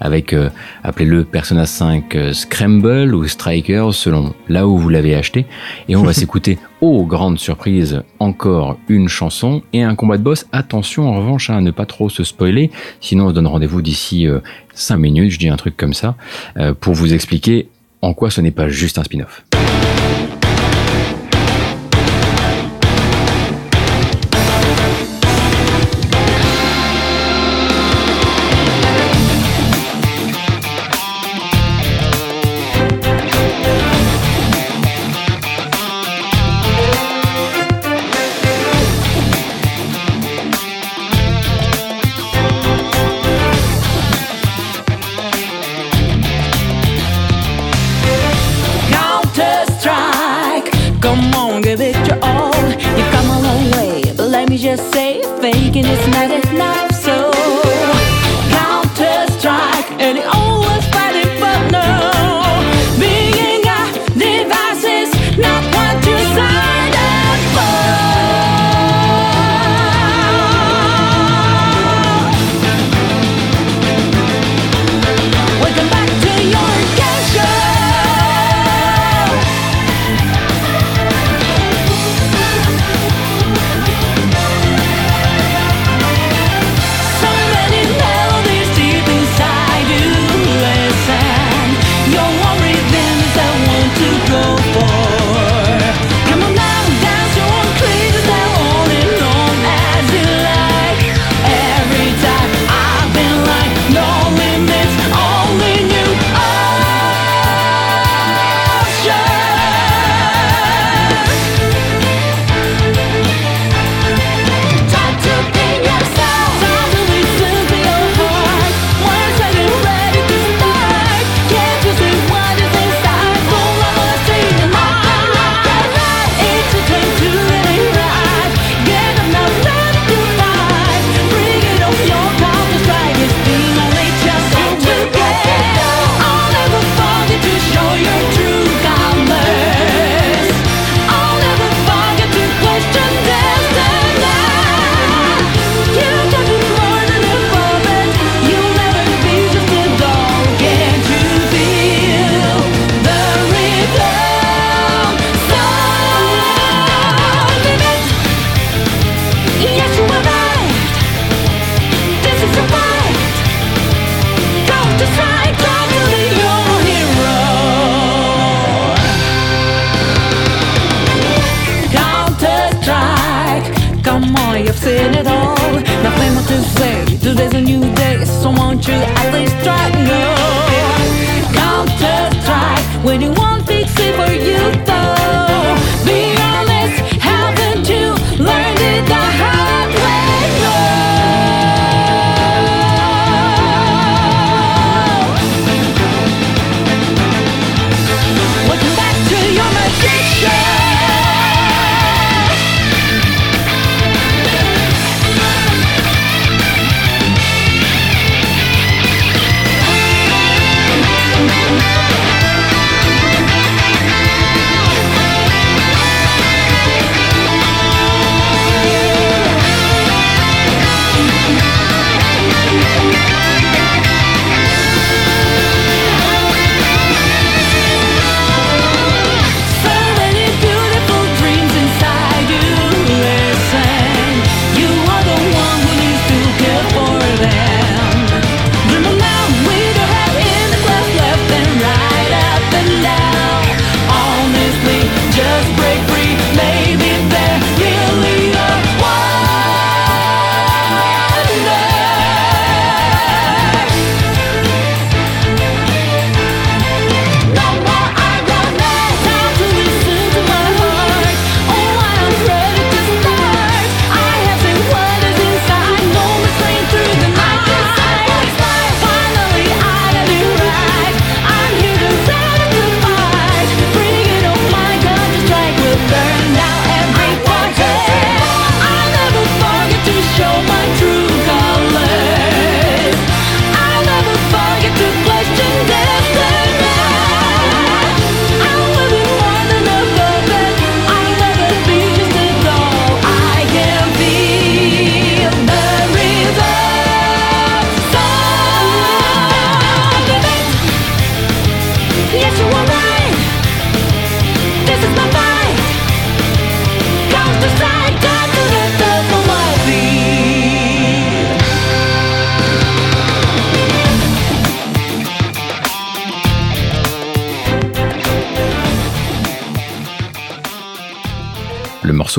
avec, 0.00 0.32
euh, 0.32 0.50
appelez-le 0.82 1.22
Persona 1.22 1.64
5 1.64 2.16
euh, 2.16 2.32
Scramble 2.32 3.14
ou 3.14 3.24
Striker 3.28 3.90
selon 3.92 4.34
là 4.48 4.66
où 4.66 4.76
vous 4.76 4.88
l'avez 4.88 5.14
acheté 5.14 5.46
et 5.88 5.94
on 5.94 6.02
va 6.02 6.12
s'écouter, 6.12 6.58
oh 6.80 7.04
grande 7.04 7.38
surprise, 7.38 8.02
encore 8.18 8.78
une 8.88 9.06
chanson 9.06 9.62
et 9.72 9.84
un 9.84 9.94
combat 9.94 10.18
de 10.18 10.24
boss. 10.24 10.46
Attention 10.50 11.08
en 11.08 11.16
revanche 11.16 11.50
hein, 11.50 11.58
à 11.58 11.60
ne 11.60 11.70
pas 11.70 11.86
trop 11.86 12.08
se 12.08 12.24
spoiler, 12.24 12.72
sinon 13.00 13.26
on 13.26 13.28
se 13.28 13.34
donne 13.34 13.46
rendez-vous 13.46 13.80
d'ici 13.80 14.26
5 14.74 14.96
minutes, 14.96 15.30
je 15.30 15.38
dis 15.38 15.48
un 15.48 15.56
truc 15.56 15.76
comme 15.76 15.94
ça, 15.94 16.16
euh, 16.56 16.74
pour 16.74 16.94
vous 16.94 17.14
expliquer 17.14 17.68
en 18.04 18.12
quoi 18.12 18.30
ce 18.30 18.40
n'est 18.40 18.50
pas 18.50 18.68
juste 18.68 18.98
un 18.98 19.04
spin-off? 19.04 19.44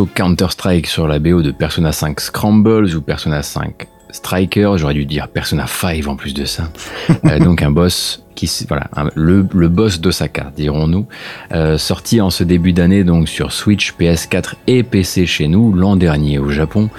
Counter-Strike 0.04 0.88
sur 0.88 1.08
la 1.08 1.20
BO 1.20 1.42
de 1.42 1.52
Persona 1.52 1.94
5 1.94 2.20
Scrambles 2.20 2.94
ou 2.96 3.02
Persona 3.02 3.42
5 3.42 3.88
Striker, 4.12 4.74
j'aurais 4.76 4.94
dû 4.94 5.06
dire 5.06 5.30
Persona 5.30 5.68
5 5.68 6.08
en 6.08 6.16
plus 6.16 6.34
de 6.34 6.46
ça. 6.46 6.70
Euh, 7.26 7.40
donc 7.40 7.62
un 7.62 7.72
boss 7.72 8.25
qui 8.36 8.50
voilà 8.68 8.88
le, 9.16 9.48
le 9.54 9.68
boss 9.70 10.00
d'Osaka 10.00 10.52
dirons-nous 10.56 11.06
Euh, 11.54 11.78
sorti 11.78 12.22
en 12.22 12.30
ce 12.30 12.44
début 12.44 12.74
d'année 12.74 13.04
donc 13.04 13.30
sur 13.30 13.52
Switch, 13.52 13.94
PS4 14.00 14.54
et 14.68 14.84
PC 14.84 15.26
chez 15.26 15.48
nous 15.48 15.74
l'an 15.74 15.96
dernier 15.96 16.38
au 16.40 16.50
Japon. 16.50 16.90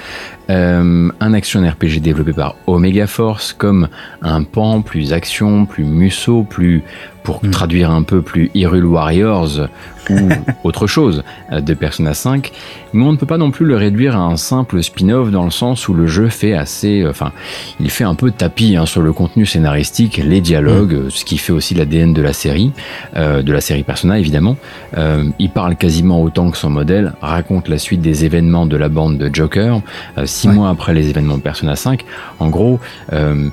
Euh, 0.49 1.09
un 1.19 1.35
action 1.35 1.61
RPG 1.69 2.01
développé 2.01 2.33
par 2.33 2.55
Omega 2.69 3.09
Force 3.09 3.53
comme 3.53 3.89
un 4.23 4.45
pan 4.45 4.81
plus 4.81 5.13
action, 5.13 5.67
plus 5.67 5.85
musso, 5.85 6.45
plus 6.45 6.85
pour 7.25 7.41
traduire 7.51 7.91
un 7.91 8.05
peu 8.05 8.23
plus 8.23 8.53
Hyrule 8.55 8.85
Warriors 8.87 9.69
ou 10.11 10.29
autre 10.65 10.87
chose 10.87 11.25
euh, 11.51 11.61
de 11.61 11.75
Persona 11.75 12.15
5, 12.15 12.53
mais 12.93 13.05
on 13.05 13.11
ne 13.11 13.17
peut 13.17 13.27
pas 13.27 13.39
non 13.39 13.51
plus 13.51 13.67
le 13.67 13.77
réduire 13.77 14.15
à 14.17 14.21
un 14.21 14.37
simple 14.37 14.81
spin-off 14.81 15.33
dans 15.33 15.43
le 15.43 15.51
sens 15.51 15.89
où 15.89 15.95
le 15.95 16.07
jeu 16.07 16.29
fait 16.29 16.55
assez, 16.55 17.05
enfin, 17.05 17.33
il 17.81 17.91
fait 17.91 18.05
un 18.05 18.15
peu 18.15 18.31
tapis 18.31 18.77
hein, 18.77 18.87
sur 18.87 19.03
le 19.03 19.13
contenu 19.13 19.45
scénaristique, 19.45 20.19
les 20.19 20.41
dialogues, 20.41 20.95
euh, 20.95 21.11
ce 21.11 21.25
qui 21.27 21.37
fait 21.37 21.53
aussi 21.53 21.75
l'ADN 21.75 22.15
de 22.15 22.23
la 22.23 22.33
série, 22.33 22.73
euh, 23.17 23.43
de 23.43 23.53
la 23.53 23.61
série 23.61 23.83
Persona 23.83 24.19
évidemment. 24.19 24.57
Euh, 24.97 25.25
il 25.39 25.51
parle 25.51 25.77
quasiment 25.77 26.23
autant 26.23 26.51
que 26.51 26.57
son 26.57 26.71
modèle, 26.71 27.13
raconte 27.21 27.69
la 27.69 27.77
suite 27.77 28.01
des 28.01 28.25
événements 28.25 28.65
de 28.65 28.77
la 28.79 28.89
bande 28.89 29.19
de 29.19 29.29
Joker, 29.35 29.83
euh, 30.17 30.25
six 30.25 30.47
Ouais. 30.49 30.55
mois 30.55 30.71
après 30.71 30.95
les 30.95 31.11
événements 31.11 31.37
de 31.37 31.43
Persona 31.43 31.75
5. 31.77 32.05
En 32.39 32.49
gros, 32.49 32.79
euh, 33.13 33.49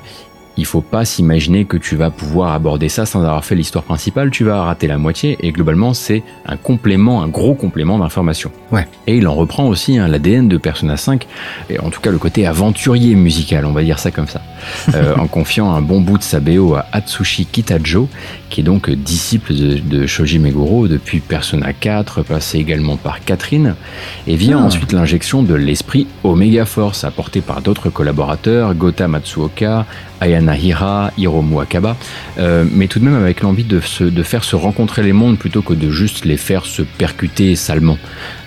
il 0.56 0.66
faut 0.66 0.80
pas 0.80 1.04
s'imaginer 1.04 1.64
que 1.64 1.76
tu 1.76 1.96
vas 1.96 2.10
pouvoir 2.10 2.52
aborder 2.52 2.88
ça 2.88 3.06
sans 3.06 3.20
avoir 3.20 3.44
fait 3.44 3.54
l'histoire 3.54 3.84
principale, 3.84 4.30
tu 4.30 4.44
vas 4.44 4.62
rater 4.62 4.86
la 4.86 4.98
moitié 4.98 5.36
et 5.40 5.52
globalement 5.52 5.94
c'est 5.94 6.22
un 6.46 6.56
complément, 6.56 7.22
un 7.22 7.28
gros 7.28 7.54
complément 7.54 7.98
d'information. 7.98 8.50
Ouais. 8.70 8.86
Et 9.06 9.16
il 9.16 9.26
en 9.26 9.34
reprend 9.34 9.66
aussi 9.66 9.98
hein, 9.98 10.08
l'ADN 10.08 10.48
de 10.48 10.56
Persona 10.56 10.96
5, 10.96 11.26
et 11.70 11.78
en 11.80 11.90
tout 11.90 12.00
cas 12.00 12.10
le 12.10 12.18
côté 12.18 12.46
aventurier 12.46 13.14
musical, 13.14 13.64
on 13.66 13.72
va 13.72 13.82
dire 13.82 13.98
ça 13.98 14.10
comme 14.10 14.28
ça, 14.28 14.42
euh, 14.94 15.16
en 15.16 15.26
confiant 15.26 15.72
un 15.72 15.80
bon 15.80 16.00
bout 16.00 16.18
de 16.18 16.22
sa 16.22 16.40
BO 16.40 16.74
à 16.74 16.86
Atsushi 16.92 17.46
Kitajo, 17.46 18.08
qui 18.50 18.60
est 18.60 18.64
donc 18.64 18.90
disciple 18.90 19.54
de, 19.54 19.78
de 19.78 20.06
Shoji 20.06 20.38
Meguro 20.38 20.86
depuis 20.88 21.20
Persona 21.20 21.72
4, 21.72 22.22
passé 22.22 22.58
également 22.58 22.96
par 22.96 23.24
Catherine, 23.24 23.74
et 24.26 24.36
vient 24.36 24.58
Ah. 24.60 24.66
ensuite 24.66 24.92
l'injection 24.92 25.42
de 25.42 25.54
l'esprit 25.54 26.06
Omega 26.22 26.64
Force 26.64 27.04
apporté 27.04 27.40
par 27.40 27.62
d'autres 27.62 27.90
collaborateurs, 27.90 28.74
Gota 28.74 29.08
Matsuoka, 29.08 29.86
Ayana 30.20 30.43
Hira, 30.52 31.10
Hiromu 31.18 31.60
Akaba, 31.60 31.96
euh, 32.38 32.64
mais 32.72 32.86
tout 32.86 32.98
de 32.98 33.04
même 33.04 33.14
avec 33.14 33.40
l'envie 33.40 33.64
de, 33.64 33.80
se- 33.80 34.04
de 34.04 34.22
faire 34.22 34.44
se 34.44 34.56
rencontrer 34.56 35.02
les 35.02 35.12
mondes 35.12 35.38
plutôt 35.38 35.62
que 35.62 35.74
de 35.74 35.90
juste 35.90 36.24
les 36.24 36.36
faire 36.36 36.66
se 36.66 36.82
percuter 36.82 37.56
salement. 37.56 37.98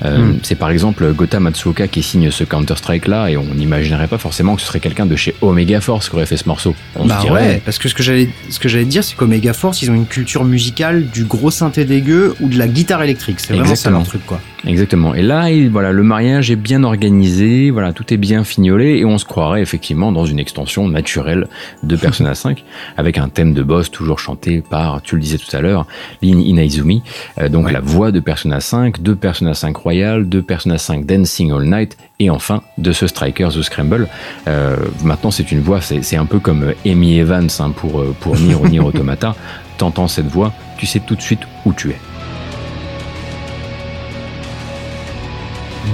Euh, 0.06 0.18
Hmm. 0.18 0.38
C'est 0.44 0.56
par 0.56 0.70
exemple 0.70 1.12
Gota 1.14 1.40
Matsuoka 1.40 1.88
qui 1.88 2.02
signe 2.04 2.32
ce 2.32 2.44
Counter-Strike 2.44 3.08
là, 3.08 3.30
et 3.30 3.38
on 3.38 3.46
n'imaginerait 3.56 4.08
pas 4.08 4.18
forcément 4.18 4.56
que 4.56 4.62
ce 4.62 4.68
serait 4.68 4.80
quelqu'un 4.80 5.06
de 5.06 5.16
chez 5.16 5.34
Omega 5.42 5.80
Force 5.82 6.10
qui 6.10 6.16
aurait 6.16 6.26
fait 6.26 6.38
ce 6.38 6.48
morceau. 6.48 6.76
On 6.96 7.06
bah 7.06 7.18
dirait, 7.22 7.34
ouais, 7.34 7.62
parce 7.64 7.78
que 7.78 7.88
ce 7.90 7.94
que 7.96 8.04
j'allais 8.04 8.30
ce 8.50 8.60
que 8.60 8.68
j'allais 8.70 8.86
te 8.86 8.90
dire, 8.90 9.04
c'est 9.04 9.16
qu'Omega 9.16 9.54
Force, 9.54 9.82
ils 9.82 9.90
ont 9.92 9.96
une 9.96 10.06
culture 10.06 10.44
musicale 10.44 11.08
du 11.08 11.24
gros 11.26 11.52
synthé 11.52 11.86
dégueu 11.86 12.36
ou 12.42 12.50
de 12.50 12.58
la 12.58 12.68
guitare 12.68 13.04
électrique. 13.04 13.40
C'est 13.40 13.54
vraiment 13.54 13.76
ça 13.76 13.90
leur 13.90 14.04
truc, 14.04 14.26
quoi. 14.26 14.40
Exactement. 14.68 15.16
Et 15.16 15.22
là, 15.22 15.50
il- 15.50 15.70
voilà, 15.70 15.92
le 15.92 16.04
mariage 16.04 16.52
est 16.52 16.56
bien 16.58 16.84
organisé, 16.84 17.72
voilà, 17.72 17.94
tout 17.94 18.14
est 18.14 18.18
bien 18.18 18.44
fignolé 18.44 18.98
et 18.98 19.06
on 19.06 19.18
se 19.18 19.26
croirait 19.26 19.62
effectivement 19.62 20.12
dans 20.12 20.26
une 20.26 20.40
extension 20.40 20.88
naturelle 20.90 21.48
de 21.84 21.96
Persona 21.96 22.36
5 22.44 22.64
avec 22.98 23.18
un 23.18 23.30
thème 23.30 23.54
de 23.54 23.64
boss 23.64 23.90
toujours 23.90 24.20
chanté 24.20 24.62
par, 24.62 25.02
tu 25.02 25.16
le 25.16 25.22
disais 25.22 25.38
tout 25.38 25.56
à 25.56 25.62
l'heure, 25.62 25.86
Lin 26.22 26.40
Inaizumi. 26.40 27.02
Euh, 27.40 27.48
donc 27.50 27.68
Ouais. 27.68 27.72
la 27.72 27.80
voix 27.80 28.12
de 28.12 28.20
Persona 28.20 28.60
5, 28.60 29.02
de 29.02 29.14
Persona 29.14 29.54
5 29.54 29.76
Royal, 29.78 30.28
de 30.28 30.42
Persona 30.42 30.78
5 30.78 31.06
Dancing 31.06 31.52
All 31.52 31.64
Night 31.64 31.98
et 32.20 32.30
enfin 32.30 32.62
de 32.78 32.92
ce 32.92 33.08
Striker 33.08 33.48
The 33.54 33.62
Scramble. 33.62 34.08
Euh, 34.48 34.76
maintenant, 35.04 35.32
c'est 35.32 35.52
une 35.52 35.62
voix, 35.62 35.80
c'est 35.82 36.18
un 36.18 36.26
peu 36.26 36.40
comme 36.40 36.74
Amy 36.86 37.20
Evans 37.20 37.48
hein, 37.60 37.72
pour, 37.76 38.00
euh, 38.02 38.16
pour 38.20 38.36
Nier 38.36 38.56
ou 38.56 38.68
Nier 38.68 38.80
Automata. 38.82 39.36
T'entends 39.78 40.08
cette 40.08 40.28
voix, 40.28 40.52
tu 40.78 40.86
sais 40.88 41.00
tout 41.00 41.16
de 41.16 41.22
suite 41.22 41.42
où 41.66 41.72
tu 41.74 41.92
es. 41.92 41.96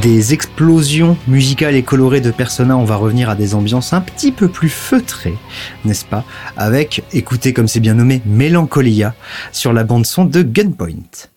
Des 0.04 0.34
explosions 0.34 1.16
musicales 1.30 1.76
et 1.76 1.82
colorées 1.82 2.20
de 2.20 2.30
Persona, 2.30 2.76
on 2.76 2.84
va 2.84 2.98
revenir 2.98 3.30
à 3.30 3.36
des 3.36 3.56
ambiances 3.56 3.94
un 3.94 4.02
petit 4.02 4.34
peu 4.34 4.50
plus 4.50 4.68
feutrées, 4.68 5.36
n'est-ce 5.86 6.04
pas? 6.04 6.26
Avec, 6.58 7.06
écoutez 7.14 7.54
comme 7.54 7.70
c'est 7.70 7.80
bien 7.80 7.94
nommé, 7.94 8.22
Mélancolia 8.26 9.16
sur 9.54 9.72
la 9.72 9.86
bande 9.86 10.06
son 10.06 10.26
de 10.26 10.42
Gunpoint. 10.42 11.30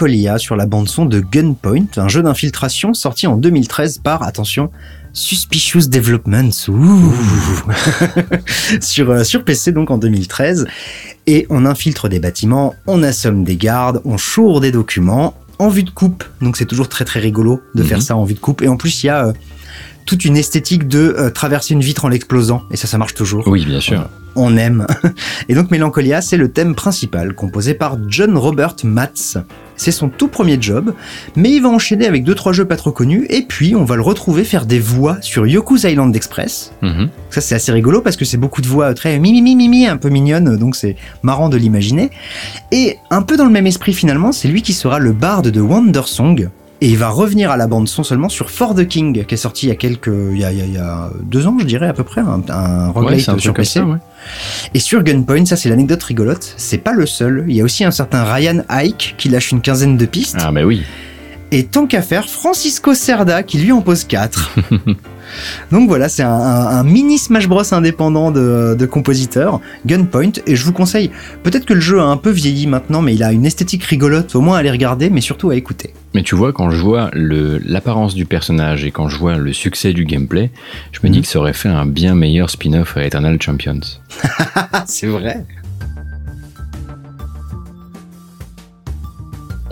Melancholia 0.00 0.38
sur 0.38 0.56
la 0.56 0.64
bande-son 0.64 1.04
de 1.04 1.20
Gunpoint, 1.20 1.86
un 1.96 2.08
jeu 2.08 2.22
d'infiltration 2.22 2.94
sorti 2.94 3.26
en 3.26 3.36
2013 3.36 3.98
par, 3.98 4.22
attention, 4.22 4.70
Suspicious 5.12 5.88
Developments 5.88 6.68
ouh. 6.68 7.12
sur, 8.80 9.10
euh, 9.10 9.24
sur 9.24 9.44
PC 9.44 9.72
donc 9.72 9.90
en 9.90 9.98
2013. 9.98 10.66
Et 11.26 11.46
on 11.50 11.66
infiltre 11.66 12.08
des 12.08 12.18
bâtiments, 12.18 12.74
on 12.86 13.02
assomme 13.02 13.44
des 13.44 13.56
gardes, 13.56 14.00
on 14.04 14.16
choure 14.16 14.60
des 14.60 14.72
documents 14.72 15.34
en 15.58 15.68
vue 15.68 15.82
de 15.82 15.90
coupe. 15.90 16.24
Donc 16.40 16.56
c'est 16.56 16.64
toujours 16.64 16.88
très 16.88 17.04
très 17.04 17.20
rigolo 17.20 17.60
de 17.74 17.82
faire 17.82 18.00
ça 18.00 18.16
en 18.16 18.24
vue 18.24 18.34
de 18.34 18.40
coupe. 18.40 18.62
Et 18.62 18.68
en 18.68 18.76
plus 18.76 19.02
il 19.02 19.08
y 19.08 19.10
a 19.10 19.26
euh, 19.26 19.32
toute 20.10 20.24
une 20.24 20.36
esthétique 20.36 20.88
de 20.88 21.14
euh, 21.16 21.30
traverser 21.30 21.72
une 21.72 21.82
vitre 21.82 22.04
en 22.04 22.08
l'explosant. 22.08 22.64
Et 22.72 22.76
ça, 22.76 22.88
ça 22.88 22.98
marche 22.98 23.14
toujours 23.14 23.46
Oui, 23.46 23.64
bien 23.64 23.78
sûr. 23.78 24.08
on 24.34 24.56
aime. 24.56 24.84
Et 25.48 25.54
donc 25.54 25.70
Mélancolia, 25.70 26.20
c'est 26.20 26.36
le 26.36 26.50
thème 26.50 26.74
principal, 26.74 27.32
composé 27.32 27.74
par 27.74 27.96
John 28.08 28.36
Robert 28.36 28.74
Matz. 28.82 29.38
C'est 29.76 29.92
son 29.92 30.08
tout 30.08 30.26
premier 30.26 30.60
job, 30.60 30.94
mais 31.36 31.52
il 31.52 31.62
va 31.62 31.68
enchaîner 31.68 32.06
avec 32.08 32.24
deux 32.24 32.34
trois 32.34 32.52
jeux 32.52 32.64
pas 32.64 32.74
trop 32.76 32.90
connus, 32.90 33.24
et 33.30 33.42
puis 33.42 33.76
on 33.76 33.84
va 33.84 33.94
le 33.94 34.02
retrouver 34.02 34.42
faire 34.42 34.66
des 34.66 34.80
voix 34.80 35.16
sur 35.22 35.46
Yoku's 35.46 35.84
Island 35.84 36.14
Express. 36.16 36.72
Mhm. 36.82 37.08
Ça 37.30 37.40
c'est 37.40 37.54
assez 37.54 37.70
rigolo 37.70 38.00
parce 38.02 38.16
que 38.16 38.24
c'est 38.24 38.36
beaucoup 38.36 38.62
de 38.62 38.66
voix 38.66 38.92
très 38.94 39.16
mimi 39.20 39.40
mimi 39.42 39.68
mimi, 39.68 39.86
un 39.86 39.96
peu 39.96 40.08
mignonnes, 40.08 40.56
donc 40.56 40.74
c'est 40.74 40.96
marrant 41.22 41.48
de 41.48 41.56
l'imaginer. 41.56 42.10
Et 42.72 42.96
un 43.10 43.22
peu 43.22 43.36
dans 43.36 43.46
le 43.46 43.52
même 43.52 43.68
esprit 43.68 43.92
finalement, 43.94 44.32
c'est 44.32 44.48
lui 44.48 44.60
qui 44.62 44.72
sera 44.74 44.98
le 44.98 45.12
barde 45.12 45.48
de 45.48 45.60
Wonder 45.60 46.02
Song. 46.04 46.50
Et 46.82 46.88
il 46.88 46.96
va 46.96 47.10
revenir 47.10 47.50
à 47.50 47.58
la 47.58 47.66
bande 47.66 47.88
son 47.88 48.02
seulement 48.02 48.30
sur 48.30 48.50
For 48.50 48.74
the 48.74 48.86
King, 48.88 49.24
qui 49.26 49.34
est 49.34 49.36
sorti 49.36 49.66
il 49.66 49.68
y 49.68 49.72
a 49.72 49.74
quelques, 49.74 50.06
il 50.32 50.38
y 50.38 50.44
a, 50.44 50.50
il 50.50 50.72
y 50.72 50.78
a- 50.78 51.10
deux 51.22 51.46
ans, 51.46 51.56
je 51.60 51.66
dirais 51.66 51.86
à 51.88 51.92
peu 51.92 52.04
près, 52.04 52.22
un, 52.22 52.42
un 52.48 52.86
Ouais, 52.86 52.92
roguelite 52.92 53.28
un 53.28 53.38
sur 53.38 53.52
PC. 53.52 53.80
ça, 53.80 53.84
ouais. 53.84 53.98
Et 54.72 54.78
sur 54.78 55.02
Gunpoint, 55.02 55.44
ça 55.44 55.56
c'est 55.56 55.68
l'anecdote 55.68 56.02
rigolote, 56.02 56.54
c'est 56.56 56.78
pas 56.78 56.92
le 56.92 57.04
seul. 57.04 57.44
Il 57.48 57.54
y 57.54 57.60
a 57.60 57.64
aussi 57.64 57.84
un 57.84 57.90
certain 57.90 58.24
Ryan 58.24 58.62
Ike 58.70 59.14
qui 59.18 59.28
lâche 59.28 59.52
une 59.52 59.60
quinzaine 59.60 59.98
de 59.98 60.06
pistes. 60.06 60.36
Ah, 60.40 60.52
bah 60.52 60.62
oui. 60.64 60.82
Et 61.52 61.66
tant 61.66 61.86
qu'à 61.86 62.00
faire, 62.00 62.28
Francisco 62.30 62.94
Cerda 62.94 63.42
qui 63.42 63.58
lui 63.58 63.72
en 63.72 63.82
pose 63.82 64.04
4. 64.04 64.52
Donc 65.72 65.88
voilà, 65.88 66.08
c'est 66.08 66.22
un, 66.22 66.30
un- 66.30 66.66
un 66.78 66.84
mini 66.84 67.18
Smash 67.18 67.48
Bros 67.48 67.62
indépendant 67.74 68.30
de, 68.30 68.74
de 68.78 68.86
compositeurs, 68.86 69.60
Gunpoint, 69.86 70.32
et 70.46 70.56
je 70.56 70.64
vous 70.64 70.72
conseille, 70.72 71.10
peut-être 71.42 71.64
que 71.66 71.74
le 71.74 71.80
jeu 71.80 72.00
a 72.00 72.04
un 72.04 72.16
peu 72.16 72.30
vieilli 72.30 72.66
maintenant, 72.66 73.02
mais 73.02 73.14
il 73.14 73.22
a 73.22 73.32
une 73.32 73.46
esthétique 73.46 73.84
rigolote, 73.84 74.34
au 74.34 74.40
moins 74.40 74.56
à 74.56 74.60
aller 74.60 74.70
regarder, 74.70 75.10
mais 75.10 75.20
surtout 75.20 75.50
à 75.50 75.56
écouter. 75.56 75.92
Mais 76.14 76.22
tu 76.22 76.34
vois, 76.34 76.52
quand 76.52 76.70
je 76.70 76.76
vois 76.82 77.10
l'apparence 77.14 78.14
du 78.14 78.24
personnage 78.26 78.84
et 78.84 78.90
quand 78.90 79.08
je 79.08 79.16
vois 79.16 79.36
le 79.36 79.52
succès 79.52 79.92
du 79.92 80.04
gameplay, 80.04 80.50
je 80.92 80.98
me 81.02 81.08
Mhm. 81.08 81.12
dis 81.12 81.20
que 81.22 81.28
ça 81.28 81.38
aurait 81.38 81.52
fait 81.52 81.68
un 81.68 81.86
bien 81.86 82.14
meilleur 82.14 82.50
spin-off 82.50 82.96
à 82.96 83.04
Eternal 83.04 83.40
Champions. 83.40 83.80
C'est 84.86 85.06
vrai 85.06 85.44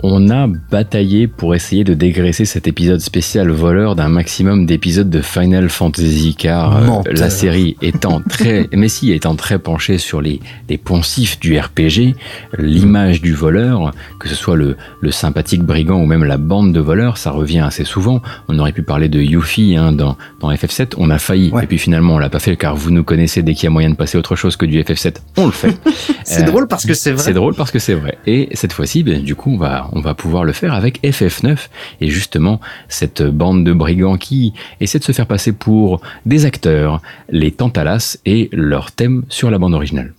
On 0.01 0.29
a 0.29 0.47
bataillé 0.47 1.27
pour 1.27 1.55
essayer 1.55 1.83
de 1.83 1.93
dégraisser 1.93 2.45
cet 2.45 2.67
épisode 2.69 3.01
spécial 3.01 3.49
voleur 3.49 3.95
d'un 3.97 4.07
maximum 4.07 4.65
d'épisodes 4.65 5.09
de 5.09 5.19
Final 5.19 5.67
Fantasy 5.69 6.35
car 6.37 6.77
euh, 6.77 7.01
la 7.11 7.29
série 7.29 7.75
étant 7.81 8.21
très, 8.21 8.69
Messi 8.73 9.11
étant 9.11 9.35
très 9.35 9.59
penché 9.59 9.97
sur 9.97 10.21
les, 10.21 10.39
les 10.69 10.77
poncifs 10.77 11.37
du 11.41 11.59
RPG, 11.59 12.15
l'image 12.57 13.21
du 13.21 13.33
voleur, 13.33 13.91
que 14.19 14.29
ce 14.29 14.35
soit 14.35 14.55
le, 14.55 14.77
le 15.01 15.11
sympathique 15.11 15.63
brigand 15.63 16.01
ou 16.01 16.05
même 16.05 16.23
la 16.23 16.37
bande 16.37 16.71
de 16.71 16.79
voleurs, 16.79 17.17
ça 17.17 17.31
revient 17.31 17.59
assez 17.59 17.83
souvent. 17.83 18.21
On 18.47 18.57
aurait 18.57 18.71
pu 18.71 18.83
parler 18.83 19.09
de 19.09 19.19
Yuffie 19.19 19.75
hein, 19.75 19.91
dans, 19.91 20.15
dans 20.39 20.49
FF7, 20.51 20.93
on 20.97 21.09
a 21.09 21.19
failli 21.19 21.49
Ouais. 21.51 21.63
et 21.63 21.67
puis 21.67 21.77
finalement 21.77 22.13
on 22.15 22.19
l'a 22.19 22.29
pas 22.29 22.39
fait 22.39 22.55
car 22.55 22.75
vous 22.75 22.91
nous 22.91 23.03
connaissez 23.03 23.41
dès 23.43 23.53
qu'il 23.53 23.65
y 23.65 23.67
a 23.67 23.71
moyen 23.71 23.89
de 23.89 23.95
passer 23.95 24.17
autre 24.17 24.35
chose 24.37 24.55
que 24.55 24.65
du 24.65 24.79
FF7, 24.81 25.15
on 25.37 25.45
le 25.47 25.51
fait. 25.51 25.75
C'est 26.23 26.43
Euh, 26.43 26.45
drôle 26.45 26.67
parce 26.67 26.85
que 26.85 26.93
c'est 26.93 27.11
vrai. 27.11 27.23
C'est 27.23 27.33
drôle 27.33 27.55
parce 27.55 27.71
que 27.71 27.79
c'est 27.79 27.95
vrai. 27.95 28.17
Et 28.27 28.49
cette 28.53 28.71
fois-ci, 28.71 29.03
ben, 29.03 29.21
du 29.23 29.35
coup, 29.35 29.51
on 29.53 29.57
va, 29.57 29.88
on 29.93 30.01
va 30.01 30.13
pouvoir 30.13 30.43
le 30.43 30.53
faire 30.53 30.73
avec 30.73 31.01
FF9 31.03 31.57
et 32.01 32.09
justement 32.09 32.59
cette 32.87 33.23
bande 33.23 33.63
de 33.63 33.73
brigands 33.73 34.17
qui 34.17 34.53
essaie 34.79 34.99
de 34.99 35.03
se 35.03 35.11
faire 35.11 35.27
passer 35.27 35.51
pour 35.51 36.01
des 36.25 36.45
acteurs, 36.45 37.01
les 37.29 37.51
Tantalas 37.51 38.17
et 38.25 38.49
leur 38.51 38.91
thème 38.91 39.23
sur 39.29 39.51
la 39.51 39.57
bande 39.57 39.73
originale. 39.73 40.13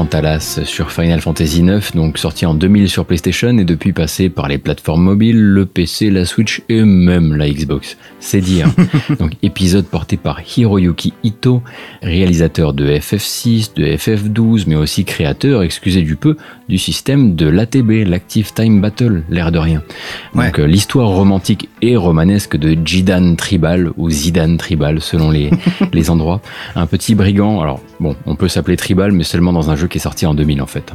Tantalas 0.00 0.60
sur 0.64 0.92
Final 0.92 1.20
Fantasy 1.20 1.60
IX, 1.60 1.94
donc 1.94 2.16
sorti 2.16 2.46
en 2.46 2.54
2000 2.54 2.88
sur 2.88 3.04
PlayStation 3.04 3.58
et 3.58 3.64
depuis 3.64 3.92
passé 3.92 4.30
par 4.30 4.48
les 4.48 4.56
plateformes 4.56 5.02
mobiles, 5.02 5.38
le 5.38 5.66
PC, 5.66 6.08
la 6.08 6.24
Switch 6.24 6.62
et 6.70 6.84
même 6.84 7.34
la 7.34 7.50
Xbox. 7.50 7.98
C'est 8.18 8.40
dire. 8.40 8.70
donc 9.18 9.32
épisode 9.42 9.84
porté 9.84 10.16
par 10.16 10.40
Hiroyuki 10.40 11.12
Ito, 11.22 11.62
réalisateur 12.02 12.72
de 12.72 12.86
FF6, 12.88 13.74
de 13.76 13.84
FF12, 13.84 14.64
mais 14.66 14.74
aussi 14.76 15.04
créateur, 15.04 15.62
excusez 15.62 16.02
du 16.02 16.16
peu, 16.16 16.36
du 16.68 16.78
système 16.78 17.34
de 17.34 17.46
l'ATB, 17.46 18.06
l'Active 18.06 18.52
Time 18.54 18.80
Battle, 18.80 19.22
l'air 19.28 19.52
de 19.52 19.58
rien. 19.58 19.82
Donc 20.34 20.58
euh, 20.58 20.66
l'histoire 20.66 21.08
romantique 21.08 21.68
et 21.82 21.96
romanesque 21.96 22.56
de 22.56 22.76
Jidan 22.84 23.34
Tribal 23.34 23.90
ou 23.96 24.10
Zidane 24.10 24.56
Tribal 24.56 25.00
selon 25.00 25.30
les, 25.30 25.50
les 25.92 26.10
endroits. 26.10 26.40
Un 26.76 26.86
petit 26.86 27.14
brigand, 27.14 27.60
alors 27.60 27.80
bon, 27.98 28.16
on 28.26 28.36
peut 28.36 28.48
s'appeler 28.48 28.76
Tribal, 28.76 29.12
mais 29.12 29.24
seulement 29.24 29.52
dans 29.52 29.70
un 29.70 29.76
jeu 29.76 29.86
qui 29.88 29.98
est 29.98 30.00
sorti 30.00 30.26
en 30.26 30.34
2000 30.34 30.62
en 30.62 30.66
fait. 30.66 30.92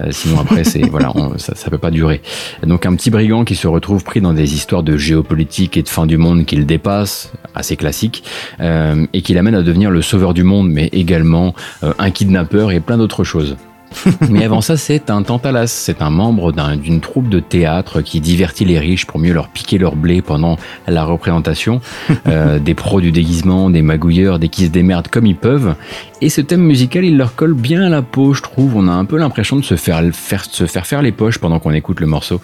Euh, 0.00 0.08
sinon 0.10 0.40
après, 0.40 0.64
c'est 0.64 0.80
voilà, 0.90 1.12
on- 1.16 1.36
ça, 1.38 1.54
ça 1.54 1.70
peut 1.70 1.78
pas 1.78 1.90
durer. 1.90 2.20
Donc 2.66 2.86
un 2.86 2.94
petit 2.94 3.10
brigand 3.10 3.44
qui 3.44 3.54
se 3.54 3.66
retrouve 3.68 4.04
pris 4.04 4.20
dans 4.20 4.32
des 4.32 4.54
histoires 4.54 4.82
de 4.82 4.96
géopolitique 4.96 5.76
et 5.76 5.82
de 5.82 5.88
fin 5.88 6.06
du 6.06 6.16
monde 6.16 6.46
qu'il 6.46 6.64
dépasse, 6.66 7.32
assez 7.54 7.76
classique, 7.76 8.22
euh, 8.60 9.06
et 9.12 9.22
qui 9.22 9.34
l'amène 9.34 9.54
à 9.54 9.62
devenir 9.62 9.90
le 9.90 10.00
sauveur 10.02 10.32
du 10.34 10.37
monde, 10.44 10.70
mais 10.70 10.88
également 10.92 11.54
euh, 11.82 11.92
un 11.98 12.10
kidnappeur 12.10 12.70
et 12.70 12.80
plein 12.80 12.98
d'autres 12.98 13.24
choses. 13.24 13.56
Mais 14.30 14.44
avant 14.44 14.60
ça, 14.60 14.76
c'est 14.76 15.10
un 15.10 15.22
Tantalas, 15.22 15.66
c'est 15.68 16.02
un 16.02 16.10
membre 16.10 16.52
d'un- 16.52 16.76
d'une 16.76 17.00
troupe 17.00 17.28
de 17.28 17.40
théâtre 17.40 18.00
qui 18.02 18.20
divertit 18.20 18.64
les 18.64 18.78
riches 18.78 19.06
pour 19.06 19.18
mieux 19.18 19.32
leur 19.32 19.48
piquer 19.48 19.78
leur 19.78 19.96
blé 19.96 20.22
pendant 20.22 20.56
la 20.86 21.04
représentation. 21.04 21.80
Euh, 22.26 22.58
des 22.58 22.74
pros 22.74 23.00
du 23.00 23.10
déguisement, 23.12 23.70
des 23.70 23.80
magouilleurs, 23.80 24.38
des 24.38 24.48
qui 24.48 24.64
se 24.66 24.70
démerdent 24.70 25.08
comme 25.08 25.24
ils 25.26 25.36
peuvent. 25.36 25.74
Et 26.20 26.28
ce 26.28 26.40
thème 26.40 26.62
musical, 26.62 27.04
il 27.04 27.16
leur 27.16 27.34
colle 27.34 27.54
bien 27.54 27.82
à 27.82 27.88
la 27.88 28.02
peau, 28.02 28.34
je 28.34 28.42
trouve. 28.42 28.76
On 28.76 28.86
a 28.88 28.92
un 28.92 29.04
peu 29.04 29.16
l'impression 29.18 29.56
de 29.56 29.62
se 29.62 29.76
faire, 29.76 30.02
faire, 30.12 30.44
se 30.44 30.66
faire 30.66 30.86
faire 30.86 31.00
les 31.00 31.12
poches 31.12 31.38
pendant 31.38 31.58
qu'on 31.58 31.72
écoute 31.72 32.00
le 32.00 32.06
morceau. 32.06 32.40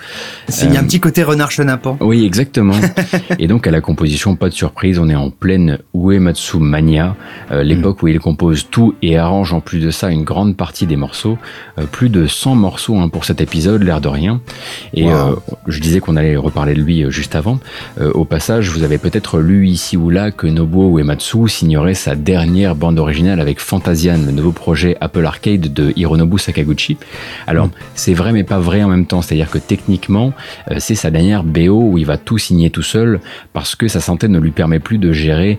Il 0.63 0.73
y 0.73 0.77
a 0.77 0.81
un 0.81 0.83
Euh, 0.83 0.87
petit 0.87 1.01
côté 1.01 1.23
renard 1.23 1.51
chenapan. 1.51 1.99
Oui, 2.01 2.25
exactement. 2.25 2.75
et 3.39 3.47
donc 3.47 3.67
à 3.67 3.71
la 3.71 3.81
composition, 3.81 4.37
pas 4.37 4.49
de 4.49 4.55
surprise, 4.55 4.99
on 4.99 5.09
est 5.09 5.15
en 5.15 5.31
pleine 5.31 5.79
Uematsu 5.95 6.59
Mania, 6.59 7.17
euh, 7.51 7.63
l'époque 7.63 8.03
où 8.03 8.09
il 8.09 8.21
compose 8.21 8.69
tout 8.71 8.95
et 9.03 9.19
arrange 9.19 9.53
en 9.53 9.61
plus 9.61 9.81
de 9.81 9.91
ça 9.91 10.11
une 10.11 10.25
grande 10.25 10.57
partie 10.57 10.87
des 10.87 10.97
morceaux, 10.97 11.34
Euh, 11.79 11.85
plus 11.91 12.09
de 12.09 12.27
100 12.27 12.55
morceaux 12.55 12.97
hein, 12.97 13.09
pour 13.09 13.25
cet 13.25 13.41
épisode, 13.41 13.83
l'air 13.83 14.01
de 14.01 14.09
rien. 14.09 14.41
Et 14.95 15.05
Wow. 15.05 15.11
euh, 15.13 15.35
je 15.67 15.81
disais 15.81 16.01
qu'on 16.01 16.17
allait 16.17 16.37
reparler 16.37 16.75
de 16.75 16.81
lui 16.81 17.03
euh, 17.05 17.11
juste 17.11 17.35
avant. 17.35 17.59
Au 18.15 18.25
passage, 18.25 18.69
vous 18.71 18.83
avez 18.83 18.99
peut-être 18.99 19.39
lu 19.39 19.67
ici 19.69 19.97
ou 19.97 20.11
là 20.11 20.31
que 20.31 20.47
Nobuo 20.47 20.99
Uematsu 20.99 21.49
signerait 21.49 21.95
sa 21.95 22.15
dernière 22.15 22.75
bande 22.75 22.99
originale 22.99 23.41
avec 23.41 23.61
Fantasian, 23.61 24.19
le 24.27 24.33
nouveau 24.33 24.53
projet 24.53 24.97
Apple 25.01 25.25
Arcade 25.25 25.73
de 25.73 25.93
Hironobu 25.97 26.39
Sakaguchi. 26.39 26.97
Alors, 27.47 27.69
c'est 27.95 28.15
vrai 28.15 28.33
mais 28.33 28.45
pas 28.45 28.59
vrai 28.59 28.83
en 28.83 28.89
même 28.89 29.07
temps, 29.07 29.23
c'est-à-dire 29.23 29.51
que 29.51 29.59
techniquement, 29.59 30.33
c'est 30.79 30.95
sa 30.95 31.11
dernière 31.11 31.43
BO 31.45 31.91
où 31.93 31.99
il 31.99 32.07
va 32.07 32.17
tout 32.17 32.39
signer 32.39 32.71
tout 32.71 32.83
seul 32.83 33.21
parce 33.53 33.75
que 33.77 33.89
sa 33.89 34.01
santé 34.01 34.29
ne 34.29 34.39
lui 34.39 34.51
permet 34.51 34.79
plus 34.81 34.99
de 34.99 35.13
gérer 35.13 35.59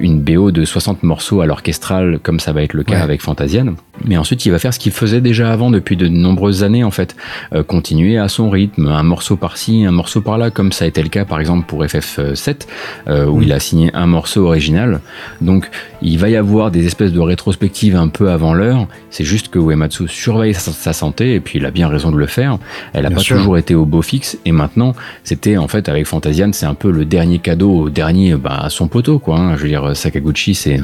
une 0.00 0.20
BO 0.20 0.50
de 0.50 0.64
60 0.64 1.02
morceaux 1.02 1.40
à 1.40 1.46
l'orchestral 1.46 2.18
comme 2.22 2.40
ça 2.40 2.52
va 2.52 2.62
être 2.62 2.72
le 2.74 2.82
cas 2.82 2.94
Ouais. 2.94 3.00
avec 3.00 3.22
Fantasian. 3.22 3.74
Mais 4.04 4.16
ensuite, 4.16 4.44
il 4.46 4.50
va 4.52 4.58
faire 4.58 4.72
ce 4.74 4.78
qu'il 4.78 4.92
faisait 4.92 5.03
déjà 5.20 5.52
avant 5.52 5.70
depuis 5.70 5.96
de 5.96 6.08
nombreuses 6.08 6.62
années 6.64 6.84
en 6.84 6.90
fait, 6.90 7.14
Euh, 7.54 7.62
continuer 7.62 8.16
à 8.18 8.28
son 8.28 8.50
rythme, 8.50 8.86
un 8.88 9.02
morceau 9.02 9.36
par-ci, 9.36 9.84
un 9.84 9.90
morceau 9.90 10.20
par-là, 10.20 10.50
comme 10.50 10.72
ça 10.72 10.84
a 10.84 10.88
été 10.88 11.02
le 11.02 11.08
cas 11.08 11.24
par 11.24 11.40
exemple 11.40 11.66
pour 11.66 11.84
FF7 11.84 12.66
euh, 13.08 13.26
où 13.26 13.38
Mm. 13.38 13.42
il 13.42 13.52
a 13.52 13.60
signé 13.60 13.90
un 13.94 14.06
morceau 14.06 14.46
original. 14.46 15.00
Donc, 15.40 15.68
il 16.02 16.18
va 16.18 16.28
y 16.28 16.36
avoir 16.36 16.70
des 16.70 16.86
espèces 16.86 17.12
de 17.12 17.20
rétrospectives 17.20 17.96
un 17.96 18.08
peu 18.08 18.30
avant 18.30 18.54
l'heure. 18.54 18.86
C'est 19.10 19.24
juste 19.24 19.48
que 19.48 19.58
Uematsu 19.58 20.08
surveille 20.08 20.54
sa, 20.54 20.72
sa 20.72 20.92
santé 20.92 21.34
et 21.34 21.40
puis 21.40 21.58
il 21.58 21.66
a 21.66 21.70
bien 21.70 21.88
raison 21.88 22.10
de 22.10 22.16
le 22.16 22.26
faire. 22.26 22.58
Elle 22.92 23.06
a 23.06 23.08
Bien 23.08 23.16
pas 23.18 23.22
sûr. 23.22 23.36
toujours 23.36 23.58
été 23.58 23.74
au 23.74 23.84
beau 23.84 24.02
fixe 24.02 24.38
et 24.44 24.52
maintenant 24.52 24.94
c'était 25.22 25.56
en 25.56 25.68
fait 25.68 25.88
avec 25.88 26.06
Fantasian 26.06 26.50
c'est 26.52 26.66
un 26.66 26.74
peu 26.74 26.90
le 26.90 27.04
dernier 27.04 27.38
cadeau 27.38 27.70
au 27.84 27.90
dernier 27.90 28.34
bah, 28.34 28.58
à 28.62 28.70
son 28.70 28.88
poteau 28.88 29.18
quoi. 29.18 29.38
hein. 29.38 29.56
Je 29.56 29.62
veux 29.62 29.68
dire 29.68 29.96
Sakaguchi 29.96 30.54
c'est 30.54 30.80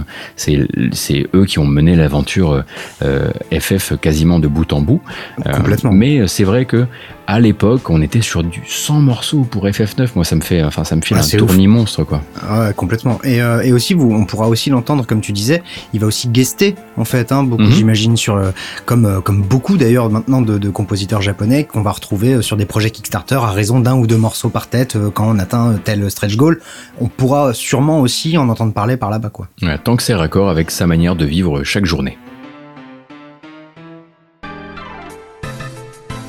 c'est 0.92 1.26
eux 1.34 1.44
qui 1.44 1.58
ont 1.58 1.66
mené 1.66 1.96
l'aventure 1.96 2.62
euh, 3.02 3.30
FF 3.52 3.94
quasiment 4.10 4.40
de 4.40 4.48
bout 4.48 4.72
en 4.72 4.80
bout. 4.80 5.00
Euh, 5.46 5.52
Complètement. 5.56 5.92
mais 5.92 6.26
c'est 6.26 6.42
vrai 6.42 6.64
que 6.64 6.86
à 7.28 7.38
l'époque 7.38 7.90
on 7.90 8.02
était 8.02 8.22
sur 8.22 8.42
du 8.42 8.60
100 8.66 9.00
morceaux 9.02 9.46
pour 9.48 9.64
FF9. 9.68 10.08
Moi 10.16 10.24
ça 10.24 10.34
me 10.34 10.40
fait 10.40 10.64
enfin 10.64 10.82
ça 10.82 10.96
me 10.96 11.00
file 11.00 11.16
Ah, 11.16 11.20
un 11.20 11.22
c'est 11.22 11.40
ouf. 11.40 11.46
tournis 11.48 11.68
monstre 11.68 12.02
quoi. 12.02 12.22
Ah 12.42 12.72
complètement. 12.72 13.20
Et, 13.22 13.40
euh, 13.40 13.60
et 13.62 13.72
aussi, 13.72 13.94
vous, 13.94 14.10
on 14.12 14.24
pourra 14.24 14.48
aussi 14.48 14.68
l'entendre, 14.70 15.06
comme 15.06 15.20
tu 15.20 15.30
disais, 15.32 15.62
il 15.92 16.00
va 16.00 16.08
aussi 16.08 16.26
guester, 16.28 16.74
en 16.96 17.04
fait, 17.04 17.30
hein, 17.30 17.44
beaucoup, 17.44 17.62
Mhm. 17.62 17.70
j'imagine, 17.70 18.16
sur 18.16 18.34
euh, 18.36 18.50
comme 18.84 19.04
euh, 19.06 19.20
comme 19.20 19.42
beaucoup 19.42 19.76
d'ailleurs 19.76 20.10
maintenant 20.10 20.40
de, 20.42 20.58
de 20.58 20.70
compositeurs 20.70 21.22
japonais 21.22 21.62
qu'on 21.64 21.82
va 21.82 21.92
retrouver 21.92 22.34
euh, 22.34 22.42
sur 22.42 22.56
des 22.56 22.66
projets 22.66 22.90
Kickstarter 22.90 23.36
à 23.36 23.50
raison 23.52 23.78
d'un 23.78 23.94
ou 23.94 24.08
deux 24.08 24.16
morceaux 24.18 24.48
par 24.48 24.66
tête 24.66 24.96
euh, 24.96 25.10
quand 25.10 25.28
on 25.28 25.38
atteint 25.38 25.72
euh, 25.74 25.76
tel 25.84 26.10
stretch 26.10 26.36
goal. 26.36 26.58
On 27.00 27.06
pourra 27.06 27.54
sûrement 27.54 28.00
aussi 28.00 28.36
en 28.38 28.48
entendre 28.48 28.72
parler 28.72 28.96
par 28.96 29.08
là-bas, 29.10 29.30
quoi. 29.30 29.46
Ouais, 29.62 29.78
tant 29.78 29.94
que 29.96 30.02
c'est 30.02 30.14
raccord 30.14 30.48
avec 30.50 30.72
sa 30.72 30.88
manière 30.88 31.14
de 31.14 31.26
vivre 31.26 31.62
chaque 31.62 31.84
journée. 31.86 32.18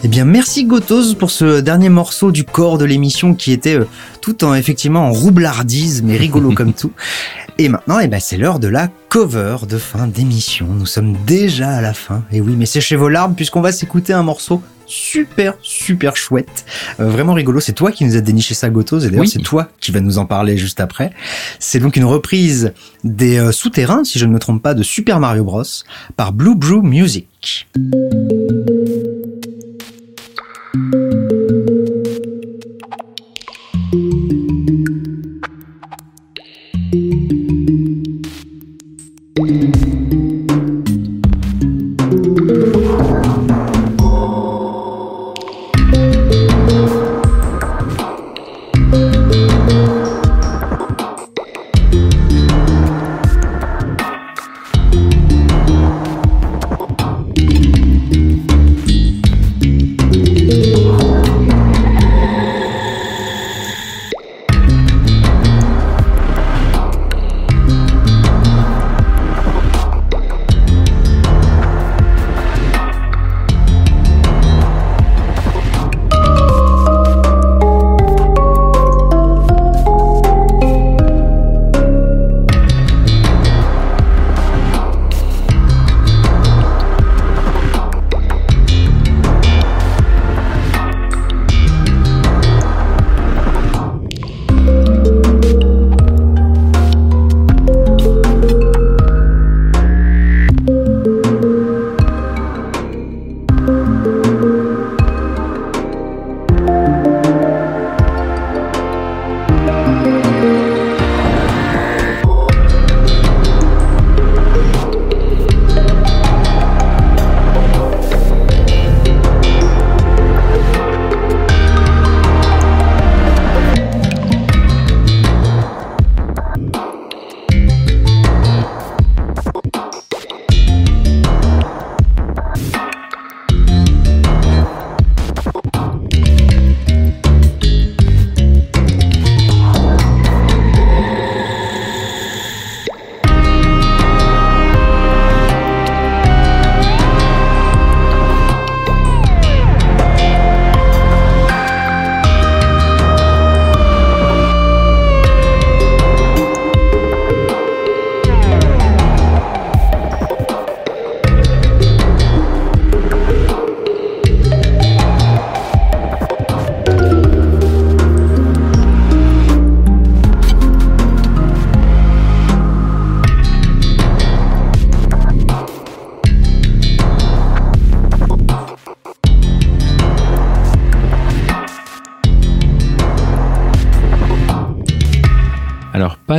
Eh 0.04 0.08
bien, 0.08 0.26
merci 0.26 0.66
Gotos 0.66 1.14
pour 1.14 1.30
ce 1.30 1.60
dernier 1.62 1.90
morceau 1.90 2.32
du 2.32 2.44
corps 2.44 2.80
de 2.80 2.86
l'émission 2.86 3.36
qui 3.36 3.52
était 3.52 3.78
euh, 3.80 3.88
tout 4.22 4.44
en 4.44 4.56
effectivement 4.56 5.06
en 5.08 5.12
roublardise, 5.12 6.02
mais 6.02 6.18
rigolo 6.18 6.52
comme 6.56 6.74
tout. 6.74 6.92
Et 7.60 7.70
maintenant, 7.70 8.00
eh 8.00 8.08
ben, 8.08 8.20
c'est 8.20 8.38
l'heure 8.38 8.58
de 8.60 8.68
la 8.68 8.90
cover 9.10 9.58
de 9.70 9.78
fin 9.78 10.08
d'émission. 10.08 10.68
Nous 10.72 10.88
sommes 10.88 11.16
déjà 11.28 11.70
à 11.70 11.82
la 11.82 11.94
fin. 11.94 12.24
Et 12.32 12.42
oui, 12.42 12.56
mais 12.58 12.66
séchez 12.66 12.96
vos 12.96 13.10
larmes 13.10 13.36
puisqu'on 13.36 13.62
va 13.62 13.72
s'écouter 13.72 14.14
un 14.14 14.24
morceau 14.24 14.64
super, 14.88 15.54
super 15.62 16.18
chouette. 16.18 16.66
Euh, 17.00 17.08
vraiment 17.08 17.34
rigolo. 17.34 17.60
C'est 17.60 17.74
toi 17.74 17.92
qui 17.92 18.04
nous 18.04 18.16
as 18.16 18.22
déniché 18.22 18.56
ça, 18.56 18.72
Gotos. 18.72 19.02
Et 19.02 19.06
d'ailleurs, 19.06 19.22
Oui. 19.22 19.28
c'est 19.30 19.40
toi 19.44 19.68
qui 19.80 19.92
vas 19.92 20.00
nous 20.02 20.18
en 20.18 20.26
parler 20.26 20.58
juste 20.58 20.80
après. 20.80 21.12
C'est 21.60 21.80
donc 21.80 21.96
une 21.96 22.06
reprise 22.06 22.74
des 23.04 23.38
euh, 23.38 23.52
souterrains, 23.52 24.04
si 24.04 24.18
je 24.18 24.26
ne 24.26 24.32
me 24.32 24.40
trompe 24.40 24.64
pas, 24.64 24.74
de 24.74 24.82
Super 24.82 25.20
Mario 25.20 25.44
Bros. 25.44 25.64
par 26.18 26.34
Blue 26.34 26.56
Brew 26.56 26.82
Music. 26.82 27.68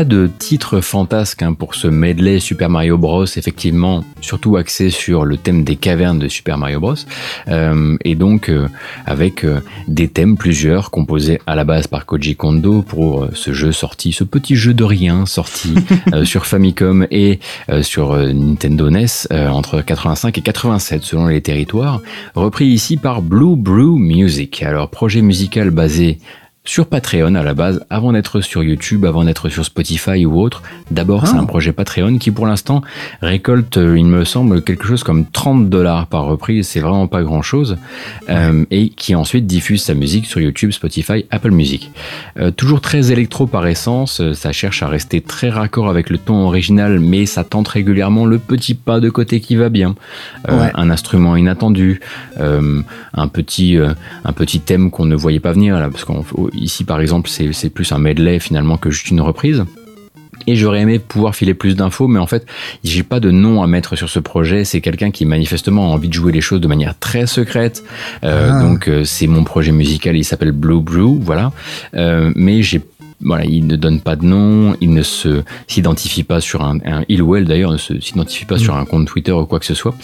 Pas 0.02 0.04
de 0.04 0.28
titre 0.38 0.80
fantasque 0.80 1.42
hein, 1.42 1.52
pour 1.52 1.74
ce 1.74 1.86
medley 1.86 2.40
Super 2.40 2.70
Mario 2.70 2.96
Bros. 2.96 3.24
Effectivement, 3.24 4.04
surtout 4.20 4.56
axé 4.56 4.90
sur 4.90 5.24
le 5.24 5.36
thème 5.36 5.64
des 5.64 5.76
cavernes 5.76 6.18
de 6.18 6.28
Super 6.28 6.56
Mario 6.56 6.80
Bros. 6.80 6.94
Euh, 7.48 7.96
et 8.04 8.14
donc 8.14 8.48
euh, 8.48 8.68
avec 9.06 9.44
euh, 9.44 9.60
des 9.88 10.08
thèmes 10.08 10.36
plusieurs 10.36 10.90
composés 10.90 11.40
à 11.46 11.54
la 11.54 11.64
base 11.64 11.86
par 11.86 12.06
Koji 12.06 12.36
Kondo 12.36 12.82
pour 12.82 13.28
ce 13.34 13.52
jeu 13.52 13.70
sorti, 13.70 14.12
ce 14.12 14.24
petit 14.24 14.56
jeu 14.56 14.72
de 14.72 14.82
rien 14.82 15.26
sorti 15.26 15.74
sur 16.24 16.46
Famicom 16.46 17.06
et 17.10 17.38
sur 17.82 18.16
Nintendo 18.16 18.90
NES 18.90 19.06
entre 19.30 19.82
85 19.82 20.38
et 20.38 20.40
87 20.40 21.02
selon 21.02 21.26
les 21.26 21.42
territoires, 21.42 22.00
repris 22.34 22.66
ici 22.66 22.96
par 22.96 23.20
Blue 23.20 23.56
Brew 23.56 23.98
Music. 23.98 24.62
Alors 24.62 24.88
projet 24.88 25.20
musical 25.22 25.70
basé 25.70 26.18
sur 26.64 26.86
Patreon 26.86 27.34
à 27.34 27.43
la 27.43 27.55
base, 27.55 27.84
avant 27.90 28.12
d'être 28.12 28.40
sur 28.40 28.62
YouTube, 28.62 29.05
avant 29.05 29.24
d'être 29.24 29.48
sur 29.48 29.64
Spotify 29.64 30.24
ou 30.24 30.40
autre. 30.40 30.62
D'abord, 30.93 31.26
c'est 31.26 31.36
Ah. 31.36 31.40
un 31.40 31.44
projet 31.44 31.72
Patreon 31.72 32.18
qui, 32.18 32.30
pour 32.30 32.47
l'instant, 32.47 32.82
récolte, 33.20 33.76
il 33.76 34.05
me 34.05 34.24
semble, 34.24 34.62
quelque 34.62 34.86
chose 34.86 35.02
comme 35.02 35.26
30 35.26 35.68
dollars 35.68 36.06
par 36.06 36.24
reprise. 36.24 36.68
C'est 36.68 36.78
vraiment 36.78 37.09
pas 37.09 37.22
grand 37.24 37.43
chose. 37.43 37.78
Euh, 38.30 38.64
et 38.70 38.90
qui 38.90 39.16
ensuite 39.16 39.47
diffuse 39.47 39.82
sa 39.82 39.94
musique 39.94 40.26
sur 40.26 40.40
YouTube, 40.40 40.70
Spotify, 40.70 41.26
Apple 41.30 41.51
Music. 41.51 41.90
Euh, 42.39 42.52
toujours 42.52 42.80
très 42.80 43.10
électro 43.10 43.47
par 43.48 43.66
essence, 43.66 44.20
euh, 44.20 44.32
ça 44.32 44.52
cherche 44.52 44.84
à 44.84 44.89
rester 44.89 45.20
très 45.20 45.51
raccord 45.51 45.89
avec 45.90 46.10
le 46.10 46.18
ton 46.18 46.47
original, 46.47 47.01
mais 47.01 47.26
ça 47.26 47.43
tente 47.43 47.66
régulièrement 47.68 48.24
le 48.24 48.39
petit 48.39 48.74
pas 48.74 49.01
de 49.01 49.10
côté 49.10 49.40
qui 49.40 49.56
va 49.56 49.68
bien. 49.68 49.97
Euh, 50.48 50.60
Ouais. 50.62 50.70
Un 50.74 50.90
instrument 50.90 51.34
inattendu, 51.34 52.01
euh, 52.39 52.82
un 53.14 53.26
petit, 53.28 53.76
euh, 53.78 53.94
un 54.24 54.32
petit 54.32 54.60
thème 54.60 54.90
qu'on 54.93 55.06
ne 55.06 55.16
voyait 55.16 55.40
pas 55.40 55.52
venir 55.52 55.78
là, 55.80 55.89
parce 55.90 56.05
qu'ici 56.52 56.84
par 56.84 57.00
exemple 57.00 57.28
c'est 57.28 57.52
c'est 57.52 57.70
plus 57.70 57.92
un 57.92 57.98
medley 57.98 58.38
finalement 58.38 58.76
que 58.76 58.90
juste 58.90 59.10
une 59.10 59.20
reprise. 59.20 59.64
Et 60.46 60.56
j'aurais 60.56 60.80
aimé 60.80 60.98
pouvoir 60.98 61.34
filer 61.34 61.54
plus 61.54 61.76
d'infos, 61.76 62.08
mais 62.08 62.18
en 62.18 62.26
fait, 62.26 62.46
j'ai 62.84 63.02
pas 63.02 63.20
de 63.20 63.30
nom 63.30 63.62
à 63.62 63.66
mettre 63.66 63.96
sur 63.96 64.08
ce 64.08 64.18
projet. 64.18 64.64
C'est 64.64 64.80
quelqu'un 64.80 65.10
qui 65.10 65.24
manifestement 65.24 65.84
a 65.84 65.94
envie 65.94 66.08
de 66.08 66.14
jouer 66.14 66.32
les 66.32 66.40
choses 66.40 66.60
de 66.60 66.68
manière 66.68 66.98
très 66.98 67.26
secrète. 67.26 67.84
Euh, 68.24 68.50
Ah. 68.50 68.60
Donc 68.60 68.88
euh, 68.88 69.04
c'est 69.04 69.28
mon 69.28 69.44
projet 69.44 69.72
musical, 69.72 70.16
il 70.16 70.24
s'appelle 70.24 70.52
Blue 70.52 70.80
Brew, 70.80 71.18
voilà. 71.20 71.52
Euh, 71.94 72.32
mais 72.34 72.62
j'ai 72.62 72.80
voilà, 73.23 73.44
il 73.44 73.66
ne 73.66 73.77
donne 73.77 74.01
pas 74.01 74.16
de 74.16 74.24
nom, 74.24 74.77
il 74.81 74.93
ne 74.93 75.03
se 75.03 75.43
s'identifie 75.69 76.23
pas 76.24 76.40
sur 76.40 76.62
un, 76.62 76.78
un 76.85 77.05
il 77.09 77.23
ou 77.23 77.36
elle 77.36 77.44
d'ailleurs 77.44 77.73
ne 77.73 77.77
se- 77.78 78.01
s'identifie 78.01 78.44
pas 78.44 78.59
sur 78.59 78.77
un 78.77 78.85
compte 78.85 79.07
Twitter 79.07 79.32
ou 79.32 79.47
quoi 79.47 79.59
que 79.61 79.66
ce 79.66 79.74
soit. 79.74 79.94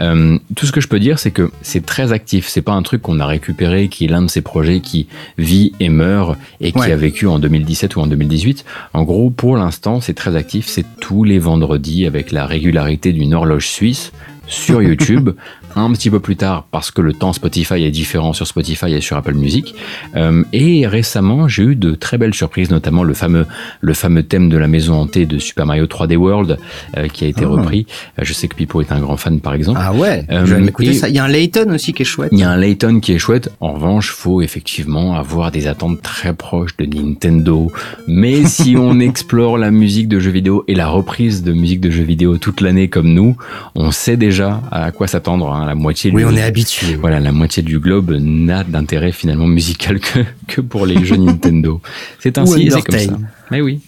Euh, 0.00 0.38
tout 0.56 0.66
ce 0.66 0.72
que 0.72 0.80
je 0.80 0.88
peux 0.88 0.98
dire, 1.00 1.18
c'est 1.18 1.30
que 1.30 1.50
c'est 1.62 1.84
très 1.86 2.12
actif. 2.12 2.48
C'est 2.48 2.62
pas 2.62 2.72
un 2.72 2.82
truc 2.82 3.02
qu'on 3.02 3.20
a 3.20 3.26
récupéré, 3.26 3.88
qui 3.88 4.04
est 4.04 4.08
l'un 4.08 4.22
de 4.22 4.28
ces 4.28 4.40
projets 4.42 4.80
qui 4.80 5.06
vit 5.38 5.72
et 5.80 5.88
meurt 5.88 6.36
et 6.60 6.72
qui 6.72 6.78
Ouais. 6.78 6.92
a 6.92 6.96
vécu 6.96 7.26
en 7.26 7.38
2017 7.38 7.96
ou 7.96 8.00
en 8.00 8.06
2018. 8.06 8.64
En 8.92 9.04
gros, 9.04 9.30
pour 9.30 9.56
l'instant, 9.56 10.00
c'est 10.00 10.14
très 10.14 10.36
actif. 10.36 10.66
C'est 10.66 10.84
tous 11.00 11.24
les 11.24 11.38
vendredis 11.38 12.06
avec 12.06 12.32
la 12.32 12.46
régularité 12.46 13.12
d'une 13.12 13.34
horloge 13.34 13.68
suisse 13.68 14.12
sur 14.46 14.82
YouTube. 14.82 15.30
un 15.76 15.92
petit 15.92 16.10
peu 16.10 16.20
plus 16.20 16.36
tard 16.36 16.66
parce 16.70 16.90
que 16.90 17.00
le 17.00 17.12
temps 17.12 17.32
Spotify 17.32 17.82
est 17.84 17.90
différent 17.90 18.32
sur 18.32 18.46
Spotify 18.46 18.92
et 18.94 19.00
sur 19.00 19.16
Apple 19.16 19.34
Music. 19.34 19.74
Euh, 20.16 20.42
et 20.52 20.86
récemment, 20.86 21.48
j'ai 21.48 21.62
eu 21.64 21.74
de 21.76 21.94
très 21.94 22.18
belles 22.18 22.34
surprises, 22.34 22.70
notamment 22.70 23.02
le 23.02 23.14
fameux, 23.14 23.46
le 23.80 23.94
fameux 23.94 24.22
thème 24.22 24.48
de 24.48 24.56
la 24.56 24.68
maison 24.68 24.94
hantée 24.94 25.26
de 25.26 25.38
Super 25.38 25.66
Mario 25.66 25.86
3D 25.86 26.16
World 26.16 26.58
euh, 26.96 27.08
qui 27.08 27.24
a 27.24 27.28
été 27.28 27.44
Ah. 27.44 27.48
repris. 27.48 27.86
Euh, 28.18 28.22
je 28.24 28.32
sais 28.32 28.48
que 28.48 28.54
Pipo 28.54 28.80
est 28.80 28.92
un 28.92 29.00
grand 29.00 29.16
fan, 29.16 29.40
par 29.40 29.54
exemple. 29.54 29.80
Ah 29.82 29.92
ouais, 29.92 30.24
Euh, 30.30 30.46
je 30.46 30.54
vais 30.54 30.60
m'écouter 30.60 30.92
ça. 30.94 31.08
Il 31.08 31.14
y 31.14 31.18
a 31.18 31.24
un 31.24 31.28
Layton 31.28 31.70
aussi 31.72 31.92
qui 31.92 32.02
est 32.02 32.06
chouette. 32.06 32.30
Il 32.32 32.38
y 32.38 32.42
a 32.44 32.50
un 32.50 32.56
Layton 32.56 33.00
qui 33.00 33.12
est 33.12 33.18
chouette. 33.18 33.50
En 33.60 33.72
revanche, 33.72 34.10
faut 34.10 34.42
effectivement 34.42 35.14
avoir 35.16 35.50
des 35.50 35.66
attentes 35.66 36.02
très 36.02 36.34
proches 36.34 36.76
de 36.76 36.84
Nintendo. 36.86 37.70
Mais 38.06 38.44
si 38.46 38.76
on 38.76 39.00
explore 39.00 39.58
la 39.58 39.70
musique 39.70 40.08
de 40.08 40.18
jeux 40.20 40.30
vidéo 40.30 40.64
et 40.68 40.74
la 40.74 40.88
reprise 40.88 41.42
de 41.42 41.52
musique 41.52 41.80
de 41.80 41.90
jeux 41.90 42.04
vidéo 42.04 42.38
toute 42.38 42.60
l'année 42.60 42.88
comme 42.88 43.12
nous, 43.12 43.36
on 43.74 43.90
sait 43.90 44.16
déjà 44.16 44.60
à 44.70 44.90
quoi 44.92 45.06
s'attendre. 45.06 45.52
hein. 45.52 45.63
La 45.66 45.74
moitié 45.74 46.10
Oui, 46.12 46.22
du- 46.22 46.28
on 46.28 46.36
est 46.36 46.42
habitué. 46.42 46.94
voilà, 46.94 47.20
la 47.20 47.32
moitié 47.32 47.62
du 47.62 47.78
globe 47.78 48.12
n'a 48.20 48.64
d'intérêt 48.64 49.12
finalement 49.12 49.46
musical 49.46 49.98
que, 50.00 50.20
que 50.46 50.60
pour 50.60 50.86
les 50.86 51.04
jeux 51.04 51.16
Nintendo. 51.16 51.80
C'est 52.20 52.38
ainsi, 52.38 52.70
c'est 52.70 52.82
comme 52.82 52.98
ça. 52.98 53.18
Mais 53.50 53.60
oui. 53.60 53.80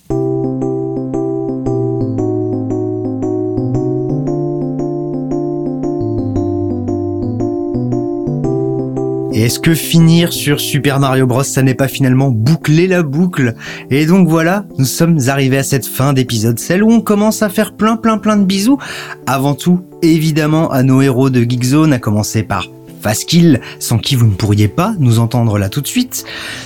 Et 9.33 9.43
est-ce 9.43 9.59
que 9.61 9.75
finir 9.75 10.33
sur 10.33 10.61
Super 10.61 10.99
Mario 10.99 11.27
Bros, 11.27 11.43
ça 11.43 11.63
n'est 11.63 11.75
pas 11.75 11.89
finalement 11.89 12.31
boucler 12.31 12.87
la 12.87 13.03
boucle? 13.03 13.55
Et 13.91 14.07
donc 14.07 14.29
voilà, 14.29 14.65
nous 14.79 14.87
sommes 14.87 15.19
arrivés 15.29 15.59
à 15.59 15.63
cette 15.63 15.85
fin 15.87 16.15
d'épisode, 16.15 16.59
celle 16.59 16.83
où 16.83 16.91
on 16.91 17.03
commence 17.03 17.43
à 17.43 17.51
faire 17.51 17.75
plein 17.77 17.97
plein 17.99 18.17
plein 18.17 18.39
de 18.39 18.45
bisous. 18.47 18.79
Avant 19.27 19.55
tout, 19.55 19.83
évidemment, 20.03 20.71
à 20.71 20.83
nos 20.83 21.03
héros 21.03 21.31
de 21.31 21.41
Geekzone, 21.43 21.93
à 21.93 21.99
commencer 21.99 22.43
par 22.43 22.67
Faskill, 23.01 23.61
sans 23.79 23.99
qui 23.99 24.17
vous 24.17 24.27
ne 24.27 24.35
pourriez 24.35 24.69
pas 24.69 24.95
nous 24.99 25.19
entendre 25.19 25.59
là 25.59 25.69
tout 25.69 25.81
de 25.81 25.87
suite, 25.87 26.25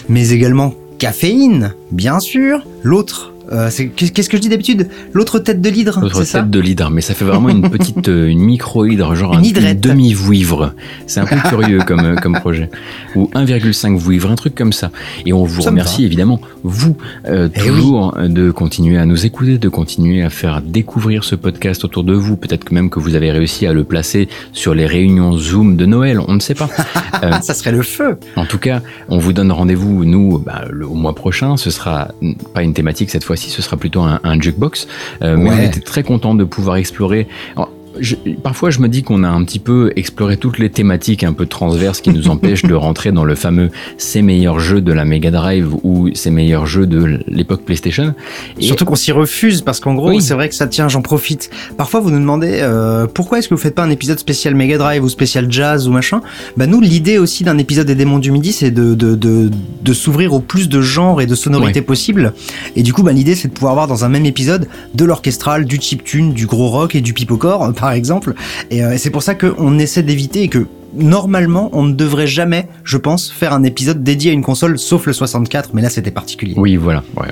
mais 0.08 0.30
également 0.30 0.74
Caféine, 0.98 1.74
bien 1.90 2.20
sûr, 2.20 2.62
l'autre... 2.82 3.32
euh, 3.52 3.70
Qu'est-ce 3.96 4.28
que 4.28 4.36
je 4.36 4.42
dis 4.42 4.48
d'habitude? 4.48 4.88
L'autre 5.12 5.38
tête 5.38 5.60
de 5.60 5.68
l'hydre, 5.68 6.00
L'autre 6.00 6.24
tête 6.24 6.50
de 6.50 6.60
l'hydre, 6.60 6.90
mais 6.90 7.00
ça 7.00 7.14
fait 7.14 7.24
vraiment 7.24 7.48
une 7.48 7.68
petite, 7.70 8.08
euh, 8.08 8.26
une 8.28 8.40
micro-hydre, 8.40 9.14
genre 9.14 9.34
Une 9.38 9.44
un- 9.66 9.74
demi-vouivre. 9.74 10.74
C'est 11.06 11.20
un 11.20 11.26
peu 11.26 11.36
curieux 11.48 11.80
comme, 11.86 12.00
euh, 12.00 12.14
comme 12.16 12.34
projet. 12.34 12.70
Ou 13.16 13.30
1,5 13.34 13.96
vouivre, 13.96 14.30
un 14.30 14.34
truc 14.36 14.54
comme 14.54 14.72
ça. 14.72 14.90
Et 15.26 15.32
on 15.32 15.44
vous 15.44 15.62
Ça 15.62 15.70
remercie 15.70 16.04
évidemment, 16.04 16.40
vous, 16.62 16.96
euh, 17.26 17.48
Eh 17.54 17.60
toujours, 17.60 18.16
de 18.18 18.50
continuer 18.50 18.98
à 18.98 19.06
nous 19.06 19.26
écouter, 19.26 19.58
de 19.58 19.68
continuer 19.68 20.22
à 20.22 20.30
faire 20.30 20.60
découvrir 20.62 21.24
ce 21.24 21.34
podcast 21.34 21.84
autour 21.84 22.04
de 22.04 22.14
vous. 22.14 22.36
Peut-être 22.36 22.64
que 22.64 22.74
même 22.74 22.90
que 22.90 22.98
vous 23.00 23.14
avez 23.14 23.30
réussi 23.30 23.66
à 23.66 23.72
le 23.72 23.84
placer 23.84 24.28
sur 24.52 24.74
les 24.74 24.86
réunions 24.86 25.36
Zoom 25.36 25.76
de 25.76 25.86
Noël, 25.86 26.18
on 26.26 26.34
ne 26.34 26.40
sait 26.40 26.54
pas. 26.54 26.68
Euh, 27.22 27.32
ça 27.42 27.52
serait 27.52 27.72
le 27.72 27.82
feu 27.82 28.16
En 28.36 28.46
tout 28.46 28.56
cas, 28.56 28.80
on 29.10 29.18
vous 29.18 29.34
donne 29.34 29.52
rendez-vous, 29.52 30.06
nous, 30.06 30.38
bah, 30.38 30.64
le, 30.70 30.86
au 30.86 30.94
mois 30.94 31.14
prochain. 31.14 31.58
Ce 31.58 31.70
sera 31.70 32.08
mm, 32.22 32.32
pas 32.54 32.62
une 32.62 32.72
thématique 32.72 33.10
cette 33.10 33.24
fois-ci, 33.40 33.50
ce 33.50 33.62
sera 33.62 33.76
plutôt 33.76 34.00
un, 34.02 34.20
un 34.22 34.40
jukebox. 34.40 34.86
Euh, 35.22 35.36
Mais 35.36 35.50
on 35.50 35.58
était 35.62 35.80
très 35.80 36.02
content 36.02 36.34
de 36.34 36.44
pouvoir 36.44 36.76
explorer. 36.76 37.28
Alors, 37.56 37.70
je- 38.00 38.16
parfois, 38.42 38.70
je 38.70 38.80
me 38.80 38.88
dis 38.88 39.02
qu'on 39.02 39.22
a 39.24 39.28
un 39.28 39.44
petit 39.44 39.58
peu 39.58 39.92
exploré 39.96 40.36
toutes 40.36 40.58
les 40.58 40.70
thématiques 40.70 41.24
un 41.24 41.32
peu 41.32 41.46
transverses 41.46 42.00
qui 42.00 42.10
nous 42.10 42.28
empêchent 42.28 42.64
de 42.64 42.74
rentrer 42.74 43.12
dans 43.12 43.24
le 43.24 43.34
fameux 43.34 43.70
ces 43.98 44.22
meilleurs 44.22 44.58
jeux 44.60 44.80
de 44.80 44.92
la 44.92 45.04
Mega 45.04 45.30
Drive 45.30 45.74
ou 45.82 46.08
ces 46.14 46.30
meilleurs 46.30 46.66
jeux 46.66 46.86
de 46.86 47.20
l'époque 47.28 47.62
PlayStation. 47.64 48.14
Et- 48.58 48.64
Surtout 48.64 48.84
qu'on 48.84 48.94
s'y 48.96 49.12
refuse 49.12 49.62
parce 49.62 49.80
qu'en 49.80 49.94
gros, 49.94 50.08
Oui. 50.10 50.22
c'est 50.22 50.34
vrai 50.34 50.48
que 50.48 50.54
ça 50.54 50.66
tient, 50.66 50.88
j'en 50.88 51.02
profite. 51.02 51.50
Parfois, 51.76 52.00
vous 52.00 52.10
nous 52.10 52.18
demandez 52.18 52.58
euh, 52.62 53.06
pourquoi 53.06 53.38
est-ce 53.38 53.48
que 53.48 53.54
vous 53.54 53.60
faites 53.60 53.74
pas 53.74 53.84
un 53.84 53.90
épisode 53.90 54.18
spécial 54.18 54.54
Mega 54.54 54.78
Drive 54.78 55.02
ou 55.04 55.08
spécial 55.08 55.46
Jazz 55.50 55.88
ou 55.88 55.92
machin? 55.92 56.20
Bah 56.56 56.66
nous, 56.66 56.80
l'idée 56.80 57.18
aussi 57.18 57.44
d'un 57.44 57.58
épisode 57.58 57.86
des 57.86 57.94
Démons 57.94 58.18
du 58.18 58.30
Midi, 58.30 58.52
c'est 58.52 58.70
de 58.70 58.94
de, 58.94 59.14
de, 59.14 59.50
de 59.82 59.92
s'ouvrir 59.92 60.32
au 60.32 60.40
plus 60.40 60.68
de 60.68 60.80
genres 60.80 61.20
et 61.20 61.26
de 61.26 61.34
sonorités 61.34 61.82
possibles. 61.82 62.32
Et 62.76 62.82
du 62.82 62.92
coup, 62.92 63.02
bah 63.02 63.12
l'idée, 63.12 63.34
c'est 63.34 63.48
de 63.48 63.52
pouvoir 63.52 63.72
avoir 63.72 63.86
dans 63.86 64.04
un 64.04 64.08
même 64.08 64.26
épisode 64.26 64.68
de 64.94 65.04
l'orchestral, 65.04 65.64
du 65.64 65.76
chiptune, 65.80 66.32
du 66.32 66.46
gros 66.46 66.68
rock 66.68 66.94
et 66.94 67.00
du 67.00 67.12
pipocore, 67.14 67.64
euh, 67.64 67.72
par 67.90 67.96
exemple. 67.96 68.34
Et 68.70 68.84
euh, 68.84 68.94
c'est 68.98 69.10
pour 69.10 69.24
ça 69.24 69.34
qu'on 69.34 69.76
essaie 69.80 70.04
d'éviter 70.04 70.44
et 70.44 70.48
que 70.48 70.68
normalement, 70.94 71.70
on 71.72 71.82
ne 71.82 71.92
devrait 71.92 72.28
jamais, 72.28 72.68
je 72.84 72.98
pense, 72.98 73.28
faire 73.32 73.52
un 73.52 73.64
épisode 73.64 74.04
dédié 74.04 74.30
à 74.30 74.32
une 74.32 74.42
console, 74.44 74.78
sauf 74.78 75.06
le 75.06 75.12
64. 75.12 75.70
Mais 75.74 75.82
là, 75.82 75.90
c'était 75.90 76.12
particulier. 76.12 76.54
Oui, 76.56 76.76
voilà. 76.76 77.02
Ouais, 77.16 77.26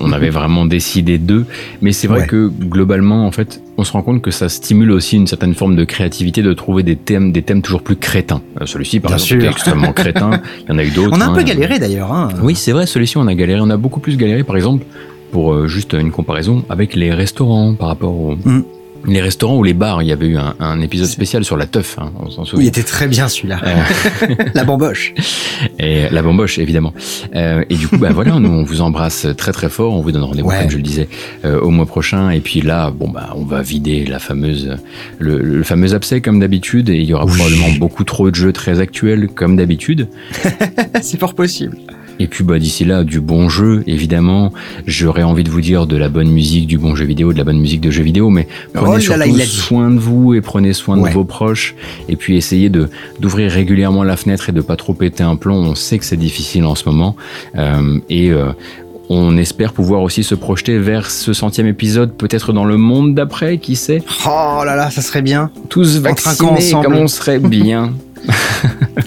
on, 0.00 0.10
avait 0.10 0.30
vraiment 0.30 0.66
décidé 0.66 1.18
d'eux. 1.18 1.46
Mais 1.80 1.92
c'est 1.92 2.08
vrai 2.08 2.22
Ouais. 2.22 2.26
que 2.26 2.48
globalement, 2.48 3.24
en 3.24 3.30
fait, 3.30 3.62
on 3.78 3.84
se 3.84 3.92
rend 3.92 4.02
compte 4.02 4.20
que 4.20 4.32
ça 4.32 4.48
stimule 4.48 4.90
aussi 4.90 5.14
une 5.14 5.28
certaine 5.28 5.54
forme 5.54 5.76
de 5.76 5.84
créativité 5.84 6.42
de 6.42 6.52
trouver 6.54 6.82
des 6.82 6.96
thèmes, 6.96 7.30
des 7.30 7.42
thèmes 7.42 7.62
toujours 7.62 7.82
plus 7.82 7.96
crétins. 7.96 8.42
Euh, 8.60 8.66
Celui-ci, 8.66 8.98
par 8.98 9.10
Bien 9.12 9.18
exemple, 9.18 9.34
était 9.34 9.44
sûr. 9.44 9.52
extrêmement 9.52 9.92
crétin. 10.02 10.40
Il 10.66 10.72
y 10.72 10.74
en 10.74 10.78
a 10.78 10.84
eu 10.84 10.90
d'autres. 10.90 11.16
On 11.16 11.20
a 11.20 11.26
un 11.26 11.32
hein. 11.32 11.36
peu 11.36 11.44
galéré 11.44 11.78
d'ailleurs. 11.78 12.12
Hein. 12.12 12.30
Oui, 12.42 12.56
c'est 12.56 12.72
vrai, 12.72 12.86
celui-ci, 12.86 13.16
on 13.16 13.28
a 13.28 13.34
galéré. 13.34 13.60
On 13.62 13.70
a 13.70 13.76
beaucoup 13.76 14.00
plus 14.00 14.16
galéré, 14.16 14.42
par 14.42 14.56
exemple, 14.56 14.84
pour 15.30 15.52
euh, 15.52 15.68
juste 15.68 15.92
une 15.94 16.10
comparaison 16.10 16.64
avec 16.68 16.94
les 16.96 17.12
restaurants 17.12 17.74
par 17.74 17.88
rapport 17.88 18.12
aux. 18.12 18.36
Mm. 18.44 18.64
Les 19.06 19.20
restaurants 19.20 19.56
ou 19.58 19.62
les 19.62 19.74
bars, 19.74 20.02
il 20.02 20.08
y 20.08 20.12
avait 20.12 20.26
eu 20.26 20.36
un, 20.36 20.54
un 20.60 20.80
épisode 20.80 21.08
spécial 21.08 21.44
sur 21.44 21.56
la 21.56 21.66
teuf, 21.66 21.98
hein, 21.98 22.10
on 22.18 22.30
s'en 22.30 22.42
Oui, 22.42 22.46
il 22.46 22.50
souvient. 22.50 22.68
était 22.68 22.82
très 22.82 23.06
bien 23.06 23.28
celui-là. 23.28 23.60
Euh, 23.66 24.34
La 24.54 24.64
bamboche. 24.64 25.12
et 25.78 26.08
la 26.10 26.22
bamboche 26.22 26.58
évidemment. 26.58 26.92
Euh, 27.34 27.64
et 27.68 27.76
du 27.76 27.86
coup, 27.88 27.98
bah 27.98 28.10
voilà, 28.12 28.38
nous 28.38 28.48
on 28.50 28.64
vous 28.64 28.80
embrasse 28.80 29.26
très 29.36 29.52
très 29.52 29.68
fort. 29.68 29.94
On 29.94 30.00
vous 30.00 30.12
donne 30.12 30.22
rendez-vous 30.24 30.48
Ouais. 30.48 30.60
comme 30.60 30.70
je 30.70 30.76
le 30.76 30.82
disais 30.82 31.08
euh, 31.44 31.60
au 31.60 31.70
mois 31.70 31.86
prochain. 31.86 32.30
Et 32.30 32.40
puis 32.40 32.60
là, 32.60 32.90
bon 32.90 33.08
bah 33.08 33.30
on 33.36 33.44
va 33.44 33.62
vider 33.62 34.04
la 34.06 34.18
fameuse 34.18 34.76
le, 35.18 35.38
le 35.38 35.62
fameux 35.62 35.94
abcès 35.94 36.20
comme 36.20 36.40
d'habitude. 36.40 36.88
Et 36.88 36.96
il 36.96 37.04
y 37.04 37.12
aura 37.14 37.24
Oui. 37.26 37.32
probablement 37.36 37.70
beaucoup 37.78 38.04
trop 38.04 38.30
de 38.30 38.34
jeux 38.34 38.52
très 38.52 38.80
actuels 38.80 39.28
comme 39.28 39.56
d'habitude. 39.56 40.08
C'est 41.02 41.18
fort 41.20 41.34
possible. 41.34 41.76
Et 42.20 42.26
puis 42.28 42.44
bah 42.44 42.58
d'ici 42.58 42.84
là, 42.84 43.04
du 43.04 43.20
bon 43.20 43.48
jeu 43.48 43.82
évidemment. 43.86 44.52
J'aurais 44.86 45.22
envie 45.22 45.44
de 45.44 45.50
vous 45.50 45.60
dire 45.60 45.86
de 45.86 45.96
la 45.96 46.08
bonne 46.08 46.30
musique, 46.30 46.66
du 46.66 46.78
bon 46.78 46.94
jeu 46.94 47.04
vidéo, 47.04 47.32
de 47.32 47.38
la 47.38 47.44
bonne 47.44 47.58
musique 47.58 47.80
de 47.80 47.90
jeux 47.90 48.02
vidéo. 48.02 48.30
Mais 48.30 48.46
prenez 48.72 49.04
Oh 49.06 49.10
là 49.10 49.16
là, 49.18 49.26
surtout 49.26 49.50
soin 49.50 49.90
de 49.90 49.98
vous 49.98 50.34
et 50.34 50.40
prenez 50.40 50.72
soin 50.72 50.98
Ouais. 50.98 51.10
de 51.10 51.14
vos 51.14 51.24
proches. 51.24 51.74
Et 52.08 52.16
puis 52.16 52.36
essayez 52.36 52.68
de 52.68 52.88
d'ouvrir 53.20 53.50
régulièrement 53.50 54.04
la 54.04 54.16
fenêtre 54.16 54.48
et 54.48 54.52
de 54.52 54.60
pas 54.60 54.76
trop 54.76 54.94
péter 54.94 55.22
un 55.24 55.36
plomb. 55.36 55.56
On 55.56 55.74
sait 55.74 55.98
que 55.98 56.04
c'est 56.04 56.16
difficile 56.16 56.64
en 56.64 56.74
ce 56.74 56.88
moment. 56.88 57.16
Euh, 57.56 57.98
et 58.08 58.30
euh, 58.30 58.52
On 59.08 59.36
espère 59.36 59.72
pouvoir 59.72 60.02
aussi 60.02 60.24
se 60.24 60.34
projeter 60.34 60.78
vers 60.78 61.10
ce 61.10 61.32
centième 61.32 61.66
épisode, 61.66 62.16
peut-être 62.16 62.52
dans 62.52 62.64
le 62.64 62.76
monde 62.76 63.14
d'après, 63.14 63.58
qui 63.58 63.76
sait? 63.76 64.02
Oh 64.26 64.62
là 64.64 64.76
là, 64.76 64.90
ça 64.90 65.02
serait 65.02 65.22
bien. 65.22 65.50
Tous 65.68 65.98
vaccinés 65.98 66.72
comme 66.82 66.94
on 66.94 67.08
serait 67.08 67.38
bien. 67.38 67.92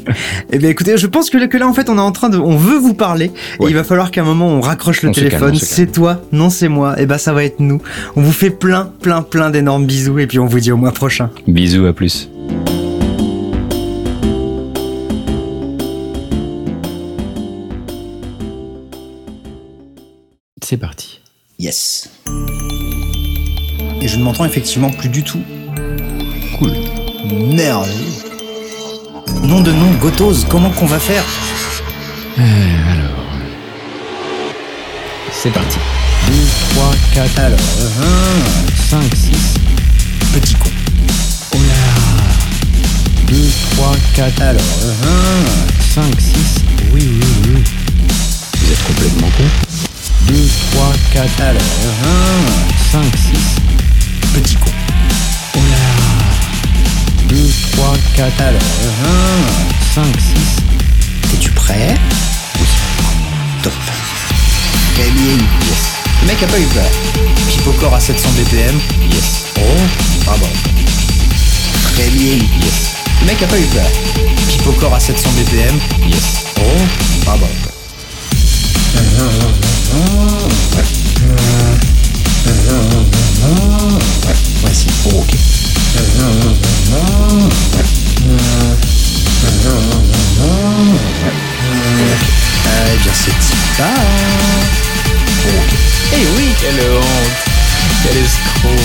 Eh 0.51 0.57
bien 0.57 0.69
écoutez, 0.69 0.97
je 0.97 1.07
pense 1.07 1.29
que 1.29 1.37
là, 1.37 1.47
que 1.47 1.57
là 1.57 1.67
en 1.67 1.73
fait 1.73 1.89
on 1.89 1.97
est 1.97 2.01
en 2.01 2.11
train 2.11 2.29
de, 2.29 2.37
on 2.37 2.55
veut 2.55 2.77
vous 2.77 2.93
parler. 2.93 3.31
Et 3.61 3.65
il 3.67 3.75
va 3.75 3.83
falloir 3.83 4.11
qu'à 4.11 4.21
un 4.21 4.25
moment 4.25 4.47
on 4.47 4.61
raccroche 4.61 5.01
le 5.01 5.09
On 5.09 5.11
téléphone. 5.11 5.55
C'est 5.55 5.91
toi, 5.91 6.21
non 6.31 6.49
c'est 6.49 6.69
moi. 6.69 6.99
Et 6.99 7.05
ben 7.05 7.17
ça 7.17 7.33
va 7.33 7.43
être 7.43 7.59
nous. 7.59 7.81
On 8.15 8.21
vous 8.21 8.31
fait 8.31 8.49
plein, 8.49 8.91
plein, 9.01 9.21
plein 9.21 9.49
d'énormes 9.49 9.85
bisous 9.85 10.19
et 10.19 10.27
puis 10.27 10.39
on 10.39 10.45
vous 10.45 10.59
dit 10.59 10.71
au 10.71 10.77
mois 10.77 10.91
prochain. 10.91 11.29
Bisous, 11.47 11.85
à 11.85 11.93
plus. 11.93 12.29
C'est 20.69 20.75
parti. 20.75 21.21
Yes. 21.59 22.09
Et 24.01 24.07
je 24.09 24.17
ne 24.17 24.23
m'entends 24.23 24.43
effectivement 24.43 24.89
plus 24.89 25.07
du 25.07 25.23
tout. 25.23 25.41
Cool. 26.59 26.73
Merde. 27.55 27.87
Nom 29.43 29.61
de 29.61 29.71
nom, 29.71 29.89
Gotos, 30.01 30.43
comment 30.49 30.69
qu'on 30.71 30.85
va 30.85 30.99
faire 30.99 31.23
C'est 35.31 35.51
parti. 35.51 35.77
2, 36.27 36.33
3, 36.71 36.91
4, 37.13 37.39
alors, 37.39 37.59
1, 37.61 38.89
5, 38.89 39.15
6. 39.15 39.53
petit 40.33 40.55
con. 40.55 40.69
Oh 41.55 41.59
là 41.59 42.23
2, 43.27 43.51
3, 43.77 43.95
4, 44.15 44.41
alors, 44.41 44.61
5, 45.95 46.03
6.1, 46.03 46.33
oui, 46.91 47.03
oui, 47.05 47.53
oui. 47.55 47.63
Vous 48.57 48.71
êtes 48.73 48.83
complètement 48.83 49.29
con. 49.37 49.86
2, 50.27 50.33
3, 50.71 50.93
4, 51.13 51.41
alors, 51.41 51.61
5, 52.91 53.03
6. 53.15 53.31
1, 54.35 54.39
petit 54.39 54.55
con. 54.55 54.71
Oh 55.55 55.59
là 55.69 55.77
2, 57.29 57.35
3, 57.71 57.97
4, 58.15 58.41
alors, 58.41 58.61
5, 59.95 60.05
6. 60.05 60.33
1, 61.31 61.33
es-tu 61.33 61.51
prêt? 61.51 61.95
Top. 63.63 63.73
Très 64.95 65.09
bien. 65.11 65.37
Le 66.21 66.27
mec 66.27 66.43
a 66.43 66.47
pas 66.47 66.59
eu 66.59 66.65
peur. 66.65 66.91
Pipocor 67.47 67.93
à 67.93 67.99
700 67.99 68.29
BPM. 68.31 68.79
Yes. 69.09 69.45
Oh. 69.57 69.61
Très 71.93 72.09
bien. 72.09 72.33
Yes. 72.33 72.95
Le 73.21 73.27
mec 73.27 73.41
a 73.41 73.47
pas 73.47 73.57
eu 73.57 73.65
peur. 73.65 73.89
Pipocor 74.49 74.93
à 74.93 74.99
700 74.99 75.29
BPM. 75.37 75.79
Yes. 76.05 76.43
Oh, 76.59 76.61
bravo. 77.23 77.47
Oh, 78.97 80.79
ok. 85.05 85.33
Eh. 85.37 86.17
Ok. 95.45 95.71
Eh 96.13 96.25
oui. 96.35 96.47
Quelle. 96.59 96.81
Quel 98.03 98.17
escroc. 98.17 98.79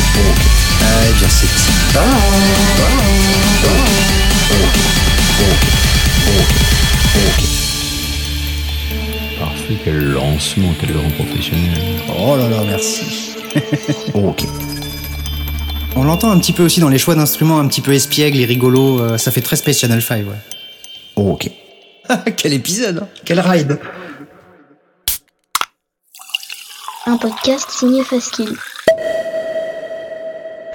Eh 0.80 1.28
c'est 1.28 1.52
pas. 1.94 2.02
Parfait, 9.43 9.77
quel 9.82 10.12
lancement, 10.12 10.73
quel 10.81 10.93
grand 10.93 11.10
professionnel. 11.10 12.01
Oh 12.16 12.36
là 12.36 12.48
là, 12.48 12.62
merci. 12.64 13.35
ok. 14.14 14.44
On 15.97 16.05
l'entend 16.05 16.31
un 16.31 16.39
petit 16.39 16.52
peu 16.52 16.62
aussi 16.62 16.78
dans 16.78 16.89
les 16.89 16.98
choix 16.98 17.16
d'instruments 17.16 17.59
un 17.59 17.66
petit 17.66 17.81
peu 17.81 17.93
espiègles 17.93 18.39
et 18.39 18.44
rigolos. 18.44 19.01
euh, 19.01 19.19
ça 19.19 19.32
fait 19.32 19.40
très 19.40 19.56
Space 19.56 19.81
Channel 19.81 20.01
5, 20.01 20.27
ouais. 20.28 20.36
Ok. 21.16 21.51
Quel 22.36 22.52
épisode, 22.52 22.98
hein. 23.02 23.09
quel 23.24 23.40
ride. 23.40 23.81
Un 27.06 27.16
podcast 27.16 27.69
signé 27.69 28.05
Faskill. 28.05 28.55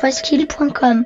Faskill.com 0.02 1.06